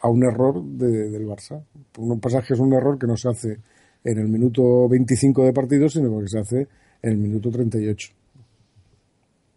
a 0.02 0.08
un 0.08 0.22
error 0.24 0.62
de- 0.62 1.10
del 1.10 1.26
Barça. 1.26 1.62
Un 1.98 2.20
pasaje 2.20 2.54
es 2.54 2.60
un 2.60 2.72
error 2.72 2.98
que 2.98 3.06
no 3.06 3.16
se 3.16 3.28
hace 3.28 3.58
en 4.04 4.18
el 4.18 4.28
minuto 4.28 4.88
25 4.88 5.44
de 5.44 5.52
partido, 5.52 5.88
sino 5.88 6.18
que 6.20 6.28
se 6.28 6.38
hace 6.38 6.68
en 7.02 7.10
el 7.12 7.18
minuto 7.18 7.50
38. 7.50 8.12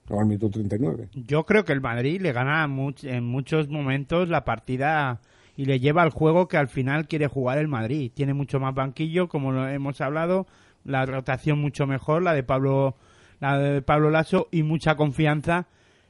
O 0.10 0.20
al 0.20 0.26
minuto 0.26 0.50
39. 0.50 1.08
Yo 1.14 1.46
creo 1.46 1.64
que 1.64 1.72
el 1.72 1.80
Madrid 1.82 2.20
le 2.22 2.34
gana 2.34 2.66
en 2.66 3.24
muchos 3.24 3.70
momentos 3.70 4.28
la 4.28 4.44
partida 4.44 5.22
y 5.56 5.66
le 5.66 5.80
lleva 5.80 6.02
al 6.02 6.10
juego 6.10 6.48
que 6.50 6.58
al 6.58 6.68
final 6.68 7.08
quiere 7.08 7.28
jugar 7.28 7.58
el 7.58 7.70
Madrid. 7.70 8.12
Tiene 8.14 8.34
mucho 8.34 8.60
más 8.60 8.76
banquillo, 8.76 9.30
como 9.30 9.52
lo 9.54 9.68
hemos 9.70 10.02
hablado, 10.02 10.46
la 10.84 11.06
rotación 11.06 11.60
mucho 11.62 11.88
mejor, 11.88 12.22
la 12.22 12.34
de 12.34 12.44
Pablo, 12.44 12.96
la 13.40 13.58
de 13.58 13.82
Pablo 13.82 14.10
Lasso 14.10 14.50
y 14.52 14.64
mucha 14.64 14.96
confianza 14.96 15.68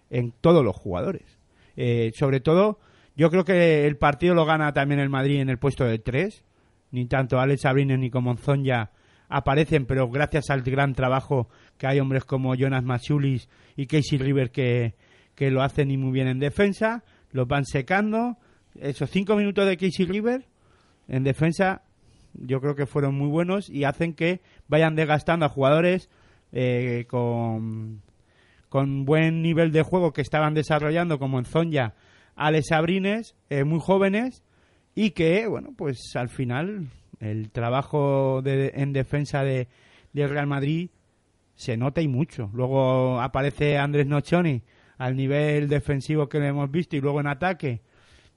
en 0.10 0.34
todos 0.42 0.64
los 0.66 0.76
jugadores. 0.76 1.38
Eh, 1.76 2.12
sobre 2.16 2.40
todo, 2.40 2.80
yo 3.16 3.30
creo 3.30 3.43
que 3.43 3.86
el 3.86 3.97
partido 3.97 4.34
lo 4.34 4.45
gana 4.45 4.74
también 4.74 4.99
el 4.99 5.09
Madrid 5.09 5.39
en 5.39 5.49
el 5.49 5.59
puesto 5.59 5.86
de 5.86 5.99
tres. 5.99 6.43
Ni 6.91 7.07
tanto 7.07 7.39
Alex 7.39 7.66
Abrines 7.66 7.97
ni 7.97 8.11
como 8.11 8.36
ya 8.64 8.91
aparecen, 9.28 9.86
pero 9.86 10.09
gracias 10.09 10.51
al 10.51 10.61
gran 10.61 10.93
trabajo 10.93 11.49
que 11.78 11.88
hay 11.88 11.99
hombres 11.99 12.24
como 12.24 12.53
Jonas 12.53 12.84
Machulis 12.84 13.49
y 13.76 13.88
Casey 13.88 14.20
River 14.20 14.51
que, 14.51 14.93
que 15.34 15.49
lo 15.49 15.64
hacen 15.64 15.89
y 15.89 15.97
muy 15.97 16.11
bien 16.11 16.28
en 16.28 16.39
defensa, 16.39 17.03
los 17.32 17.47
van 17.47 17.66
secando. 17.66 18.38
Esos 18.80 19.09
cinco 19.09 19.36
minutos 19.36 19.68
de 19.68 19.78
Casey 19.78 20.05
River 20.05 20.45
en 21.07 21.24
defensa 21.24 21.82
yo 22.34 22.61
creo 22.61 22.76
que 22.76 22.86
fueron 22.86 23.16
muy 23.16 23.28
buenos 23.28 23.70
y 23.70 23.84
hacen 23.84 24.14
que 24.14 24.41
vayan 24.68 24.95
desgastando 24.95 25.45
a 25.45 25.49
jugadores 25.49 26.09
eh, 26.51 27.05
con, 27.09 28.01
con 28.70 29.05
buen 29.05 29.41
nivel 29.41 29.72
de 29.72 29.84
juego 29.84 30.14
que 30.14 30.22
estaban 30.22 30.53
desarrollando 30.53 31.20
como 31.20 31.39
en 31.39 31.45
Zonja, 31.45 31.93
Alex 32.36 32.72
Abrines, 32.72 33.36
eh, 33.50 33.64
muy 33.64 33.80
jóvenes 33.80 34.44
y 34.96 35.12
que, 35.12 35.48
bueno, 35.48 35.70
pues 35.76 36.00
al 36.16 36.30
final 36.30 36.88
el 37.20 37.50
trabajo 37.52 38.42
de- 38.42 38.72
en 38.76 38.94
defensa 38.94 39.44
de, 39.44 39.68
de 40.14 40.28
Real 40.28 40.48
Madrid 40.48 40.90
se 41.56 41.78
nota 41.78 42.02
y 42.02 42.08
mucho. 42.08 42.50
Luego 42.54 43.22
aparece 43.22 43.78
Andrés 43.78 44.08
Nocioni 44.08 44.62
al 44.98 45.16
nivel 45.16 45.68
defensivo 45.70 46.28
que 46.30 46.40
le 46.40 46.48
hemos 46.48 46.70
visto 46.72 46.96
y 46.96 47.02
luego 47.02 47.20
en 47.20 47.28
ataque 47.28 47.82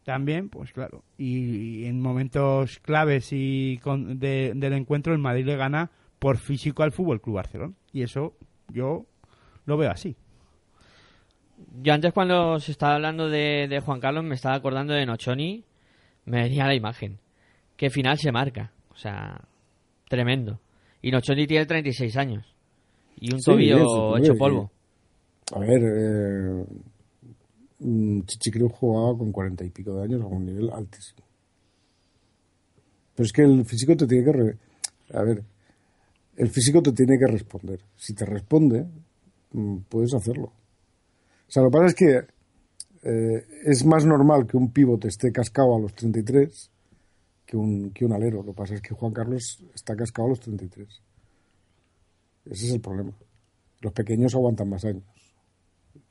también, 0.05 0.49
pues 0.49 0.73
claro. 0.73 1.03
Y, 1.19 1.81
y 1.81 1.85
en 1.87 2.01
momentos 2.01 2.79
claves 2.81 3.29
y 3.33 3.79
con- 3.83 4.19
de- 4.19 4.53
del 4.55 4.73
encuentro 4.75 5.13
el 5.13 5.19
Madrid 5.19 5.47
le 5.47 5.57
gana 5.57 5.91
por 6.19 6.39
físico 6.39 6.83
al 6.83 6.93
Fútbol 6.93 7.21
Club 7.21 7.37
Barcelona 7.37 7.75
y 7.93 8.03
eso 8.03 8.35
yo 8.73 9.07
lo 9.65 9.77
veo 9.77 9.91
así. 9.91 10.17
Yo 11.83 11.93
antes 11.95 12.13
cuando 12.13 12.59
se 12.61 12.73
estaba 12.73 12.95
hablando 12.97 13.29
de, 13.29 13.67
de 13.69 13.81
Juan 13.81 14.01
Carlos 14.01 14.25
me 14.25 14.35
estaba 14.35 14.55
acordando 14.57 14.93
de 14.95 15.07
Nochoni, 15.07 15.65
me 16.27 16.43
venía 16.43 16.67
la 16.67 16.75
imagen. 16.75 17.19
¿Qué 17.77 17.91
final 17.91 18.19
se 18.19 18.33
marca? 18.33 18.73
O 18.91 18.97
sea, 18.97 19.41
tremendo. 20.09 20.61
Y 21.03 21.11
Nochoni 21.11 21.47
tiene 21.47 21.67
36 21.67 22.17
años. 22.17 22.45
Y 23.21 23.33
un 23.33 23.41
Sí, 23.41 23.45
tobillo 23.45 23.79
eso, 23.79 24.17
hecho 24.19 24.35
polvo. 24.37 24.71
A 25.55 25.59
ver, 25.61 25.83
eh, 25.85 26.65
mm, 27.81 28.21
jugaba 28.71 29.17
con 29.17 29.33
cuarenta 29.33 29.65
y 29.65 29.71
pico 29.71 29.95
de 29.95 30.05
años 30.05 30.23
a 30.23 30.27
un 30.27 30.47
nivel 30.47 30.71
altísimo. 30.71 31.23
Pero 33.15 33.25
es 33.27 33.33
que 33.33 33.43
el 33.43 33.65
físico 33.65 33.97
te 33.97 34.07
tiene 34.07 34.25
que... 34.25 34.33
re- 34.33 34.57
a 35.15 35.23
ver, 35.23 35.43
el 36.37 36.51
físico 36.51 36.83
te 36.83 36.93
tiene 36.93 37.19
que 37.19 37.27
responder. 37.27 37.81
Si 37.97 38.15
te 38.15 38.27
responde, 38.27 38.87
mm, 39.53 39.77
puedes 39.89 40.13
hacerlo. 40.15 40.53
O 41.49 41.51
sea, 41.51 41.63
lo 41.63 41.71
que 41.71 41.73
pasa 41.73 41.87
es 41.87 41.95
que 41.95 42.27
eh, 43.03 43.47
es 43.65 43.85
más 43.85 44.05
normal 44.05 44.47
que 44.47 44.57
un 44.57 44.73
pivote 44.73 45.09
esté 45.09 45.31
cascado 45.31 45.77
a 45.77 45.81
los 45.81 45.95
33 45.95 46.71
que 47.47 47.57
un, 47.57 47.91
que 47.91 48.05
un 48.05 48.13
alero. 48.13 48.43
Lo 48.43 48.53
que 48.53 48.57
pasa 48.57 48.75
es 48.75 48.81
que 48.83 48.95
Juan 48.95 49.13
Carlos 49.13 49.63
está 49.75 49.95
cascado 49.95 50.27
a 50.27 50.31
los 50.31 50.41
33. 50.41 50.89
Ese 52.47 52.67
es 52.67 52.73
el 52.73 52.81
problema. 52.81 53.13
Los 53.81 53.93
pequeños 53.93 54.35
aguantan 54.35 54.69
más 54.69 54.85
años. 54.85 55.05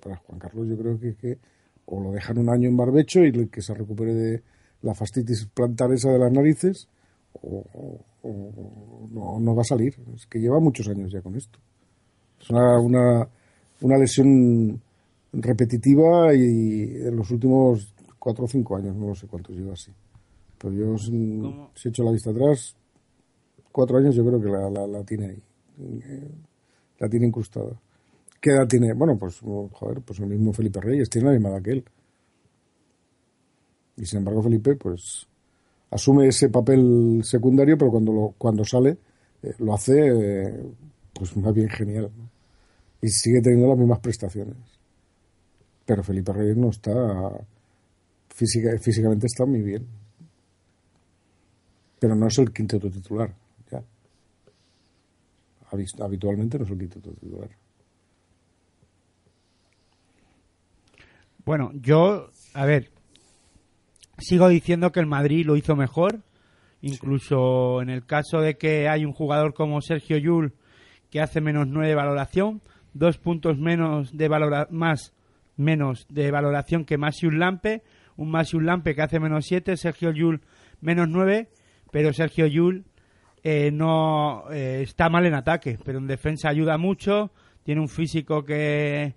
Para 0.02 0.18
Juan 0.18 0.40
Carlos 0.40 0.68
yo 0.68 0.78
creo 0.78 1.00
que, 1.00 1.40
o 1.86 2.02
lo 2.02 2.12
dejan 2.12 2.38
un 2.38 2.50
año 2.50 2.70
en 2.70 2.78
barbecho 2.78 3.24
y 3.24 3.48
que 3.48 3.62
se 3.62 3.74
recupere 3.74 4.14
de 4.14 4.44
la 4.82 4.94
fastitis 4.94 5.48
plantar 5.54 5.92
esa 5.92 6.12
de 6.12 6.20
las 6.20 6.32
narices 6.32 6.88
o 7.42 7.64
no, 9.12 9.40
no 9.40 9.56
va 9.56 9.62
a 9.62 9.66
salir. 9.66 9.96
Es 10.16 10.26
que 10.28 10.40
lleva 10.40 10.60
muchos 10.60 10.88
años 10.88 11.12
ya 11.12 11.22
con 11.22 11.36
esto. 11.36 11.60
Es 12.40 12.50
una, 12.50 12.80
una, 12.80 13.28
una 13.82 13.98
lesión 13.98 14.82
repetitiva 15.42 16.34
y 16.34 16.96
en 16.96 17.16
los 17.16 17.30
últimos 17.32 17.94
cuatro 18.20 18.46
o 18.46 18.48
cinco 18.48 18.76
años, 18.78 18.96
no 18.96 19.08
lo 19.08 19.16
sé 19.16 19.28
cuántos 19.28 19.56
lleva 19.56 19.74
así. 19.74 19.92
Pero 20.58 20.74
yo, 20.74 20.98
si, 20.98 21.42
si 21.76 21.90
echo 21.90 22.04
la 22.04 22.12
vista 22.12 22.32
atrás, 22.32 22.76
cuatro 23.72 23.98
años 23.98 24.16
yo 24.16 24.26
creo 24.26 24.42
que 24.42 24.50
la, 24.50 24.70
la, 24.70 24.88
la 24.88 25.04
tiene 25.04 25.26
ahí. 25.28 25.44
Eh, 25.80 26.32
La 27.00 27.10
tiene 27.10 27.28
incrustada. 27.28 27.74
¿Qué 28.40 28.52
edad 28.52 28.68
tiene? 28.68 28.94
Bueno, 28.94 29.18
pues, 29.18 29.40
joder, 29.40 30.02
pues 30.02 30.20
el 30.20 30.28
mismo 30.28 30.54
Felipe 30.54 30.80
Reyes, 30.80 31.10
tiene 31.10 31.28
la 31.28 31.34
misma 31.34 31.50
edad 31.50 31.62
que 31.62 31.72
él. 31.72 31.86
Y 33.98 34.06
sin 34.06 34.20
embargo, 34.20 34.42
Felipe, 34.44 34.76
pues, 34.76 35.28
asume 35.92 36.28
ese 36.28 36.50
papel 36.50 37.22
secundario, 37.24 37.78
pero 37.78 37.92
cuando, 37.92 38.14
lo, 38.14 38.36
cuando 38.38 38.64
sale, 38.64 38.98
eh, 39.44 39.54
lo 39.60 39.74
hace, 39.74 39.94
eh, 39.98 40.64
pues, 41.14 41.36
más 41.38 41.54
bien 41.54 41.70
genial. 41.70 42.12
¿no? 42.16 42.30
Y 43.02 43.10
sigue 43.10 43.42
teniendo 43.42 43.68
las 43.68 43.78
mismas 43.78 44.00
prestaciones. 44.00 44.56
Pero 45.86 46.04
Felipe 46.04 46.34
Reyes 46.34 46.58
no 46.58 46.70
está. 46.70 46.94
Física, 48.30 48.70
físicamente 48.82 49.28
está 49.28 49.46
muy 49.46 49.62
bien. 49.62 49.88
Pero 52.00 52.16
no 52.16 52.28
es 52.28 52.38
el 52.40 52.52
quinteto 52.52 52.90
titular. 52.90 53.34
Ya. 53.72 53.84
Habitualmente 55.72 56.58
no 56.58 56.66
es 56.66 56.72
el 56.72 56.78
quinteto 56.78 57.12
titular. 57.12 57.50
Bueno, 61.46 61.72
yo, 61.76 62.32
a 62.56 62.66
ver, 62.66 62.92
sigo 64.18 64.50
diciendo 64.50 64.92
que 64.92 65.00
el 65.00 65.06
Madrid 65.06 65.46
lo 65.46 65.56
hizo 65.56 65.76
mejor. 65.76 66.22
Incluso 66.82 67.82
en 67.82 67.90
el 67.90 68.06
caso 68.06 68.42
de 68.42 68.58
que 68.58 68.88
hay 68.90 69.06
un 69.06 69.14
jugador 69.14 69.54
como 69.54 69.82
Sergio 69.82 70.18
Yul 70.18 70.54
que 71.10 71.22
hace 71.22 71.42
menos 71.42 71.68
9 71.68 71.88
de 71.88 71.96
valoración, 71.96 72.62
dos 72.94 73.18
puntos 73.18 73.58
menos 73.58 74.16
de 74.16 74.28
valora 74.28 74.68
más 74.70 75.15
menos 75.58 76.08
de 76.10 76.32
valoración 76.32 76.86
que 76.86 76.98
Masius 76.98 77.34
Lampe, 77.34 77.84
un 78.18 78.30
Masius 78.30 78.64
Lampe 78.64 78.96
que 78.96 79.02
hace 79.02 79.20
menos 79.20 79.46
7, 79.46 79.78
Sergio 79.78 80.12
Yul 80.12 80.42
menos 80.82 81.08
9, 81.10 81.50
pero 81.92 82.14
Sergio 82.14 82.48
Yul 82.48 82.86
eh, 83.44 83.72
no 83.72 84.46
eh, 84.52 84.82
está 84.82 85.10
mal 85.10 85.26
en 85.26 85.34
ataque, 85.34 85.78
pero 85.84 86.00
en 86.00 86.08
defensa 86.08 86.50
ayuda 86.50 86.78
mucho, 86.78 87.32
tiene 87.64 87.82
un 87.82 87.90
físico 87.90 88.44
que 88.44 89.16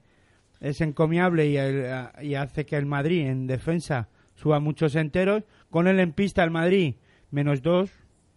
es 0.61 0.81
encomiable 0.81 1.47
y, 1.47 2.35
hace 2.35 2.67
que 2.67 2.77
el 2.77 2.87
Madrid 2.87 3.27
en 3.27 3.47
defensa 3.47 4.09
suba 4.35 4.61
muchos 4.61 4.97
enteros. 4.97 5.45
Con 5.71 5.87
él 5.87 6.01
en 6.01 6.13
pista 6.13 6.45
el 6.45 6.51
Madrid 6.51 6.97
menos 7.31 7.63
dos, 7.63 7.91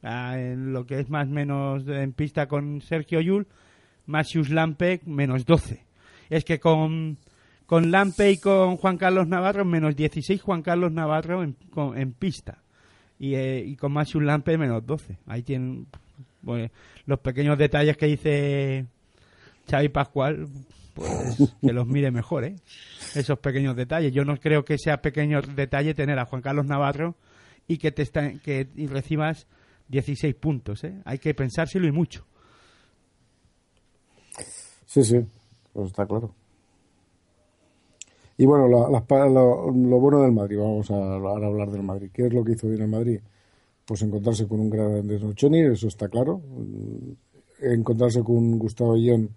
ah, 0.03 0.37
en 0.37 0.73
lo 0.73 0.85
que 0.85 0.99
es 0.99 1.09
más 1.09 1.27
menos 1.27 1.87
en 1.87 2.13
pista 2.13 2.47
con 2.47 2.81
Sergio 2.81 3.21
Yul, 3.21 3.47
Masius 4.05 4.49
Lampe 4.49 5.01
menos 5.05 5.45
12. 5.45 5.85
Es 6.29 6.45
que 6.45 6.59
con, 6.59 7.17
con 7.71 7.89
Lampe 7.89 8.29
y 8.31 8.37
con 8.37 8.75
Juan 8.75 8.97
Carlos 8.97 9.29
Navarro 9.29 9.63
menos 9.63 9.95
16 9.95 10.41
Juan 10.41 10.61
Carlos 10.61 10.91
Navarro 10.91 11.41
en, 11.41 11.53
con- 11.69 11.97
en 11.97 12.11
pista. 12.11 12.61
Y, 13.17 13.35
eh, 13.35 13.63
y 13.65 13.77
con 13.77 13.93
Lampe 13.93 14.57
menos 14.57 14.85
12. 14.85 15.19
Ahí 15.25 15.41
tienen 15.41 15.87
pues, 16.43 16.69
los 17.05 17.19
pequeños 17.19 17.57
detalles 17.57 17.95
que 17.95 18.07
dice 18.07 18.87
Xavi 19.69 19.87
Pascual, 19.87 20.49
pues 20.93 21.37
que 21.61 21.71
los 21.71 21.87
mire 21.87 22.11
mejor, 22.11 22.43
¿eh? 22.43 22.57
Esos 23.15 23.39
pequeños 23.39 23.77
detalles. 23.77 24.11
Yo 24.11 24.25
no 24.25 24.35
creo 24.35 24.65
que 24.65 24.77
sea 24.77 25.01
pequeño 25.01 25.41
detalle 25.41 25.93
tener 25.93 26.19
a 26.19 26.25
Juan 26.25 26.41
Carlos 26.41 26.65
Navarro 26.65 27.15
y 27.69 27.77
que 27.77 27.93
te 27.93 28.01
está- 28.01 28.33
que 28.33 28.67
y 28.75 28.87
recibas 28.87 29.47
16 29.87 30.35
puntos, 30.35 30.83
¿eh? 30.83 31.01
Hay 31.05 31.19
que 31.19 31.33
pensárselo 31.33 31.87
y 31.87 31.93
mucho. 31.93 32.25
Sí, 34.87 35.05
sí, 35.05 35.19
pues 35.71 35.87
está 35.87 36.05
claro. 36.05 36.35
Y 38.37 38.45
bueno, 38.45 38.67
la- 38.89 39.01
pa- 39.05 39.27
lo, 39.27 39.71
lo 39.71 39.99
bueno 39.99 40.21
del 40.21 40.31
Madrid, 40.31 40.57
vamos 40.57 40.89
a, 40.91 40.95
hablar 41.15 41.69
del 41.69 41.83
Madrid. 41.83 42.09
¿Qué 42.13 42.27
es 42.27 42.33
lo 42.33 42.43
que 42.43 42.53
hizo 42.53 42.67
bien 42.67 42.81
el 42.81 42.87
Madrid? 42.87 43.19
Pues 43.85 44.01
encontrarse 44.01 44.47
con 44.47 44.59
un 44.59 44.69
gran 44.69 44.95
Andrés 44.95 45.21
Nochoni, 45.21 45.59
eso 45.59 45.87
está 45.87 46.07
claro. 46.09 46.41
Encontrarse 47.61 48.23
con 48.23 48.37
un 48.37 48.57
Gustavo 48.59 48.93
Ayón, 48.93 49.29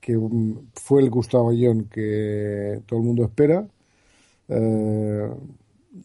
que 0.00 0.16
mm, 0.16 0.68
fue 0.74 1.02
el 1.02 1.10
Gustavo 1.10 1.50
Ayón 1.50 1.84
que 1.92 2.80
todo 2.86 3.00
el 3.00 3.04
mundo 3.06 3.24
espera. 3.24 3.66
Eh, 4.48 5.28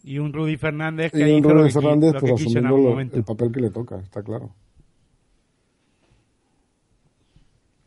Y 0.02 0.18
un 0.18 0.32
Rudy 0.32 0.56
Fernández 0.56 1.12
y 1.14 1.18
que 1.18 1.24
un 1.32 1.38
hizo 1.38 1.48
lo 1.48 1.54
Rodri 1.54 1.72
que, 1.72 1.78
qui- 1.78 1.82
Fernández, 1.82 2.12
lo 2.14 2.20
pues 2.20 2.32
asumiendo 2.32 2.76
lo- 2.76 3.00
el 3.00 3.24
papel 3.24 3.52
que 3.52 3.60
le 3.60 3.70
toca, 3.70 3.98
está 4.00 4.22
claro. 4.22 4.50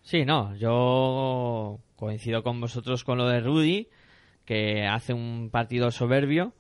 Sí, 0.04 0.24
no, 0.26 0.56
yo 0.56 1.80
coincido 1.98 2.42
con 2.44 2.62
vosotros 2.62 3.04
con 3.04 3.18
lo 3.18 3.28
de 3.28 3.42
Rudy, 3.42 3.88
que 4.48 4.88
hace 4.88 5.14
un 5.14 5.50
partido 5.52 5.92
soberbio, 5.92 6.54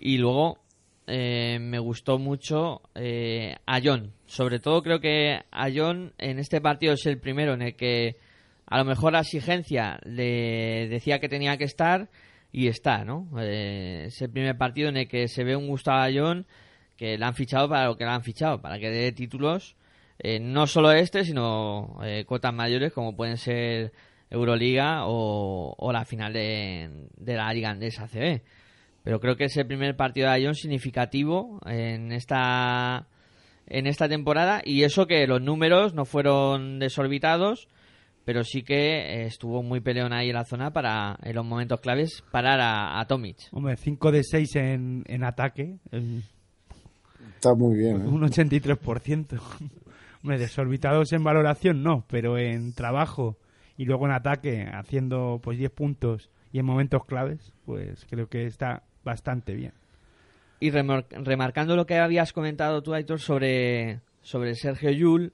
y 0.00 0.18
luego 0.18 0.58
eh, 1.06 1.58
me 1.60 1.78
gustó 1.78 2.18
mucho 2.18 2.80
eh, 2.96 3.54
a 3.66 3.78
John. 3.84 4.12
Sobre 4.26 4.58
todo 4.58 4.82
creo 4.82 5.00
que 5.00 5.38
a 5.52 5.68
John 5.72 6.14
en 6.18 6.40
este 6.40 6.60
partido 6.60 6.94
es 6.94 7.06
el 7.06 7.20
primero 7.20 7.54
en 7.54 7.62
el 7.62 7.76
que 7.76 8.16
a 8.66 8.78
lo 8.78 8.84
mejor 8.84 9.12
la 9.12 9.20
exigencia 9.20 10.00
le 10.04 10.88
decía 10.88 11.18
que 11.20 11.28
tenía 11.28 11.58
que 11.58 11.64
estar 11.64 12.08
y 12.52 12.68
está, 12.68 13.04
¿no? 13.04 13.28
Eh, 13.38 14.04
es 14.06 14.22
el 14.22 14.30
primer 14.30 14.56
partido 14.56 14.88
en 14.88 14.96
el 14.96 15.08
que 15.08 15.28
se 15.28 15.44
ve 15.44 15.56
un 15.56 15.68
Gustavo 15.68 15.98
Ayón 15.98 16.46
que 16.96 17.18
le 17.18 17.24
han 17.24 17.34
fichado 17.34 17.68
para 17.68 17.86
lo 17.86 17.96
que 17.96 18.04
le 18.04 18.10
han 18.10 18.22
fichado, 18.22 18.60
para 18.60 18.78
que 18.78 18.90
dé 18.90 19.12
títulos, 19.12 19.76
eh, 20.18 20.38
no 20.38 20.66
solo 20.66 20.92
este, 20.92 21.24
sino 21.24 21.98
eh, 22.02 22.24
cotas 22.26 22.54
mayores 22.54 22.92
como 22.92 23.16
pueden 23.16 23.36
ser 23.36 23.92
Euroliga 24.30 25.06
o, 25.06 25.74
o 25.76 25.92
la 25.92 26.04
final 26.04 26.32
de, 26.32 27.08
de 27.16 27.34
la 27.34 27.52
Liga 27.52 27.70
Andesa 27.70 28.06
CB. 28.06 28.42
Pero 29.02 29.18
creo 29.20 29.36
que 29.36 29.44
es 29.44 29.56
el 29.56 29.66
primer 29.66 29.96
partido 29.96 30.28
de 30.28 30.34
Ayón 30.34 30.54
significativo 30.54 31.58
en 31.66 32.12
esta 32.12 33.06
en 33.66 33.86
esta 33.86 34.08
temporada 34.08 34.62
y 34.64 34.82
eso 34.82 35.06
que 35.06 35.26
los 35.26 35.40
números 35.40 35.94
no 35.94 36.04
fueron 36.04 36.78
desorbitados, 36.80 37.68
pero 38.24 38.42
sí 38.44 38.62
que 38.62 38.98
eh, 38.98 39.26
estuvo 39.26 39.62
muy 39.62 39.80
peleón 39.80 40.12
ahí 40.12 40.28
en 40.30 40.34
la 40.34 40.44
zona 40.44 40.72
para 40.72 41.16
en 41.22 41.34
los 41.36 41.44
momentos 41.46 41.80
claves 41.80 42.22
parar 42.32 42.60
a, 42.60 42.98
a 43.00 43.06
Tomic. 43.06 43.36
Hombre, 43.52 43.76
5 43.76 44.10
de 44.12 44.22
6 44.24 44.56
en, 44.56 45.04
en 45.06 45.24
ataque. 45.24 45.78
el- 45.92 46.22
Está 47.36 47.54
muy 47.54 47.76
bien. 47.78 48.02
¿eh? 48.02 48.06
Un 48.06 48.20
83%. 48.22 49.40
Hombre, 50.22 50.38
desorbitados 50.38 51.12
en 51.12 51.24
valoración 51.24 51.82
no, 51.82 52.04
pero 52.08 52.36
en 52.38 52.74
trabajo 52.74 53.38
y 53.80 53.86
luego 53.86 54.04
en 54.04 54.12
ataque, 54.12 54.68
haciendo 54.70 55.40
pues 55.42 55.56
10 55.56 55.70
puntos 55.70 56.28
y 56.52 56.58
en 56.58 56.66
momentos 56.66 57.02
claves, 57.06 57.54
pues 57.64 58.04
creo 58.10 58.28
que 58.28 58.44
está 58.44 58.82
bastante 59.04 59.54
bien. 59.54 59.72
Y 60.60 60.70
remar- 60.70 61.06
remarcando 61.10 61.76
lo 61.76 61.86
que 61.86 61.96
habías 61.96 62.34
comentado 62.34 62.82
tú, 62.82 62.92
Aitor, 62.92 63.20
sobre, 63.20 64.00
sobre 64.20 64.54
Sergio 64.54 64.90
Yul, 64.90 65.32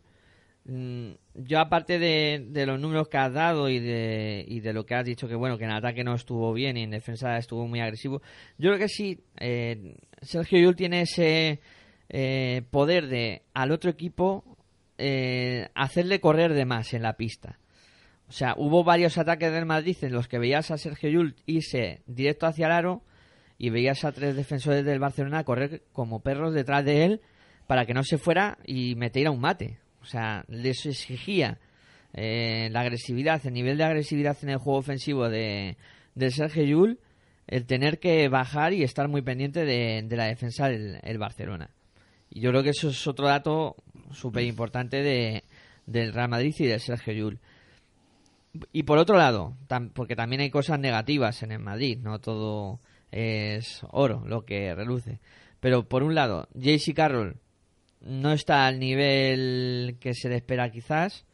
mm, 0.64 1.08
yo 1.34 1.58
aparte 1.58 1.98
de, 1.98 2.46
de 2.48 2.66
los 2.66 2.78
números 2.80 3.08
que 3.08 3.16
has 3.18 3.32
dado 3.32 3.68
y 3.68 3.80
de, 3.80 4.44
y 4.46 4.60
de 4.60 4.72
lo 4.72 4.86
que 4.86 4.94
has 4.94 5.04
dicho 5.04 5.26
que 5.26 5.34
bueno 5.34 5.58
que 5.58 5.64
en 5.64 5.72
ataque 5.72 6.04
no 6.04 6.14
estuvo 6.14 6.52
bien 6.52 6.76
y 6.76 6.84
en 6.84 6.90
defensa 6.92 7.36
estuvo 7.38 7.66
muy 7.66 7.80
agresivo, 7.80 8.22
yo 8.58 8.70
creo 8.70 8.78
que 8.78 8.88
sí, 8.88 9.18
eh, 9.40 9.96
Sergio 10.22 10.60
Yul 10.60 10.76
tiene 10.76 11.00
ese 11.00 11.58
eh, 12.10 12.62
poder 12.70 13.08
de 13.08 13.42
al 13.54 13.72
otro 13.72 13.90
equipo 13.90 14.44
eh, 14.98 15.68
hacerle 15.74 16.20
correr 16.20 16.54
de 16.54 16.64
más 16.64 16.94
en 16.94 17.02
la 17.02 17.14
pista. 17.14 17.58
O 18.28 18.32
sea, 18.32 18.54
hubo 18.56 18.82
varios 18.82 19.18
ataques 19.18 19.52
del 19.52 19.66
Madrid 19.66 19.96
en 20.02 20.12
los 20.12 20.26
que 20.26 20.38
veías 20.38 20.70
a 20.70 20.78
Sergio 20.78 21.10
Yul 21.10 21.36
irse 21.46 22.02
directo 22.06 22.46
hacia 22.46 22.66
el 22.66 22.72
aro 22.72 23.02
y 23.58 23.70
veías 23.70 24.04
a 24.04 24.12
tres 24.12 24.34
defensores 24.34 24.84
del 24.84 24.98
Barcelona 24.98 25.44
correr 25.44 25.82
como 25.92 26.20
perros 26.20 26.52
detrás 26.52 26.84
de 26.84 27.04
él 27.04 27.20
para 27.66 27.86
que 27.86 27.94
no 27.94 28.02
se 28.02 28.18
fuera 28.18 28.58
y 28.64 28.94
metiera 28.96 29.30
un 29.30 29.40
mate. 29.40 29.78
O 30.02 30.04
sea, 30.04 30.44
les 30.48 30.86
exigía 30.86 31.58
eh, 32.12 32.68
la 32.70 32.80
agresividad, 32.80 33.44
el 33.46 33.54
nivel 33.54 33.76
de 33.76 33.84
agresividad 33.84 34.36
en 34.42 34.50
el 34.50 34.58
juego 34.58 34.78
ofensivo 34.78 35.28
de, 35.28 35.76
Sergio 36.30 36.64
Yul, 36.64 36.98
el 37.46 37.66
tener 37.66 37.98
que 37.98 38.28
bajar 38.28 38.72
y 38.72 38.82
estar 38.82 39.08
muy 39.08 39.22
pendiente 39.22 39.64
de, 39.64 40.06
la 40.10 40.26
defensa 40.26 40.68
del 40.68 40.98
el 41.02 41.18
Barcelona. 41.18 41.70
Y 42.30 42.40
yo 42.40 42.50
creo 42.50 42.62
que 42.62 42.70
eso 42.70 42.88
es 42.88 43.06
otro 43.06 43.26
dato 43.26 43.76
súper 44.12 44.44
importante 44.44 45.02
de, 45.02 45.44
del 45.86 46.12
Real 46.12 46.28
Madrid 46.28 46.54
y 46.58 46.66
de 46.66 46.78
Sergio 46.78 47.12
Yul. 47.12 47.38
Y 48.72 48.82
por 48.84 48.98
otro 48.98 49.16
lado, 49.16 49.56
porque 49.94 50.16
también 50.16 50.40
hay 50.40 50.50
cosas 50.50 50.78
negativas 50.78 51.42
en 51.42 51.52
el 51.52 51.58
Madrid, 51.58 51.98
no 52.02 52.20
todo 52.20 52.80
es 53.10 53.82
oro 53.90 54.22
lo 54.26 54.44
que 54.44 54.74
reluce. 54.74 55.20
Pero 55.60 55.88
por 55.88 56.02
un 56.02 56.14
lado, 56.14 56.48
JC 56.54 56.94
Carroll 56.94 57.36
no 58.00 58.32
está 58.32 58.66
al 58.66 58.78
nivel 58.78 59.96
que 60.00 60.14
se 60.14 60.28
le 60.28 60.36
espera 60.36 60.70
quizás. 60.70 61.24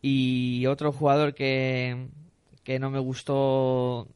Y 0.00 0.66
otro 0.66 0.92
jugador 0.92 1.34
que, 1.34 2.08
que 2.64 2.78
no 2.78 2.90
me 2.90 2.98
gustó 2.98 4.08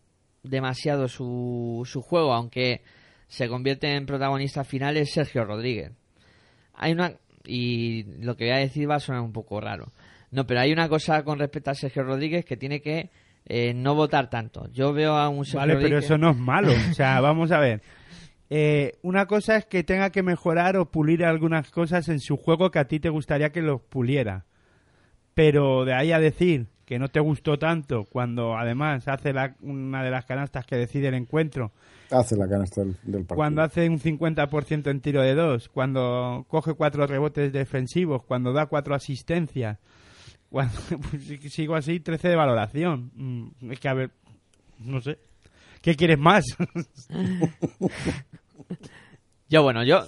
demasiado 0.42 1.09
su, 1.09 1.82
su 1.86 2.02
juego, 2.02 2.32
aunque 2.32 2.82
se 3.28 3.48
convierte 3.48 3.94
en 3.94 4.07
protagonista 4.07 4.64
final, 4.64 4.96
es 4.96 5.12
Sergio 5.12 5.44
Rodríguez. 5.44 5.92
Hay 6.74 6.92
una. 6.92 7.14
Y 7.44 8.02
lo 8.20 8.36
que 8.36 8.44
voy 8.46 8.54
a 8.54 8.59
decir 8.59 8.90
va 8.90 8.96
a 8.96 9.00
sonar 9.00 9.22
un 9.22 9.32
poco 9.32 9.61
raro. 9.61 9.92
No, 10.37 10.47
pero 10.47 10.61
hay 10.61 10.70
una 10.70 10.89
cosa 10.89 11.24
con 11.24 11.39
respecto 11.39 11.70
a 11.70 11.74
Sergio 11.74 12.03
Rodríguez 12.05 12.45
que 12.45 12.59
tiene 12.59 12.82
que 12.82 13.09
eh, 13.47 13.72
no 13.74 13.95
votar 13.95 14.28
tanto. 14.28 14.68
Yo 14.70 14.93
veo 14.93 15.14
a 15.16 15.30
un 15.30 15.47
Sergio 15.47 15.61
Vale, 15.61 15.76
pero 15.76 15.97
eso 15.99 16.18
no 16.18 16.30
es 16.32 16.37
malo. 16.37 16.72
O 16.91 16.93
sea, 16.95 17.20
vamos 17.22 17.51
a 17.53 17.59
ver. 17.59 17.80
Eh, 18.51 18.93
una 19.03 19.24
cosa 19.26 19.57
es 19.57 19.64
que 19.64 19.82
tenga 19.82 20.11
que 20.11 20.22
mejorar 20.22 20.76
o 20.76 20.91
pulir 20.91 21.24
algunas 21.24 21.70
cosas 21.70 22.09
en 22.11 22.20
su 22.20 22.37
juego 22.37 22.70
que 22.70 22.78
a 22.78 22.87
ti 22.87 23.01
te 23.01 23.09
gustaría 23.09 23.51
que 23.51 23.62
los 23.62 23.80
puliera. 23.80 24.45
Pero 25.34 25.84
de 25.87 25.95
ahí 25.95 26.12
a 26.12 26.18
decir 26.20 26.66
que 26.84 26.99
no 26.99 27.09
te 27.09 27.18
gustó 27.20 27.59
tanto 27.59 28.05
cuando 28.05 28.57
además 28.57 29.09
hace 29.09 29.32
la- 29.32 29.57
una 29.62 30.05
de 30.05 30.11
las 30.11 30.26
canastas 30.26 30.66
que 30.66 30.76
decide 30.76 31.09
el 31.09 31.14
encuentro, 31.14 31.72
Hace 32.11 32.37
la 32.37 32.47
canasta 32.49 32.82
del, 32.82 32.93
del 33.03 33.22
partido. 33.24 33.37
cuando 33.37 33.62
hace 33.62 33.89
un 33.89 33.99
50% 33.99 34.91
en 34.91 35.01
tiro 35.01 35.22
de 35.22 35.34
dos, 35.34 35.68
cuando 35.68 36.45
coge 36.49 36.74
cuatro 36.74 37.07
rebotes 37.07 37.53
defensivos, 37.53 38.22
cuando 38.22 38.53
da 38.53 38.66
cuatro 38.66 38.95
asistencias, 38.95 39.78
cuando 40.51 40.74
pues, 41.11 41.24
si- 41.24 41.49
sigo 41.51 41.74
así, 41.74 42.01
13 42.01 42.28
de 42.28 42.36
valoración. 42.36 43.11
Mm, 43.14 43.70
Es 43.72 43.80
que 43.80 43.88
a 43.88 43.94
ver, 43.94 44.11
no 44.78 45.01
sé. 45.01 45.18
¿Qué 45.82 45.94
quieres 45.94 46.18
más? 46.18 46.44
Yo, 49.49 49.62
bueno, 49.62 49.84
yo. 49.84 50.05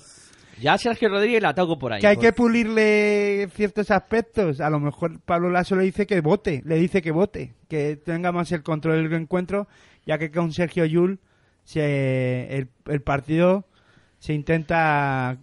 Ya 0.61 0.73
a 0.73 0.79
Sergio 0.79 1.09
Rodríguez 1.09 1.41
la 1.41 1.55
toco 1.55 1.79
por 1.79 1.93
ahí. 1.93 2.01
que 2.01 2.09
hay 2.09 2.17
por- 2.17 2.25
que 2.25 2.33
pulirle 2.33 3.49
ciertos 3.55 3.91
aspectos. 3.93 4.61
A 4.61 4.69
lo 4.71 4.81
mejor 4.81 5.21
Pablo 5.21 5.51
Lasso 5.51 5.77
le 5.77 5.85
dice 5.85 6.05
que 6.07 6.21
vote, 6.21 6.63
le 6.65 6.75
dice 6.77 7.01
que 7.01 7.13
vote, 7.13 7.55
que 7.69 7.95
tenga 7.97 8.33
más 8.33 8.51
el 8.51 8.65
control 8.65 9.05
del 9.09 9.21
encuentro, 9.21 9.69
ya 10.05 10.19
que 10.19 10.33
con 10.33 10.53
Sergio 10.53 10.85
Yul 10.85 11.21
se, 11.63 12.57
el, 12.57 12.69
el 12.87 13.03
partido 13.03 13.67
se 14.19 14.33
intenta, 14.35 15.39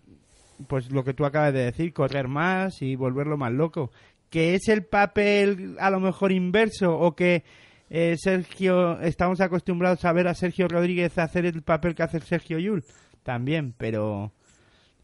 pues 0.68 0.92
lo 0.92 1.06
que 1.06 1.14
tú 1.14 1.24
acabas 1.26 1.54
de 1.54 1.64
decir, 1.64 1.94
correr 1.94 2.28
más 2.28 2.82
y 2.82 2.98
volverlo 2.98 3.38
más 3.38 3.54
loco. 3.54 3.92
Que 4.30 4.56
es 4.56 4.68
el 4.68 4.84
papel 4.84 5.78
a 5.80 5.90
lo 5.90 6.00
mejor 6.00 6.32
inverso 6.32 6.98
o 6.98 7.16
que 7.16 7.44
eh, 7.90 8.16
Sergio, 8.18 9.00
estamos 9.02 9.40
acostumbrados 9.42 10.04
a 10.06 10.14
ver 10.14 10.28
a 10.28 10.34
Sergio 10.34 10.68
Rodríguez 10.68 11.18
hacer 11.18 11.46
el 11.46 11.62
papel 11.62 11.96
que 11.96 12.04
hace 12.04 12.20
Sergio 12.20 12.58
Yul, 12.58 12.84
también, 13.24 13.74
pero 13.78 14.32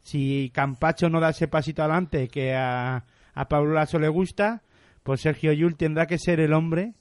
si 0.01 0.51
Campacho 0.53 1.09
no 1.09 1.19
da 1.19 1.29
ese 1.29 1.47
pasito 1.47 1.83
adelante 1.83 2.27
que 2.27 2.55
a, 2.55 3.05
a 3.33 3.47
Pablo 3.47 3.73
Lasso 3.73 3.99
le 3.99 4.09
gusta, 4.09 4.63
pues 5.03 5.21
Sergio 5.21 5.53
Yul 5.53 5.75
tendrá 5.75 6.07
que 6.07 6.17
ser 6.17 6.39
el 6.39 6.53
hombre 6.53 6.93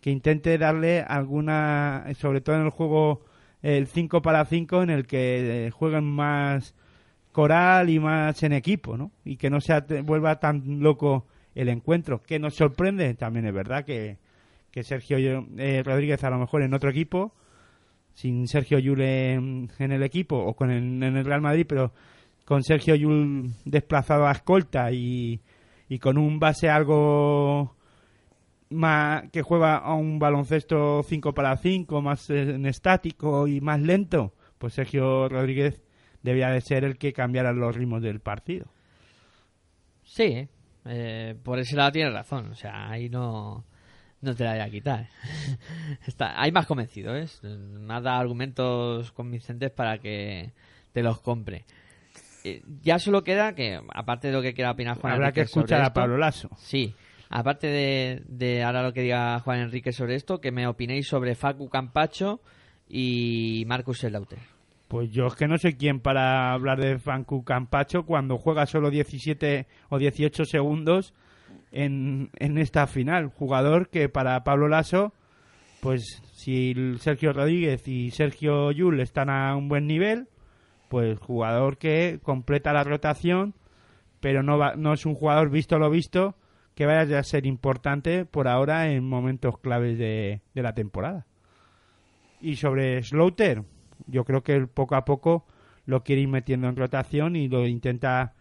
que 0.00 0.10
intente 0.10 0.58
darle 0.58 1.00
alguna, 1.00 2.04
sobre 2.18 2.40
todo 2.40 2.56
en 2.56 2.62
el 2.62 2.70
juego 2.70 3.24
el 3.62 3.86
5 3.86 4.22
para 4.22 4.44
5, 4.44 4.82
en 4.82 4.90
el 4.90 5.06
que 5.06 5.66
eh, 5.66 5.70
jueguen 5.70 6.04
más 6.04 6.74
coral 7.32 7.90
y 7.90 7.98
más 7.98 8.42
en 8.42 8.52
equipo, 8.52 8.96
¿no? 8.96 9.10
Y 9.24 9.36
que 9.36 9.50
no 9.50 9.60
se 9.60 9.80
vuelva 10.02 10.38
tan 10.38 10.80
loco 10.80 11.26
el 11.56 11.68
encuentro. 11.68 12.22
Que 12.22 12.38
nos 12.38 12.54
sorprende, 12.54 13.12
también 13.14 13.46
es 13.46 13.54
verdad 13.54 13.84
que, 13.84 14.18
que 14.70 14.84
Sergio 14.84 15.18
eh, 15.18 15.82
Rodríguez 15.82 16.22
a 16.22 16.30
lo 16.30 16.38
mejor 16.38 16.62
en 16.62 16.74
otro 16.74 16.90
equipo, 16.90 17.34
sin 18.14 18.46
Sergio 18.46 18.78
Yul 18.78 19.00
en, 19.00 19.70
en 19.78 19.92
el 19.92 20.02
equipo 20.02 20.36
o 20.36 20.54
con 20.54 20.70
el, 20.70 21.02
en 21.02 21.16
el 21.16 21.24
Real 21.24 21.40
Madrid, 21.40 21.66
pero 21.68 21.92
con 22.44 22.62
Sergio 22.62 22.94
Yul 22.94 23.50
desplazado 23.64 24.26
a 24.26 24.32
escolta 24.32 24.92
y, 24.92 25.40
y 25.88 25.98
con 25.98 26.18
un 26.18 26.38
base 26.38 26.68
algo 26.68 27.74
más 28.70 29.30
que 29.30 29.42
juega 29.42 29.76
a 29.76 29.94
un 29.94 30.18
baloncesto 30.18 31.02
5 31.02 31.34
para 31.34 31.56
5, 31.56 32.02
más 32.02 32.30
eh, 32.30 32.54
en 32.54 32.66
estático 32.66 33.48
y 33.48 33.60
más 33.60 33.80
lento, 33.80 34.34
pues 34.58 34.74
Sergio 34.74 35.28
Rodríguez 35.28 35.82
debía 36.22 36.50
de 36.50 36.60
ser 36.60 36.84
el 36.84 36.98
que 36.98 37.12
cambiara 37.12 37.52
los 37.52 37.74
ritmos 37.74 38.02
del 38.02 38.20
partido. 38.20 38.66
Sí, 40.02 40.48
eh, 40.88 41.34
por 41.42 41.58
ese 41.58 41.76
lado 41.76 41.92
tienes 41.92 42.12
razón. 42.12 42.50
O 42.50 42.54
sea, 42.54 42.90
ahí 42.90 43.08
no, 43.08 43.64
no 44.20 44.34
te 44.34 44.44
la 44.44 44.52
voy 44.52 44.60
a 44.60 44.70
quitar. 44.70 45.08
Está, 46.06 46.40
hay 46.40 46.52
más 46.52 46.66
convencido, 46.66 47.12
¿ves? 47.12 47.42
Me 47.42 47.94
dado 47.94 48.10
argumentos 48.10 49.12
convincentes 49.12 49.70
para 49.70 49.98
que 49.98 50.52
te 50.92 51.02
los 51.02 51.20
compre. 51.20 51.64
Eh, 52.44 52.62
ya 52.82 52.98
solo 52.98 53.24
queda 53.24 53.54
que, 53.54 53.80
aparte 53.92 54.28
de 54.28 54.32
lo 54.32 54.42
que 54.42 54.54
quiera 54.54 54.70
opinar 54.70 54.98
Juan 54.98 55.14
Habrá 55.14 55.32
que 55.32 55.40
Enrique 55.40 55.58
escuchar 55.58 55.82
a 55.82 55.92
Pablo 55.92 56.16
Lasso. 56.16 56.50
Sí, 56.58 56.94
aparte 57.28 57.66
de, 57.66 58.22
de 58.28 58.62
ahora 58.62 58.82
lo 58.82 58.92
que 58.92 59.02
diga 59.02 59.40
Juan 59.40 59.60
Enrique 59.60 59.92
sobre 59.92 60.14
esto, 60.14 60.40
que 60.40 60.52
me 60.52 60.66
opinéis 60.66 61.08
sobre 61.08 61.34
Facu 61.34 61.68
Campacho 61.68 62.40
y 62.88 63.64
Marcus 63.66 63.98
Slaughter. 63.98 64.55
Pues 64.88 65.10
yo 65.10 65.26
es 65.26 65.34
que 65.34 65.48
no 65.48 65.58
sé 65.58 65.76
quién 65.76 66.00
para 66.00 66.52
hablar 66.52 66.80
de 66.80 66.98
Franco 66.98 67.44
Campacho 67.44 68.04
cuando 68.04 68.38
juega 68.38 68.66
solo 68.66 68.90
17 68.90 69.66
o 69.88 69.98
18 69.98 70.44
segundos 70.44 71.12
en, 71.72 72.30
en 72.38 72.58
esta 72.58 72.86
final. 72.86 73.26
Jugador 73.28 73.88
que 73.88 74.08
para 74.08 74.44
Pablo 74.44 74.68
Lasso, 74.68 75.12
pues 75.80 76.22
si 76.32 76.74
Sergio 77.00 77.32
Rodríguez 77.32 77.86
y 77.88 78.10
Sergio 78.12 78.70
Yul 78.70 79.00
están 79.00 79.28
a 79.28 79.56
un 79.56 79.68
buen 79.68 79.86
nivel, 79.86 80.28
pues 80.88 81.18
jugador 81.18 81.78
que 81.78 82.20
completa 82.22 82.72
la 82.72 82.84
rotación, 82.84 83.54
pero 84.20 84.42
no, 84.42 84.56
va, 84.56 84.76
no 84.76 84.92
es 84.92 85.04
un 85.04 85.14
jugador 85.14 85.50
visto 85.50 85.78
lo 85.78 85.90
visto 85.90 86.36
que 86.76 86.86
vaya 86.86 87.18
a 87.18 87.24
ser 87.24 87.46
importante 87.46 88.24
por 88.24 88.48
ahora 88.48 88.90
en 88.90 89.08
momentos 89.08 89.58
claves 89.58 89.98
de, 89.98 90.42
de 90.54 90.62
la 90.62 90.74
temporada. 90.74 91.26
Y 92.40 92.56
sobre 92.56 93.02
Slaughter, 93.02 93.62
yo 94.06 94.24
creo 94.24 94.42
que 94.42 94.54
él 94.54 94.68
poco 94.68 94.94
a 94.94 95.04
poco 95.04 95.44
lo 95.84 96.02
quiere 96.02 96.22
ir 96.22 96.28
metiendo 96.28 96.68
en 96.68 96.76
rotación 96.76 97.36
y 97.36 97.48
lo 97.48 97.66
intenta 97.66 98.34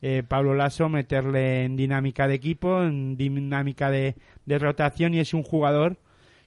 eh, 0.00 0.22
Pablo 0.26 0.54
Lasso 0.54 0.88
meterle 0.88 1.64
en 1.64 1.76
dinámica 1.76 2.26
de 2.26 2.34
equipo, 2.34 2.82
en 2.82 3.16
dinámica 3.16 3.90
de, 3.90 4.16
de 4.46 4.58
rotación 4.58 5.14
y 5.14 5.20
es 5.20 5.34
un 5.34 5.42
jugador 5.42 5.98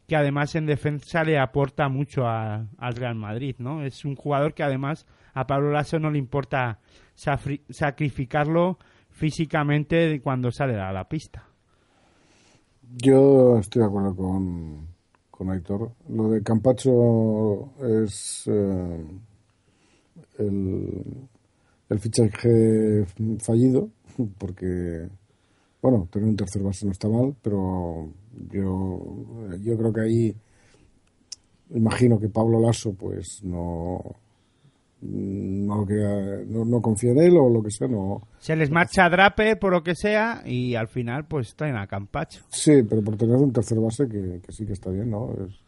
que 0.07 0.15
además 0.15 0.55
en 0.55 0.65
defensa 0.65 1.23
le 1.23 1.39
aporta 1.39 1.89
mucho 1.89 2.27
al 2.27 2.95
Real 2.95 3.15
Madrid, 3.15 3.55
¿no? 3.57 3.83
Es 3.83 4.05
un 4.05 4.15
jugador 4.15 4.53
que 4.53 4.63
además 4.63 5.05
a 5.33 5.47
Pablo 5.47 5.71
Lasso 5.71 5.99
no 5.99 6.11
le 6.11 6.19
importa 6.19 6.79
sacrificarlo 7.15 8.77
físicamente 9.09 10.21
cuando 10.21 10.51
sale 10.51 10.79
a 10.79 10.91
la 10.91 11.07
pista. 11.07 11.47
Yo 12.97 13.57
estoy 13.57 13.81
de 13.81 13.87
acuerdo 13.87 14.15
con, 14.15 14.87
con 15.35 15.49
Aitor. 15.49 15.91
Lo 16.09 16.29
de 16.29 16.41
Campacho 16.41 17.73
es 18.03 18.43
eh, 18.47 19.05
el, 20.39 21.27
el 21.89 21.99
fichaje 21.99 23.05
fallido, 23.39 23.89
porque, 24.37 25.07
bueno, 25.81 26.07
tener 26.11 26.29
un 26.29 26.35
tercer 26.35 26.63
base 26.63 26.85
no 26.85 26.91
está 26.91 27.09
mal, 27.09 27.35
pero 27.41 28.09
yo, 28.51 29.57
yo 29.61 29.77
creo 29.77 29.93
que 29.93 30.01
ahí 30.01 30.35
imagino 31.71 32.19
que 32.19 32.29
Pablo 32.29 32.59
Lasso 32.59 32.93
pues 32.93 33.43
no 33.43 33.99
no, 35.07 35.77
lo 35.77 35.85
quería- 35.85 36.43
no, 36.47 36.65
no 36.65 36.81
confía 36.81 37.11
en 37.11 37.19
él 37.19 37.37
o 37.37 37.49
lo 37.49 37.61
que 37.63 37.71
sea, 37.71 37.87
no, 37.87 38.27
Se 38.39 38.55
les 38.55 38.69
marcha 38.71 39.05
a 39.05 39.09
Drape 39.09 39.55
por 39.57 39.71
lo 39.71 39.83
que 39.83 39.95
sea 39.95 40.41
y 40.45 40.75
al 40.75 40.87
final 40.87 41.25
pues 41.25 41.55
traen 41.55 41.75
a 41.75 41.87
Campacho. 41.87 42.43
Sí, 42.49 42.83
pero 42.83 43.01
por 43.03 43.15
tener 43.17 43.35
un 43.35 43.51
tercer 43.53 43.79
base 43.79 44.07
que, 44.07 44.39
que 44.45 44.51
sí 44.51 44.65
que 44.65 44.73
está 44.73 44.89
bien, 44.89 45.09
¿no? 45.09 45.31
Es- 45.33 45.59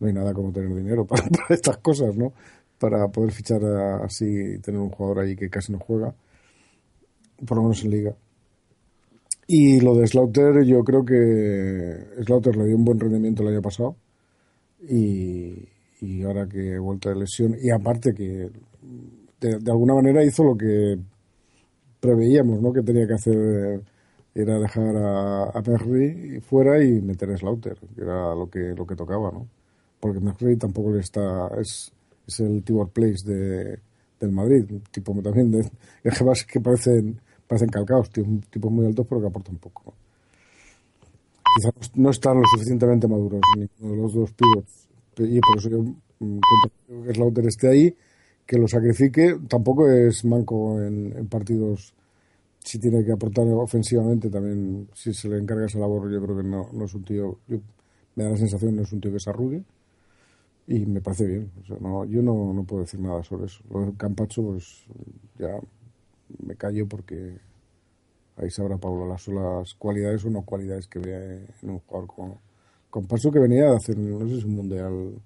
no 0.00 0.08
hay 0.08 0.12
nada 0.12 0.34
como 0.34 0.52
tener 0.52 0.74
dinero 0.74 1.06
para, 1.06 1.22
para 1.28 1.54
estas 1.54 1.76
cosas, 1.78 2.16
¿no? 2.16 2.32
Para 2.78 3.06
poder 3.08 3.30
fichar 3.32 3.64
a- 3.64 4.04
así 4.04 4.24
y 4.26 4.58
tener 4.58 4.80
un 4.80 4.90
jugador 4.90 5.20
ahí 5.24 5.36
que 5.36 5.48
casi 5.48 5.72
no 5.72 5.78
juega, 5.78 6.14
por 7.46 7.56
lo 7.56 7.62
menos 7.64 7.84
en 7.84 7.90
liga. 7.90 8.14
Y 9.46 9.80
lo 9.80 9.94
de 9.94 10.06
Slaughter, 10.06 10.64
yo 10.64 10.82
creo 10.84 11.04
que 11.04 12.22
Slaughter 12.24 12.56
le 12.56 12.64
dio 12.64 12.76
un 12.76 12.84
buen 12.84 12.98
rendimiento 12.98 13.42
el 13.42 13.50
año 13.50 13.62
pasado 13.62 13.94
y, 14.88 15.68
y 16.04 16.22
ahora 16.22 16.46
que 16.48 16.78
vuelta 16.78 17.10
de 17.10 17.16
lesión, 17.16 17.56
y 17.60 17.70
aparte 17.70 18.14
que 18.14 18.50
de, 19.40 19.58
de 19.58 19.70
alguna 19.70 19.94
manera 19.94 20.24
hizo 20.24 20.44
lo 20.44 20.56
que 20.56 20.98
preveíamos, 22.00 22.60
¿no? 22.60 22.72
Que 22.72 22.82
tenía 22.82 23.06
que 23.06 23.14
hacer 23.14 23.82
era 24.34 24.58
dejar 24.58 24.96
a, 24.96 25.44
a 25.44 25.62
fuera 26.42 26.82
y 26.82 27.00
meter 27.00 27.30
a 27.30 27.36
Slaughter, 27.36 27.78
que 27.94 28.02
era 28.02 28.34
lo 28.34 28.50
que 28.50 28.74
lo 28.74 28.86
que 28.86 28.96
tocaba, 28.96 29.30
¿no? 29.30 29.46
Porque 30.00 30.20
Merri 30.20 30.56
tampoco 30.56 30.90
le 30.90 31.00
está 31.00 31.48
es, 31.60 31.92
es 32.26 32.40
el 32.40 32.62
Tibor 32.64 32.90
Place 32.90 33.24
de, 33.24 33.78
del 34.20 34.32
Madrid, 34.32 34.64
tipo 34.90 35.14
también 35.22 35.50
de 35.52 35.60
es 36.04 36.44
que 36.44 36.60
parecen 36.60 37.20
parecen 37.46 37.68
calcados, 37.68 38.10
tío, 38.10 38.24
un 38.24 38.40
tipo 38.42 38.70
muy 38.70 38.86
alto 38.86 39.04
pero 39.04 39.20
que 39.20 39.28
aporta 39.28 39.50
un 39.50 39.58
poco. 39.58 39.94
Quizás 41.56 41.96
no 41.96 42.10
están 42.10 42.36
lo 42.36 42.42
suficientemente 42.52 43.06
maduros 43.06 43.40
ninguno 43.56 43.94
de 43.94 44.02
los 44.02 44.14
dos 44.14 44.32
pivots 44.32 44.83
y 45.18 45.40
por 45.40 45.58
eso 45.58 45.68
yo 45.70 45.82
mm, 46.20 46.38
que 47.06 47.14
Slaughter 47.14 47.46
esté 47.46 47.68
ahí 47.68 47.96
que 48.46 48.58
lo 48.58 48.68
sacrifique. 48.68 49.38
Tampoco 49.48 49.88
es 49.90 50.24
manco 50.24 50.80
en, 50.82 51.26
partidos 51.28 51.94
si 52.64 52.78
tiene 52.78 53.04
que 53.04 53.12
aportar 53.12 53.46
ofensivamente 53.48 54.30
también, 54.30 54.88
si 54.94 55.14
se 55.14 55.28
le 55.28 55.38
encarga 55.38 55.66
esa 55.66 55.78
labor, 55.78 56.10
yo 56.10 56.22
creo 56.22 56.36
que 56.38 56.44
no, 56.44 56.70
no 56.72 56.84
es 56.86 56.94
un 56.94 57.04
tío, 57.04 57.38
yo- 57.48 57.60
me 58.16 58.24
da 58.24 58.30
la 58.30 58.36
sensación 58.36 58.76
no 58.76 58.82
es 58.82 58.92
un 58.92 59.00
tío 59.00 59.12
que 59.12 59.20
se 59.20 59.30
arrugue 59.30 59.64
y 60.66 60.86
me 60.86 61.00
parece 61.00 61.26
bien. 61.26 61.50
O 61.62 61.66
sea, 61.66 61.76
no, 61.80 62.04
yo 62.04 62.22
no, 62.22 62.52
no 62.52 62.64
puedo 62.64 62.82
decir 62.82 63.00
nada 63.00 63.22
sobre 63.22 63.46
eso. 63.46 63.62
Lo 63.70 63.80
del 63.80 63.96
Campacho, 63.96 64.42
pues 64.42 64.84
ya 65.38 65.58
me 66.44 66.56
callo 66.56 66.86
porque 66.88 67.38
ahí 68.36 68.50
sabrá 68.50 68.76
Pablo 68.78 69.06
Lasso 69.08 69.32
las 69.32 69.74
cualidades 69.74 70.24
o 70.24 70.30
no 70.30 70.42
cualidades 70.42 70.88
que 70.88 70.98
ve 70.98 71.46
en 71.62 71.70
un 71.70 71.78
jugador 71.80 72.08
con, 72.08 72.34
con 72.94 73.08
Paso 73.08 73.32
que 73.32 73.40
venía 73.40 73.64
de 73.64 73.76
hacer, 73.76 73.98
no 73.98 74.20
sé 74.28 74.40
si 74.40 74.46
un 74.46 74.54
mundial. 74.54 75.20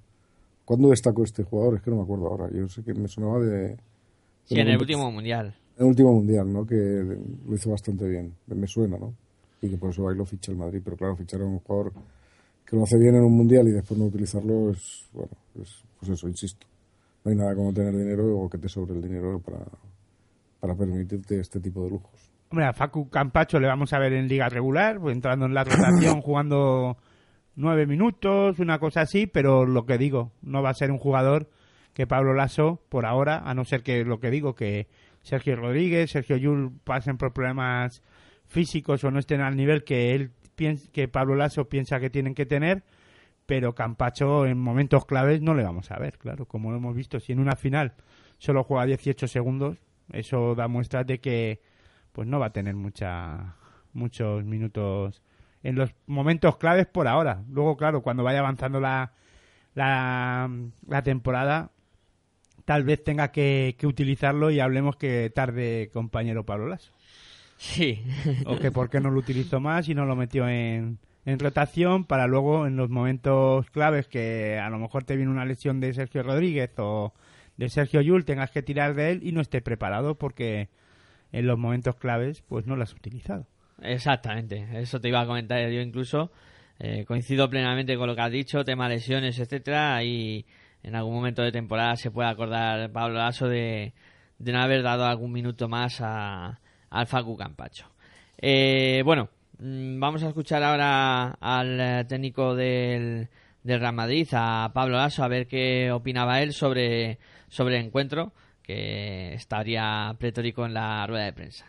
¿Cuándo 0.65 0.89
destacó 0.89 1.23
este 1.23 1.43
jugador? 1.43 1.77
Es 1.77 1.83
que 1.83 1.91
no 1.91 1.99
me 1.99 2.03
acuerdo 2.05 2.29
ahora. 2.29 2.49
Yo 2.51 2.67
sé 2.67 2.83
que 2.83 2.95
me 2.95 3.07
sonaba 3.09 3.41
de. 3.41 3.77
Sí, 4.47 4.59
en 4.59 4.69
el 4.69 4.79
último 4.79 5.13
mundial. 5.13 5.55
en 5.77 5.83
el 5.83 5.89
último 5.89 6.15
mundial, 6.15 6.51
¿no? 6.51 6.65
Que 6.65 6.75
lo 6.75 7.55
hizo 7.55 7.71
bastante 7.71 8.09
bien. 8.09 8.33
Me 8.47 8.67
suena, 8.67 8.97
¿no? 8.97 9.13
Y 9.61 9.69
que 9.69 9.77
por 9.77 9.91
eso 9.91 10.09
ahí 10.09 10.17
lo 10.17 10.25
ficha 10.25 10.51
el 10.51 10.57
Madrid. 10.57 10.81
Pero 10.83 10.97
claro, 10.97 11.15
fichar 11.15 11.43
a 11.43 11.45
un 11.45 11.59
jugador 11.59 11.93
que 12.65 12.75
lo 12.75 12.85
hace 12.85 12.97
bien 12.97 13.17
en 13.17 13.25
un 13.25 13.37
mundial 13.37 13.69
y 13.69 13.73
después 13.73 14.01
no 14.01 14.07
utilizarlo 14.07 14.71
es, 14.71 15.05
bueno, 15.13 15.33
es, 15.61 15.85
pues 16.01 16.11
eso, 16.11 16.27
insisto. 16.27 16.67
No 17.23 17.33
hay 17.33 17.37
nada 17.37 17.55
como 17.55 17.75
tener 17.75 17.95
dinero 17.95 18.35
o 18.35 18.49
que 18.49 18.57
te 18.57 18.71
sobre 18.71 18.95
el 18.95 19.03
dinero 19.03 19.41
para, 19.41 19.67
para 20.59 20.75
permitirte 20.75 21.39
este 21.39 21.61
tipo 21.61 21.85
de 21.85 21.91
lujos. 21.91 22.31
Hombre, 22.49 22.65
a 22.65 22.73
Facu 22.73 23.11
Campacho 23.11 23.61
le 23.61 23.67
vamos 23.67 23.93
a 23.93 23.99
ver 23.99 24.15
en 24.15 24.27
liga 24.27 24.49
regular, 24.49 24.99
pues, 24.99 25.15
entrando 25.15 25.45
en 25.45 25.53
la 25.53 25.65
rotación, 25.65 26.23
jugando 26.23 26.97
nueve 27.59 27.87
minutos, 27.87 28.61
una 28.61 28.79
cosa 28.79 29.03
así, 29.03 29.27
pero 29.27 29.67
lo 29.67 29.85
que 29.85 29.99
digo, 29.99 30.31
no 30.43 30.63
va 30.63 30.71
a 30.71 30.75
ser 30.75 30.93
un 30.93 30.99
jugador 30.99 31.51
que 31.93 32.07
Pablo 32.07 32.33
Lasso, 32.33 32.81
por 32.89 33.05
ahora, 33.05 33.43
a 33.45 33.53
no 33.53 33.65
ser 33.65 33.83
que 33.83 34.05
lo 34.05 34.21
que 34.21 34.31
digo, 34.31 34.55
que 34.55 34.87
Sergio 35.23 35.57
Rodríguez, 35.57 36.13
Sergio 36.13 36.37
Yul 36.37 36.71
pasen 36.85 37.19
por 37.19 37.33
problemas 37.33 38.03
físicos 38.47 39.03
o 39.03 39.11
no 39.11 39.19
estén 39.19 39.41
al 39.41 39.57
nivel 39.57 39.83
que 39.83 40.15
él 40.15 40.31
piensa, 40.55 40.89
que 40.93 41.09
Pablo 41.09 41.35
Lasso 41.35 41.69
piensa 41.69 41.99
que 41.99 42.11
tienen 42.11 42.35
que 42.35 42.47
tener, 42.47 42.85
pero 43.45 43.75
Campacho 43.75 44.47
en 44.47 44.57
momentos 44.59 45.05
claves 45.05 45.43
no 45.43 45.55
le 45.55 45.65
vamos 45.65 45.91
a 45.91 45.99
ver, 45.99 46.17
claro, 46.17 46.47
como 46.47 46.71
lo 46.71 46.77
hemos 46.77 46.95
visto, 46.95 47.19
si 47.19 47.33
en 47.33 47.41
una 47.41 47.57
final 47.57 47.95
solo 48.39 48.63
juega 48.63 48.87
18 48.87 49.27
segundos, 49.27 49.79
eso 50.13 50.55
da 50.55 50.69
muestras 50.69 51.07
de 51.07 51.19
que 51.19 51.61
pues 52.13 52.29
no 52.29 52.39
va 52.39 52.47
a 52.47 52.53
tener 52.53 52.77
mucha 52.77 53.57
muchos 53.93 54.45
minutos 54.45 55.23
en 55.63 55.77
los 55.77 55.95
momentos 56.07 56.57
claves 56.57 56.87
por 56.87 57.09
ahora. 57.09 57.43
Luego, 57.51 57.77
claro, 57.77 58.03
cuando 58.03 58.23
vaya 58.23 58.41
avanzando 58.41 58.81
la, 58.81 59.13
la, 59.75 60.51
la 60.87 61.03
temporada, 61.03 61.71
tal 62.65 62.85
vez 62.85 63.03
tenga 63.03 63.33
que, 63.33 63.77
que 63.79 63.87
utilizarlo 63.87 64.51
y 64.51 64.61
hablemos 64.61 64.97
que 64.97 65.31
tarde 65.35 65.91
compañero 65.93 66.45
Pablo 66.45 66.69
Lasso. 66.69 66.93
Sí. 67.57 68.05
O 68.47 68.57
que 68.59 68.71
por 68.71 68.89
qué 68.89 69.01
no 69.01 69.11
lo 69.11 69.19
utilizó 69.19 69.59
más 69.59 69.89
y 69.89 69.95
no 69.95 70.07
lo 70.07 70.15
metió 70.15 70.49
en, 70.49 70.99
en 71.25 71.39
rotación 71.39 72.05
para 72.05 72.27
luego 72.27 72.67
en 72.67 72.77
los 72.77 72.89
momentos 72.89 73.69
claves 73.71 74.07
que 74.07 74.59
a 74.59 74.71
lo 74.71 74.79
mejor 74.79 75.05
te 75.05 75.17
viene 75.17 75.31
una 75.31 75.45
lesión 75.45 75.81
de 75.81 75.93
Sergio 75.93 76.23
Rodríguez 76.23 76.71
o 76.79 77.13
de 77.57 77.69
Sergio 77.69 78.01
Yul, 78.01 78.25
tengas 78.25 78.53
que 78.53 78.63
tirar 78.63 78.95
de 78.95 79.11
él 79.11 79.21
y 79.25 79.33
no 79.33 79.41
esté 79.41 79.61
preparado 79.61 80.15
porque 80.15 80.69
en 81.33 81.47
los 81.47 81.59
momentos 81.59 81.97
claves 81.97 82.43
pues 82.43 82.67
no 82.67 82.77
lo 82.77 82.85
has 82.85 82.95
utilizado. 82.95 83.47
Exactamente, 83.83 84.67
eso 84.75 85.01
te 85.01 85.09
iba 85.09 85.21
a 85.21 85.27
comentar 85.27 85.69
yo 85.71 85.81
incluso. 85.81 86.31
Eh, 86.81 87.05
coincido 87.05 87.51
plenamente 87.51 87.97
con 87.97 88.07
lo 88.07 88.15
que 88.15 88.23
has 88.23 88.31
dicho, 88.31 88.65
tema 88.65 88.89
lesiones, 88.89 89.39
etcétera, 89.39 90.03
y 90.05 90.47
en 90.83 90.95
algún 90.95 91.15
momento 91.15 91.43
de 91.43 91.51
temporada 91.51 91.97
se 91.97 92.11
puede 92.11 92.29
acordar 92.29 92.93
Pablo 92.93 93.19
Lasso 93.19 93.49
de, 93.49 93.93
de 94.39 94.53
no 94.53 94.61
haber 94.61 94.83
dado 94.83 95.05
algún 95.05 95.33
minuto 95.33 95.69
más 95.69 96.01
a, 96.01 96.61
al 96.91 97.07
Facu 97.07 97.37
Campacho. 97.37 97.91
Eh, 98.41 99.03
bueno, 99.05 99.29
mm, 99.59 99.99
vamos 99.99 100.23
a 100.23 100.29
escuchar 100.29 100.63
ahora 100.63 101.37
al 101.41 101.81
eh, 101.81 102.05
técnico 102.05 102.55
del, 102.55 103.29
del 103.63 103.81
Real 103.81 103.95
Madrid, 103.95 104.29
a 104.33 104.71
Pablo 104.73 104.97
Lasso, 104.99 105.25
a 105.25 105.29
ver 105.29 105.49
qué 105.49 105.91
opinaba 105.91 106.41
él 106.43 106.53
sobre, 106.53 107.19
sobre 107.49 107.79
el 107.79 107.87
encuentro, 107.87 108.33
que 108.63 109.35
estaría 109.35 110.15
pletórico 110.19 110.65
en 110.65 110.75
la 110.75 111.05
rueda 111.07 111.25
de 111.25 111.33
prensa. 111.33 111.67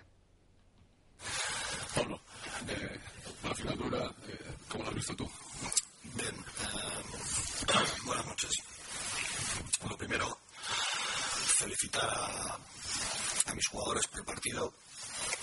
Pablo, 1.99 2.21
eh, 2.69 2.99
la 3.43 3.53
final 3.53 3.77
dura, 3.77 4.05
eh, 4.25 4.55
¿cómo 4.69 4.85
lo 4.85 4.89
has 4.89 4.95
visto 4.95 5.15
tú? 5.17 5.29
Bien, 6.03 6.33
eh, 6.33 7.03
buenas 8.05 8.25
noches. 8.25 8.51
Lo 9.89 9.97
primero, 9.97 10.39
felicitar 11.57 12.09
a, 12.09 12.57
a 13.51 13.53
mis 13.53 13.67
jugadores 13.67 14.07
por 14.07 14.19
el 14.21 14.25
partido 14.25 14.73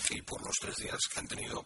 y 0.09 0.19
por 0.23 0.43
los 0.43 0.55
tres 0.59 0.77
días 0.77 0.97
que 1.13 1.19
han 1.19 1.27
tenido. 1.27 1.63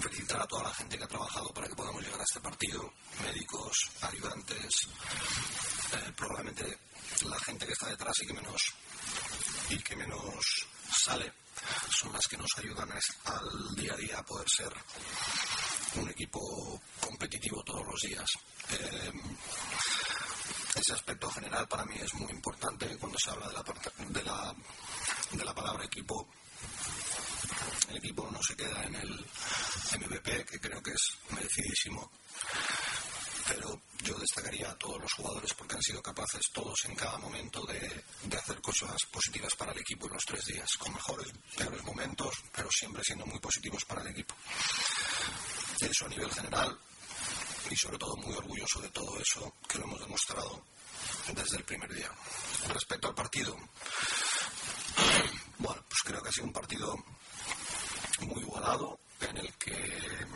Felicitar 0.00 0.40
a 0.40 0.46
toda 0.46 0.62
la 0.62 0.74
gente 0.74 0.96
que 0.96 1.04
ha 1.04 1.08
trabajado 1.08 1.52
para 1.52 1.68
que 1.68 1.74
podamos 1.74 2.02
llegar 2.02 2.20
a 2.20 2.24
este 2.24 2.40
partido, 2.40 2.90
médicos, 3.22 3.76
ayudantes, 4.00 4.88
eh, 5.92 6.12
probablemente 6.16 6.78
la 7.26 7.38
gente 7.40 7.66
que 7.66 7.72
está 7.72 7.88
detrás 7.88 8.14
y 8.22 8.26
que 8.26 8.32
menos 8.32 8.62
y 9.68 9.78
que 9.78 9.94
menos 9.94 10.66
sale 10.90 11.43
son 11.90 12.12
las 12.12 12.26
que 12.26 12.36
nos 12.36 12.50
ayudan 12.58 12.90
al 12.90 13.74
día 13.76 13.92
a 13.92 13.96
día 13.96 14.18
a 14.18 14.24
poder 14.24 14.46
ser 14.48 14.72
un 15.96 16.08
equipo 16.10 16.80
competitivo 17.00 17.62
todos 17.62 17.86
los 17.86 18.00
días. 18.00 18.28
Eh, 18.70 19.12
ese 20.74 20.92
aspecto 20.92 21.30
general 21.30 21.68
para 21.68 21.84
mí 21.84 21.94
es 22.00 22.12
muy 22.14 22.30
importante 22.32 22.96
cuando 22.98 23.18
se 23.18 23.30
habla 23.30 23.48
de 23.48 23.54
la, 23.54 23.64
de 24.08 24.22
la, 24.24 24.54
de 25.32 25.44
la 25.44 25.54
palabra 25.54 25.84
equipo. 25.84 26.28
El 27.88 27.96
equipo 27.98 28.28
no 28.30 28.42
se 28.42 28.56
queda 28.56 28.82
en 28.84 28.94
el 28.96 29.26
MVP, 30.00 30.44
que 30.46 30.60
creo 30.60 30.82
que 30.82 30.90
es 30.90 31.16
merecidísimo, 31.30 32.10
pero 33.46 33.80
yo 34.02 34.14
destacaría 34.18 34.70
a 34.70 34.78
todos 34.78 35.00
los 35.00 35.12
jugadores 35.12 35.52
porque 35.54 35.76
han 35.76 35.82
sido 35.82 36.02
capaces 36.02 36.42
todos 36.52 36.78
en 36.84 36.94
cada 36.94 37.18
momento 37.18 37.64
de, 37.66 38.04
de 38.24 38.36
hacer 38.36 38.60
cosas 38.60 38.96
positivas 39.10 39.54
para 39.56 39.72
el 39.72 39.78
equipo 39.80 40.06
en 40.06 40.14
los 40.14 40.24
tres 40.24 40.44
días, 40.46 40.76
con 40.78 40.92
mejores, 40.92 41.28
peores 41.56 41.82
momentos, 41.84 42.34
pero 42.54 42.68
siempre 42.70 43.02
siendo 43.04 43.26
muy 43.26 43.38
positivos 43.38 43.84
para 43.84 44.02
el 44.02 44.08
equipo. 44.08 44.34
Eso 45.80 46.06
a 46.06 46.08
nivel 46.08 46.30
general 46.32 46.78
y 47.70 47.76
sobre 47.76 47.98
todo 47.98 48.16
muy 48.16 48.34
orgulloso 48.34 48.80
de 48.80 48.90
todo 48.90 49.18
eso 49.18 49.54
que 49.68 49.78
lo 49.78 49.84
hemos 49.84 50.00
demostrado 50.00 50.62
desde 51.34 51.56
el 51.56 51.64
primer 51.64 51.92
día. 51.92 52.10
Respecto 52.68 53.08
al 53.08 53.14
partido, 53.14 53.56
bueno, 55.58 55.82
pues 55.88 56.00
creo 56.04 56.22
que 56.22 56.28
ha 56.28 56.32
sido 56.32 56.46
un 56.46 56.52
partido 56.52 56.94
muy 58.20 58.40
igualado 58.42 58.98
en 59.20 59.36
el 59.38 59.52
que 59.54 60.26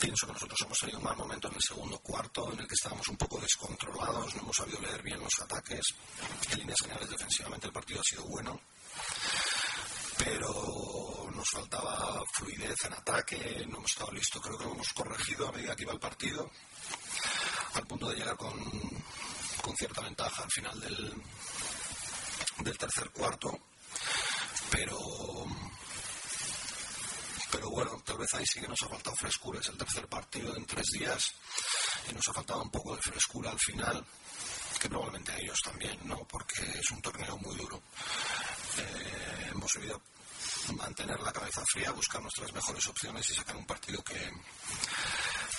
pienso 0.00 0.26
que 0.26 0.32
nosotros 0.32 0.58
hemos 0.64 0.78
tenido 0.78 0.98
un 0.98 1.04
mal 1.04 1.16
momento 1.16 1.48
en 1.48 1.54
el 1.54 1.62
segundo 1.62 1.98
cuarto, 1.98 2.52
en 2.52 2.60
el 2.60 2.66
que 2.66 2.74
estábamos 2.74 3.08
un 3.08 3.16
poco 3.16 3.38
descontrolados, 3.38 4.34
no 4.34 4.42
hemos 4.42 4.56
sabido 4.56 4.80
leer 4.80 5.02
bien 5.02 5.20
los 5.20 5.32
ataques. 5.42 5.84
En 6.50 6.58
líneas 6.58 6.78
generales, 6.82 7.10
defensivamente, 7.10 7.66
el 7.66 7.72
partido 7.72 8.00
ha 8.00 8.04
sido 8.04 8.24
bueno, 8.24 8.60
pero 10.18 11.30
nos 11.32 11.48
faltaba 11.52 12.22
fluidez 12.34 12.76
en 12.84 12.92
ataque, 12.92 13.66
no 13.68 13.78
hemos 13.78 13.90
estado 13.90 14.12
listos, 14.12 14.42
creo 14.42 14.58
que 14.58 14.64
lo 14.64 14.72
hemos 14.72 14.92
corregido 14.92 15.48
a 15.48 15.52
medida 15.52 15.76
que 15.76 15.82
iba 15.82 15.92
el 15.92 16.00
partido, 16.00 16.50
al 17.74 17.86
punto 17.86 18.08
de 18.08 18.16
llegar 18.16 18.36
con, 18.36 18.58
con 19.62 19.76
cierta 19.76 20.02
ventaja 20.02 20.42
al 20.42 20.50
final 20.50 20.80
del, 20.80 21.22
del 22.58 22.78
tercer 22.78 23.10
cuarto, 23.10 23.58
pero 24.70 24.98
pero 27.50 27.70
bueno, 27.70 28.02
tal 28.04 28.18
vez 28.18 28.28
ahí 28.34 28.44
sí 28.46 28.60
que 28.60 28.68
nos 28.68 28.82
ha 28.82 28.88
faltado 28.88 29.16
frescura. 29.16 29.60
Es 29.60 29.68
el 29.68 29.76
tercer 29.76 30.06
partido 30.08 30.56
en 30.56 30.66
tres 30.66 30.86
días 30.98 31.24
y 32.10 32.14
nos 32.14 32.28
ha 32.28 32.32
faltado 32.32 32.62
un 32.62 32.70
poco 32.70 32.94
de 32.96 33.02
frescura 33.02 33.50
al 33.50 33.58
final, 33.58 34.04
que 34.80 34.88
probablemente 34.88 35.32
a 35.32 35.38
ellos 35.38 35.58
también, 35.64 35.98
¿no? 36.04 36.16
Porque 36.28 36.62
es 36.62 36.90
un 36.90 37.00
torneo 37.00 37.36
muy 37.38 37.56
duro. 37.56 37.82
Eh, 38.78 39.50
hemos 39.52 39.70
debido 39.74 40.00
mantener 40.74 41.18
la 41.20 41.32
cabeza 41.32 41.62
fría, 41.72 41.90
buscar 41.92 42.20
nuestras 42.22 42.52
mejores 42.52 42.86
opciones 42.86 43.30
y 43.30 43.34
sacar 43.34 43.56
un 43.56 43.66
partido 43.66 44.02
que, 44.02 44.18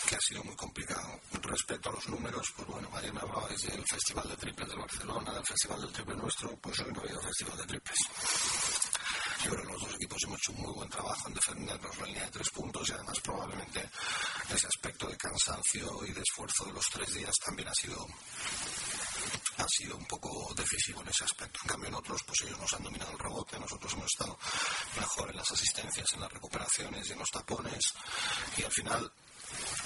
que 0.08 0.16
ha 0.16 0.20
sido 0.20 0.44
muy 0.44 0.56
complicado. 0.56 1.20
Respecto 1.42 1.90
a 1.90 1.94
los 1.94 2.08
números, 2.08 2.48
pues 2.56 2.68
bueno, 2.68 2.90
ayer 2.94 3.14
me 3.14 3.22
hablabais 3.22 3.62
del 3.62 3.84
Festival 3.90 4.30
de 4.30 4.38
Triples 4.38 4.70
de 4.70 4.76
Barcelona, 4.76 5.34
del 5.34 5.46
Festival 5.46 5.82
del 5.82 5.92
Triple 5.92 6.16
nuestro, 6.16 6.56
pues 6.58 6.80
hoy 6.80 6.92
no 6.92 7.00
ha 7.00 7.04
habido 7.04 7.22
Festival 7.22 7.58
de 7.58 7.66
Triples. 7.66 8.00
Yo 9.44 9.52
creo 9.52 9.64
que 9.64 9.72
los 9.72 9.82
dos 9.82 9.94
equipos 9.96 10.24
hemos 10.24 10.40
hecho 10.40 10.52
un 10.52 10.62
muy 10.62 10.74
buen 10.74 10.90
trabajo 10.90 11.28
en 11.28 11.34
defendernos 11.36 11.98
la 12.00 12.06
línea 12.06 12.26
de 12.26 12.32
tres 12.32 12.50
puntos 12.50 12.90
y 12.90 12.92
además 12.92 13.20
probablemente 13.20 13.90
ese 14.50 14.68
aspecto 14.68 15.08
de 15.08 15.16
cansancio 15.16 16.06
y 16.06 16.12
de 16.12 16.22
esfuerzo 16.22 16.66
de 16.66 16.74
los 16.74 16.86
tres 16.92 17.14
días 17.14 17.36
también 17.46 17.70
ha 17.70 17.74
sido 17.74 18.06
ha 19.58 19.66
sido 19.68 19.98
un 19.98 20.06
poco 20.06 20.54
decisivo 20.56 21.02
en 21.02 21.10
ese 21.10 21.24
aspecto. 21.24 21.60
En 21.64 21.70
cambio 21.70 21.90
en 21.90 21.96
otros 21.96 22.22
pues 22.24 22.42
ellos 22.42 22.60
nos 22.60 22.74
han 22.74 22.84
dominado 22.84 23.12
el 23.12 23.20
rebote, 23.20 23.60
nosotros 23.60 23.94
hemos 23.94 24.06
estado 24.06 24.38
mejor 25.00 25.30
en 25.30 25.38
las 25.38 25.52
asistencias, 25.52 26.14
en 26.14 26.22
las 26.22 26.32
recuperaciones 26.32 27.08
y 27.08 27.12
en 27.14 27.20
los 27.20 27.30
tapones 27.30 27.94
y 28.58 28.64
al 28.64 28.72
final 28.72 29.12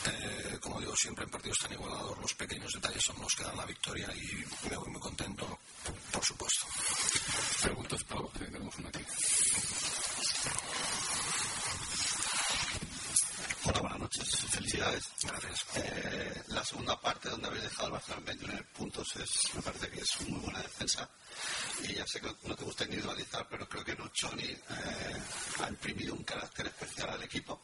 eh, 0.05 0.57
como 0.59 0.79
digo 0.79 0.95
siempre, 0.95 1.23
en 1.23 1.29
partidos 1.29 1.59
tan 1.59 1.73
igualados 1.73 2.17
los 2.17 2.33
pequeños 2.33 2.73
detalles 2.73 3.03
son 3.03 3.21
los 3.21 3.35
que 3.35 3.43
dan 3.43 3.57
la 3.57 3.65
victoria 3.65 4.09
y 4.15 4.43
me 4.69 4.75
voy 4.75 4.89
muy 4.89 5.01
contento, 5.01 5.59
por 6.11 6.25
supuesto. 6.25 6.65
Preguntas, 7.61 8.03
Pablo, 8.05 8.31
tenemos 8.37 8.75
una 8.77 8.89
aquí. 8.89 9.05
Hola, 13.63 13.79
buenas 13.81 13.99
noches. 13.99 14.29
Felicidades. 14.49 15.11
Gracias. 15.21 15.65
Eh, 15.75 16.43
la 16.47 16.63
segunda 16.65 16.99
parte, 16.99 17.20
donde 17.31 17.47
habéis 17.47 17.63
dejado 17.63 17.85
al 17.85 17.91
Barcelona 17.93 18.19
en 18.19 18.25
29 18.25 18.63
puntos, 18.73 19.15
es, 19.15 19.55
me 19.55 19.61
parece 19.61 19.89
que 19.89 20.01
es 20.01 20.21
muy 20.27 20.39
buena 20.39 20.59
defensa. 20.59 21.09
Y 21.83 21.93
ya 21.95 22.05
sé 22.05 22.21
que 22.21 22.35
no 22.43 22.55
te 22.55 22.63
gusta 22.63 22.83
individualizar, 22.83 23.47
pero 23.49 23.67
creo 23.67 23.83
que 23.83 23.95
Nochoni 23.95 24.43
eh, 24.43 24.59
ha 25.63 25.69
imprimido 25.69 26.13
un 26.13 26.23
carácter 26.23 26.67
especial 26.67 27.09
al 27.09 27.23
equipo. 27.23 27.61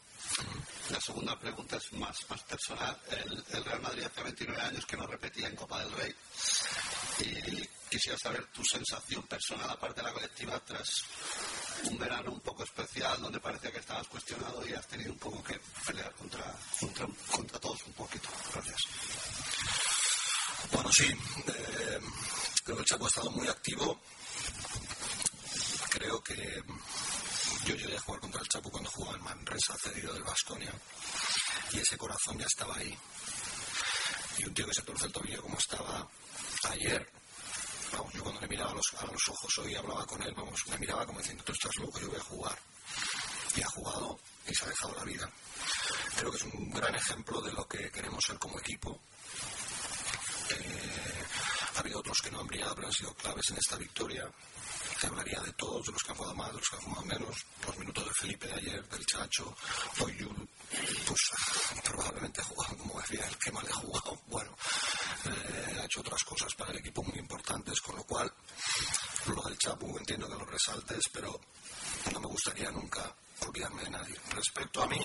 La 0.90 1.00
segunda 1.00 1.38
pregunta 1.38 1.76
es 1.76 1.92
más, 1.92 2.18
más 2.28 2.42
personal. 2.42 2.98
El, 3.10 3.44
el 3.52 3.64
Real 3.64 3.82
Madrid 3.82 4.04
hace 4.04 4.22
29 4.22 4.62
años 4.62 4.86
que 4.86 4.96
no 4.96 5.06
repetía 5.06 5.48
en 5.48 5.56
Copa 5.56 5.84
del 5.84 5.92
Rey. 5.92 6.14
Y 7.20 7.68
quisiera 7.88 8.18
saber 8.18 8.46
tu 8.46 8.64
sensación 8.64 9.22
personal, 9.24 9.70
aparte 9.70 10.00
de 10.00 10.06
la 10.06 10.12
colectiva, 10.12 10.60
tras 10.60 10.88
un 11.84 11.98
verano 11.98 12.32
un 12.32 12.40
poco 12.40 12.64
especial 12.64 13.20
donde 13.20 13.40
parecía 13.40 13.70
que 13.70 13.78
estabas 13.78 14.06
cuestionado 14.08 14.66
y 14.66 14.72
has 14.72 14.86
tenido 14.86 15.12
un 15.12 15.18
poco 15.18 15.42
que 15.42 15.58
pelear 15.86 16.12
contra, 16.14 16.54
contra, 16.80 17.06
contra 17.30 17.58
todos 17.58 17.82
un 17.86 17.92
poquito. 17.92 18.28
Gracias. 18.52 18.78
Bueno, 20.72 20.90
sí, 20.92 21.06
eh, 21.06 22.00
creo 22.64 22.76
que 22.76 22.82
el 22.82 22.86
Chaco 22.86 23.04
ha 23.04 23.08
estado 23.08 23.30
muy 23.30 23.48
activo. 23.48 24.00
Creo 25.90 26.22
que 26.22 26.62
yo 27.64 27.74
llegué 27.74 27.96
a 27.96 28.00
jugar 28.00 28.20
contra 28.20 28.40
el 28.40 28.48
Chapo 28.48 28.70
cuando 28.70 28.90
jugaba 28.90 29.16
en 29.16 29.24
Manresa, 29.24 29.74
cedido 29.82 30.12
del 30.12 30.22
Vasconia, 30.22 30.72
y 31.72 31.78
ese 31.78 31.96
corazón 31.96 32.38
ya 32.38 32.46
estaba 32.46 32.76
ahí. 32.76 32.96
Y 34.38 34.44
un 34.44 34.54
tío 34.54 34.66
que 34.66 34.74
se 34.74 34.82
torce 34.82 35.06
el 35.06 35.12
tobillo 35.12 35.42
como 35.42 35.58
estaba 35.58 36.06
ayer, 36.70 37.10
vamos, 37.92 38.12
yo 38.12 38.22
cuando 38.22 38.40
le 38.40 38.48
miraba 38.48 38.70
a 38.70 38.74
los, 38.74 38.86
a 38.98 39.06
los 39.06 39.28
ojos 39.28 39.58
hoy 39.58 39.74
hablaba 39.74 40.06
con 40.06 40.22
él, 40.22 40.32
vamos, 40.36 40.60
me 40.68 40.78
miraba 40.78 41.06
como 41.06 41.18
diciendo, 41.18 41.42
tú 41.44 41.52
estás 41.52 41.74
loco, 41.76 41.98
yo 42.00 42.08
voy 42.08 42.18
a 42.18 42.24
jugar. 42.24 42.58
Y 43.56 43.62
ha 43.62 43.66
jugado 43.66 44.18
y 44.46 44.54
se 44.54 44.64
ha 44.64 44.68
dejado 44.68 44.94
la 44.94 45.04
vida. 45.04 45.30
Creo 46.16 46.30
que 46.30 46.36
es 46.36 46.44
un 46.44 46.70
gran 46.70 46.94
ejemplo 46.94 47.40
de 47.40 47.52
lo 47.52 47.66
que 47.66 47.90
queremos 47.90 48.22
ser 48.24 48.38
como 48.38 48.58
equipo. 48.60 49.00
Eh, 50.50 51.24
ha 51.76 51.98
otros 51.98 52.18
que 52.22 52.30
no 52.30 52.40
pero 52.74 52.86
han 52.86 52.92
sido 52.92 53.14
claves 53.14 53.50
en 53.50 53.56
esta 53.56 53.76
victoria. 53.76 54.30
Se 55.00 55.06
hablaría 55.06 55.40
de 55.40 55.52
todos, 55.52 55.86
de 55.86 55.92
los 55.92 56.02
que 56.02 56.10
han 56.10 56.16
jugado 56.16 56.34
más, 56.34 56.48
de 56.48 56.58
los 56.58 56.68
que 56.68 56.76
han 56.76 56.82
jugado 56.82 57.04
menos. 57.04 57.36
Los 57.66 57.78
minutos 57.78 58.04
de 58.04 58.14
Felipe 58.14 58.46
de 58.48 58.54
ayer, 58.54 58.88
del 58.88 59.06
Chacho, 59.06 59.54
hoy 60.00 60.16
Yul, 60.16 60.48
pues 61.06 61.20
probablemente 61.84 62.40
ha 62.40 62.44
jugado, 62.44 62.76
como 62.78 63.00
decía, 63.00 63.26
el 63.26 63.38
que 63.38 63.52
le 63.52 63.68
ha 63.68 63.74
jugado. 63.74 64.20
Bueno, 64.26 64.50
eh, 65.24 65.78
ha 65.80 65.84
hecho 65.84 66.00
otras 66.00 66.22
cosas 66.24 66.52
para 66.54 66.72
el 66.72 66.78
equipo 66.78 67.02
muy 67.04 67.18
importantes, 67.18 67.80
con 67.80 67.96
lo 67.96 68.04
cual 68.04 68.32
lo 69.26 69.42
del 69.42 69.58
Chapu 69.58 69.96
entiendo 69.98 70.28
que 70.28 70.34
lo 70.34 70.46
resaltes, 70.46 71.04
pero 71.12 71.40
no 72.12 72.20
me 72.20 72.26
gustaría 72.26 72.70
nunca 72.70 73.14
olvidarme 73.46 73.84
de 73.84 73.90
nadie. 73.90 74.16
Respecto 74.30 74.82
a 74.82 74.88
mí, 74.88 75.00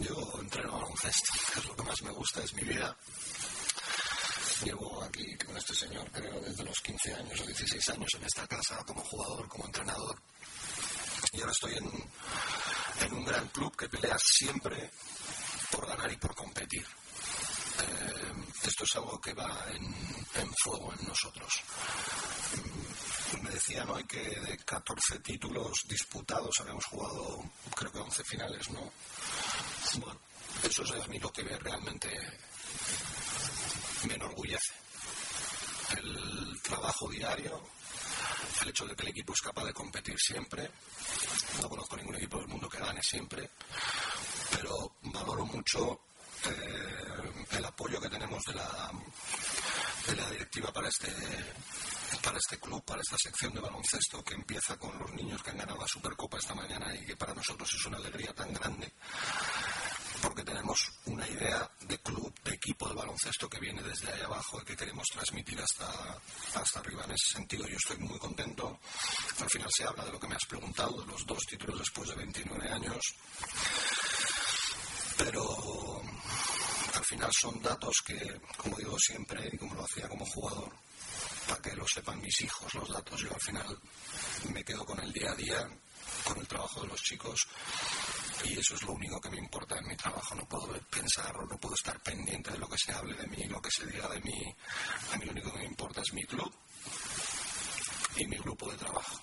yo 0.00 0.14
entreno 0.40 0.72
baloncesto, 0.72 1.32
que 1.52 1.60
es 1.60 1.66
lo 1.66 1.76
que 1.76 1.82
más 1.82 2.02
me 2.02 2.10
gusta, 2.10 2.42
es 2.42 2.52
mi 2.54 2.62
vida. 2.62 2.96
Llevo 4.64 5.02
aquí 5.02 5.36
con 5.44 5.56
este 5.56 5.74
señor, 5.74 6.10
creo, 6.10 6.40
desde 6.40 6.64
los 6.64 6.78
15 6.80 7.14
años 7.14 7.40
o 7.40 7.46
16 7.46 7.88
años 7.90 8.08
en 8.14 8.24
esta 8.24 8.46
casa 8.46 8.82
como 8.86 9.02
jugador, 9.02 9.48
como 9.48 9.66
entrenador. 9.66 10.16
Y 11.32 11.40
ahora 11.40 11.52
estoy 11.52 11.74
en, 11.76 11.90
en 13.06 13.12
un 13.14 13.24
gran 13.24 13.46
club 13.48 13.76
que 13.76 13.88
pelea 13.88 14.16
siempre 14.18 14.90
por 15.70 15.86
ganar 15.86 16.10
y 16.12 16.16
por 16.16 16.34
competir. 16.34 16.82
Eh, 16.84 18.32
esto 18.62 18.84
es 18.84 18.96
algo 18.96 19.20
que 19.20 19.34
va 19.34 19.64
en, 19.72 19.84
en 20.40 20.54
fuego 20.62 20.92
en 20.98 21.08
nosotros. 21.08 21.52
Mm, 22.56 23.42
Me 23.42 23.50
decían 23.50 23.88
hoy 23.90 24.04
que 24.04 24.20
de 24.20 24.56
14 24.58 25.18
títulos 25.18 25.72
disputados 25.88 26.54
habíamos 26.60 26.84
jugado, 26.86 27.42
creo 27.74 27.90
que 27.92 27.98
11 27.98 28.24
finales, 28.24 28.70
¿no? 28.70 28.90
Bueno, 29.98 30.20
eso 30.62 30.82
es 30.82 30.90
a 30.92 31.06
mí 31.08 31.18
lo 31.18 31.32
que 31.32 31.42
realmente 31.42 32.08
me 34.06 34.14
enorgullece. 34.14 34.72
El 35.96 36.60
trabajo 36.62 37.08
diario, 37.08 37.60
el 38.62 38.68
hecho 38.68 38.86
de 38.86 38.96
que 38.96 39.02
el 39.02 39.08
equipo 39.10 39.32
es 39.32 39.40
capaz 39.40 39.64
de 39.64 39.72
competir 39.72 40.18
siempre. 40.18 40.70
No 41.60 41.68
conozco 41.68 41.96
ningún 41.96 42.16
equipo 42.16 42.38
del 42.38 42.48
mundo 42.48 42.68
que 42.68 42.78
gane 42.78 43.02
siempre, 43.02 43.50
pero 44.50 44.96
valoro 45.02 45.44
mucho 45.46 46.00
eh, 46.46 47.46
el 47.52 47.64
apoyo 47.64 48.00
que 48.00 48.08
tenemos 48.08 48.42
de 48.44 48.54
la, 48.54 48.90
de 50.06 50.16
la 50.16 50.30
directiva 50.30 50.72
para 50.72 50.88
este 50.88 51.12
para 52.18 52.38
este 52.38 52.58
club, 52.58 52.84
para 52.84 53.00
esta 53.00 53.16
sección 53.16 53.54
de 53.54 53.60
baloncesto 53.60 54.22
que 54.22 54.34
empieza 54.34 54.76
con 54.76 54.98
los 54.98 55.12
niños 55.12 55.42
que 55.42 55.50
han 55.50 55.58
ganado 55.58 55.80
la 55.80 55.88
Supercopa 55.88 56.38
esta 56.38 56.54
mañana 56.54 56.94
y 56.94 57.04
que 57.04 57.16
para 57.16 57.34
nosotros 57.34 57.72
es 57.74 57.86
una 57.86 57.98
alegría 57.98 58.32
tan 58.34 58.52
grande 58.52 58.92
porque 60.24 60.42
tenemos 60.42 60.78
una 61.04 61.28
idea 61.28 61.70
de 61.82 61.98
club, 61.98 62.32
de 62.42 62.54
equipo 62.54 62.88
de 62.88 62.94
baloncesto 62.94 63.48
que 63.48 63.60
viene 63.60 63.82
desde 63.82 64.10
ahí 64.10 64.22
abajo 64.22 64.58
y 64.60 64.64
que 64.64 64.76
queremos 64.76 65.06
transmitir 65.12 65.60
hasta, 65.60 66.18
hasta 66.54 66.80
arriba. 66.80 67.04
En 67.04 67.10
ese 67.10 67.34
sentido 67.34 67.66
yo 67.68 67.76
estoy 67.76 67.98
muy 67.98 68.18
contento. 68.18 68.80
Al 69.38 69.50
final 69.50 69.68
se 69.70 69.84
habla 69.84 70.04
de 70.04 70.12
lo 70.12 70.18
que 70.18 70.28
me 70.28 70.36
has 70.36 70.46
preguntado, 70.48 70.98
de 71.02 71.06
los 71.06 71.26
dos 71.26 71.40
títulos 71.46 71.78
después 71.78 72.08
de 72.08 72.14
29 72.14 72.70
años. 72.70 73.00
Pero 75.18 76.02
al 76.94 77.04
final 77.04 77.30
son 77.38 77.60
datos 77.60 77.94
que, 78.06 78.40
como 78.56 78.78
digo 78.78 78.96
siempre 78.98 79.50
y 79.52 79.58
como 79.58 79.74
lo 79.74 79.84
hacía 79.84 80.08
como 80.08 80.24
jugador, 80.24 80.72
para 81.48 81.60
que 81.60 81.76
lo 81.76 81.86
sepan 81.86 82.20
mis 82.20 82.40
hijos 82.42 82.74
los 82.74 82.88
datos, 82.88 83.20
yo 83.20 83.32
al 83.32 83.40
final 83.40 83.78
me 84.52 84.64
quedo 84.64 84.84
con 84.84 84.98
el 85.00 85.12
día 85.12 85.30
a 85.30 85.34
día, 85.34 85.68
con 86.24 86.38
el 86.38 86.46
trabajo 86.46 86.82
de 86.82 86.88
los 86.88 87.02
chicos 87.02 87.46
y 88.44 88.58
eso 88.58 88.74
es 88.74 88.82
lo 88.82 88.92
único 88.92 89.20
que 89.20 89.30
me 89.30 89.38
importa 89.38 89.78
en 89.78 89.86
mi 89.86 89.96
trabajo. 89.96 90.34
No 90.34 90.46
puedo 90.48 90.72
pensar 90.90 91.34
no 91.34 91.58
puedo 91.58 91.74
estar 91.74 92.00
pendiente 92.00 92.50
de 92.50 92.58
lo 92.58 92.68
que 92.68 92.78
se 92.78 92.92
hable 92.92 93.14
de 93.16 93.26
mí, 93.26 93.44
lo 93.44 93.60
que 93.60 93.70
se 93.70 93.86
diga 93.86 94.08
de 94.08 94.20
mí. 94.20 94.54
A 95.12 95.16
mí 95.16 95.24
lo 95.24 95.32
único 95.32 95.52
que 95.52 95.58
me 95.58 95.66
importa 95.66 96.00
es 96.00 96.12
mi 96.12 96.24
club 96.24 96.52
y 98.16 98.26
mi 98.26 98.36
grupo 98.38 98.70
de 98.70 98.76
trabajo. 98.78 99.20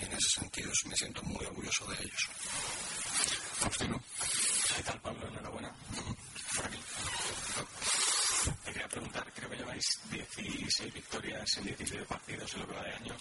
Y 0.00 0.04
en 0.04 0.12
ese 0.12 0.40
sentido 0.40 0.72
me 0.86 0.96
siento 0.96 1.22
muy 1.22 1.44
orgulloso 1.44 1.86
de 1.86 1.96
ellos. 2.02 2.28
¿Qué 4.76 4.82
tal, 4.82 5.00
Pablo? 5.00 5.28
Enhorabuena. 5.28 5.72
Por 6.56 6.66
aquí. 6.66 6.78
Te 8.64 8.72
quería 8.72 8.88
preguntar, 8.88 9.32
que 9.50 9.56
lleváis 9.56 9.84
16 10.10 10.92
victorias 10.94 11.56
en 11.58 11.64
17 11.64 12.04
partidos 12.04 12.54
en 12.54 12.60
lo 12.60 12.66
que 12.68 12.74
va 12.74 12.82
de 12.82 12.92
año. 12.94 13.16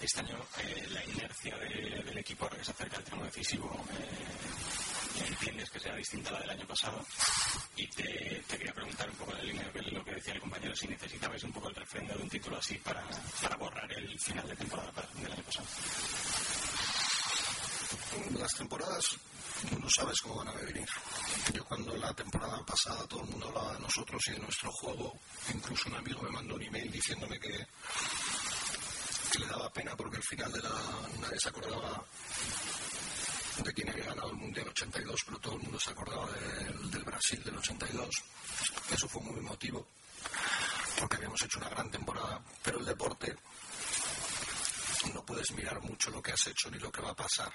Este 0.00 0.20
año 0.20 0.38
eh, 0.58 0.86
la 0.90 1.04
inercia 1.04 1.56
de- 1.58 2.02
del 2.04 2.18
equipo 2.18 2.44
ahora 2.44 2.56
que 2.58 2.64
se 2.64 2.70
acerca 2.72 2.96
al 2.96 3.04
tramo 3.04 3.24
decisivo 3.24 3.84
eh, 3.92 5.26
entiendes 5.28 5.70
que 5.70 5.80
sea 5.80 5.94
distinta 5.96 6.30
a 6.30 6.32
la 6.34 6.40
del 6.40 6.50
año 6.50 6.66
pasado. 6.66 7.04
Y 7.76 7.86
te, 7.88 8.42
quería 8.48 8.72
preguntar 8.72 9.08
un 9.10 9.16
poco 9.16 9.32
en 9.32 9.38
la 9.38 9.44
línea 9.44 9.70
de 9.70 9.82
lo 9.90 10.04
que 10.04 10.12
decía 10.14 10.34
el 10.34 10.40
compañero, 10.40 10.74
si 10.76 10.88
necesitabais 10.88 11.42
un 11.44 11.52
poco 11.52 11.68
el 11.68 11.74
refrendo 11.74 12.14
de 12.14 12.22
un 12.22 12.28
título 12.28 12.56
así 12.58 12.74
para, 12.78 13.02
para 13.42 13.56
borrar 13.56 13.90
el 13.92 14.18
final 14.20 14.46
de 14.48 14.56
temporada 14.56 14.92
del 15.14 15.32
año 15.32 15.42
pasado. 15.42 15.66
Las 18.38 18.54
temporadas 18.54 19.16
no 19.80 19.88
sabes 19.90 20.20
cómo 20.20 20.36
van 20.36 20.48
a 20.48 20.52
venir. 20.52 20.88
Yo 21.52 21.64
cuando 21.64 21.96
la 21.96 22.12
temporada 22.14 22.64
pasada 22.64 23.06
todo 23.06 23.22
el 23.22 23.30
mundo 23.30 23.48
hablaba 23.48 23.74
de 23.74 23.80
nosotros 23.80 24.22
y 24.28 24.32
de 24.32 24.38
nuestro 24.38 24.70
juego, 24.72 25.18
incluso 25.52 25.88
un 25.88 25.96
amigo 25.96 26.22
me 26.22 26.30
mandó 26.30 26.54
un 26.54 26.62
email 26.62 26.90
diciéndome 26.90 27.38
que, 27.38 27.66
le 29.38 29.46
daba 29.46 29.72
pena 29.72 29.96
porque 29.96 30.16
al 30.16 30.22
final 30.22 30.52
de 30.52 30.60
la 30.60 30.70
nadie 31.20 31.38
se 31.38 31.48
acordaba 31.48 32.04
de 33.64 33.72
quién 33.72 33.88
había 33.88 34.06
ganado 34.06 34.30
el 34.30 34.36
Mundial 34.36 34.68
82, 34.68 35.20
pero 35.24 35.38
todo 35.38 35.54
el 35.54 35.62
mundo 35.62 35.80
se 35.80 35.90
acordaba 35.90 36.26
del, 36.32 36.90
del 36.90 37.04
Brasil 37.04 37.42
del 37.44 37.56
82. 37.56 38.08
Eso 38.90 39.08
fue 39.08 39.22
muy 39.22 39.38
emotivo 39.38 39.86
porque 40.98 41.16
habíamos 41.16 41.42
hecho 41.42 41.58
una 41.58 41.68
gran 41.70 41.90
temporada, 41.90 42.42
pero 42.62 42.78
el 42.78 42.84
deporte 42.84 43.34
no 45.14 45.24
puedes 45.24 45.50
mirar 45.52 45.80
mucho 45.80 46.10
lo 46.10 46.22
que 46.22 46.32
has 46.32 46.46
hecho 46.46 46.70
ni 46.70 46.78
lo 46.78 46.92
que 46.92 47.00
va 47.00 47.10
a 47.10 47.16
pasar, 47.16 47.52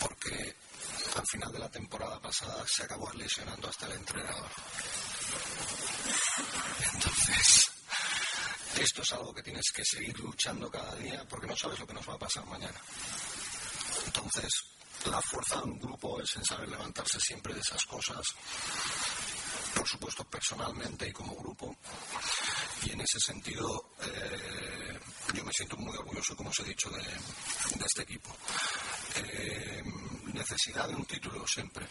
porque 0.00 0.54
al 1.16 1.26
final 1.26 1.52
de 1.52 1.58
la 1.58 1.68
temporada 1.68 2.20
pasada 2.20 2.64
se 2.66 2.84
acabó 2.84 3.10
lesionando 3.12 3.68
hasta 3.68 3.86
el 3.86 3.92
entrenador. 3.92 4.50
Entonces, 6.94 7.70
esto 8.78 9.02
es 9.02 9.12
algo 9.12 9.34
que 9.34 9.42
tienes 9.42 9.70
que 9.72 9.84
seguir 9.84 10.18
luchando 10.20 10.70
cada 10.70 10.94
día 10.96 11.26
porque 11.28 11.46
no 11.46 11.56
sabes 11.56 11.78
lo 11.78 11.86
que 11.86 11.94
nos 11.94 12.08
va 12.08 12.14
a 12.14 12.18
pasar 12.18 12.44
mañana. 12.46 12.80
Entonces, 14.06 14.50
la 15.06 15.20
fuerza 15.22 15.56
de 15.56 15.64
un 15.64 15.78
grupo 15.78 16.20
es 16.20 16.36
en 16.36 16.44
saber 16.44 16.68
levantarse 16.68 17.18
siempre 17.20 17.54
de 17.54 17.60
esas 17.60 17.84
cosas, 17.84 18.22
por 19.74 19.88
supuesto 19.88 20.24
personalmente 20.24 21.08
y 21.08 21.12
como 21.12 21.34
grupo. 21.36 21.76
Y 22.82 22.92
en 22.92 23.00
ese 23.00 23.18
sentido, 23.18 23.92
eh, 24.02 24.98
yo 25.34 25.44
me 25.44 25.52
siento 25.52 25.76
muy 25.76 25.96
orgulloso, 25.96 26.36
como 26.36 26.50
os 26.50 26.60
he 26.60 26.64
dicho, 26.64 26.90
de, 26.90 27.02
este 27.84 28.02
equipo. 28.02 28.34
Eh, 29.16 29.82
necesidad 30.40 30.88
de 30.88 30.94
un 30.94 31.04
título 31.04 31.46
siempre. 31.46 31.86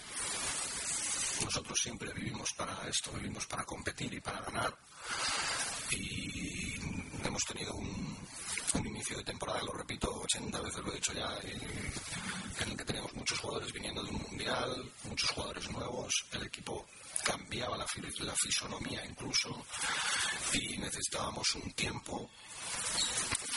nosotros 1.45 1.79
siempre 1.79 2.11
vivimos 2.13 2.51
para 2.53 2.87
esto, 2.89 3.11
vivimos 3.11 3.45
para 3.45 3.63
competir 3.63 4.11
y 4.13 4.19
para 4.19 4.41
ganar. 4.41 4.75
Y 5.91 6.73
hemos 7.23 7.43
tenido 7.45 7.75
un, 7.75 8.17
un 8.73 8.87
inicio 8.87 9.17
de 9.17 9.23
temporada, 9.23 9.61
lo 9.63 9.73
repito 9.73 10.11
80 10.21 10.61
veces, 10.61 10.83
lo 10.83 10.91
he 10.91 10.95
dicho 10.95 11.13
ya, 11.13 11.29
y 11.43 12.63
en 12.63 12.69
el 12.71 12.77
que 12.77 12.85
teníamos 12.85 13.13
muchos 13.13 13.39
jugadores 13.39 13.71
viniendo 13.71 14.03
de 14.03 14.09
un 14.09 14.21
mundial, 14.21 14.91
muchos 15.03 15.29
jugadores 15.29 15.69
nuevos, 15.69 16.11
el 16.31 16.43
equipo 16.43 16.87
cambiaba 17.23 17.77
la, 17.77 17.85
la 18.21 18.35
fisonomía 18.35 19.05
incluso 19.05 19.63
y 20.53 20.77
necesitábamos 20.77 21.53
un 21.55 21.71
tiempo 21.73 22.29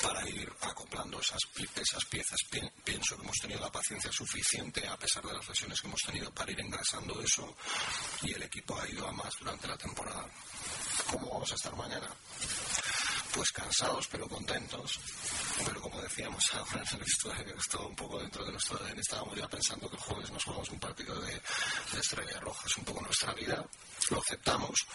para 0.02 0.28
ir 0.28 0.52
acoplando 0.62 1.20
esas, 1.20 1.38
esas 1.76 2.04
piezas. 2.06 2.38
Pi- 2.50 2.60
Pienso 2.84 3.16
que 3.16 3.22
hemos 3.22 3.36
tenido 3.38 3.60
la 3.60 3.70
paciencia 3.72 4.10
suficiente, 4.12 4.86
a 4.86 4.98
pesar 4.98 5.24
de 5.24 5.32
las 5.32 5.48
lesiones 5.48 5.80
que 5.80 5.86
hemos 5.86 6.00
tenido, 6.00 6.30
para 6.34 6.50
ir 6.52 6.60
engrasando 6.60 7.20
eso 7.22 7.56
y 8.22 8.32
el 8.32 8.42
equipo 8.42 8.78
ha 8.80 8.88
ido 8.88 9.06
a 9.06 9.12
más 9.12 9.32
durante 9.38 9.66
la 9.68 9.76
temporada. 9.78 10.26
¿Cómo 11.10 11.30
vamos 11.32 11.52
a 11.52 11.54
estar 11.54 11.74
mañana? 11.76 12.08
Pues 13.34 13.50
cansados 13.52 14.08
pero 14.08 14.28
contentos. 14.28 15.00
Pero 15.64 15.80
como 15.80 16.00
decíamos 16.02 16.44
ahora 16.54 16.82
en 16.82 16.94
el 16.94 16.98
vestuario, 16.98 17.54
esto 17.56 17.86
un 17.88 17.96
poco 17.96 18.18
dentro 18.18 18.44
de 18.44 18.52
nuestro 18.52 18.78
ADN, 18.78 18.98
estábamos 18.98 19.36
ya 19.36 19.48
pensando 19.48 19.88
que 19.88 19.96
el 19.96 20.02
jueves 20.02 20.30
nos 20.30 20.44
jugamos 20.44 20.70
un 20.70 20.78
partido 20.78 21.20
de, 21.20 21.32
de 21.32 22.00
estrella 22.00 22.40
roja. 22.40 22.66
Es 22.66 22.76
un 22.76 22.84
poco 22.84 23.00
nuestra 23.00 23.32
vida, 23.34 23.64
lo 24.10 24.18
aceptamos, 24.18 24.86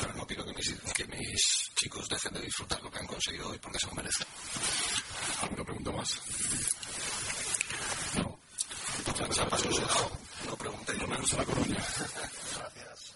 pero 0.00 0.14
no 0.14 0.26
quiero 0.26 0.44
que 0.44 0.52
mis, 0.54 0.74
que 0.94 1.04
mis 1.06 1.70
chicos 1.74 2.08
dejen 2.08 2.32
de 2.32 2.40
disfrutar 2.40 2.82
lo 2.82 2.90
que 2.90 2.98
han 2.98 3.06
conseguido 3.06 3.50
hoy 3.50 3.58
porque 3.58 3.78
se 3.78 3.86
lo 3.86 3.94
merecen. 3.94 4.26
¿Alguna 5.42 5.64
pregunta 5.64 5.90
más? 5.92 6.20
No. 8.16 8.38
Sudado. 9.58 10.10
No 10.46 10.56
pregunté 10.56 10.92
yo 10.98 11.06
menos 11.06 11.32
a 11.34 11.36
la 11.36 11.44
Coruña. 11.44 11.76
Gracias. 12.56 13.14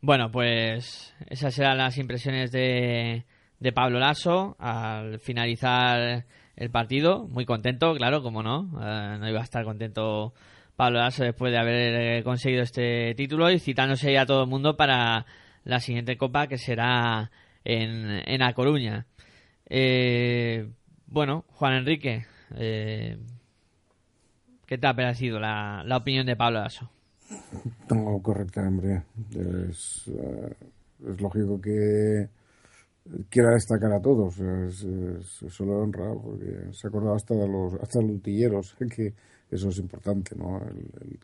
Bueno, 0.00 0.30
pues 0.30 1.14
esas 1.28 1.58
eran 1.58 1.78
las 1.78 1.98
impresiones 1.98 2.52
de, 2.52 3.24
de 3.60 3.72
Pablo 3.72 3.98
Lasso 3.98 4.56
al 4.58 5.18
finalizar 5.18 6.24
el 6.56 6.70
partido. 6.70 7.26
Muy 7.28 7.44
contento, 7.44 7.94
claro, 7.94 8.22
como 8.22 8.42
no. 8.42 8.70
Eh, 8.82 9.16
no 9.18 9.28
iba 9.28 9.40
a 9.40 9.44
estar 9.44 9.64
contento 9.64 10.32
Pablo 10.76 10.98
Lasso 10.98 11.24
después 11.24 11.52
de 11.52 11.58
haber 11.58 12.18
eh, 12.18 12.22
conseguido 12.22 12.62
este 12.62 13.14
título 13.14 13.50
y 13.50 13.58
citándose 13.58 14.12
ya 14.12 14.22
a 14.22 14.26
todo 14.26 14.44
el 14.44 14.48
mundo 14.48 14.76
para 14.76 15.26
la 15.64 15.80
siguiente 15.80 16.16
copa 16.16 16.46
que 16.46 16.56
será 16.56 17.30
en, 17.64 18.22
en 18.26 18.42
A 18.42 18.52
Coruña. 18.54 19.06
Eh, 19.68 20.70
bueno, 21.06 21.44
Juan 21.48 21.74
Enrique, 21.74 22.26
eh, 22.56 23.18
¿qué 24.66 24.78
te 24.78 24.86
ha 24.86 24.94
parecido 24.94 25.40
la, 25.40 25.82
la 25.84 25.96
opinión 25.96 26.26
de 26.26 26.36
Pablo 26.36 26.60
Lasso? 26.60 26.90
No, 27.90 28.20
correcta, 28.22 28.62
hombre. 28.66 29.02
Es, 29.68 30.10
es 31.06 31.20
lógico 31.20 31.60
que 31.60 32.28
quiera 33.30 33.50
destacar 33.52 33.92
a 33.92 34.00
todos. 34.02 34.38
Es, 34.38 34.84
es- 34.84 35.42
eso 35.42 35.64
le 35.64 35.72
honra, 35.72 36.12
porque 36.14 36.72
se 36.72 36.86
ha 36.86 36.90
acordado 36.90 37.14
hasta 37.16 37.34
de 37.34 37.48
los, 37.48 37.74
hasta 37.74 38.00
los 38.02 38.12
utilleros, 38.12 38.74
que 38.94 39.14
eso 39.50 39.68
es 39.70 39.78
importante, 39.78 40.34
¿no? 40.36 40.58
El- 40.68 41.18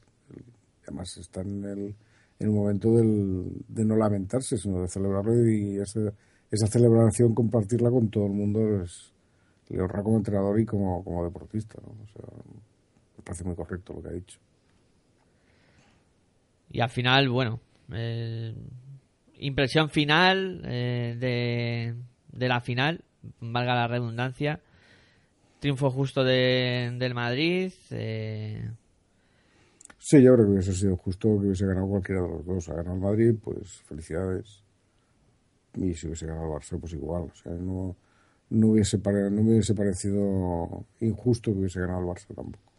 además 0.83 1.17
está 1.17 1.41
en, 1.43 1.65
el, 1.65 1.95
en 2.39 2.49
un 2.49 2.55
momento 2.57 2.93
del, 2.97 3.45
de 3.69 3.85
no 3.85 3.97
lamentarse, 3.97 4.59
sino 4.59 4.83
de 4.83 4.89
celebrarlo 4.89 5.35
y 5.49 5.79
ese- 5.81 6.13
esa 6.51 6.67
celebración 6.67 7.35
compartirla 7.35 7.91
con 7.91 8.09
todo 8.11 8.27
el 8.27 8.33
mundo 8.33 8.83
es, 8.83 9.13
le 9.71 9.81
honra 9.83 10.03
como 10.03 10.19
entrenador 10.19 10.61
y 10.61 10.67
como, 10.67 11.03
como 11.05 11.25
deportista, 11.25 11.79
¿no? 11.83 11.91
O 12.05 12.09
sea, 12.09 12.27
me 13.19 13.25
parece 13.25 13.45
muy 13.45 13.55
correcto 13.57 13.95
lo 13.95 14.03
que 14.03 14.09
ha 14.09 14.13
dicho. 14.13 14.39
Y 16.71 16.81
al 16.81 16.91
final, 16.91 17.29
bueno, 17.29 17.61
eh, 17.93 18.55
impresión 19.39 19.91
final 19.91 20.63
eh, 20.65 21.95
de, 22.33 22.49
la 22.49 22.61
final, 22.61 23.05
valga 23.41 23.75
la 23.75 23.89
redundancia. 23.89 24.61
Triunfo 25.61 25.91
justo 25.91 26.25
de, 26.25 26.95
del 26.99 27.15
Madrid. 27.15 27.73
eh, 27.91 28.71
Sí, 29.99 30.23
yo 30.23 30.35
creo 30.35 30.45
que 30.45 30.53
hubiese 30.53 30.75
sido 30.75 30.99
justo 30.99 31.29
que 31.41 31.47
hubiese 31.47 31.65
ganado 31.65 31.89
cualquiera 31.89 32.21
de 32.21 32.29
los 32.29 32.45
dos. 32.45 32.69
Ha 32.69 32.75
ganado 32.75 32.97
el 32.97 33.01
Madrid, 33.01 33.35
pues 33.43 33.81
felicidades. 33.89 34.63
Y 35.77 35.95
si 35.95 36.07
hubiese 36.07 36.27
ganado 36.27 36.45
el 36.45 36.53
Barça, 36.53 36.79
pues 36.79 36.93
igual. 36.93 37.23
O 37.23 37.35
sea, 37.35 37.53
no, 37.53 37.97
no, 38.51 38.69
hubiese, 38.69 38.99
no 38.99 39.43
me 39.43 39.53
hubiese 39.53 39.75
parecido 39.75 40.85
injusto 41.01 41.53
que 41.53 41.59
hubiese 41.59 41.81
ganado 41.81 42.01
el 42.01 42.07
Barça 42.07 42.35
tampoco. 42.35 42.73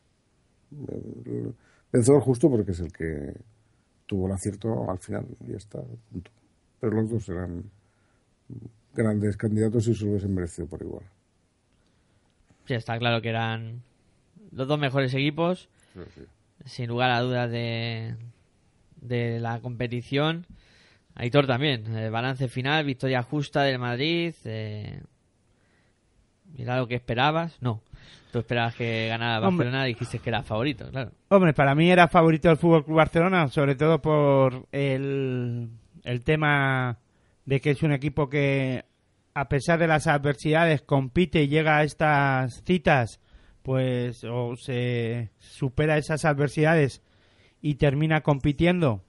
Vencedor 1.92 2.22
justo 2.22 2.50
porque 2.50 2.74
es 2.74 2.80
el 2.82 2.92
que 2.92 3.34
tuvo 4.06 4.28
el 4.28 4.34
acierto 4.34 4.90
al 4.90 5.00
final 5.00 5.26
y 5.42 5.52
ya 5.52 5.58
está. 5.58 5.82
punto. 6.12 6.30
Pero 6.80 6.94
los 7.02 7.10
dos 7.10 7.30
eran 7.30 7.64
grandes 8.94 9.38
candidatos 9.38 9.88
y 9.88 9.96
se 9.96 10.04
lo 10.06 10.12
hubiesen 10.12 10.34
merecido 10.36 10.68
por 10.68 10.82
igual. 10.82 11.04
sí, 12.66 12.74
está 12.74 12.98
claro 12.98 13.22
que 13.22 13.30
eran 13.30 13.82
los 14.52 14.68
dos 14.68 14.80
mejores 14.80 15.14
equipos, 15.14 15.70
Sí, 15.94 16.00
sí. 16.16 16.22
sin 16.66 16.88
lugar 16.90 17.12
a 17.12 17.22
dudas 17.22 17.50
de, 17.52 18.16
de 19.02 19.40
la 19.40 19.60
competición. 19.60 20.46
Aitor 21.16 21.48
también, 21.48 21.96
eh, 21.96 22.10
balance 22.10 22.48
final, 22.50 22.84
victoria 22.86 23.24
justa 23.24 23.64
del 23.64 23.80
Madrid. 23.80 24.34
Eh, 24.44 25.02
¿Era 26.58 26.78
lo 26.78 26.88
que 26.88 26.96
esperabas? 26.96 27.58
No. 27.62 27.82
Tú 28.32 28.40
esperabas 28.40 28.76
que 28.76 29.08
ganara 29.08 29.38
el 29.38 29.44
Hombre. 29.46 29.66
Barcelona 29.68 29.88
y 29.90 29.94
dijiste 29.94 30.20
que 30.20 30.30
era 30.30 30.44
favorito, 30.44 30.90
claro. 30.92 31.12
Hombre, 31.30 31.54
para 31.54 31.74
mí 31.76 31.90
era 31.90 32.08
favorito 32.10 32.50
el 32.52 32.58
Fútbol 32.58 32.84
Club 32.84 32.98
Barcelona, 32.98 33.48
sobre 33.48 33.76
todo 33.76 34.02
por 34.02 34.66
el, 34.74 35.70
el 36.06 36.24
tema 36.24 37.00
de 37.46 37.60
que 37.60 37.72
es 37.72 37.84
un 37.84 37.92
equipo 37.92 38.30
que, 38.30 38.86
a 39.34 39.50
pesar 39.50 39.80
de 39.80 39.88
las 39.88 40.08
adversidades, 40.08 40.82
compite 40.82 41.44
y 41.44 41.48
llega 41.50 41.78
a 41.78 41.84
estas 41.84 42.64
citas, 42.64 43.20
pues, 43.64 44.24
o 44.24 44.56
se 44.56 45.32
supera 45.40 45.98
esas 45.98 46.24
adversidades 46.24 47.02
y 47.62 47.76
termina 47.76 48.22
compitiendo, 48.22 49.04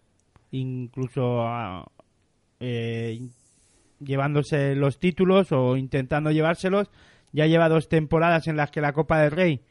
incluso 0.50 1.44
eh, 2.58 3.20
llevándose 4.00 4.74
los 4.74 4.98
títulos 4.98 5.52
o 5.52 5.76
intentando 5.76 6.30
llevárselos. 6.30 6.90
Ya 7.32 7.46
lleva 7.46 7.68
dos 7.68 7.88
temporadas 7.88 8.48
en 8.48 8.56
las 8.56 8.70
que 8.70 8.80
la 8.80 8.92
Copa 8.92 9.20
del 9.20 9.30
Rey 9.30 9.62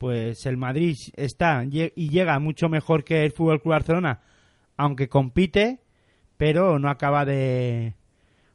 pues 0.00 0.46
el 0.46 0.56
Madrid 0.56 0.96
está 1.14 1.62
y 1.62 2.08
llega 2.08 2.38
mucho 2.38 2.70
mejor 2.70 3.04
que 3.04 3.22
el 3.22 3.32
Fútbol 3.32 3.60
Club 3.60 3.72
Barcelona, 3.72 4.22
aunque 4.78 5.10
compite, 5.10 5.80
pero 6.40 6.78
no 6.78 6.88
acaba 6.88 7.26
de, 7.26 7.92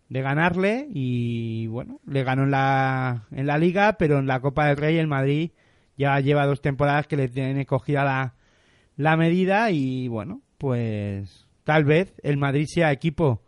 de 0.10 0.22
ganarle 0.24 0.88
y 0.90 1.68
bueno, 1.68 2.00
le 2.08 2.24
ganó 2.24 2.46
en 2.46 2.50
la, 2.50 3.28
en 3.30 3.46
la 3.46 3.60
Liga, 3.60 3.98
pero 4.00 4.18
en 4.18 4.26
la 4.26 4.40
Copa 4.40 4.66
del 4.66 4.78
Rey 4.78 4.98
el 4.98 5.06
Madrid 5.06 5.52
ya 5.96 6.20
lleva 6.20 6.48
dos 6.48 6.62
temporadas 6.62 7.06
que 7.06 7.16
le 7.16 7.28
tiene 7.28 7.68
cogida 7.68 8.04
la, 8.04 8.34
la 8.98 9.16
medida 9.18 9.70
y 9.70 10.08
bueno, 10.08 10.42
pues 10.58 11.46
tal 11.64 11.84
vez 11.84 12.16
el 12.24 12.38
Madrid 12.38 12.66
sea 12.68 12.92
equipo 12.92 13.44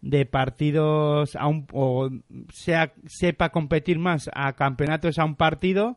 de 0.00 0.26
partidos 0.26 1.36
a 1.36 1.46
un, 1.46 1.68
o 1.72 2.10
sea 2.52 2.92
sepa 3.06 3.50
competir 3.50 4.00
más 4.00 4.28
a 4.34 4.54
campeonatos 4.54 5.16
a 5.20 5.24
un 5.24 5.36
partido 5.36 5.96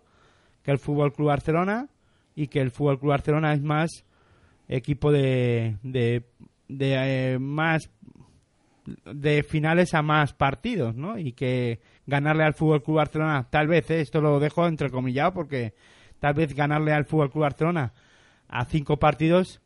que 0.61 0.69
el 0.69 0.77
Fútbol 0.77 1.11
Club 1.11 1.29
Barcelona 1.29 1.89
y 2.35 2.49
que 2.49 2.61
el 2.61 2.69
Fútbol 2.69 2.99
Club 2.99 3.09
Barcelona 3.09 3.51
es 3.51 3.63
más 3.63 4.05
equipo 4.67 5.11
de 5.11 5.77
de, 5.81 6.23
de, 6.67 7.33
eh, 7.33 7.39
más 7.39 7.89
de 9.05 9.43
finales 9.43 9.93
a 9.93 10.01
más 10.01 10.33
partidos, 10.33 10.95
¿no? 10.95 11.17
Y 11.17 11.31
que 11.33 11.79
ganarle 12.05 12.43
al 12.43 12.53
Fútbol 12.53 12.83
Club 12.83 12.97
Barcelona, 12.97 13.47
tal 13.49 13.67
vez, 13.67 13.89
¿eh? 13.91 14.01
esto 14.01 14.19
lo 14.21 14.39
dejo 14.39 14.67
entrecomillado 14.67 15.33
porque 15.33 15.73
tal 16.19 16.33
vez 16.33 16.53
ganarle 16.53 16.91
al 16.91 17.05
Fútbol 17.05 17.31
Club 17.31 17.43
Barcelona 17.43 17.93
a 18.49 18.65
cinco 18.65 18.97
partidos 18.99 19.61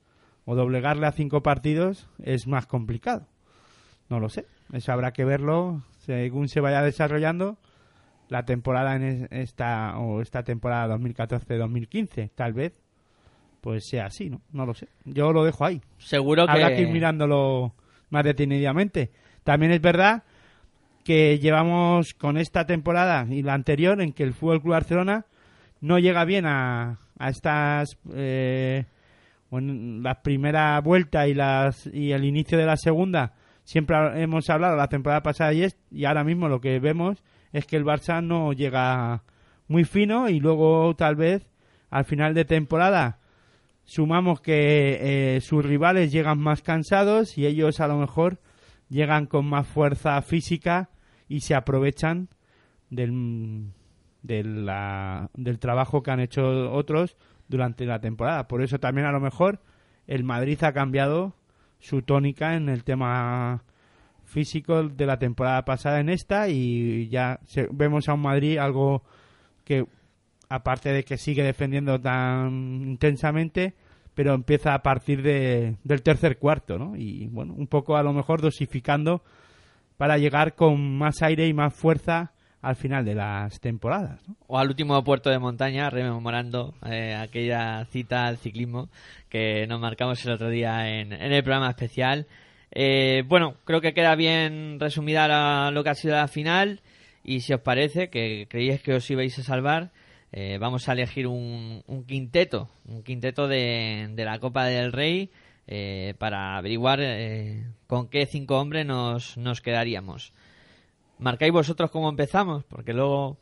o 0.46 0.56
doblegarle 0.56 1.08
a 1.08 1.12
cinco 1.12 1.42
partidos 1.42 2.08
es 2.24 2.48
más 2.48 2.68
complicado. 2.68 3.28
No 4.10 4.20
lo 4.20 4.30
sé. 4.30 4.46
Eso 4.72 4.92
habrá 4.92 5.12
que 5.14 5.26
verlo 5.26 5.82
según 6.00 6.48
se 6.48 6.60
vaya 6.62 6.82
desarrollando 6.82 7.58
la 8.30 8.46
temporada 8.46 8.96
en 8.96 9.04
es- 9.04 9.28
esta 9.32 9.98
o 9.98 10.22
esta 10.22 10.44
temporada 10.44 10.88
2014-2015, 10.98 12.30
tal 12.36 12.54
vez 12.54 12.82
pues 13.68 13.86
sea 13.86 14.06
así, 14.06 14.30
¿no? 14.30 14.40
No 14.54 14.66
lo 14.66 14.74
sé. 14.74 14.88
Yo 15.04 15.34
lo 15.34 15.44
dejo 15.44 15.66
ahí. 15.66 15.82
Seguro 15.98 16.46
que... 16.46 16.52
Habrá 16.54 16.70
que 16.70 16.84
ir 16.84 16.88
mirándolo 16.88 17.74
más 18.10 18.24
detenidamente. 18.24 19.12
También 19.44 19.74
es 19.74 19.82
verdad 19.82 20.24
que 21.04 21.38
llevamos 21.38 22.14
con 22.14 22.38
esta 22.38 22.66
temporada 22.66 23.28
y 23.30 23.44
la 23.44 23.56
anterior 23.56 24.02
en 24.02 24.14
que 24.14 24.24
el 24.24 24.32
Fútbol 24.32 24.62
Club 24.62 24.72
Barcelona 24.72 25.26
no 25.82 26.00
llega 26.00 26.24
bien 26.24 26.46
a, 26.46 26.98
a 27.20 27.30
estas 27.30 27.98
eh, 28.14 28.86
bueno, 29.50 30.02
la 30.02 30.22
primera 30.22 30.80
vuelta 30.80 31.28
y 31.28 31.34
las 31.34 31.88
y 31.88 32.14
el 32.14 32.24
inicio 32.24 32.58
de 32.58 32.66
la 32.68 32.78
segunda 32.78 33.34
siempre 33.66 33.98
hemos 34.22 34.50
hablado 34.50 34.78
la 34.78 34.88
temporada 34.88 35.24
pasada 35.24 35.52
y, 35.52 35.64
es, 35.64 35.78
y 35.92 36.06
ahora 36.06 36.24
mismo 36.24 36.48
lo 36.48 36.62
que 36.62 36.80
vemos 36.80 37.22
es 37.52 37.66
que 37.66 37.76
el 37.76 37.84
Barça 37.84 38.24
no 38.24 38.54
llega 38.54 39.24
muy 39.68 39.84
fino 39.84 40.30
y 40.30 40.40
luego 40.40 40.96
tal 40.96 41.18
vez 41.18 41.46
al 41.90 42.06
final 42.06 42.34
de 42.34 42.46
temporada 42.46 43.20
sumamos 43.88 44.42
que 44.42 45.36
eh, 45.36 45.42
sus 45.42 45.66
rivales 45.66 46.12
llegan 46.12 46.40
más 46.40 46.62
cansados 46.62 47.38
y 47.38 47.48
ellos 47.48 47.80
a 47.80 47.88
lo 47.88 47.98
mejor 47.98 48.40
llegan 48.90 49.26
con 49.26 49.46
más 49.46 49.66
fuerza 49.66 50.22
física 50.22 50.90
y 51.28 51.40
se 51.40 51.56
aprovechan 51.56 52.28
del, 52.90 53.72
del 54.22 55.60
trabajo 55.60 56.04
que 56.04 56.12
han 56.12 56.20
hecho 56.20 56.72
otros 56.72 57.18
durante 57.48 57.86
la 57.86 58.00
temporada. 58.00 58.48
Por 58.48 58.62
eso 58.62 58.78
también 58.78 59.08
a 59.08 59.12
lo 59.12 59.22
mejor 59.22 59.62
el 60.06 60.24
Madrid 60.24 60.62
ha 60.64 60.74
cambiado 60.74 61.34
su 61.80 62.02
tónica 62.02 62.56
en 62.56 62.68
el 62.68 62.84
tema 62.84 63.64
físico 64.26 64.84
de 64.84 65.06
la 65.06 65.18
temporada 65.18 65.64
pasada 65.64 66.02
en 66.02 66.10
esta 66.10 66.50
y 66.50 67.08
ya 67.08 67.40
vemos 67.72 68.10
a 68.10 68.16
un 68.16 68.22
Madrid 68.22 68.58
algo 68.58 69.04
que 69.64 69.86
aparte 70.50 70.92
de 70.92 71.04
que 71.04 71.18
sigue 71.18 71.44
defendiendo 71.44 72.00
tan 72.00 72.82
intensamente 72.84 73.74
pero 74.16 74.34
empieza 74.34 74.74
a 74.74 74.82
partir 74.82 75.22
de, 75.22 75.76
del 75.84 76.02
tercer 76.02 76.38
cuarto 76.40 76.80
¿no? 76.80 76.96
y 76.96 77.28
bueno 77.28 77.54
un 77.54 77.68
poco 77.68 77.98
a 77.98 78.04
lo 78.04 78.14
mejor 78.14 78.42
dosificando 78.42 79.22
para 79.98 80.18
llegar 80.18 80.56
con 80.56 80.98
más 80.98 81.22
aire 81.22 81.48
y 81.48 81.54
más 81.54 81.74
fuerza 81.74 82.32
al 82.62 82.76
final 82.76 83.06
de 83.06 83.14
las 83.16 83.60
temporadas 83.60 84.20
o 84.48 84.58
al 84.58 84.68
último 84.70 85.04
puerto 85.04 85.30
de 85.30 85.38
montaña, 85.40 85.90
rememorando 85.90 86.74
eh, 86.90 87.14
aquella 87.16 87.86
cita 87.86 88.26
al 88.26 88.38
ciclismo 88.38 88.90
que 89.30 89.68
nos 89.68 89.80
marcamos 89.80 90.24
el 90.26 90.32
otro 90.32 90.50
día 90.50 90.90
en, 90.90 91.14
en 91.14 91.32
el 91.34 91.44
programa 91.44 91.70
especial. 91.70 92.26
Eh, 92.72 93.24
bueno, 93.28 93.56
creo 93.66 93.80
que 93.82 93.94
queda 93.94 94.16
bien 94.16 94.80
resumida 94.80 95.28
la- 95.28 95.70
lo 95.72 95.84
que 95.84 95.90
ha 95.92 95.96
sido 95.96 96.16
la 96.16 96.28
final 96.28 96.82
y 97.24 97.42
si 97.42 97.54
os 97.54 97.62
parece 97.62 98.10
que 98.10 98.48
creíais 98.50 98.82
que 98.82 98.96
os 98.96 99.10
ibais 99.12 99.38
a 99.40 99.44
salvar, 99.44 99.92
eh, 100.32 100.58
vamos 100.60 100.90
a 100.90 100.94
elegir 100.94 101.28
un, 101.28 101.84
un 101.88 102.04
quinteto, 102.04 102.70
un 102.86 103.02
quinteto 103.04 103.48
de, 103.48 104.10
de 104.12 104.26
la 104.26 104.40
Copa 104.40 104.66
del 104.66 104.92
Rey 104.92 105.32
eh, 105.68 106.16
para 106.18 106.58
averiguar 106.58 107.00
eh, 107.02 107.66
con 107.88 108.10
qué 108.10 108.26
cinco 108.26 108.60
hombres 108.60 108.86
nos, 108.86 109.38
nos 109.38 109.62
quedaríamos. 109.62 110.34
¿Marcáis 111.18 111.54
vosotros 111.54 111.92
cómo 111.92 112.10
empezamos? 112.10 112.66
Porque 112.66 112.94
luego 112.94 113.38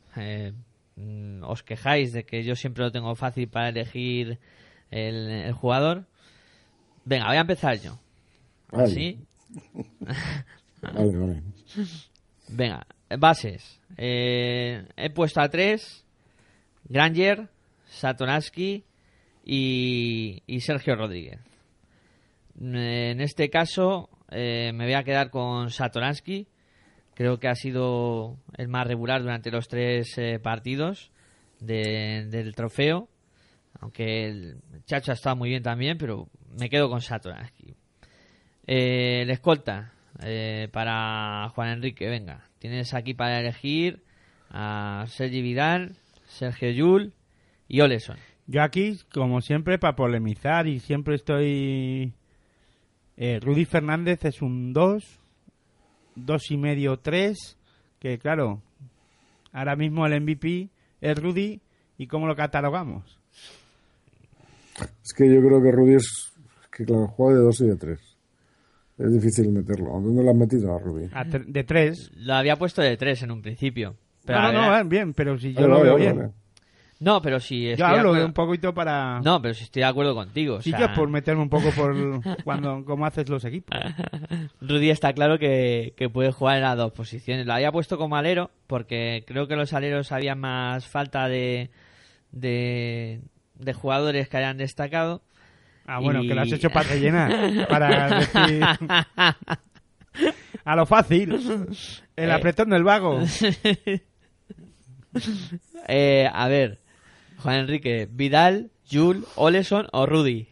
mm, 0.96 1.44
os 1.44 1.64
quejáis 1.64 2.14
de 2.14 2.24
que 2.24 2.44
yo 2.44 2.56
siempre 2.56 2.84
lo 2.84 2.92
tengo 2.92 3.16
fácil 3.16 3.50
para 3.50 3.70
elegir 3.70 4.40
el, 4.92 5.30
el 5.30 5.54
jugador. 5.54 6.06
Venga, 7.04 7.28
voy 7.28 7.38
a 7.38 7.42
empezar 7.42 7.80
yo. 7.80 7.98
Vale. 8.72 8.84
¿Así? 8.84 9.20
Vale, 10.82 11.18
vale. 11.18 11.44
Venga, 12.48 12.88
bases. 13.20 13.82
He 13.98 15.10
puesto 15.14 15.42
a 15.42 15.50
tres. 15.50 16.05
Granger, 16.88 17.50
Satoransky 17.86 18.84
y, 19.44 20.42
y 20.48 20.60
Sergio 20.62 20.96
Rodríguez. 20.96 21.40
En 22.60 23.20
este 23.22 23.50
caso 23.50 24.10
eh, 24.32 24.72
me 24.74 24.86
voy 24.86 24.94
a 24.94 25.04
quedar 25.04 25.30
con 25.30 25.70
Satoransky. 25.70 26.48
Creo 27.14 27.40
que 27.40 27.48
ha 27.48 27.56
sido 27.56 28.38
el 28.58 28.68
más 28.68 28.88
regular 28.88 29.22
durante 29.22 29.52
los 29.52 29.68
tres 29.68 30.18
eh, 30.18 30.40
partidos 30.40 31.12
de- 31.60 32.26
del 32.30 32.56
trofeo. 32.56 33.10
Aunque 33.80 34.26
el 34.28 34.58
Chacho 34.86 35.12
ha 35.12 35.16
estado 35.16 35.36
muy 35.36 35.50
bien 35.50 35.64
también, 35.64 35.98
pero 35.98 36.28
me 36.58 36.70
quedo 36.70 36.90
con 36.90 37.02
Satoransky. 37.02 37.76
Eh, 38.68 39.22
el 39.24 39.30
escolta 39.30 39.94
eh, 40.24 40.70
para 40.72 41.50
Juan 41.50 41.70
Enrique, 41.70 42.08
venga. 42.08 42.50
Tienes 42.60 42.94
aquí 42.94 43.14
para 43.14 43.40
elegir 43.40 44.02
a 44.50 45.06
Sergi 45.08 45.42
Vidal, 45.42 45.98
Sergio 46.26 46.72
Yul 46.72 47.14
y 47.68 47.82
Oleson. 47.82 48.18
Yo 48.48 48.62
aquí, 48.62 49.00
como 49.14 49.42
siempre, 49.42 49.80
para 49.80 49.96
polemizar 49.96 50.68
y 50.68 50.80
siempre 50.80 51.16
estoy... 51.16 52.14
eh, 53.18 53.40
Rudy 53.42 53.66
Fernández 53.66 54.24
es 54.26 54.42
un 54.42 54.72
2, 54.74 55.04
dos 56.16 56.52
y 56.52 56.58
medio, 56.58 56.98
3, 57.00 57.58
que 58.00 58.20
claro, 58.20 58.62
ahora 59.52 59.76
mismo 59.76 60.06
el 60.06 60.22
MVP 60.22 60.70
es 61.02 61.18
Rudy 61.22 61.60
y 61.98 62.08
cómo 62.08 62.28
lo 62.28 62.36
catalogamos. 62.36 63.20
Es 65.04 65.14
que 65.14 65.34
yo 65.34 65.40
creo 65.42 65.62
que 65.64 65.72
Rudy 65.72 65.96
es. 65.96 66.32
Que 66.72 66.84
claro, 66.86 67.08
juega 67.08 67.38
de 67.40 67.44
dos 67.46 67.62
y 67.62 67.68
de 67.68 67.76
tres. 67.78 68.00
Es 68.98 69.12
difícil 69.12 69.50
meterlo. 69.50 69.92
¿Dónde 69.92 70.24
lo 70.24 70.30
has 70.32 70.36
metido 70.36 70.76
a 70.76 70.80
Rudy? 70.80 71.10
A 71.14 71.24
de 71.24 71.64
3. 71.64 72.12
Lo 72.18 72.34
había 72.34 72.56
puesto 72.58 72.82
de 72.82 72.96
3 72.96 73.24
en 73.24 73.32
un 73.32 73.42
principio. 73.42 73.96
Pero 74.26 74.42
no, 74.52 74.62
a 74.74 74.84
no, 74.84 74.90
bien, 74.90 75.14
pero 75.14 75.38
si 75.38 75.54
yo 75.54 75.68
lo 75.68 75.82
veo 75.82 75.96
bien. 75.96 76.32
No, 76.98 77.22
pero 77.22 77.42
si 77.42 77.62
Yo 77.66 77.72
estoy 77.72 77.86
de 77.88 77.92
hablo 77.92 78.14
de 78.14 78.20
acuerdo- 78.22 78.26
un 78.28 78.34
poquito 78.34 78.74
para... 78.74 79.20
No, 79.20 79.42
pero 79.42 79.54
si 79.54 79.66
estoy 79.66 79.82
de 79.82 79.86
acuerdo 79.88 80.16
contigo. 80.16 80.56
o 80.56 80.62
Sí, 80.62 80.72
sea, 80.72 80.80
yo 80.80 80.94
por 80.96 81.10
meterme 81.10 81.42
un 81.42 81.50
poco 81.50 81.70
por 81.72 81.94
cuando 82.46 82.86
cómo 82.86 83.06
haces 83.06 83.28
los 83.28 83.44
equipos. 83.44 83.78
Rudy 84.62 84.90
está 84.92 85.12
claro 85.12 85.38
que, 85.38 85.94
que 85.98 86.10
puede 86.10 86.32
jugar 86.32 86.56
en 86.56 86.64
las 86.64 86.78
dos 86.78 86.94
posiciones. 86.94 87.46
Lo 87.46 87.54
había 87.54 87.72
puesto 87.74 87.98
como 87.98 88.16
alero 88.16 88.50
porque 88.66 89.26
creo 89.28 89.46
que 89.48 89.58
los 89.58 89.74
aleros 89.74 90.14
había 90.14 90.36
más 90.36 90.88
falta 90.88 91.28
de, 91.28 91.70
de, 92.32 93.20
de 93.56 93.74
jugadores 93.74 94.30
que 94.30 94.38
hayan 94.38 94.58
destacado. 94.58 95.22
Ah, 95.86 96.00
bueno, 96.00 96.24
Y- 96.24 96.30
que 96.30 96.34
lo 96.34 96.42
has 96.44 96.52
hecho 96.52 96.70
para 96.70 96.88
rellenar. 96.90 97.68
Para 97.70 98.20
decir... 98.20 98.64
A 100.64 100.76
lo 100.76 100.86
fácil. 100.86 101.34
El 102.16 102.30
Eh. 102.30 102.32
apretón 102.32 102.70
del 102.70 102.84
vago. 102.84 103.22
Eh, 105.88 106.30
a 106.32 106.48
ver, 106.48 106.80
Juan 107.44 107.58
Enrique, 107.58 108.08
Vidal, 108.12 108.72
Jul, 108.90 109.26
Oleson 109.36 109.88
o 109.92 110.06
Rudy. 110.06 110.48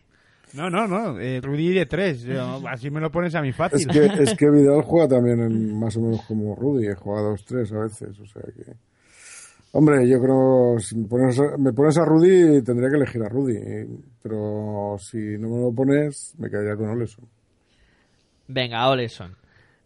No, 0.54 0.70
no, 0.70 0.88
no. 0.88 1.20
eh, 1.20 1.42
Rudy 1.42 1.74
de 1.74 1.86
tres. 1.88 2.22
Yo- 2.22 2.62
así 2.68 2.92
me 2.92 3.00
lo 3.02 3.12
pones 3.12 3.34
a 3.36 3.42
mí 3.42 3.50
Es 3.50 3.56
fácil. 3.56 3.88
que, 3.88 4.06
es 4.24 4.36
que 4.36 4.50
Vidal 4.50 4.82
juega 4.86 5.08
también 5.08 5.40
en, 5.40 5.80
más 5.80 5.96
o 5.98 6.02
menos 6.02 6.22
como 6.26 6.56
Rudy, 6.56 6.88
eh, 6.88 6.96
juega 6.96 7.22
dos 7.22 7.44
tres 7.46 7.72
a 7.74 7.80
veces, 7.80 8.20
o 8.20 8.26
sea 8.26 8.42
que... 8.56 8.72
Hombre, 9.76 10.08
yo 10.08 10.22
creo, 10.22 10.76
si 10.80 10.96
me 10.96 11.08
pones, 11.08 11.40
a, 11.40 11.58
me 11.58 11.74
pones 11.74 11.98
a 11.98 12.06
Rudy, 12.06 12.62
tendría 12.62 12.90
que 12.92 12.96
elegir 12.98 13.24
a 13.24 13.28
Rudy, 13.30 13.56
pero 14.22 14.96
si 15.00 15.18
no 15.40 15.50
me 15.50 15.62
lo 15.64 15.72
pones, 15.74 16.36
me 16.38 16.48
quedaría 16.48 16.76
con 16.76 16.90
Oleson. 16.90 17.26
Venga, 18.48 18.88
Oleson. 18.90 19.36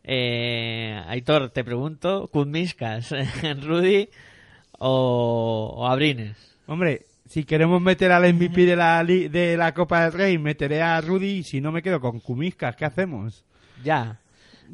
Eh, 0.03 1.01
Aitor, 1.07 1.51
te 1.51 1.63
pregunto, 1.63 2.27
Kuzmiskas, 2.33 3.11
Rudy 3.63 4.09
o, 4.77 5.73
o 5.77 5.87
Abrines. 5.87 6.37
Hombre, 6.67 7.05
si 7.25 7.43
queremos 7.43 7.81
meter 7.81 8.11
al 8.11 8.33
MVP 8.33 8.65
de 8.65 8.75
la, 8.75 9.03
de 9.03 9.55
la 9.57 9.73
Copa 9.73 10.03
del 10.03 10.13
Rey, 10.13 10.37
meteré 10.37 10.81
a 10.81 10.99
Rudy 11.01 11.39
y 11.39 11.43
si 11.43 11.61
no 11.61 11.71
me 11.71 11.81
quedo 11.81 11.99
con 11.99 12.19
Kumiskas, 12.19 12.75
¿qué 12.75 12.85
hacemos? 12.85 13.43
Ya. 13.83 14.19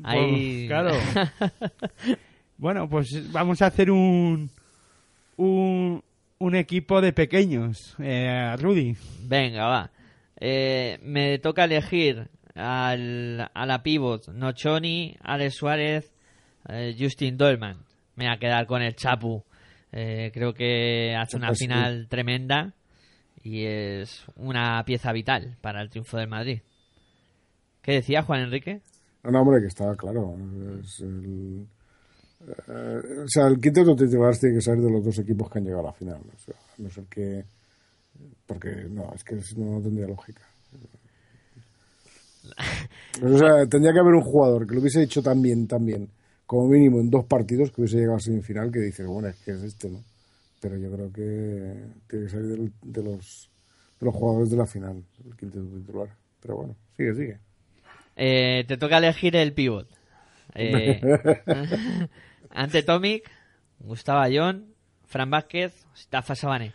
Ahí... 0.03 0.67
Pues, 0.67 0.67
claro. 0.67 0.91
bueno, 2.57 2.89
pues 2.89 3.31
vamos 3.31 3.61
a 3.61 3.67
hacer 3.67 3.91
un, 3.91 4.49
un, 5.37 6.03
un 6.39 6.55
equipo 6.55 7.01
de 7.01 7.13
pequeños. 7.13 7.95
Eh, 7.99 8.55
Rudy. 8.59 8.95
Venga, 9.23 9.65
va. 9.65 9.91
Eh, 10.39 10.99
me 11.03 11.39
toca 11.39 11.65
elegir 11.65 12.27
al, 12.55 13.49
a 13.53 13.65
la 13.65 13.81
pivot 13.81 14.27
Nochoni, 14.27 15.15
Alex 15.21 15.55
Suárez, 15.55 16.11
eh, 16.69 16.95
Justin 16.99 17.37
Dolman. 17.37 17.77
Me 18.15 18.25
voy 18.25 18.33
a 18.33 18.37
quedar 18.37 18.65
con 18.65 18.81
el 18.81 18.95
Chapu. 18.95 19.43
Eh, 19.93 20.31
creo 20.33 20.53
que 20.53 21.15
hace 21.15 21.37
una 21.37 21.47
Pues 21.49 21.59
final 21.59 22.07
tremenda 22.09 22.73
y 23.43 23.63
es 23.65 24.23
una 24.35 24.83
pieza 24.85 25.11
vital 25.11 25.55
para 25.61 25.81
el 25.81 25.89
triunfo 25.89 26.17
del 26.17 26.27
Madrid. 26.27 26.61
¿Qué 27.81 27.93
decía 27.93 28.23
Juan 28.23 28.41
Enrique? 28.41 28.81
No, 29.23 29.41
hombre, 29.41 29.61
que 29.61 29.67
estaba 29.67 29.95
claro. 29.95 30.35
es 30.83 30.99
el- 31.01 31.67
eh, 32.67 33.01
o 33.23 33.27
sea, 33.27 33.47
el 33.47 33.59
quinteto 33.61 33.95
titular 33.95 34.35
tiene 34.37 34.55
que 34.55 34.61
salir 34.61 34.83
de 34.83 34.91
los 34.91 35.03
dos 35.05 35.17
equipos 35.19 35.49
que 35.49 35.59
han 35.59 35.65
llegado 35.65 35.83
a 35.83 35.91
la 35.91 35.93
final. 35.93 36.19
O 36.35 36.39
sea, 36.39 36.55
a 36.55 36.81
no 36.81 36.89
ser 36.89 37.03
que. 37.05 37.45
Porque 38.45 38.69
no, 38.89 39.13
es 39.13 39.23
que 39.23 39.35
no, 39.57 39.75
no 39.75 39.81
tendría 39.81 40.07
lógica. 40.07 40.41
Pues, 43.19 43.31
o 43.33 43.37
sea, 43.37 43.65
tendría 43.67 43.93
que 43.93 43.99
haber 43.99 44.13
un 44.15 44.23
jugador 44.23 44.67
que 44.67 44.73
lo 44.75 44.81
hubiese 44.81 45.03
hecho 45.03 45.21
tan 45.21 45.41
bien, 45.41 45.67
tan 45.67 45.85
bien, 45.85 46.09
como 46.53 46.67
mínimo 46.67 46.99
en 46.99 47.09
dos 47.09 47.25
partidos, 47.25 47.71
que 47.71 47.81
hubiese 47.81 47.97
llegado 47.97 48.17
a 48.17 48.19
semifinal, 48.19 48.71
que 48.71 48.79
dice, 48.79 49.03
bueno, 49.05 49.27
es 49.29 49.35
que 49.37 49.51
es 49.51 49.63
este, 49.63 49.89
¿no? 49.89 50.03
Pero 50.61 50.77
yo 50.77 50.91
creo 50.91 51.11
que 51.11 51.73
tiene 52.07 52.25
que 52.25 52.29
salir 52.29 52.47
del- 52.47 52.71
de, 52.83 53.03
los, 53.03 53.49
de 53.99 54.05
los 54.05 54.15
jugadores 54.15 54.49
de 54.51 54.57
la 54.57 54.65
final, 54.67 55.03
el 55.25 55.35
quinteto 55.35 55.65
titular. 55.65 56.09
Pero 56.41 56.55
bueno, 56.57 56.75
sigue, 56.95 57.15
sigue. 57.15 57.37
Eh, 58.15 58.63
te 58.67 58.77
toca 58.77 58.97
elegir 58.99 59.35
el 59.35 59.53
pivot. 59.53 59.87
Eh, 60.55 61.01
ante 62.51 62.83
Tomic, 62.83 63.29
Gustavo 63.79 64.19
Ayón, 64.19 64.67
Fran 65.07 65.29
Vázquez, 65.31 65.73
Stafa 65.95 66.35
Sabané. 66.35 66.73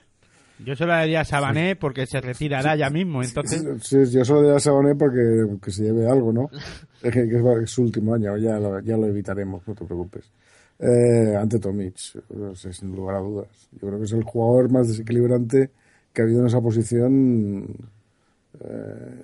Yo 0.64 0.74
se 0.74 0.84
lo 0.84 0.92
daría 0.92 1.20
a 1.20 1.24
Sabané 1.24 1.76
porque 1.76 2.06
se 2.06 2.20
retirará 2.20 2.74
ya 2.76 2.90
mismo. 2.90 3.22
Entonces, 3.22 3.62
Sí, 3.82 3.96
yo 4.10 4.24
solo 4.24 4.40
diría 4.42 4.56
a 4.56 4.60
Saboné 4.60 4.94
porque 4.96 5.46
que 5.62 5.70
se 5.70 5.84
lleve 5.84 6.08
algo, 6.08 6.32
¿no? 6.32 6.50
Es 7.02 7.12
que, 7.12 7.28
que 7.28 7.62
es 7.62 7.70
su 7.70 7.82
último 7.82 8.14
año, 8.14 8.36
ya 8.38 8.58
lo, 8.58 8.80
ya 8.80 8.96
lo 8.96 9.06
evitaremos, 9.06 9.62
no 9.68 9.74
te 9.74 9.84
preocupes. 9.84 10.24
Eh, 10.80 11.36
ante 11.36 11.58
Tomic, 11.60 11.96
sea, 11.96 12.72
sin 12.72 12.94
lugar 12.94 13.16
a 13.16 13.20
dudas. 13.20 13.46
Yo 13.72 13.86
creo 13.86 13.98
que 13.98 14.04
es 14.04 14.12
el 14.12 14.24
jugador 14.24 14.70
más 14.70 14.88
desequilibrante 14.88 15.70
que 16.12 16.22
ha 16.22 16.24
habido 16.24 16.40
en 16.40 16.46
esa 16.48 16.60
posición 16.60 17.66
eh, 18.60 19.22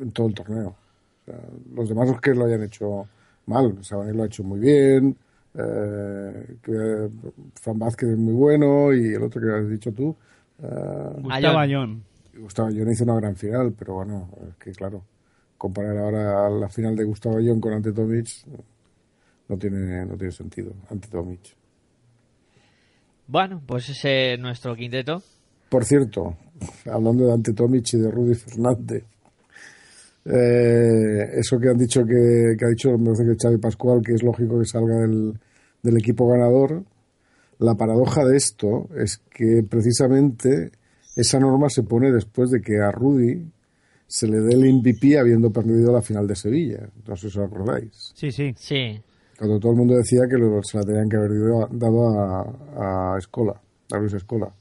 en 0.00 0.10
todo 0.12 0.28
el 0.28 0.34
torneo. 0.34 0.68
O 0.68 1.24
sea, 1.24 1.40
los 1.74 1.88
demás 1.88 2.08
es 2.10 2.20
que 2.20 2.34
lo 2.34 2.44
hayan 2.46 2.62
hecho 2.62 3.06
mal. 3.46 3.76
Sabanés 3.82 4.14
lo 4.14 4.22
ha 4.22 4.26
hecho 4.26 4.44
muy 4.44 4.60
bien. 4.60 5.16
eh, 5.54 6.46
que 6.62 7.08
Fran 7.60 7.78
Vázquez 7.78 8.10
es 8.10 8.18
muy 8.18 8.34
bueno 8.34 8.92
y 8.92 9.14
el 9.14 9.22
otro 9.22 9.40
que 9.40 9.52
has 9.52 9.68
dicho 9.68 9.92
tú. 9.92 10.14
Eh, 10.62 11.20
Gustavo 11.20 11.58
Ayón. 11.58 12.04
Gustavo 12.36 12.68
Ayón 12.68 12.90
hizo 12.90 13.04
una 13.04 13.16
gran 13.16 13.36
final, 13.36 13.74
pero 13.78 13.94
bueno, 13.94 14.28
es 14.48 14.56
que 14.56 14.72
claro, 14.72 15.02
comparar 15.56 15.96
ahora 15.98 16.50
la 16.50 16.68
final 16.68 16.96
de 16.96 17.04
Gustavo 17.04 17.38
Ayón 17.38 17.60
con 17.60 17.72
Ante 17.72 17.92
Tomic 17.92 18.28
no 19.48 19.56
tiene, 19.58 20.04
no 20.06 20.16
tiene 20.16 20.32
sentido. 20.32 20.72
Ante 20.90 21.08
Tomic. 21.08 21.40
Bueno, 23.26 23.62
pues 23.66 23.88
ese 23.88 24.34
es 24.34 24.40
nuestro 24.40 24.74
quinteto. 24.74 25.22
Por 25.68 25.84
cierto, 25.84 26.36
hablando 26.90 27.26
de 27.26 27.32
Ante 27.32 27.52
Tomic 27.52 27.94
y 27.94 27.98
de 27.98 28.10
Rudy 28.10 28.34
Fernández, 28.34 29.04
eh, 30.26 31.38
eso 31.38 31.58
que 31.58 31.68
han 31.68 31.76
dicho 31.76 32.00
que, 32.04 32.54
que 32.58 32.64
ha 32.64 32.68
dicho 32.68 32.90
me 32.96 33.12
parece 33.12 33.24
que 33.24 33.36
Xavi 33.42 33.58
Pascual, 33.58 34.02
que 34.02 34.14
es 34.14 34.22
lógico 34.22 34.58
que 34.58 34.64
salga 34.64 34.96
del, 35.00 35.38
del 35.82 35.96
equipo 35.98 36.28
ganador, 36.28 36.82
la 37.58 37.74
paradoja 37.74 38.24
de 38.24 38.36
esto 38.36 38.88
es 38.96 39.18
que 39.30 39.62
precisamente 39.68 40.72
esa 41.16 41.38
norma 41.38 41.68
se 41.70 41.82
pone 41.82 42.10
después 42.10 42.50
de 42.50 42.60
que 42.60 42.80
a 42.80 42.90
Rudy 42.90 43.46
se 44.06 44.26
le 44.28 44.38
dé 44.40 44.54
el 44.54 44.74
MVP 44.74 45.18
habiendo 45.18 45.50
perdido 45.50 45.92
la 45.92 46.02
final 46.02 46.26
de 46.26 46.36
Sevilla. 46.36 46.88
No 47.06 47.16
sé 47.16 47.30
si 47.30 47.38
os 47.38 47.44
acordáis. 47.46 48.12
Sí, 48.14 48.30
sí. 48.32 48.54
Sí. 48.56 49.00
Cuando 49.38 49.58
todo 49.58 49.72
el 49.72 49.78
mundo 49.78 49.96
decía 49.96 50.20
que 50.28 50.36
lo- 50.36 50.62
se 50.62 50.78
la 50.78 50.84
tenían 50.84 51.08
que 51.08 51.16
haber 51.16 51.30
dado 51.72 52.08
a, 52.18 53.14
a 53.14 53.18
Escola, 53.18 53.60
a 53.92 53.98
Luis 53.98 54.12
Escola. 54.12 54.52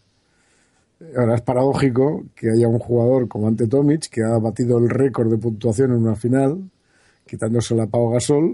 Ahora 1.18 1.36
es 1.36 1.42
paradójico 1.42 2.24
que 2.36 2.50
haya 2.50 2.68
un 2.68 2.80
jugador 2.80 3.28
como 3.28 3.48
Ante 3.48 3.68
Tomic 3.68 4.10
que 4.10 4.22
ha 4.24 4.38
batido 4.40 4.78
el 4.78 4.90
récord 4.90 5.30
de 5.30 5.38
puntuación 5.38 5.92
en 5.92 5.98
una 5.98 6.16
final, 6.16 6.70
quitándose 7.28 7.76
la 7.76 7.88
Pau 7.88 8.12
Gasol, 8.12 8.54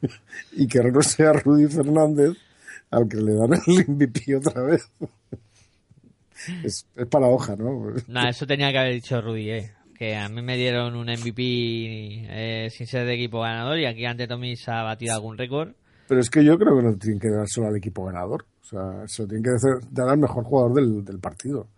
y 0.52 0.66
que 0.66 0.82
no 0.82 1.02
sea 1.02 1.32
Rudy 1.34 1.66
Fernández 1.66 2.36
al 2.90 3.08
que 3.08 3.16
le 3.18 3.34
dan 3.34 3.52
el 3.66 3.84
MVP 3.88 4.36
otra 4.36 4.62
vez. 4.62 4.90
Es, 6.64 6.86
es 6.96 7.06
paradoja, 7.06 7.54
¿no? 7.56 7.92
Nada, 8.08 8.30
eso 8.30 8.46
tenía 8.46 8.72
que 8.72 8.78
haber 8.78 8.94
dicho 8.94 9.20
Rudy, 9.20 9.50
eh. 9.50 9.72
Que 9.94 10.16
a 10.16 10.28
mí 10.30 10.40
me 10.40 10.56
dieron 10.56 10.96
un 10.96 11.06
MVP 11.08 11.34
eh, 12.28 12.68
sin 12.70 12.86
ser 12.86 13.06
de 13.06 13.14
equipo 13.14 13.40
ganador 13.42 13.78
y 13.78 13.84
aquí 13.84 14.06
ante 14.06 14.26
Tomis 14.26 14.66
ha 14.70 14.82
batido 14.82 15.14
algún 15.14 15.36
récord. 15.36 15.72
Pero 16.08 16.20
es 16.22 16.30
que 16.30 16.42
yo 16.42 16.58
creo 16.58 16.74
que 16.76 16.82
no 16.82 16.96
tienen 16.96 17.20
que 17.20 17.28
dar 17.28 17.46
solo 17.46 17.68
al 17.68 17.76
equipo 17.76 18.06
ganador. 18.06 18.46
O 18.62 18.64
sea, 18.64 19.06
se 19.06 19.22
lo 19.22 19.28
tienen 19.28 19.44
que 19.44 19.50
hacer- 19.50 19.80
dar 19.90 20.08
al 20.08 20.18
mejor 20.18 20.44
jugador 20.44 20.72
del, 20.74 21.04
del 21.04 21.18
partido. 21.20 21.68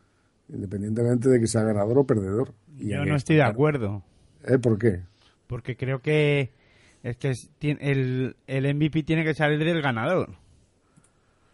Independientemente 0.49 1.29
de 1.29 1.41
que 1.41 1.47
sea 1.49 1.63
ganador 1.63 1.99
o 1.99 2.05
perdedor. 2.07 2.55
Y 2.79 2.91
Yo 2.91 3.05
no 3.05 3.17
estoy 3.17 3.37
de 3.37 3.43
acuerdo. 3.43 4.05
¿Eh? 4.47 4.59
¿Por 4.59 4.79
qué? 4.79 5.01
Porque 5.49 5.77
creo 5.77 6.01
que 6.01 6.53
es 7.03 7.17
que 7.17 7.33
el, 7.81 8.37
el 8.47 8.75
MVP 8.75 9.03
tiene 9.03 9.25
que 9.25 9.35
salir 9.35 9.59
del 9.59 9.83
ganador. 9.83 10.37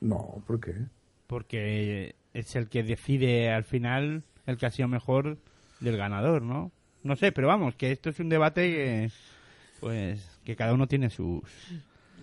No, 0.01 0.43
¿por 0.47 0.61
qué? 0.61 0.75
Porque 1.27 2.15
es 2.33 2.57
el 2.57 2.69
que 2.69 2.83
decide 2.83 3.53
al 3.53 3.65
final 3.65 4.23
el 4.47 4.57
que 4.57 4.67
ha 4.67 4.71
sido 4.71 4.89
mejor 4.89 5.39
del 5.81 5.97
ganador, 5.97 6.43
¿no? 6.43 6.73
No 7.03 7.17
sé, 7.17 7.33
pero 7.33 7.49
vamos, 7.49 7.75
que 7.75 7.93
esto 7.93 8.11
es 8.11 8.19
un 8.21 8.29
debate 8.29 8.63
que, 8.63 9.11
pues, 9.81 10.41
que 10.45 10.57
cada 10.57 10.73
uno 10.73 10.87
tiene 10.87 11.11
sus, 11.11 11.43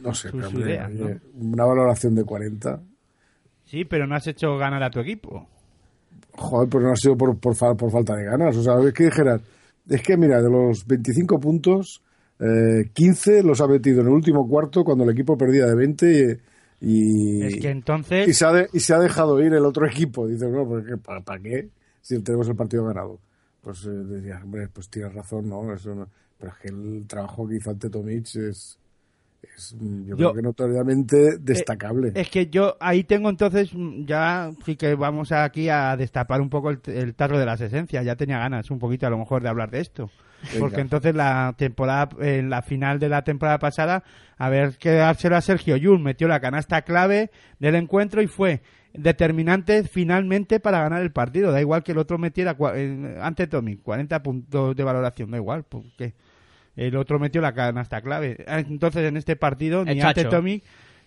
No 0.02 0.14
sé, 0.14 0.30
sus 0.30 0.46
hombre, 0.46 0.74
ideas, 0.74 0.92
una 1.36 1.66
valoración 1.66 2.16
de 2.16 2.24
40. 2.24 2.82
Sí, 3.66 3.86
pero 3.86 4.06
no 4.06 4.16
has 4.16 4.28
hecho 4.28 4.58
ganar 4.58 4.84
a 4.84 4.90
tu 4.90 5.00
equipo. 5.00 5.48
Joder, 6.34 6.70
pero 6.70 6.84
no 6.84 6.92
ha 6.92 6.96
sido 6.96 7.18
por, 7.18 7.38
por, 7.40 7.56
por 7.56 7.92
falta 7.92 8.16
de 8.16 8.26
ganas. 8.26 8.56
O 8.58 8.64
sea, 8.64 8.80
es 8.80 8.94
que 8.94 9.06
dijeras, 9.06 9.42
es 9.90 10.02
que 10.02 10.18
mira, 10.18 10.42
de 10.42 10.50
los 10.50 10.86
25 10.86 11.40
puntos, 11.40 12.02
eh, 12.40 12.90
15 12.94 13.44
los 13.44 13.62
ha 13.62 13.68
metido 13.68 14.02
en 14.02 14.08
el 14.08 14.14
último 14.14 14.48
cuarto 14.48 14.84
cuando 14.84 15.04
el 15.04 15.12
equipo 15.12 15.38
perdía 15.38 15.66
de 15.66 15.76
20 15.76 16.40
y, 16.86 17.40
y- 17.40 17.48
Es 17.48 17.56
que 17.58 17.70
entonces... 17.70 18.28
y 18.28 18.34
se, 18.34 18.46
ha 18.46 18.52
de- 18.54 18.70
y 18.72 18.80
se 18.80 18.94
ha 18.94 19.00
dejado 19.00 19.42
ir 19.42 19.54
el 19.54 19.66
otro 19.66 19.88
equipo. 19.88 20.28
Dices, 20.28 20.50
no, 20.50 20.68
porque 20.68 20.98
¿para, 20.98 21.22
para 21.22 21.42
qué? 21.42 21.70
Si 22.02 22.20
tenemos 22.22 22.48
el 22.48 22.56
partido 22.56 22.86
ganado. 22.86 23.20
Pues 23.62 23.84
eh, 23.86 23.90
decías, 23.90 24.44
hombre, 24.44 24.68
pues 24.72 24.90
tienes 24.90 25.14
razón, 25.14 25.50
¿no? 25.50 25.74
Eso 25.74 25.96
no- 25.96 26.08
Pero 26.38 26.52
es 26.52 26.58
que 26.60 26.68
el 26.70 27.06
trabajo 27.08 27.48
que 27.48 27.56
hizo 27.56 27.72
ante 27.72 27.90
Tomic 27.90 28.28
es, 28.36 28.78
es 29.56 29.76
mm, 29.80 30.06
yo, 30.08 30.16
Yo- 30.16 30.16
creo 30.16 30.34
que 30.34 30.42
notoriamente 30.42 31.38
destacable. 31.40 32.12
Es 32.16 32.30
que 32.30 32.48
yo 32.48 32.78
ahí 32.80 33.04
tengo 33.04 33.30
entonces, 33.30 33.74
mm, 33.74 34.06
ya 34.06 34.52
sí 34.66 34.76
que 34.76 34.96
vamos 34.96 35.32
aquí 35.32 35.70
a 35.70 35.96
destapar 35.98 36.42
un 36.42 36.50
poco 36.50 36.70
el, 36.70 36.80
el 36.88 37.16
tarro 37.16 37.38
de 37.40 37.46
las 37.46 37.62
esencias. 37.62 38.06
Ya 38.06 38.16
tenía 38.16 38.40
ganas 38.40 38.72
un 38.72 38.80
poquito 38.80 39.08
a 39.08 39.10
lo 39.10 39.18
mejor 39.18 39.42
de 39.44 39.50
hablar 39.50 39.72
de 39.72 39.82
esto. 39.82 40.10
Venga. 40.44 40.60
Porque 40.60 40.82
entonces 40.82 41.16
la 41.16 41.56
temporada, 41.58 42.10
en 42.20 42.50
la 42.50 42.62
final 42.62 43.00
de 43.00 43.10
la 43.10 43.24
temporada 43.24 43.58
pasada, 43.58 44.04
a 44.38 44.50
ver 44.50 44.78
que 44.78 44.92
dárselo 44.92 45.36
a 45.38 45.42
Sergio 45.42 45.76
Yul, 45.78 46.00
metió 46.00 46.28
la 46.28 46.40
canasta 46.40 46.82
clave 46.84 47.32
del 47.60 47.76
encuentro 47.76 48.22
y 48.22 48.28
fue 48.28 48.62
determinante 48.94 49.84
finalmente 49.84 50.60
para 50.60 50.82
ganar 50.82 51.02
el 51.02 51.12
partido. 51.12 51.52
Da 51.52 51.62
igual 51.62 51.84
que 51.84 51.92
el 51.94 51.98
otro 51.98 52.18
metiera 52.18 52.56
eh, 52.76 53.18
ante 53.22 53.48
Tommy, 53.48 53.78
40 53.78 54.22
puntos 54.24 54.76
de 54.76 54.84
valoración, 54.84 55.32
da 55.32 55.38
igual, 55.38 55.64
porque 55.68 56.14
el 56.76 56.96
otro 56.98 57.20
metió 57.20 57.42
la 57.42 57.54
canasta 57.54 58.02
clave. 58.02 58.44
Ah, 58.48 58.60
Entonces 58.60 59.04
en 59.04 59.18
este 59.18 59.36
partido 59.36 59.82
El 59.82 59.96
ni 59.96 60.02
ante. 60.02 60.26
Tommy 60.26 60.62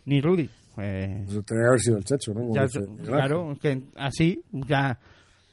ni 0.05 0.21
Rudy. 0.21 0.49
Eh, 0.81 1.23
Pues 1.27 1.45
tendría 1.45 1.65
que 1.65 1.69
haber 1.69 1.81
sido 1.81 1.97
el 1.99 2.05
chacho, 2.05 2.33
¿no? 2.35 2.55
Ya- 2.55 2.63
dice 2.65 2.81
claro, 3.05 3.53
es 3.53 3.59
que 3.59 3.83
así, 3.97 4.43
ya. 4.53 4.99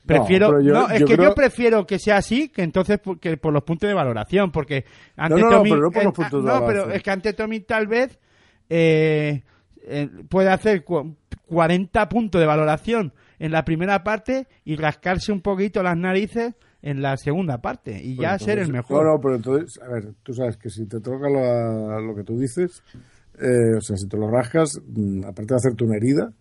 Prefiero, 0.06 0.62
yo- 0.62 0.72
no, 0.74 0.90
es 0.92 1.00
yo 1.00 1.08
que 1.08 1.16
creo- 1.16 1.30
yo 1.30 1.34
prefiero 1.36 1.88
que 1.88 1.98
sea 1.98 2.18
así 2.18 2.50
que 2.50 2.62
entonces 2.62 3.00
por, 3.00 3.20
que 3.20 3.38
por 3.38 3.52
los 3.52 3.64
puntos 3.64 3.88
de 3.88 3.96
valoración, 3.96 4.52
porque 4.52 4.86
ante 5.18 5.42
No, 5.42 5.50
no, 5.50 5.58
no, 5.58 5.64
pero 5.64 5.76
no 5.78 5.90
por 5.92 6.04
los 6.04 6.14
eh, 6.14 6.16
puntos 6.16 6.44
de 6.44 6.48
no, 6.48 6.54
valoración. 6.54 6.84
pero 6.86 6.96
es 6.96 7.02
que 7.04 7.10
ante 7.12 7.34
Tommy 7.34 7.60
tal 7.62 7.88
vez 7.88 8.20
eh, 8.70 9.42
eh, 9.88 10.10
puede 10.30 10.50
hacer 10.52 10.84
cu- 10.84 11.16
40 11.48 12.08
puntos 12.08 12.40
de 12.40 12.46
valoración 12.48 13.14
en 13.40 13.52
la 13.52 13.66
primera 13.66 14.04
parte 14.04 14.48
y 14.64 14.76
rascarse 14.76 15.32
un 15.32 15.42
poquito 15.42 15.82
las 15.84 15.98
narices 15.98 16.54
en 16.86 17.02
la 17.02 17.18
segunda 17.18 17.58
parte 17.62 18.00
y 18.02 18.16
Pues 18.16 18.28
ya 18.30 18.38
ser 18.40 18.60
el 18.60 18.66
entonces- 18.68 18.74
mejor. 18.90 19.06
No, 19.06 19.12
no, 19.14 19.20
pero 19.22 19.36
entonces, 19.36 19.82
a 19.82 19.88
ver, 19.90 20.14
tú 20.24 20.34
sabes 20.34 20.56
que 20.58 20.70
si 20.70 20.86
te 20.86 21.00
toca 21.02 21.28
lo, 21.30 22.00
lo 22.00 22.16
que 22.16 22.24
tú 22.24 22.38
dices, 22.40 22.84
eh, 23.42 23.76
o 23.78 23.82
sea, 23.82 23.98
si 23.98 24.08
te 24.08 24.16
lo 24.16 24.30
rascas, 24.30 24.80
mm, 24.88 25.24
aparte 25.26 25.54
de 25.54 25.58
hacerte 25.58 25.84
una 25.84 25.98
herida, 25.98 26.32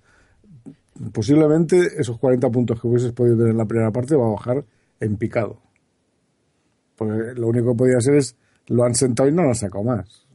posiblemente 1.12 1.88
esos 1.98 2.18
40 2.18 2.50
puntos 2.50 2.80
que 2.80 2.86
hubieses 2.86 3.12
podido 3.12 3.36
tener 3.36 3.52
en 3.52 3.58
la 3.58 3.64
primera 3.66 3.90
parte 3.90 4.14
va 4.16 4.26
a 4.26 4.32
bajar 4.32 4.64
en 5.00 5.16
picado. 5.16 5.58
Porque 6.96 7.32
lo 7.40 7.48
único 7.48 7.72
que 7.72 7.78
podía 7.78 8.00
ser 8.00 8.14
es, 8.16 8.36
lo 8.68 8.84
han 8.84 8.94
sentado 8.94 9.28
y 9.28 9.32
no 9.32 9.42
lo 9.42 9.48
han 9.48 9.54
sacado 9.54 9.82
más. 9.82 10.26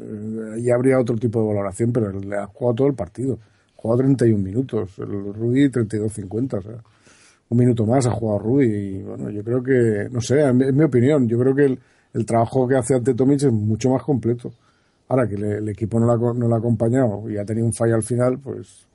Eh, 0.00 0.60
ya 0.62 0.74
habría 0.74 0.98
otro 0.98 1.16
tipo 1.16 1.40
de 1.40 1.46
valoración, 1.46 1.92
pero 1.92 2.10
le 2.12 2.36
ha 2.36 2.46
jugado 2.46 2.74
todo 2.74 2.88
el 2.88 2.94
partido. 2.94 3.38
Ha 3.78 3.80
jugado 3.80 3.98
31 4.02 4.42
minutos, 4.42 4.98
el 4.98 5.32
Rudy 5.32 5.70
32-50, 5.70 6.58
o 6.58 6.62
sea 6.62 6.82
un 7.54 7.60
minuto 7.60 7.86
más 7.86 8.04
ha 8.06 8.10
jugado 8.10 8.40
Rudy 8.40 8.66
y 8.66 9.02
bueno, 9.02 9.30
yo 9.30 9.44
creo 9.44 9.62
que, 9.62 10.08
no 10.10 10.20
sé, 10.20 10.40
es 10.44 10.52
mi, 10.74 10.82
opinión, 10.84 11.28
yo 11.28 11.38
creo 11.38 11.54
que 11.54 11.64
el, 11.66 11.78
el 12.12 12.26
trabajo 12.26 12.66
que 12.66 12.76
hace 12.76 12.94
ante 12.96 13.14
Tomic 13.14 13.42
es 13.44 13.52
mucho 13.52 13.90
más 13.90 14.02
completo. 14.02 14.52
Ahora 15.08 15.28
que 15.28 15.36
le- 15.36 15.58
el 15.58 15.68
equipo 15.68 16.00
no 16.00 16.06
la, 16.06 16.16
no 16.16 16.48
la 16.48 16.56
ha 16.56 16.58
acompañado 16.58 17.30
y 17.30 17.36
ha 17.38 17.44
tenido 17.44 17.66
un 17.66 17.72
fallo 17.72 17.94
al 17.94 18.02
final, 18.02 18.38
pues, 18.42 18.86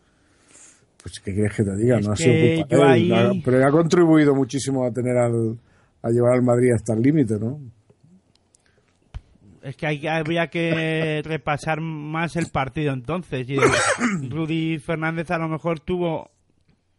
pues 1.02 1.20
¿qué 1.22 1.34
quieres 1.34 1.56
que 1.56 1.64
te 1.64 1.76
diga? 1.78 2.00
Es 2.00 2.06
no 2.06 2.12
ha 2.14 2.16
sido 2.18 2.34
culpa 2.68 2.96
él, 2.98 3.42
pero 3.46 3.66
ha 3.66 3.72
contribuido 3.72 4.36
muchísimo 4.36 4.86
a 4.86 4.92
tener 4.92 5.16
al, 5.18 5.58
a 6.02 6.10
llevar 6.10 6.34
al 6.34 6.42
Madrid 6.44 6.74
hasta 6.74 6.94
el 6.94 7.02
límite, 7.02 7.40
¿no? 7.40 7.60
Es 9.62 9.76
que 9.78 9.88
hay, 9.88 10.06
habría 10.08 10.48
que 10.48 11.22
repasar 11.26 11.80
más 11.82 12.36
el 12.36 12.48
partido 12.48 12.92
entonces. 12.94 13.48
Y 13.50 13.58
Rudy 14.30 14.80
Fernández 14.80 15.32
a 15.32 15.38
lo 15.38 15.48
mejor 15.48 15.80
tuvo 15.80 16.30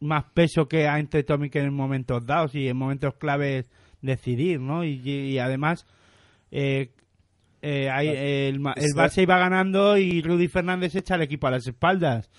más 0.00 0.24
peso 0.32 0.66
que 0.68 0.88
ante 0.88 1.22
Tommy 1.22 1.50
que 1.50 1.60
en 1.60 1.72
momentos 1.74 2.24
dados 2.26 2.54
y 2.54 2.68
en 2.68 2.76
momentos 2.76 3.14
claves 3.16 3.70
decidir, 4.02 4.60
¿no? 4.60 4.84
Y, 4.84 5.00
y 5.08 5.38
además 5.38 5.86
eh, 6.50 6.90
eh, 7.62 7.90
hay- 7.90 8.08
el, 8.48 8.60
Ma- 8.60 8.72
el 8.76 8.92
Barça 8.96 9.22
iba 9.22 9.38
ganando 9.38 9.96
y 9.98 10.22
Rudy 10.22 10.48
Fernández 10.48 10.94
echa 10.94 11.14
al 11.14 11.22
equipo 11.22 11.46
a 11.46 11.50
las 11.50 11.66
espaldas. 11.66 12.30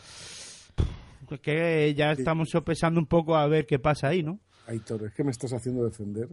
Es 1.29 1.39
que 1.39 1.93
ya 1.95 2.11
estamos 2.11 2.49
sopesando 2.49 2.99
un 2.99 3.05
poco 3.05 3.37
a 3.37 3.47
ver 3.47 3.65
qué 3.65 3.79
pasa 3.79 4.07
ahí, 4.09 4.21
¿no? 4.23 4.39
Aitor, 4.67 5.03
es 5.05 5.13
que 5.13 5.23
me 5.23 5.31
estás 5.31 5.53
haciendo 5.53 5.83
defender 5.85 6.27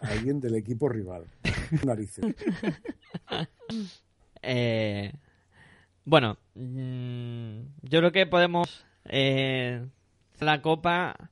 a 0.00 0.08
alguien 0.08 0.40
del 0.40 0.56
equipo 0.56 0.88
rival. 0.88 1.26
Narices. 1.84 2.24
Eh, 4.42 5.12
bueno, 6.04 6.36
mm, 6.54 7.60
yo 7.82 7.98
creo 8.00 8.10
que 8.12 8.26
podemos 8.26 8.84
eh, 9.04 9.86
la 10.42 10.62
copa 10.62 11.30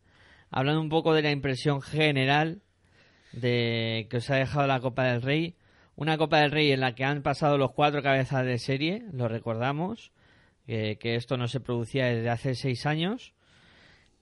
hablando 0.50 0.80
un 0.80 0.88
poco 0.88 1.14
de 1.14 1.22
la 1.22 1.30
impresión 1.30 1.80
general 1.80 2.62
de 3.32 4.08
que 4.10 4.18
os 4.18 4.30
ha 4.30 4.36
dejado 4.36 4.66
la 4.66 4.80
Copa 4.80 5.04
del 5.04 5.22
Rey. 5.22 5.56
Una 5.96 6.18
Copa 6.18 6.40
del 6.40 6.50
Rey 6.50 6.72
en 6.72 6.80
la 6.80 6.94
que 6.94 7.04
han 7.04 7.22
pasado 7.22 7.58
los 7.58 7.72
cuatro 7.72 8.02
cabezas 8.02 8.44
de 8.44 8.58
serie, 8.58 9.04
lo 9.12 9.28
recordamos, 9.28 10.12
que, 10.66 10.98
que 10.98 11.14
esto 11.14 11.36
no 11.36 11.46
se 11.46 11.60
producía 11.60 12.06
desde 12.06 12.30
hace 12.30 12.54
seis 12.54 12.86
años, 12.86 13.34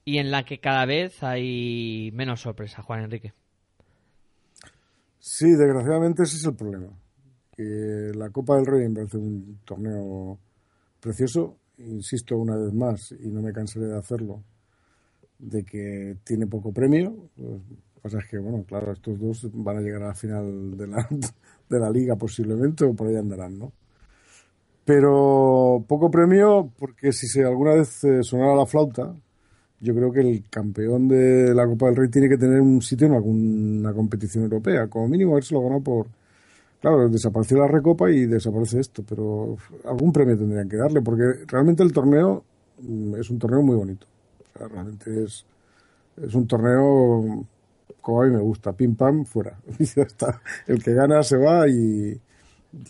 y 0.05 0.19
en 0.19 0.31
la 0.31 0.45
que 0.45 0.59
cada 0.59 0.87
vez 0.87 1.23
hay 1.23 2.11
menos 2.13 2.41
sorpresa, 2.41 2.83
Juan 2.83 3.05
Enrique. 3.05 3.33
Sí, 5.21 5.51
desgraciadamente 5.51 6.23
ese 6.23 6.37
es 6.37 6.45
el 6.45 6.55
problema. 6.55 6.89
Que 7.57 8.13
la 8.15 8.31
Copa 8.31 8.57
del 8.57 8.67
Rey 8.67 8.89
me 8.89 8.95
parece 8.95 9.19
un 9.19 9.61
torneo 9.65 10.39
precioso, 11.01 11.59
insisto 11.79 12.37
una 12.37 12.57
vez 12.57 12.73
más, 12.73 13.13
y 13.13 13.29
no 13.29 13.41
me 13.41 13.53
cansaré 13.53 13.87
de 13.87 13.99
hacerlo, 13.99 14.43
de 15.39 15.65
que 15.65 16.17
tiene 16.25 16.47
poco 16.47 16.73
premio. 16.73 17.15
Lo 17.37 17.59
que 17.59 18.01
pasa 18.03 18.19
es 18.19 18.27
que, 18.29 18.39
bueno, 18.39 18.65
claro, 18.67 18.93
estos 18.93 19.19
dos 19.19 19.49
van 19.53 19.79
a 19.79 19.81
llegar 19.81 20.03
a 20.03 20.09
la 20.09 20.15
final 20.15 20.77
de 20.77 20.87
la, 20.87 21.09
de 21.69 21.79
la 21.79 21.91
liga 21.91 22.17
posiblemente, 22.17 22.85
o 22.85 22.95
por 22.95 23.09
ahí 23.09 23.17
andarán, 23.17 23.59
¿no? 23.59 23.73
Pero 24.85 25.85
poco 25.87 26.11
premio, 26.11 26.73
porque 26.79 27.13
si 27.13 27.27
se 27.27 27.45
alguna 27.45 27.75
vez 27.75 28.03
eh, 28.05 28.23
sonara 28.23 28.55
la 28.57 28.65
flauta, 28.65 29.15
yo 29.81 29.95
creo 29.95 30.11
que 30.11 30.21
el 30.21 30.45
campeón 30.49 31.09
de 31.09 31.55
la 31.55 31.67
Copa 31.67 31.87
del 31.87 31.97
Rey 31.97 32.09
tiene 32.09 32.29
que 32.29 32.39
tener 32.39 32.61
un 32.61 32.81
sitio 32.81 33.07
en 33.07 33.13
alguna 33.13 33.93
competición 33.93 34.45
europea, 34.45 34.89
como 34.89 35.09
mínimo 35.09 35.33
haberse 35.33 35.55
lo 35.55 35.63
ganado 35.63 35.83
por... 35.83 36.07
Claro, 36.81 37.09
desapareció 37.09 37.59
la 37.59 37.69
Recopa 37.69 38.11
y 38.11 38.27
desaparece 38.27 38.81
esto, 38.81 39.03
pero 39.07 39.57
algún 39.85 40.13
premio 40.13 40.39
tendrían 40.39 40.69
que 40.69 40.77
darle, 40.77 41.03
porque 41.03 41.45
realmente 41.47 41.83
el 41.83 41.93
torneo 41.93 42.45
mm, 42.81 43.17
es 43.17 43.29
un 43.31 43.39
torneo 43.39 43.63
muy 43.63 43.77
bonito. 43.77 44.07
Sea, 44.59 44.69
realmente 44.69 45.25
es, 45.25 45.45
es 46.23 46.35
un 46.35 46.47
torneo 46.47 47.47
como 48.01 48.23
a 48.23 48.27
mí 48.27 48.33
me 48.33 48.41
gusta, 48.41 48.73
pim 48.73 48.95
pam, 48.97 49.25
fuera. 49.25 49.57
Y 49.79 49.85
ya 49.85 50.03
está. 50.03 50.41
El 50.67 50.83
que 50.83 50.93
gana 50.95 51.23
se 51.23 51.37
va 51.37 51.69
y, 51.69 51.73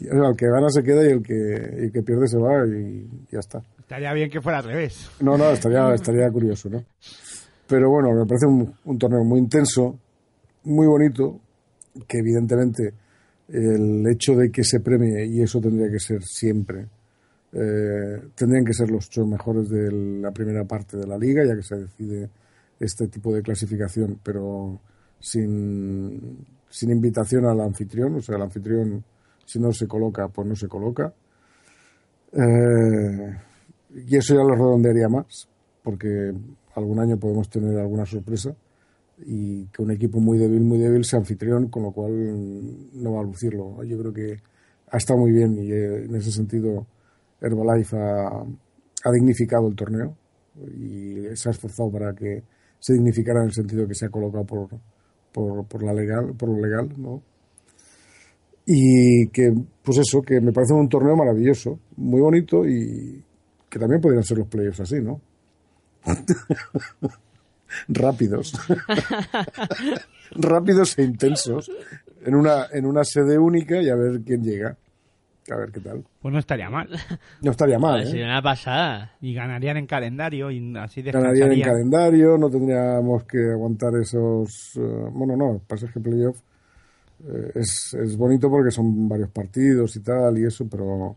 y- 0.00 0.06
el 0.08 0.36
que 0.36 0.46
gana 0.48 0.68
se 0.70 0.82
queda 0.82 1.04
y 1.04 1.12
el 1.12 1.22
que, 1.22 1.54
el 1.54 1.92
que 1.92 2.02
pierde 2.02 2.26
se 2.28 2.38
va 2.38 2.66
y 2.66 3.08
ya 3.30 3.40
está. 3.40 3.62
Estaría 3.78 4.12
bien 4.12 4.30
que 4.30 4.40
fuera 4.40 4.58
al 4.58 4.64
revés. 4.64 5.10
No, 5.20 5.36
no, 5.38 5.50
estaría, 5.50 5.92
estaría 5.94 6.30
curioso, 6.30 6.68
¿no? 6.68 6.84
Pero 7.66 7.90
bueno, 7.90 8.12
me 8.14 8.26
parece 8.26 8.46
un, 8.46 8.74
un 8.84 8.98
torneo 8.98 9.24
muy 9.24 9.38
intenso, 9.40 9.98
muy 10.64 10.86
bonito, 10.86 11.38
que 12.06 12.18
evidentemente 12.18 12.92
el 13.48 14.06
hecho 14.06 14.34
de 14.36 14.50
que 14.50 14.62
se 14.64 14.80
premie, 14.80 15.26
y 15.26 15.40
eso 15.42 15.60
tendría 15.60 15.90
que 15.90 15.98
ser 15.98 16.22
siempre, 16.22 16.86
eh, 17.52 18.20
tendrían 18.34 18.64
que 18.64 18.74
ser 18.74 18.90
los 18.90 19.06
ocho 19.06 19.26
mejores 19.26 19.68
de 19.70 19.90
la 20.20 20.30
primera 20.30 20.64
parte 20.64 20.96
de 20.96 21.06
la 21.06 21.16
liga, 21.16 21.44
ya 21.46 21.54
que 21.54 21.62
se 21.62 21.76
decide 21.76 22.30
este 22.78 23.08
tipo 23.08 23.34
de 23.34 23.42
clasificación, 23.42 24.20
pero 24.22 24.80
sin, 25.18 26.46
invitación 26.82 27.46
al 27.46 27.60
anfitrión, 27.60 28.16
o 28.16 28.20
sea, 28.20 28.36
el 28.36 28.42
anfitrión 28.42 29.04
si 29.44 29.58
no 29.58 29.72
se 29.72 29.88
coloca, 29.88 30.28
pues 30.28 30.46
no 30.46 30.54
se 30.54 30.68
coloca. 30.68 31.12
Eh, 32.32 33.38
y 34.06 34.16
eso 34.16 34.34
ya 34.34 34.42
lo 34.42 34.54
redondearía 34.54 35.08
más, 35.08 35.48
porque 35.82 36.32
algún 36.74 37.00
año 37.00 37.16
podemos 37.16 37.48
tener 37.48 37.78
alguna 37.78 38.04
sorpresa 38.04 38.54
y 39.24 39.64
que 39.66 39.82
un 39.82 39.90
equipo 39.90 40.20
muy 40.20 40.38
débil, 40.38 40.60
muy 40.60 40.78
débil 40.78 41.04
sea 41.04 41.18
anfitrión, 41.18 41.68
con 41.68 41.82
lo 41.84 41.92
cual 41.92 42.12
no 42.92 43.12
va 43.14 43.20
a 43.20 43.24
lucirlo. 43.24 43.82
Yo 43.84 43.98
creo 43.98 44.12
que 44.12 44.36
ha 44.90 44.96
estado 44.98 45.18
muy 45.18 45.32
bien 45.32 45.58
y 45.58 45.72
eh, 45.72 46.04
en 46.04 46.14
ese 46.14 46.30
sentido 46.30 46.86
Herbalife 47.40 47.96
ha, 47.96 48.42
ha 49.04 49.12
dignificado 49.12 49.68
el 49.68 49.76
torneo 49.76 50.16
y 50.66 51.36
se 51.36 51.48
ha 51.48 51.52
esforzado 51.52 51.90
para 51.90 52.14
que 52.14 52.42
se 52.78 52.94
dignificara 52.94 53.40
en 53.40 53.46
el 53.46 53.52
sentido 53.52 53.86
que 53.86 53.94
se 53.94 54.06
ha 54.06 54.10
colocado 54.10 54.44
por, 54.44 54.68
por, 55.66 55.82
la 55.82 55.92
legal, 55.92 56.34
por 56.36 56.48
lo 56.48 56.60
legal, 56.60 56.92
¿no? 56.96 57.22
Y 58.66 59.28
que, 59.28 59.52
pues 59.82 59.98
eso, 59.98 60.20
que 60.20 60.40
me 60.40 60.52
parece 60.52 60.74
un 60.74 60.88
torneo 60.88 61.16
maravilloso, 61.16 61.78
muy 61.96 62.20
bonito 62.20 62.66
y 62.66 63.22
que 63.68 63.78
también 63.78 64.00
podrían 64.00 64.22
ser 64.22 64.38
los 64.38 64.48
playoffs 64.48 64.80
así, 64.80 65.00
¿no? 65.00 65.20
Rápidos. 67.88 68.54
Rápidos 70.32 70.98
e 70.98 71.02
intensos. 71.02 71.70
En 72.24 72.34
una, 72.34 72.66
en 72.72 72.84
una 72.86 73.04
sede 73.04 73.38
única 73.38 73.80
y 73.80 73.88
a 73.88 73.94
ver 73.94 74.20
quién 74.22 74.42
llega. 74.42 74.76
A 75.50 75.56
ver 75.56 75.70
qué 75.72 75.80
tal. 75.80 76.04
Pues 76.20 76.32
no 76.32 76.38
estaría 76.38 76.68
mal. 76.70 76.88
No 77.42 77.50
estaría 77.52 77.78
mal, 77.78 78.04
Sería 78.06 78.24
¿eh? 78.24 78.28
una 78.28 78.42
pasada. 78.42 79.12
Y 79.20 79.32
ganarían 79.34 79.76
en 79.78 79.86
calendario 79.86 80.50
y 80.50 80.76
así 80.76 81.02
Ganarían 81.02 81.52
en 81.52 81.62
calendario, 81.62 82.36
no 82.38 82.50
tendríamos 82.50 83.24
que 83.24 83.50
aguantar 83.52 83.94
esos... 83.96 84.76
eh, 84.76 84.80
bueno, 85.12 85.36
no, 85.36 85.52
el 85.54 85.60
pasa 85.60 85.86
es 85.86 85.92
que 85.92 86.00
playoff 86.00 86.38
eh, 87.28 87.52
es, 87.54 87.94
es 87.94 88.16
bonito 88.16 88.50
porque 88.50 88.70
son 88.70 89.08
varios 89.08 89.30
partidos 89.30 89.94
y 89.96 90.00
tal 90.00 90.38
y 90.38 90.44
eso, 90.46 90.66
pero, 90.70 91.16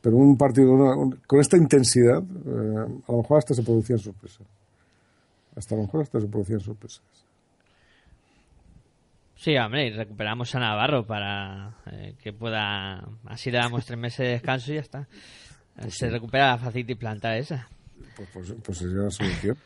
pero 0.00 0.16
un 0.16 0.36
partido 0.36 0.72
una- 0.72 0.96
un- 0.96 1.18
con 1.26 1.40
esta 1.40 1.56
intensidad, 1.56 2.22
eh, 2.22 3.02
a 3.08 3.12
lo 3.12 3.18
mejor 3.18 3.38
hasta 3.38 3.54
se 3.54 3.62
producían 3.62 3.98
sorpresas. 3.98 4.46
Hasta 5.56 5.74
a 5.74 5.78
lo 5.78 5.84
mejor 5.84 6.02
hasta 6.02 6.20
se 6.20 6.26
producían 6.26 6.60
sorpresas. 6.60 7.02
Sí, 9.36 9.56
hombre, 9.56 9.86
y 9.86 9.90
recuperamos 9.90 10.54
a 10.54 10.60
Navarro 10.60 11.06
para 11.06 11.76
eh, 11.92 12.16
que 12.20 12.32
pueda... 12.32 13.06
Así 13.26 13.50
le 13.50 13.58
damos 13.58 13.84
tres 13.84 13.98
meses 13.98 14.18
de 14.18 14.32
descanso 14.32 14.72
y 14.72 14.76
ya 14.76 14.80
está. 14.80 15.08
Eh, 15.78 15.90
Se 15.90 16.08
recupera 16.08 16.52
la 16.52 16.58
facility 16.58 16.94
planta 16.94 17.36
esa. 17.36 17.68
Pues, 18.16 18.28
pues, 18.32 18.54
pues 18.64 18.78
sería 18.78 19.02
la 19.02 19.10
solución. 19.10 19.56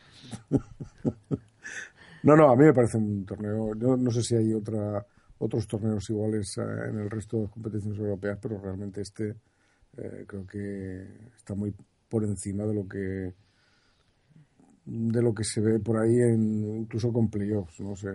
no, 2.23 2.35
no, 2.35 2.51
a 2.51 2.55
mí 2.55 2.65
me 2.65 2.73
parece 2.73 2.97
un 2.97 3.25
torneo. 3.25 3.73
Yo 3.75 3.95
no 3.95 4.11
sé 4.11 4.21
si 4.21 4.35
hay 4.35 4.53
otra 4.53 5.05
otros 5.41 5.67
torneos 5.67 6.07
iguales 6.09 6.55
eh, 6.57 6.89
en 6.89 6.99
el 6.99 7.09
resto 7.09 7.37
de 7.37 7.43
las 7.43 7.51
competiciones 7.51 7.99
europeas, 7.99 8.37
pero 8.41 8.59
realmente 8.61 9.01
este 9.01 9.35
eh, 9.97 10.23
creo 10.27 10.45
que 10.45 11.29
está 11.35 11.55
muy 11.55 11.73
por 12.07 12.23
encima 12.23 12.65
de 12.65 12.73
lo 12.73 12.87
que 12.87 13.33
de 14.85 15.21
lo 15.21 15.33
que 15.33 15.43
se 15.43 15.61
ve 15.61 15.79
por 15.79 15.97
ahí 15.97 16.15
en 16.15 16.81
incluso 16.81 17.11
con 17.11 17.29
playoffs 17.29 17.79
no 17.79 17.95
sé 17.95 18.09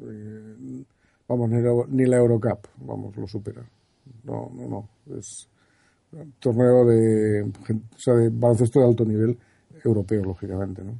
Eh, 0.00 0.84
vamos 1.28 1.50
ni 1.50 1.62
la, 1.62 1.70
ni 1.88 2.04
la 2.06 2.16
Eurocup 2.16 2.66
vamos 2.78 3.16
lo 3.16 3.26
supera 3.28 3.62
no 4.24 4.50
no 4.54 4.68
no 5.06 5.16
es 5.18 5.48
un 6.12 6.32
torneo 6.40 6.84
de 6.84 7.42
o 7.42 7.98
sea 7.98 8.14
de 8.14 8.28
baloncesto 8.28 8.80
de 8.80 8.86
alto 8.86 9.04
nivel 9.04 9.38
europeo 9.84 10.24
lógicamente 10.24 10.82
no 10.82 10.94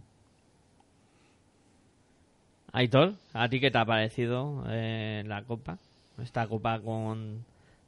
Aitor, 2.72 3.14
¿a 3.32 3.48
ti 3.48 3.60
qué 3.60 3.70
te 3.70 3.78
ha 3.78 3.84
parecido 3.84 4.64
eh, 4.68 5.22
la 5.26 5.42
Copa? 5.44 5.78
Esta 6.22 6.46
Copa 6.48 6.80
con 6.80 7.44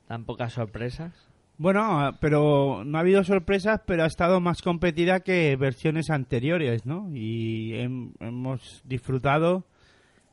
tan 0.07 0.25
pocas 0.25 0.53
sorpresas. 0.53 1.13
Bueno, 1.59 2.17
pero 2.21 2.85
no 2.85 2.99
ha 2.99 3.01
habido 3.01 3.25
sorpresas, 3.25 3.81
pero 3.85 4.05
ha 4.05 4.07
estado 4.07 4.41
más 4.41 4.63
competida 4.63 5.21
que 5.21 5.57
versiones 5.57 6.11
anteriores, 6.11 6.87
¿no? 6.87 7.09
Y 7.13 7.73
hem- 7.73 8.13
hemos 8.21 8.83
disfrutado 8.85 9.65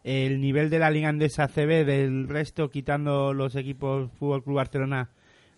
el 0.03 0.41
nivel 0.41 0.69
de 0.69 0.80
la 0.80 0.91
Liga 0.91 1.09
Andesa 1.09 1.47
CB 1.47 1.85
del 1.85 2.27
resto, 2.27 2.69
quitando 2.69 3.34
los 3.34 3.55
equipos 3.55 4.11
Fútbol 4.13 4.43
Club 4.43 4.57
Barcelona, 4.57 5.09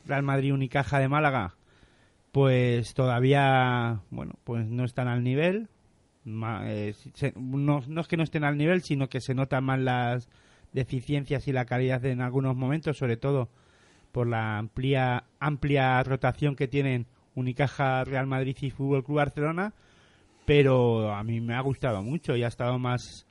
Real 0.06 0.24
Madrid, 0.24 0.54
Unicaja 0.54 1.00
de 1.00 1.08
Málaga, 1.08 1.56
pues 2.32 2.94
todavía, 2.94 4.02
bueno, 4.12 4.34
pues 4.44 4.68
no 4.68 4.84
están 4.84 5.08
al 5.08 5.24
nivel. 5.24 5.70
Eh, 6.26 6.94
no, 7.36 7.82
no 7.88 8.02
es 8.02 8.08
que 8.08 8.18
no 8.18 8.24
estén 8.24 8.44
al 8.44 8.58
nivel, 8.58 8.82
sino 8.82 9.10
que 9.10 9.22
se 9.22 9.34
notan 9.34 9.64
más 9.64 9.80
las 9.80 10.30
deficiencias 10.74 11.48
y 11.48 11.54
la 11.54 11.66
calidad 11.66 12.04
en 12.06 12.22
algunos 12.22 12.56
momentos, 12.56 12.98
sobre 12.98 13.18
todo 13.18 13.50
por 14.12 14.28
la 14.28 14.58
amplia 14.58 15.26
amplia 15.40 16.02
rotación 16.04 16.56
que 16.56 16.68
tienen 16.68 17.08
Unicaja, 17.36 18.04
Real 18.04 18.28
Madrid 18.28 18.56
y 18.62 18.70
Fútbol 18.70 19.04
Club 19.04 19.18
Barcelona, 19.18 19.74
pero 20.46 21.14
a 21.14 21.24
mí 21.24 21.42
me 21.42 21.56
ha 21.56 21.62
gustado 21.62 22.02
mucho 22.02 22.36
y 22.36 22.44
ha 22.44 22.48
estado 22.48 22.80
más 22.80 23.26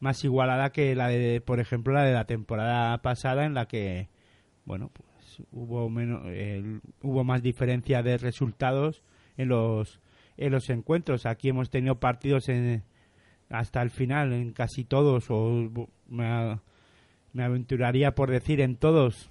más 0.00 0.24
igualada 0.24 0.70
que 0.70 0.94
la 0.94 1.08
de, 1.08 1.40
por 1.40 1.60
ejemplo, 1.60 1.92
la 1.92 2.04
de 2.04 2.12
la 2.12 2.26
temporada 2.26 3.00
pasada 3.02 3.46
en 3.46 3.54
la 3.54 3.66
que 3.66 4.08
bueno, 4.64 4.90
pues 4.92 5.42
hubo 5.52 5.88
menos 5.90 6.22
hubo 7.02 7.24
más 7.24 7.42
diferencia 7.42 8.02
de 8.02 8.18
resultados 8.18 9.02
en 9.36 9.48
los 9.48 10.00
en 10.36 10.52
los 10.52 10.68
encuentros. 10.70 11.26
Aquí 11.26 11.48
hemos 11.48 11.70
tenido 11.70 12.00
partidos 12.00 12.48
en, 12.48 12.82
hasta 13.50 13.82
el 13.82 13.90
final 13.90 14.32
en 14.32 14.52
casi 14.52 14.84
todos 14.84 15.26
o 15.30 15.70
me, 16.08 16.58
me 17.32 17.44
aventuraría 17.44 18.14
por 18.14 18.30
decir 18.30 18.60
en 18.60 18.76
todos 18.76 19.30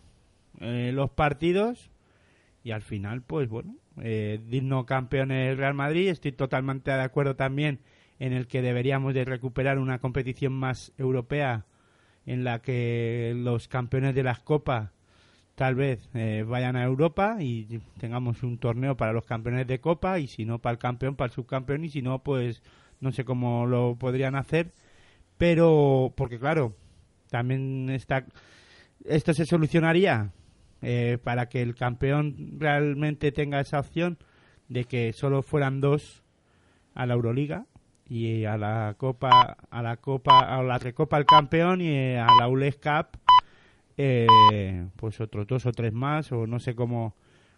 eh, 0.60 0.91
los 0.94 1.10
partidos 1.11 1.90
y 2.64 2.72
al 2.72 2.81
final 2.81 3.22
pues 3.22 3.49
bueno 3.49 3.76
eh, 4.02 4.40
digno 4.48 4.85
campeón 4.85 5.31
el 5.31 5.57
Real 5.57 5.73
Madrid 5.73 6.10
estoy 6.10 6.31
totalmente 6.31 6.91
de 6.91 7.02
acuerdo 7.02 7.35
también 7.35 7.80
en 8.23 8.31
el 8.31 8.47
que 8.47 8.61
deberíamos 8.61 9.13
de 9.13 9.25
recuperar 9.25 9.77
una 9.79 9.99
competición 9.99 10.53
más 10.53 10.93
europea 10.97 11.65
en 12.25 12.45
la 12.45 12.61
que 12.61 13.33
los 13.35 13.67
campeones 13.67 14.15
de 14.15 14.23
las 14.23 14.39
copas 14.39 14.91
tal 15.55 15.75
vez 15.75 16.09
eh, 16.13 16.45
vayan 16.47 16.77
a 16.77 16.85
Europa 16.85 17.35
y 17.41 17.81
tengamos 17.99 18.41
un 18.41 18.59
torneo 18.59 18.95
para 18.95 19.11
los 19.11 19.25
campeones 19.25 19.67
de 19.67 19.81
copa 19.81 20.19
y 20.19 20.27
si 20.27 20.45
no 20.45 20.59
para 20.59 20.71
el 20.71 20.77
campeón 20.79 21.17
para 21.17 21.25
el 21.25 21.33
subcampeón 21.33 21.83
y 21.83 21.89
si 21.89 22.01
no 22.01 22.23
pues 22.23 22.63
no 23.01 23.11
sé 23.11 23.25
cómo 23.25 23.65
lo 23.65 23.97
podrían 23.99 24.35
hacer. 24.35 24.71
Pero 25.37 26.13
porque 26.15 26.39
claro 26.39 26.77
también 27.29 27.89
está 27.89 28.25
esto 29.03 29.33
se 29.33 29.45
solucionaría 29.45 30.31
eh, 30.81 31.17
para 31.21 31.49
que 31.49 31.61
el 31.61 31.75
campeón 31.75 32.53
realmente 32.57 33.33
tenga 33.33 33.59
esa 33.59 33.81
opción 33.81 34.17
de 34.69 34.85
que 34.85 35.11
solo 35.11 35.41
fueran 35.41 35.81
dos 35.81 36.23
a 36.95 37.05
la 37.05 37.15
Euroliga 37.15 37.65
y 38.15 38.45
a 38.45 38.57
la 38.57 38.95
Copa 38.98 39.57
a 39.69 39.81
la 39.81 39.98
Copa 39.98 40.40
a 40.40 40.61
la 40.61 40.77
Recopa 40.77 41.18
el 41.18 41.26
campeón 41.26 41.81
y 41.81 41.90
eh, 41.90 42.19
a 42.19 42.27
la 42.40 42.48
ULES 42.48 42.77
Cup 42.77 43.18
eh, 43.98 44.88
pues 44.95 45.19
otros 45.22 45.45
dos 45.48 45.65
o 45.65 45.72
tres 45.72 45.94
más, 45.94 46.31
o 46.31 46.48
no 46.48 46.60
sé 46.60 46.76
cómo, 46.76 47.15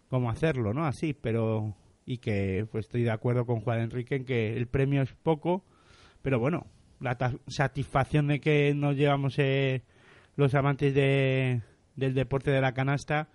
cómo 0.10 0.30
hacerlo, 0.30 0.74
¿no? 0.74 0.86
Así, 0.86 1.14
pero. 1.14 1.76
Y 2.08 2.20
que 2.20 2.68
pues 2.72 2.86
estoy 2.86 3.02
de 3.02 3.10
acuerdo 3.10 3.46
con 3.46 3.62
Juan 3.62 3.80
Enrique 3.80 4.16
en 4.16 4.26
que 4.26 4.56
el 4.56 4.68
premio 4.68 5.02
es 5.02 5.12
poco, 5.14 5.64
pero 6.22 6.38
bueno, 6.40 6.68
la 7.00 7.18
satisfacción 7.48 8.28
de 8.28 8.40
que 8.40 8.76
nos 8.76 8.96
llevamos 8.96 9.40
eh, 9.40 9.82
los 10.36 10.54
amantes 10.54 10.94
de, 10.94 11.62
del 11.96 12.14
deporte 12.14 12.52
de 12.52 12.62
la 12.62 12.76
canasta, 12.76 13.30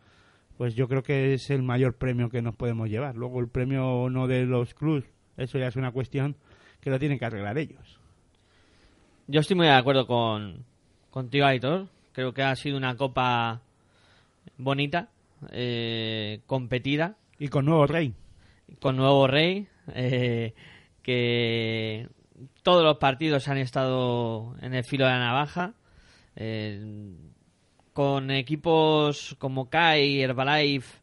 pues 0.56 0.76
yo 0.76 0.86
creo 0.86 1.02
que 1.02 1.34
es 1.34 1.50
el 1.50 1.62
mayor 1.64 1.96
premio 1.96 2.28
que 2.28 2.42
nos 2.42 2.54
podemos 2.54 2.88
llevar. 2.88 3.16
Luego 3.16 3.40
el 3.40 3.48
premio 3.48 4.08
no 4.08 4.28
de 4.28 4.46
los 4.46 4.72
clubs, 4.74 5.04
eso 5.36 5.58
ya 5.58 5.66
es 5.66 5.74
una 5.74 5.90
cuestión 5.90 6.36
que 6.80 6.90
lo 6.90 6.98
tienen 6.98 7.18
que 7.18 7.24
arreglar 7.24 7.58
ellos. 7.58 7.98
Yo 9.26 9.40
estoy 9.40 9.56
muy 9.56 9.66
de 9.66 9.72
acuerdo 9.72 10.06
con 10.06 10.64
contigo, 11.10 11.46
Aitor. 11.46 11.88
Creo 12.12 12.32
que 12.34 12.42
ha 12.42 12.56
sido 12.56 12.76
una 12.76 12.96
copa 12.96 13.62
bonita, 14.56 15.08
eh, 15.50 16.40
competida. 16.46 17.16
Y 17.38 17.48
con 17.48 17.64
nuevo 17.64 17.86
rey. 17.86 18.14
Con 18.80 18.96
nuevo 18.96 19.26
rey, 19.26 19.66
eh, 19.94 20.54
que 21.02 22.08
todos 22.62 22.84
los 22.84 22.98
partidos 22.98 23.48
han 23.48 23.58
estado 23.58 24.54
en 24.60 24.74
el 24.74 24.84
filo 24.84 25.06
de 25.06 25.12
la 25.12 25.18
navaja. 25.18 25.74
eh, 26.36 27.12
con 27.92 28.30
equipos 28.30 29.36
como 29.38 29.68
CAI, 29.68 30.22
Herbalife, 30.22 31.00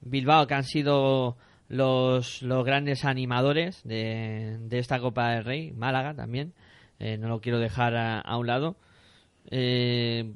Bilbao, 0.00 0.46
que 0.46 0.54
han 0.54 0.64
sido 0.64 1.36
los, 1.68 2.42
los 2.42 2.64
grandes 2.64 3.04
animadores 3.04 3.82
de, 3.84 4.58
de 4.60 4.78
esta 4.78 5.00
Copa 5.00 5.30
del 5.30 5.44
Rey, 5.44 5.72
Málaga 5.72 6.14
también, 6.14 6.54
eh, 6.98 7.16
no 7.18 7.28
lo 7.28 7.40
quiero 7.40 7.58
dejar 7.58 7.94
a, 7.94 8.20
a 8.20 8.36
un 8.38 8.46
lado. 8.46 8.76
Eh, 9.50 10.34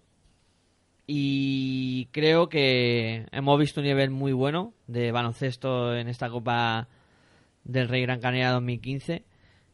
y 1.06 2.06
creo 2.06 2.48
que 2.48 3.26
hemos 3.32 3.58
visto 3.58 3.80
un 3.80 3.86
nivel 3.86 4.10
muy 4.10 4.32
bueno 4.32 4.72
de 4.86 5.10
baloncesto 5.10 5.94
en 5.96 6.08
esta 6.08 6.30
Copa 6.30 6.88
del 7.64 7.88
Rey 7.88 8.02
Gran 8.02 8.20
Canaria 8.20 8.52
2015. 8.52 9.24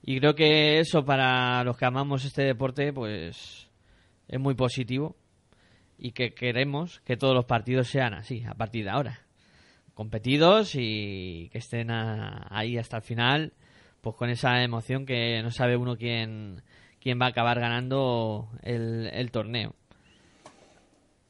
Y 0.02 0.20
creo 0.20 0.35
que 0.35 0.80
eso 0.80 1.05
para 1.05 1.62
los 1.64 1.76
que 1.76 1.85
amamos 1.85 2.24
este 2.24 2.43
deporte, 2.43 2.93
pues 2.93 3.68
es 4.28 4.40
muy 4.40 4.55
positivo. 4.55 5.16
Y 5.98 6.12
que 6.12 6.32
queremos 6.32 7.01
que 7.01 7.16
todos 7.16 7.35
los 7.35 7.44
partidos 7.44 7.89
sean 7.89 8.14
así, 8.14 8.44
a 8.44 8.55
partir 8.55 8.85
de 8.85 8.90
ahora. 8.90 9.27
Competidos 9.99 10.77
y 10.77 11.49
que 11.51 11.59
estén 11.59 11.91
a- 11.91 12.47
ahí 12.51 12.79
hasta 12.79 12.99
el 12.99 13.03
final, 13.03 13.53
pues 14.01 14.15
con 14.15 14.31
esa 14.31 14.62
emoción 14.62 15.05
que 15.05 15.43
no 15.43 15.51
sabe 15.51 15.77
uno 15.77 15.97
quién, 15.97 16.62
quién 17.01 17.20
va 17.20 17.27
a 17.27 17.31
acabar 17.31 17.59
ganando 17.59 18.49
el, 18.62 19.11
el 19.12 19.33
torneo. 19.33 19.75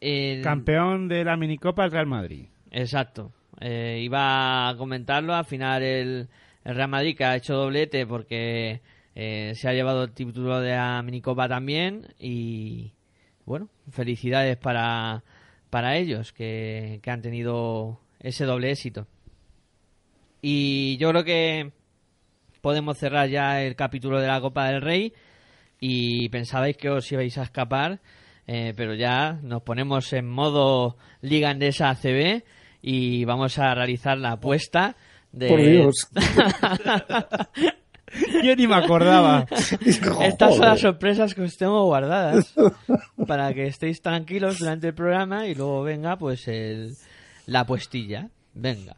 El- 0.03 0.43
Campeón 0.43 1.09
de 1.09 1.25
la 1.25 1.39
minicopa 1.39 1.87
el 1.87 1.93
Real 1.93 2.05
Madrid. 2.09 2.49
Exacto. 2.71 3.33
Eh, 3.59 4.01
iba 4.03 4.69
a 4.69 4.77
comentarlo. 4.77 5.35
Al 5.35 5.47
final 5.47 5.83
el, 5.83 6.29
el 6.63 6.75
Real 6.75 6.91
Madrid 6.91 7.17
que 7.17 7.25
ha 7.25 7.37
hecho 7.37 7.55
doblete 7.55 8.07
porque 8.07 8.83
eh, 9.15 9.53
se 9.55 9.67
ha 9.67 9.73
llevado 9.73 10.05
el 10.05 10.13
título 10.13 10.61
de 10.61 10.73
la 10.77 11.01
minicopa 11.03 11.49
también. 11.49 12.07
Y 12.19 12.93
bueno, 13.47 13.71
felicidades 13.91 14.59
para, 14.59 15.25
para 15.71 15.97
ellos 15.97 16.35
que, 16.35 17.01
que 17.03 17.11
han 17.11 17.23
tenido 17.23 17.99
ese 18.21 18.45
doble 18.45 18.71
éxito. 18.71 19.07
Y 20.41 20.97
yo 20.99 21.11
creo 21.11 21.25
que 21.25 21.73
podemos 22.61 22.99
cerrar 22.99 23.29
ya 23.29 23.63
el 23.63 23.77
capítulo 23.77 24.21
de 24.21 24.29
la 24.29 24.41
Copa 24.41 24.69
del 24.69 24.83
Rey. 24.83 25.13
Y 25.81 26.29
pensabais 26.31 26.77
que 26.77 26.91
os 26.91 27.11
ibais 27.13 27.39
a 27.39 27.43
escapar. 27.43 28.01
Eh, 28.47 28.73
pero 28.77 28.95
ya 28.95 29.39
nos 29.43 29.63
ponemos 29.63 30.13
en 30.13 30.27
modo 30.27 30.97
Liga 31.21 31.51
Andesa 31.51 31.91
ACB 31.91 32.43
y 32.81 33.25
vamos 33.27 33.59
a 33.59 33.75
realizar 33.75 34.17
la 34.17 34.33
apuesta 34.33 34.97
de... 35.33 35.49
Por 35.49 35.61
Dios. 35.61 36.09
Yo 38.43 38.57
ni 38.57 38.67
me 38.67 38.77
acordaba. 38.77 39.45
Estas 40.23 40.57
son 40.57 40.65
las 40.65 40.81
sorpresas 40.81 41.35
que 41.35 41.43
os 41.43 41.59
tengo 41.59 41.85
guardadas 41.85 42.55
para 43.27 43.53
que 43.53 43.67
estéis 43.67 44.01
tranquilos 44.01 44.61
durante 44.61 44.89
el 44.89 44.95
programa 44.95 45.47
y 45.47 45.55
luego 45.55 45.83
venga 45.83 46.17
pues 46.17 46.49
el, 46.49 46.97
la 47.49 47.61
apuestilla. 47.61 48.29
Venga, 48.55 48.97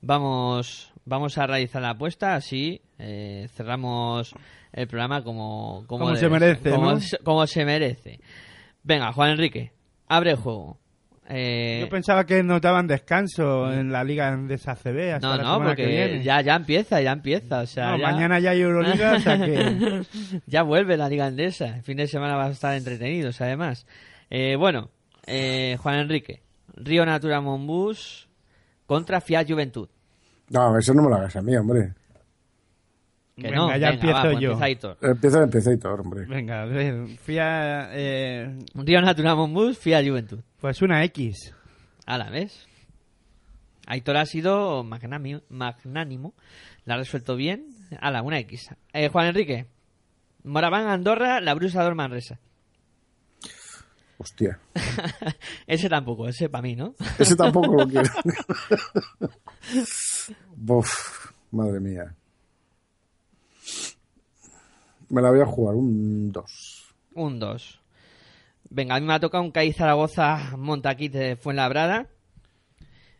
vamos, 0.00 0.92
vamos 1.04 1.36
a 1.38 1.46
realizar 1.46 1.82
la 1.82 1.90
apuesta 1.90 2.34
así 2.34 2.80
eh, 2.98 3.48
cerramos 3.54 4.32
el 4.72 4.86
programa 4.88 5.22
como, 5.22 5.84
como, 5.86 6.14
se 6.16 6.28
merece, 6.28 6.70
como, 6.70 6.90
¿no? 6.92 7.00
se- 7.00 7.18
como 7.18 7.46
se 7.46 7.64
merece. 7.64 8.20
Venga, 8.82 9.12
Juan 9.12 9.30
Enrique, 9.30 9.72
abre 10.08 10.32
el 10.32 10.36
juego. 10.36 10.78
Eh, 11.28 11.78
Yo 11.80 11.88
pensaba 11.88 12.24
que 12.24 12.42
nos 12.44 12.60
daban 12.60 12.86
descanso 12.86 13.72
en 13.72 13.90
la 13.90 14.04
Liga 14.04 14.36
de 14.36 14.54
ACB 14.54 15.14
hasta 15.14 15.26
no, 15.28 15.36
la 15.36 15.42
no, 15.42 15.58
porque 15.64 16.22
ya, 16.22 16.40
ya 16.40 16.54
empieza, 16.54 17.00
ya 17.00 17.10
empieza. 17.12 17.62
O 17.62 17.66
sea, 17.66 17.90
No, 17.92 17.98
ya- 17.98 18.10
mañana 18.12 18.38
ya 18.38 18.50
hay 18.50 18.60
Euroliga, 18.60 19.14
o 19.14 19.18
sea 19.20 19.36
que- 19.44 20.02
ya 20.46 20.62
vuelve 20.62 20.96
la 20.96 21.08
Liga 21.08 21.26
Andesa. 21.26 21.76
El 21.76 21.82
fin 21.82 21.96
de 21.96 22.06
semana 22.06 22.36
va 22.36 22.46
a 22.46 22.50
estar 22.50 22.76
entretenidos, 22.76 23.40
además. 23.40 23.86
Eh, 24.30 24.54
bueno, 24.56 24.90
eh, 25.26 25.76
Juan 25.80 25.96
Enrique. 25.96 26.42
Río 26.76 27.04
Natura 27.06 27.40
Monbus 27.40 28.28
contra 28.86 29.20
Fiat 29.20 29.48
Juventud. 29.48 29.88
No, 30.50 30.78
eso 30.78 30.94
no 30.94 31.02
me 31.02 31.10
lo 31.10 31.16
hagas 31.16 31.34
a 31.36 31.42
mí, 31.42 31.56
hombre. 31.56 31.94
Que 33.36 33.50
no, 33.50 33.66
Venga, 33.66 33.76
ya 33.78 33.90
venga, 33.90 33.94
empiezo 33.94 34.14
va, 34.16 34.22
pues 34.22 34.40
yo. 34.40 34.50
empieza 34.52 34.64
Aitor. 34.64 34.98
Empieza, 35.02 35.42
empieza 35.42 35.72
y 35.72 35.78
todo, 35.78 35.94
hombre. 35.94 36.24
Venga, 36.26 36.62
a 36.62 36.64
ver, 36.64 37.06
fía, 37.18 37.88
eh, 37.92 38.58
Río 38.74 39.00
Natura 39.02 39.34
Monbus, 39.34 39.78
Fiat 39.78 40.06
Juventud. 40.06 40.40
pues 40.58 40.80
una 40.82 41.04
X. 41.04 41.52
A 42.06 42.16
la 42.18 42.30
vez. 42.30 42.66
Aitor 43.86 44.16
ha 44.16 44.26
sido 44.26 44.84
magnánimo, 44.84 45.40
magnánimo. 45.48 46.34
La 46.84 46.94
ha 46.94 46.98
resuelto 46.98 47.36
bien. 47.36 47.66
Ala, 48.00 48.22
una 48.22 48.38
X. 48.40 48.70
Eh, 48.92 49.08
Juan 49.08 49.26
Enrique. 49.26 49.66
Moraván 50.44 50.86
Andorra, 50.86 51.40
la 51.40 51.54
Brusa 51.54 51.88
Manresa. 51.94 52.38
Hostia. 54.18 54.58
ese 55.66 55.88
tampoco, 55.88 56.26
ese 56.28 56.48
para 56.48 56.62
mí, 56.62 56.74
¿no? 56.74 56.94
Ese 57.18 57.36
tampoco 57.36 57.74
lo 57.76 57.86
quiero. 57.86 58.08
Buf, 60.56 61.30
madre 61.50 61.80
mía. 61.80 62.14
Me 65.08 65.22
la 65.22 65.30
voy 65.30 65.40
a 65.40 65.46
jugar 65.46 65.74
un 65.76 66.32
2. 66.32 66.94
Un 67.14 67.38
2. 67.38 67.80
Venga, 68.70 68.96
a 68.96 69.00
mí 69.00 69.06
me 69.06 69.14
ha 69.14 69.20
tocado 69.20 69.44
un 69.44 69.52
CAI 69.52 69.72
Zaragoza 69.72 70.56
Montaquite 70.56 71.18
de 71.18 71.36
Fuenlabrada. 71.36 72.08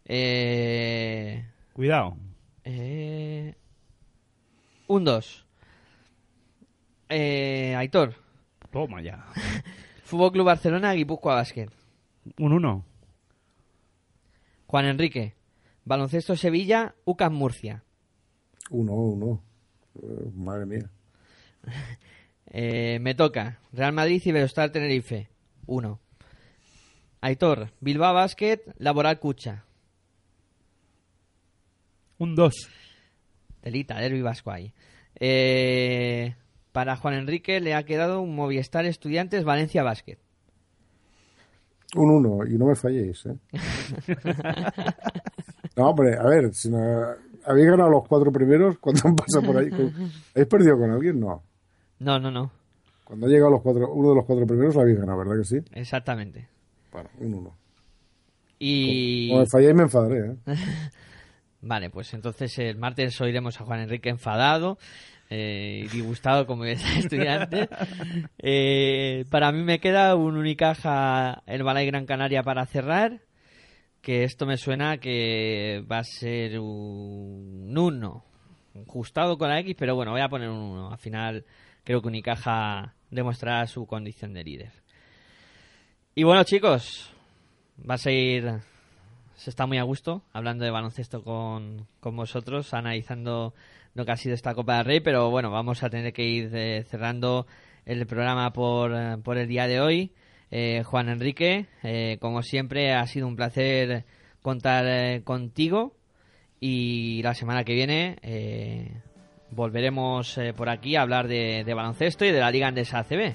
Eh, 0.05 1.47
Cuidado. 1.73 2.17
eh, 2.65 3.55
un 4.89 5.05
2. 5.05 5.47
Eh, 7.11 7.75
Aitor. 7.77 8.15
Toma 8.73 9.01
ya. 9.03 9.25
Fútbol 10.07 10.31
Club 10.31 10.47
Barcelona, 10.47 10.93
Guipúzcoa 10.93 11.35
Basket. 11.35 11.69
Un 12.39 12.53
1. 12.53 12.85
Juan 14.69 14.85
Enrique. 14.85 15.35
Baloncesto 15.85 16.37
Sevilla, 16.37 16.95
UCAM 17.05 17.35
Murcia. 17.35 17.83
1, 18.71 18.93
1. 18.93 19.43
Eh, 19.97 20.31
Madre 20.35 20.67
mía. 20.67 20.91
Eh, 22.59 23.01
me 23.01 23.15
toca. 23.15 23.59
Real 23.73 23.93
Madrid 23.93 24.23
y 24.25 24.29
Iberostar 24.29 24.71
Tenerife. 24.71 25.29
1. 25.67 26.01
Aitor. 27.21 27.73
Bilbao 27.81 28.15
Basket, 28.15 28.61
Laboral 28.79 29.19
Cucha. 29.19 29.65
Un 32.19 32.37
2. 32.37 32.55
Telita, 33.61 33.99
derbi 33.99 34.23
vasco 34.23 34.53
ahí. 34.53 34.73
Eh, 35.17 36.37
para 36.77 36.97
Juan 36.97 37.15
Enrique 37.15 37.59
le 37.59 37.75
ha 37.75 37.85
quedado 37.85 38.21
un 38.21 38.35
Movistar 38.35 38.85
Estudiantes 38.85 39.45
Valencia 39.45 39.83
Basket. 39.83 40.19
Un 41.95 42.11
1. 42.11 42.49
Y 42.49 42.59
no 42.59 42.67
me 42.67 42.75
falléis, 42.75 43.25
¿eh? 43.25 43.39
No, 45.75 45.89
hombre, 45.89 46.19
a 46.19 46.25
ver, 46.25 46.53
si 46.53 46.71
no, 46.71 46.79
habéis 47.47 47.69
ganado 47.69 47.89
los 47.89 48.07
cuatro 48.07 48.31
primeros, 48.31 48.77
¿cuánto 48.79 49.09
han 49.09 49.17
pasado 49.17 49.47
por 49.47 49.57
ahí? 49.57 49.71
¿Habéis 50.35 50.49
perdido 50.49 50.77
con 50.77 50.91
alguien? 50.91 51.19
No. 51.19 51.43
No, 51.99 52.19
no, 52.19 52.31
no. 52.31 52.51
Cuando 53.05 53.27
ha 53.27 53.31
llegado 53.31 53.53
los 53.53 53.63
cuatro, 53.63 53.91
uno 53.95 54.11
de 54.11 54.17
los 54.17 54.27
cuatro 54.27 54.47
primeros 54.47 54.75
lo 54.75 54.83
habéis 54.83 54.99
ganado, 54.99 55.17
¿verdad 55.17 55.39
que 55.39 55.45
sí? 55.45 55.57
Exactamente. 55.73 56.47
Bueno, 56.93 57.09
un 57.21 57.35
1. 57.37 57.57
Y... 58.59 59.31
Como 59.31 59.41
me 59.41 59.47
falléis 59.47 59.75
me 59.75 59.85
enfadaré, 59.85 60.27
¿eh? 60.27 60.37
Vale, 61.63 61.89
pues 61.89 62.13
entonces 62.13 62.59
el 62.59 62.77
martes 62.77 63.19
oiremos 63.23 63.59
a 63.61 63.65
Juan 63.65 63.81
Enrique 63.81 64.11
enfadado 64.11 64.77
eh, 65.29 65.89
disgustado 65.93 66.47
como 66.47 66.65
es 66.67 66.83
estudiante. 66.97 67.69
Eh, 68.39 69.25
para 69.31 69.53
mí 69.53 69.63
me 69.63 69.81
queda 69.81 70.15
un 70.15 70.37
Unicaja 70.37 71.43
el 71.47 71.63
Balay 71.63 71.87
Gran 71.87 72.07
Canaria 72.07 72.43
para 72.43 72.67
cerrar. 72.67 73.21
Que 74.03 74.23
esto 74.23 74.47
me 74.47 74.57
suena 74.57 74.99
que 74.99 75.85
va 75.91 75.99
a 75.99 76.05
ser 76.05 76.61
un 76.61 77.77
1. 77.77 78.25
Ajustado 78.87 79.37
con 79.37 79.49
la 79.49 79.59
X, 79.61 79.75
pero 79.77 79.97
bueno, 79.97 80.13
voy 80.13 80.21
a 80.21 80.29
poner 80.29 80.49
un 80.49 80.59
1. 80.59 80.93
Al 80.93 80.99
final 80.99 81.45
creo 81.83 82.01
que 82.01 82.09
Unicaja 82.09 82.95
demostrará 83.11 83.67
su 83.67 83.87
condición 83.87 84.33
de 84.33 84.45
líder. 84.45 84.73
Y 86.15 86.23
bueno, 86.23 86.45
chicos, 86.45 87.13
va 87.89 87.95
a 87.95 87.99
seguir, 87.99 88.61
se 89.35 89.51
está 89.51 89.67
muy 89.67 89.79
a 89.79 89.83
gusto 89.83 90.23
hablando 90.33 90.65
de 90.65 90.71
baloncesto 90.71 91.23
con, 91.23 91.87
con 92.01 92.17
vosotros, 92.17 92.73
analizando 92.75 93.55
lo 93.97 94.05
que 94.05 94.13
ha 94.13 94.17
sido 94.17 94.35
esta 94.35 94.55
Copa 94.55 94.77
del 94.77 94.85
Rey, 94.85 95.01
pero 95.01 95.31
bueno, 95.31 95.51
vamos 95.51 95.83
a 95.83 95.91
tener 95.91 96.13
que 96.13 96.23
ir 96.23 96.51
eh, 96.55 96.85
cerrando 96.89 97.47
el 97.87 98.05
programa 98.07 98.53
por, 98.53 98.93
eh, 98.93 99.17
por 99.23 99.39
el 99.39 99.49
día 99.49 99.67
de 99.67 99.81
hoy. 99.81 100.13
Eh, 100.51 100.83
Juan 100.85 101.09
Enrique, 101.09 101.67
eh, 101.83 102.19
como 102.21 102.43
siempre, 102.43 102.93
ha 102.93 103.07
sido 103.07 103.27
un 103.27 103.37
placer 103.37 104.05
contar 104.43 105.23
contigo 105.25 105.95
y 106.61 107.21
la 107.23 107.35
semana 107.35 107.65
que 107.65 107.75
viene 107.75 109.03
volveremos 109.51 110.39
por 110.57 110.69
aquí 110.69 110.95
a 110.95 111.03
hablar 111.03 111.27
de, 111.27 111.65
de 111.67 111.75
baloncesto 111.75 112.25
y 112.25 112.31
de 112.31 112.39
la 112.39 112.53
Liga 112.53 112.69
Andesa 112.69 113.01
ACB. 113.01 113.35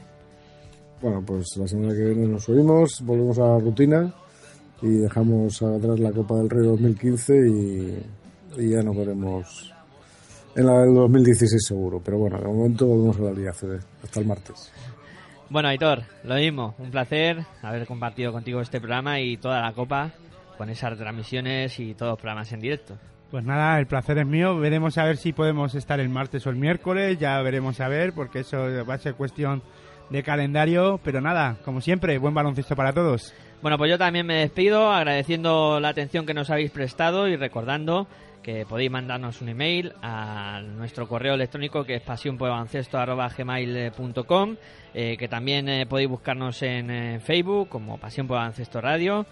Bueno, 1.01 1.21
pues 1.25 1.47
la 1.57 1.67
semana 1.67 1.93
que 1.93 2.05
viene 2.05 2.27
nos 2.27 2.45
subimos, 2.45 3.01
volvemos 3.03 3.39
a 3.39 3.47
la 3.47 3.59
rutina 3.59 4.13
y 4.81 4.87
dejamos 4.99 5.61
atrás 5.61 5.99
la 5.99 6.13
Copa 6.13 6.37
del 6.37 6.49
Rey 6.49 6.65
2015 6.65 7.33
y, 7.49 8.61
y 8.61 8.69
ya 8.69 8.81
nos 8.81 8.95
veremos 8.95 9.70
en 10.55 10.65
la 10.65 10.79
del 10.81 10.93
2016 10.93 11.65
seguro. 11.65 12.01
Pero 12.03 12.17
bueno, 12.17 12.37
de 12.37 12.45
momento 12.45 12.85
volvemos 12.85 13.17
a 13.17 13.21
la 13.21 13.31
Liga 13.31 13.53
CD. 13.53 13.79
Hasta 14.03 14.19
el 14.19 14.25
martes. 14.25 14.71
Bueno, 15.49 15.67
Aitor, 15.67 16.03
lo 16.23 16.35
mismo, 16.35 16.75
un 16.77 16.91
placer 16.91 17.45
haber 17.61 17.85
compartido 17.85 18.31
contigo 18.31 18.61
este 18.61 18.79
programa 18.79 19.19
y 19.19 19.35
toda 19.35 19.61
la 19.61 19.73
Copa 19.73 20.11
con 20.57 20.69
esas 20.69 20.97
transmisiones 20.97 21.77
y 21.79 21.93
todos 21.93 22.11
los 22.11 22.19
programas 22.19 22.51
en 22.53 22.61
directo. 22.61 22.97
Pues 23.31 23.43
nada, 23.45 23.79
el 23.79 23.87
placer 23.87 24.17
es 24.17 24.27
mío. 24.27 24.57
Veremos 24.57 24.97
a 24.97 25.05
ver 25.05 25.17
si 25.17 25.33
podemos 25.33 25.73
estar 25.75 25.99
el 25.99 26.09
martes 26.09 26.45
o 26.45 26.49
el 26.49 26.57
miércoles. 26.57 27.17
Ya 27.17 27.41
veremos 27.41 27.79
a 27.79 27.87
ver, 27.87 28.13
porque 28.13 28.39
eso 28.39 28.57
va 28.87 28.93
a 28.93 28.97
ser 28.97 29.15
cuestión 29.15 29.63
de 30.09 30.21
calendario. 30.21 30.99
Pero 31.03 31.21
nada, 31.21 31.57
como 31.63 31.79
siempre, 31.79 32.17
buen 32.17 32.33
baloncesto 32.33 32.75
para 32.75 32.91
todos. 32.91 33.33
Bueno, 33.61 33.77
pues 33.77 33.91
yo 33.91 33.99
también 33.99 34.25
me 34.25 34.37
despido 34.37 34.91
agradeciendo 34.91 35.79
la 35.79 35.89
atención 35.89 36.25
que 36.25 36.33
nos 36.33 36.49
habéis 36.49 36.71
prestado 36.71 37.27
y 37.27 37.35
recordando 37.35 38.07
que 38.41 38.65
podéis 38.65 38.89
mandarnos 38.89 39.39
un 39.39 39.49
email 39.49 39.93
a 40.01 40.63
nuestro 40.63 41.07
correo 41.07 41.35
electrónico 41.35 41.83
que 41.83 41.93
es 41.93 42.01
pasionporbaloncesto.gmail.com 42.01 44.55
eh, 44.95 45.15
que 45.15 45.27
también 45.27 45.69
eh, 45.69 45.85
podéis 45.85 46.09
buscarnos 46.09 46.59
en 46.63 46.89
eh, 46.89 47.19
Facebook 47.19 47.69
como 47.69 47.99
Pasión 47.99 48.25
por 48.25 48.37
Baloncesto 48.37 48.81
Radio. 48.81 49.27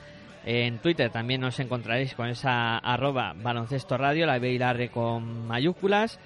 En 0.46 0.78
Twitter 0.78 1.10
también 1.10 1.42
nos 1.42 1.60
encontraréis 1.60 2.14
con 2.14 2.28
esa 2.28 2.78
arroba 2.78 3.34
baloncesto 3.36 3.98
radio, 3.98 4.28
la 4.28 4.38
B 4.38 4.54
y 4.54 4.60
la 4.60 4.70
R 4.72 4.90
con 4.90 5.48
mayúsculas. 5.48 6.20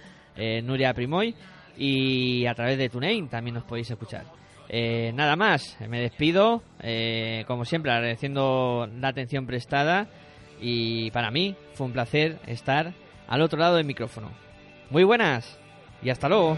Nuria 0.64 0.94
Primoy 0.94 1.34
y 1.78 2.46
a 2.46 2.54
través 2.54 2.78
de 2.78 2.90
TuneIn 2.90 3.30
también 3.30 3.54
nos 3.56 3.64
podéis 3.64 3.90
escuchar. 3.92 4.26
Eh, 4.76 5.12
nada 5.14 5.36
más, 5.36 5.78
me 5.88 6.02
despido, 6.02 6.64
eh, 6.82 7.44
como 7.46 7.64
siempre 7.64 7.92
agradeciendo 7.92 8.90
la 9.00 9.10
atención 9.10 9.46
prestada 9.46 10.08
y 10.60 11.12
para 11.12 11.30
mí 11.30 11.56
fue 11.76 11.86
un 11.86 11.94
placer 11.94 12.40
estar 12.48 12.92
al 13.28 13.42
otro 13.44 13.60
lado 13.60 13.76
del 13.76 13.86
micrófono. 13.86 14.32
Muy 14.90 15.04
buenas 15.04 15.60
y 16.02 16.10
hasta 16.10 16.28
luego. 16.28 16.58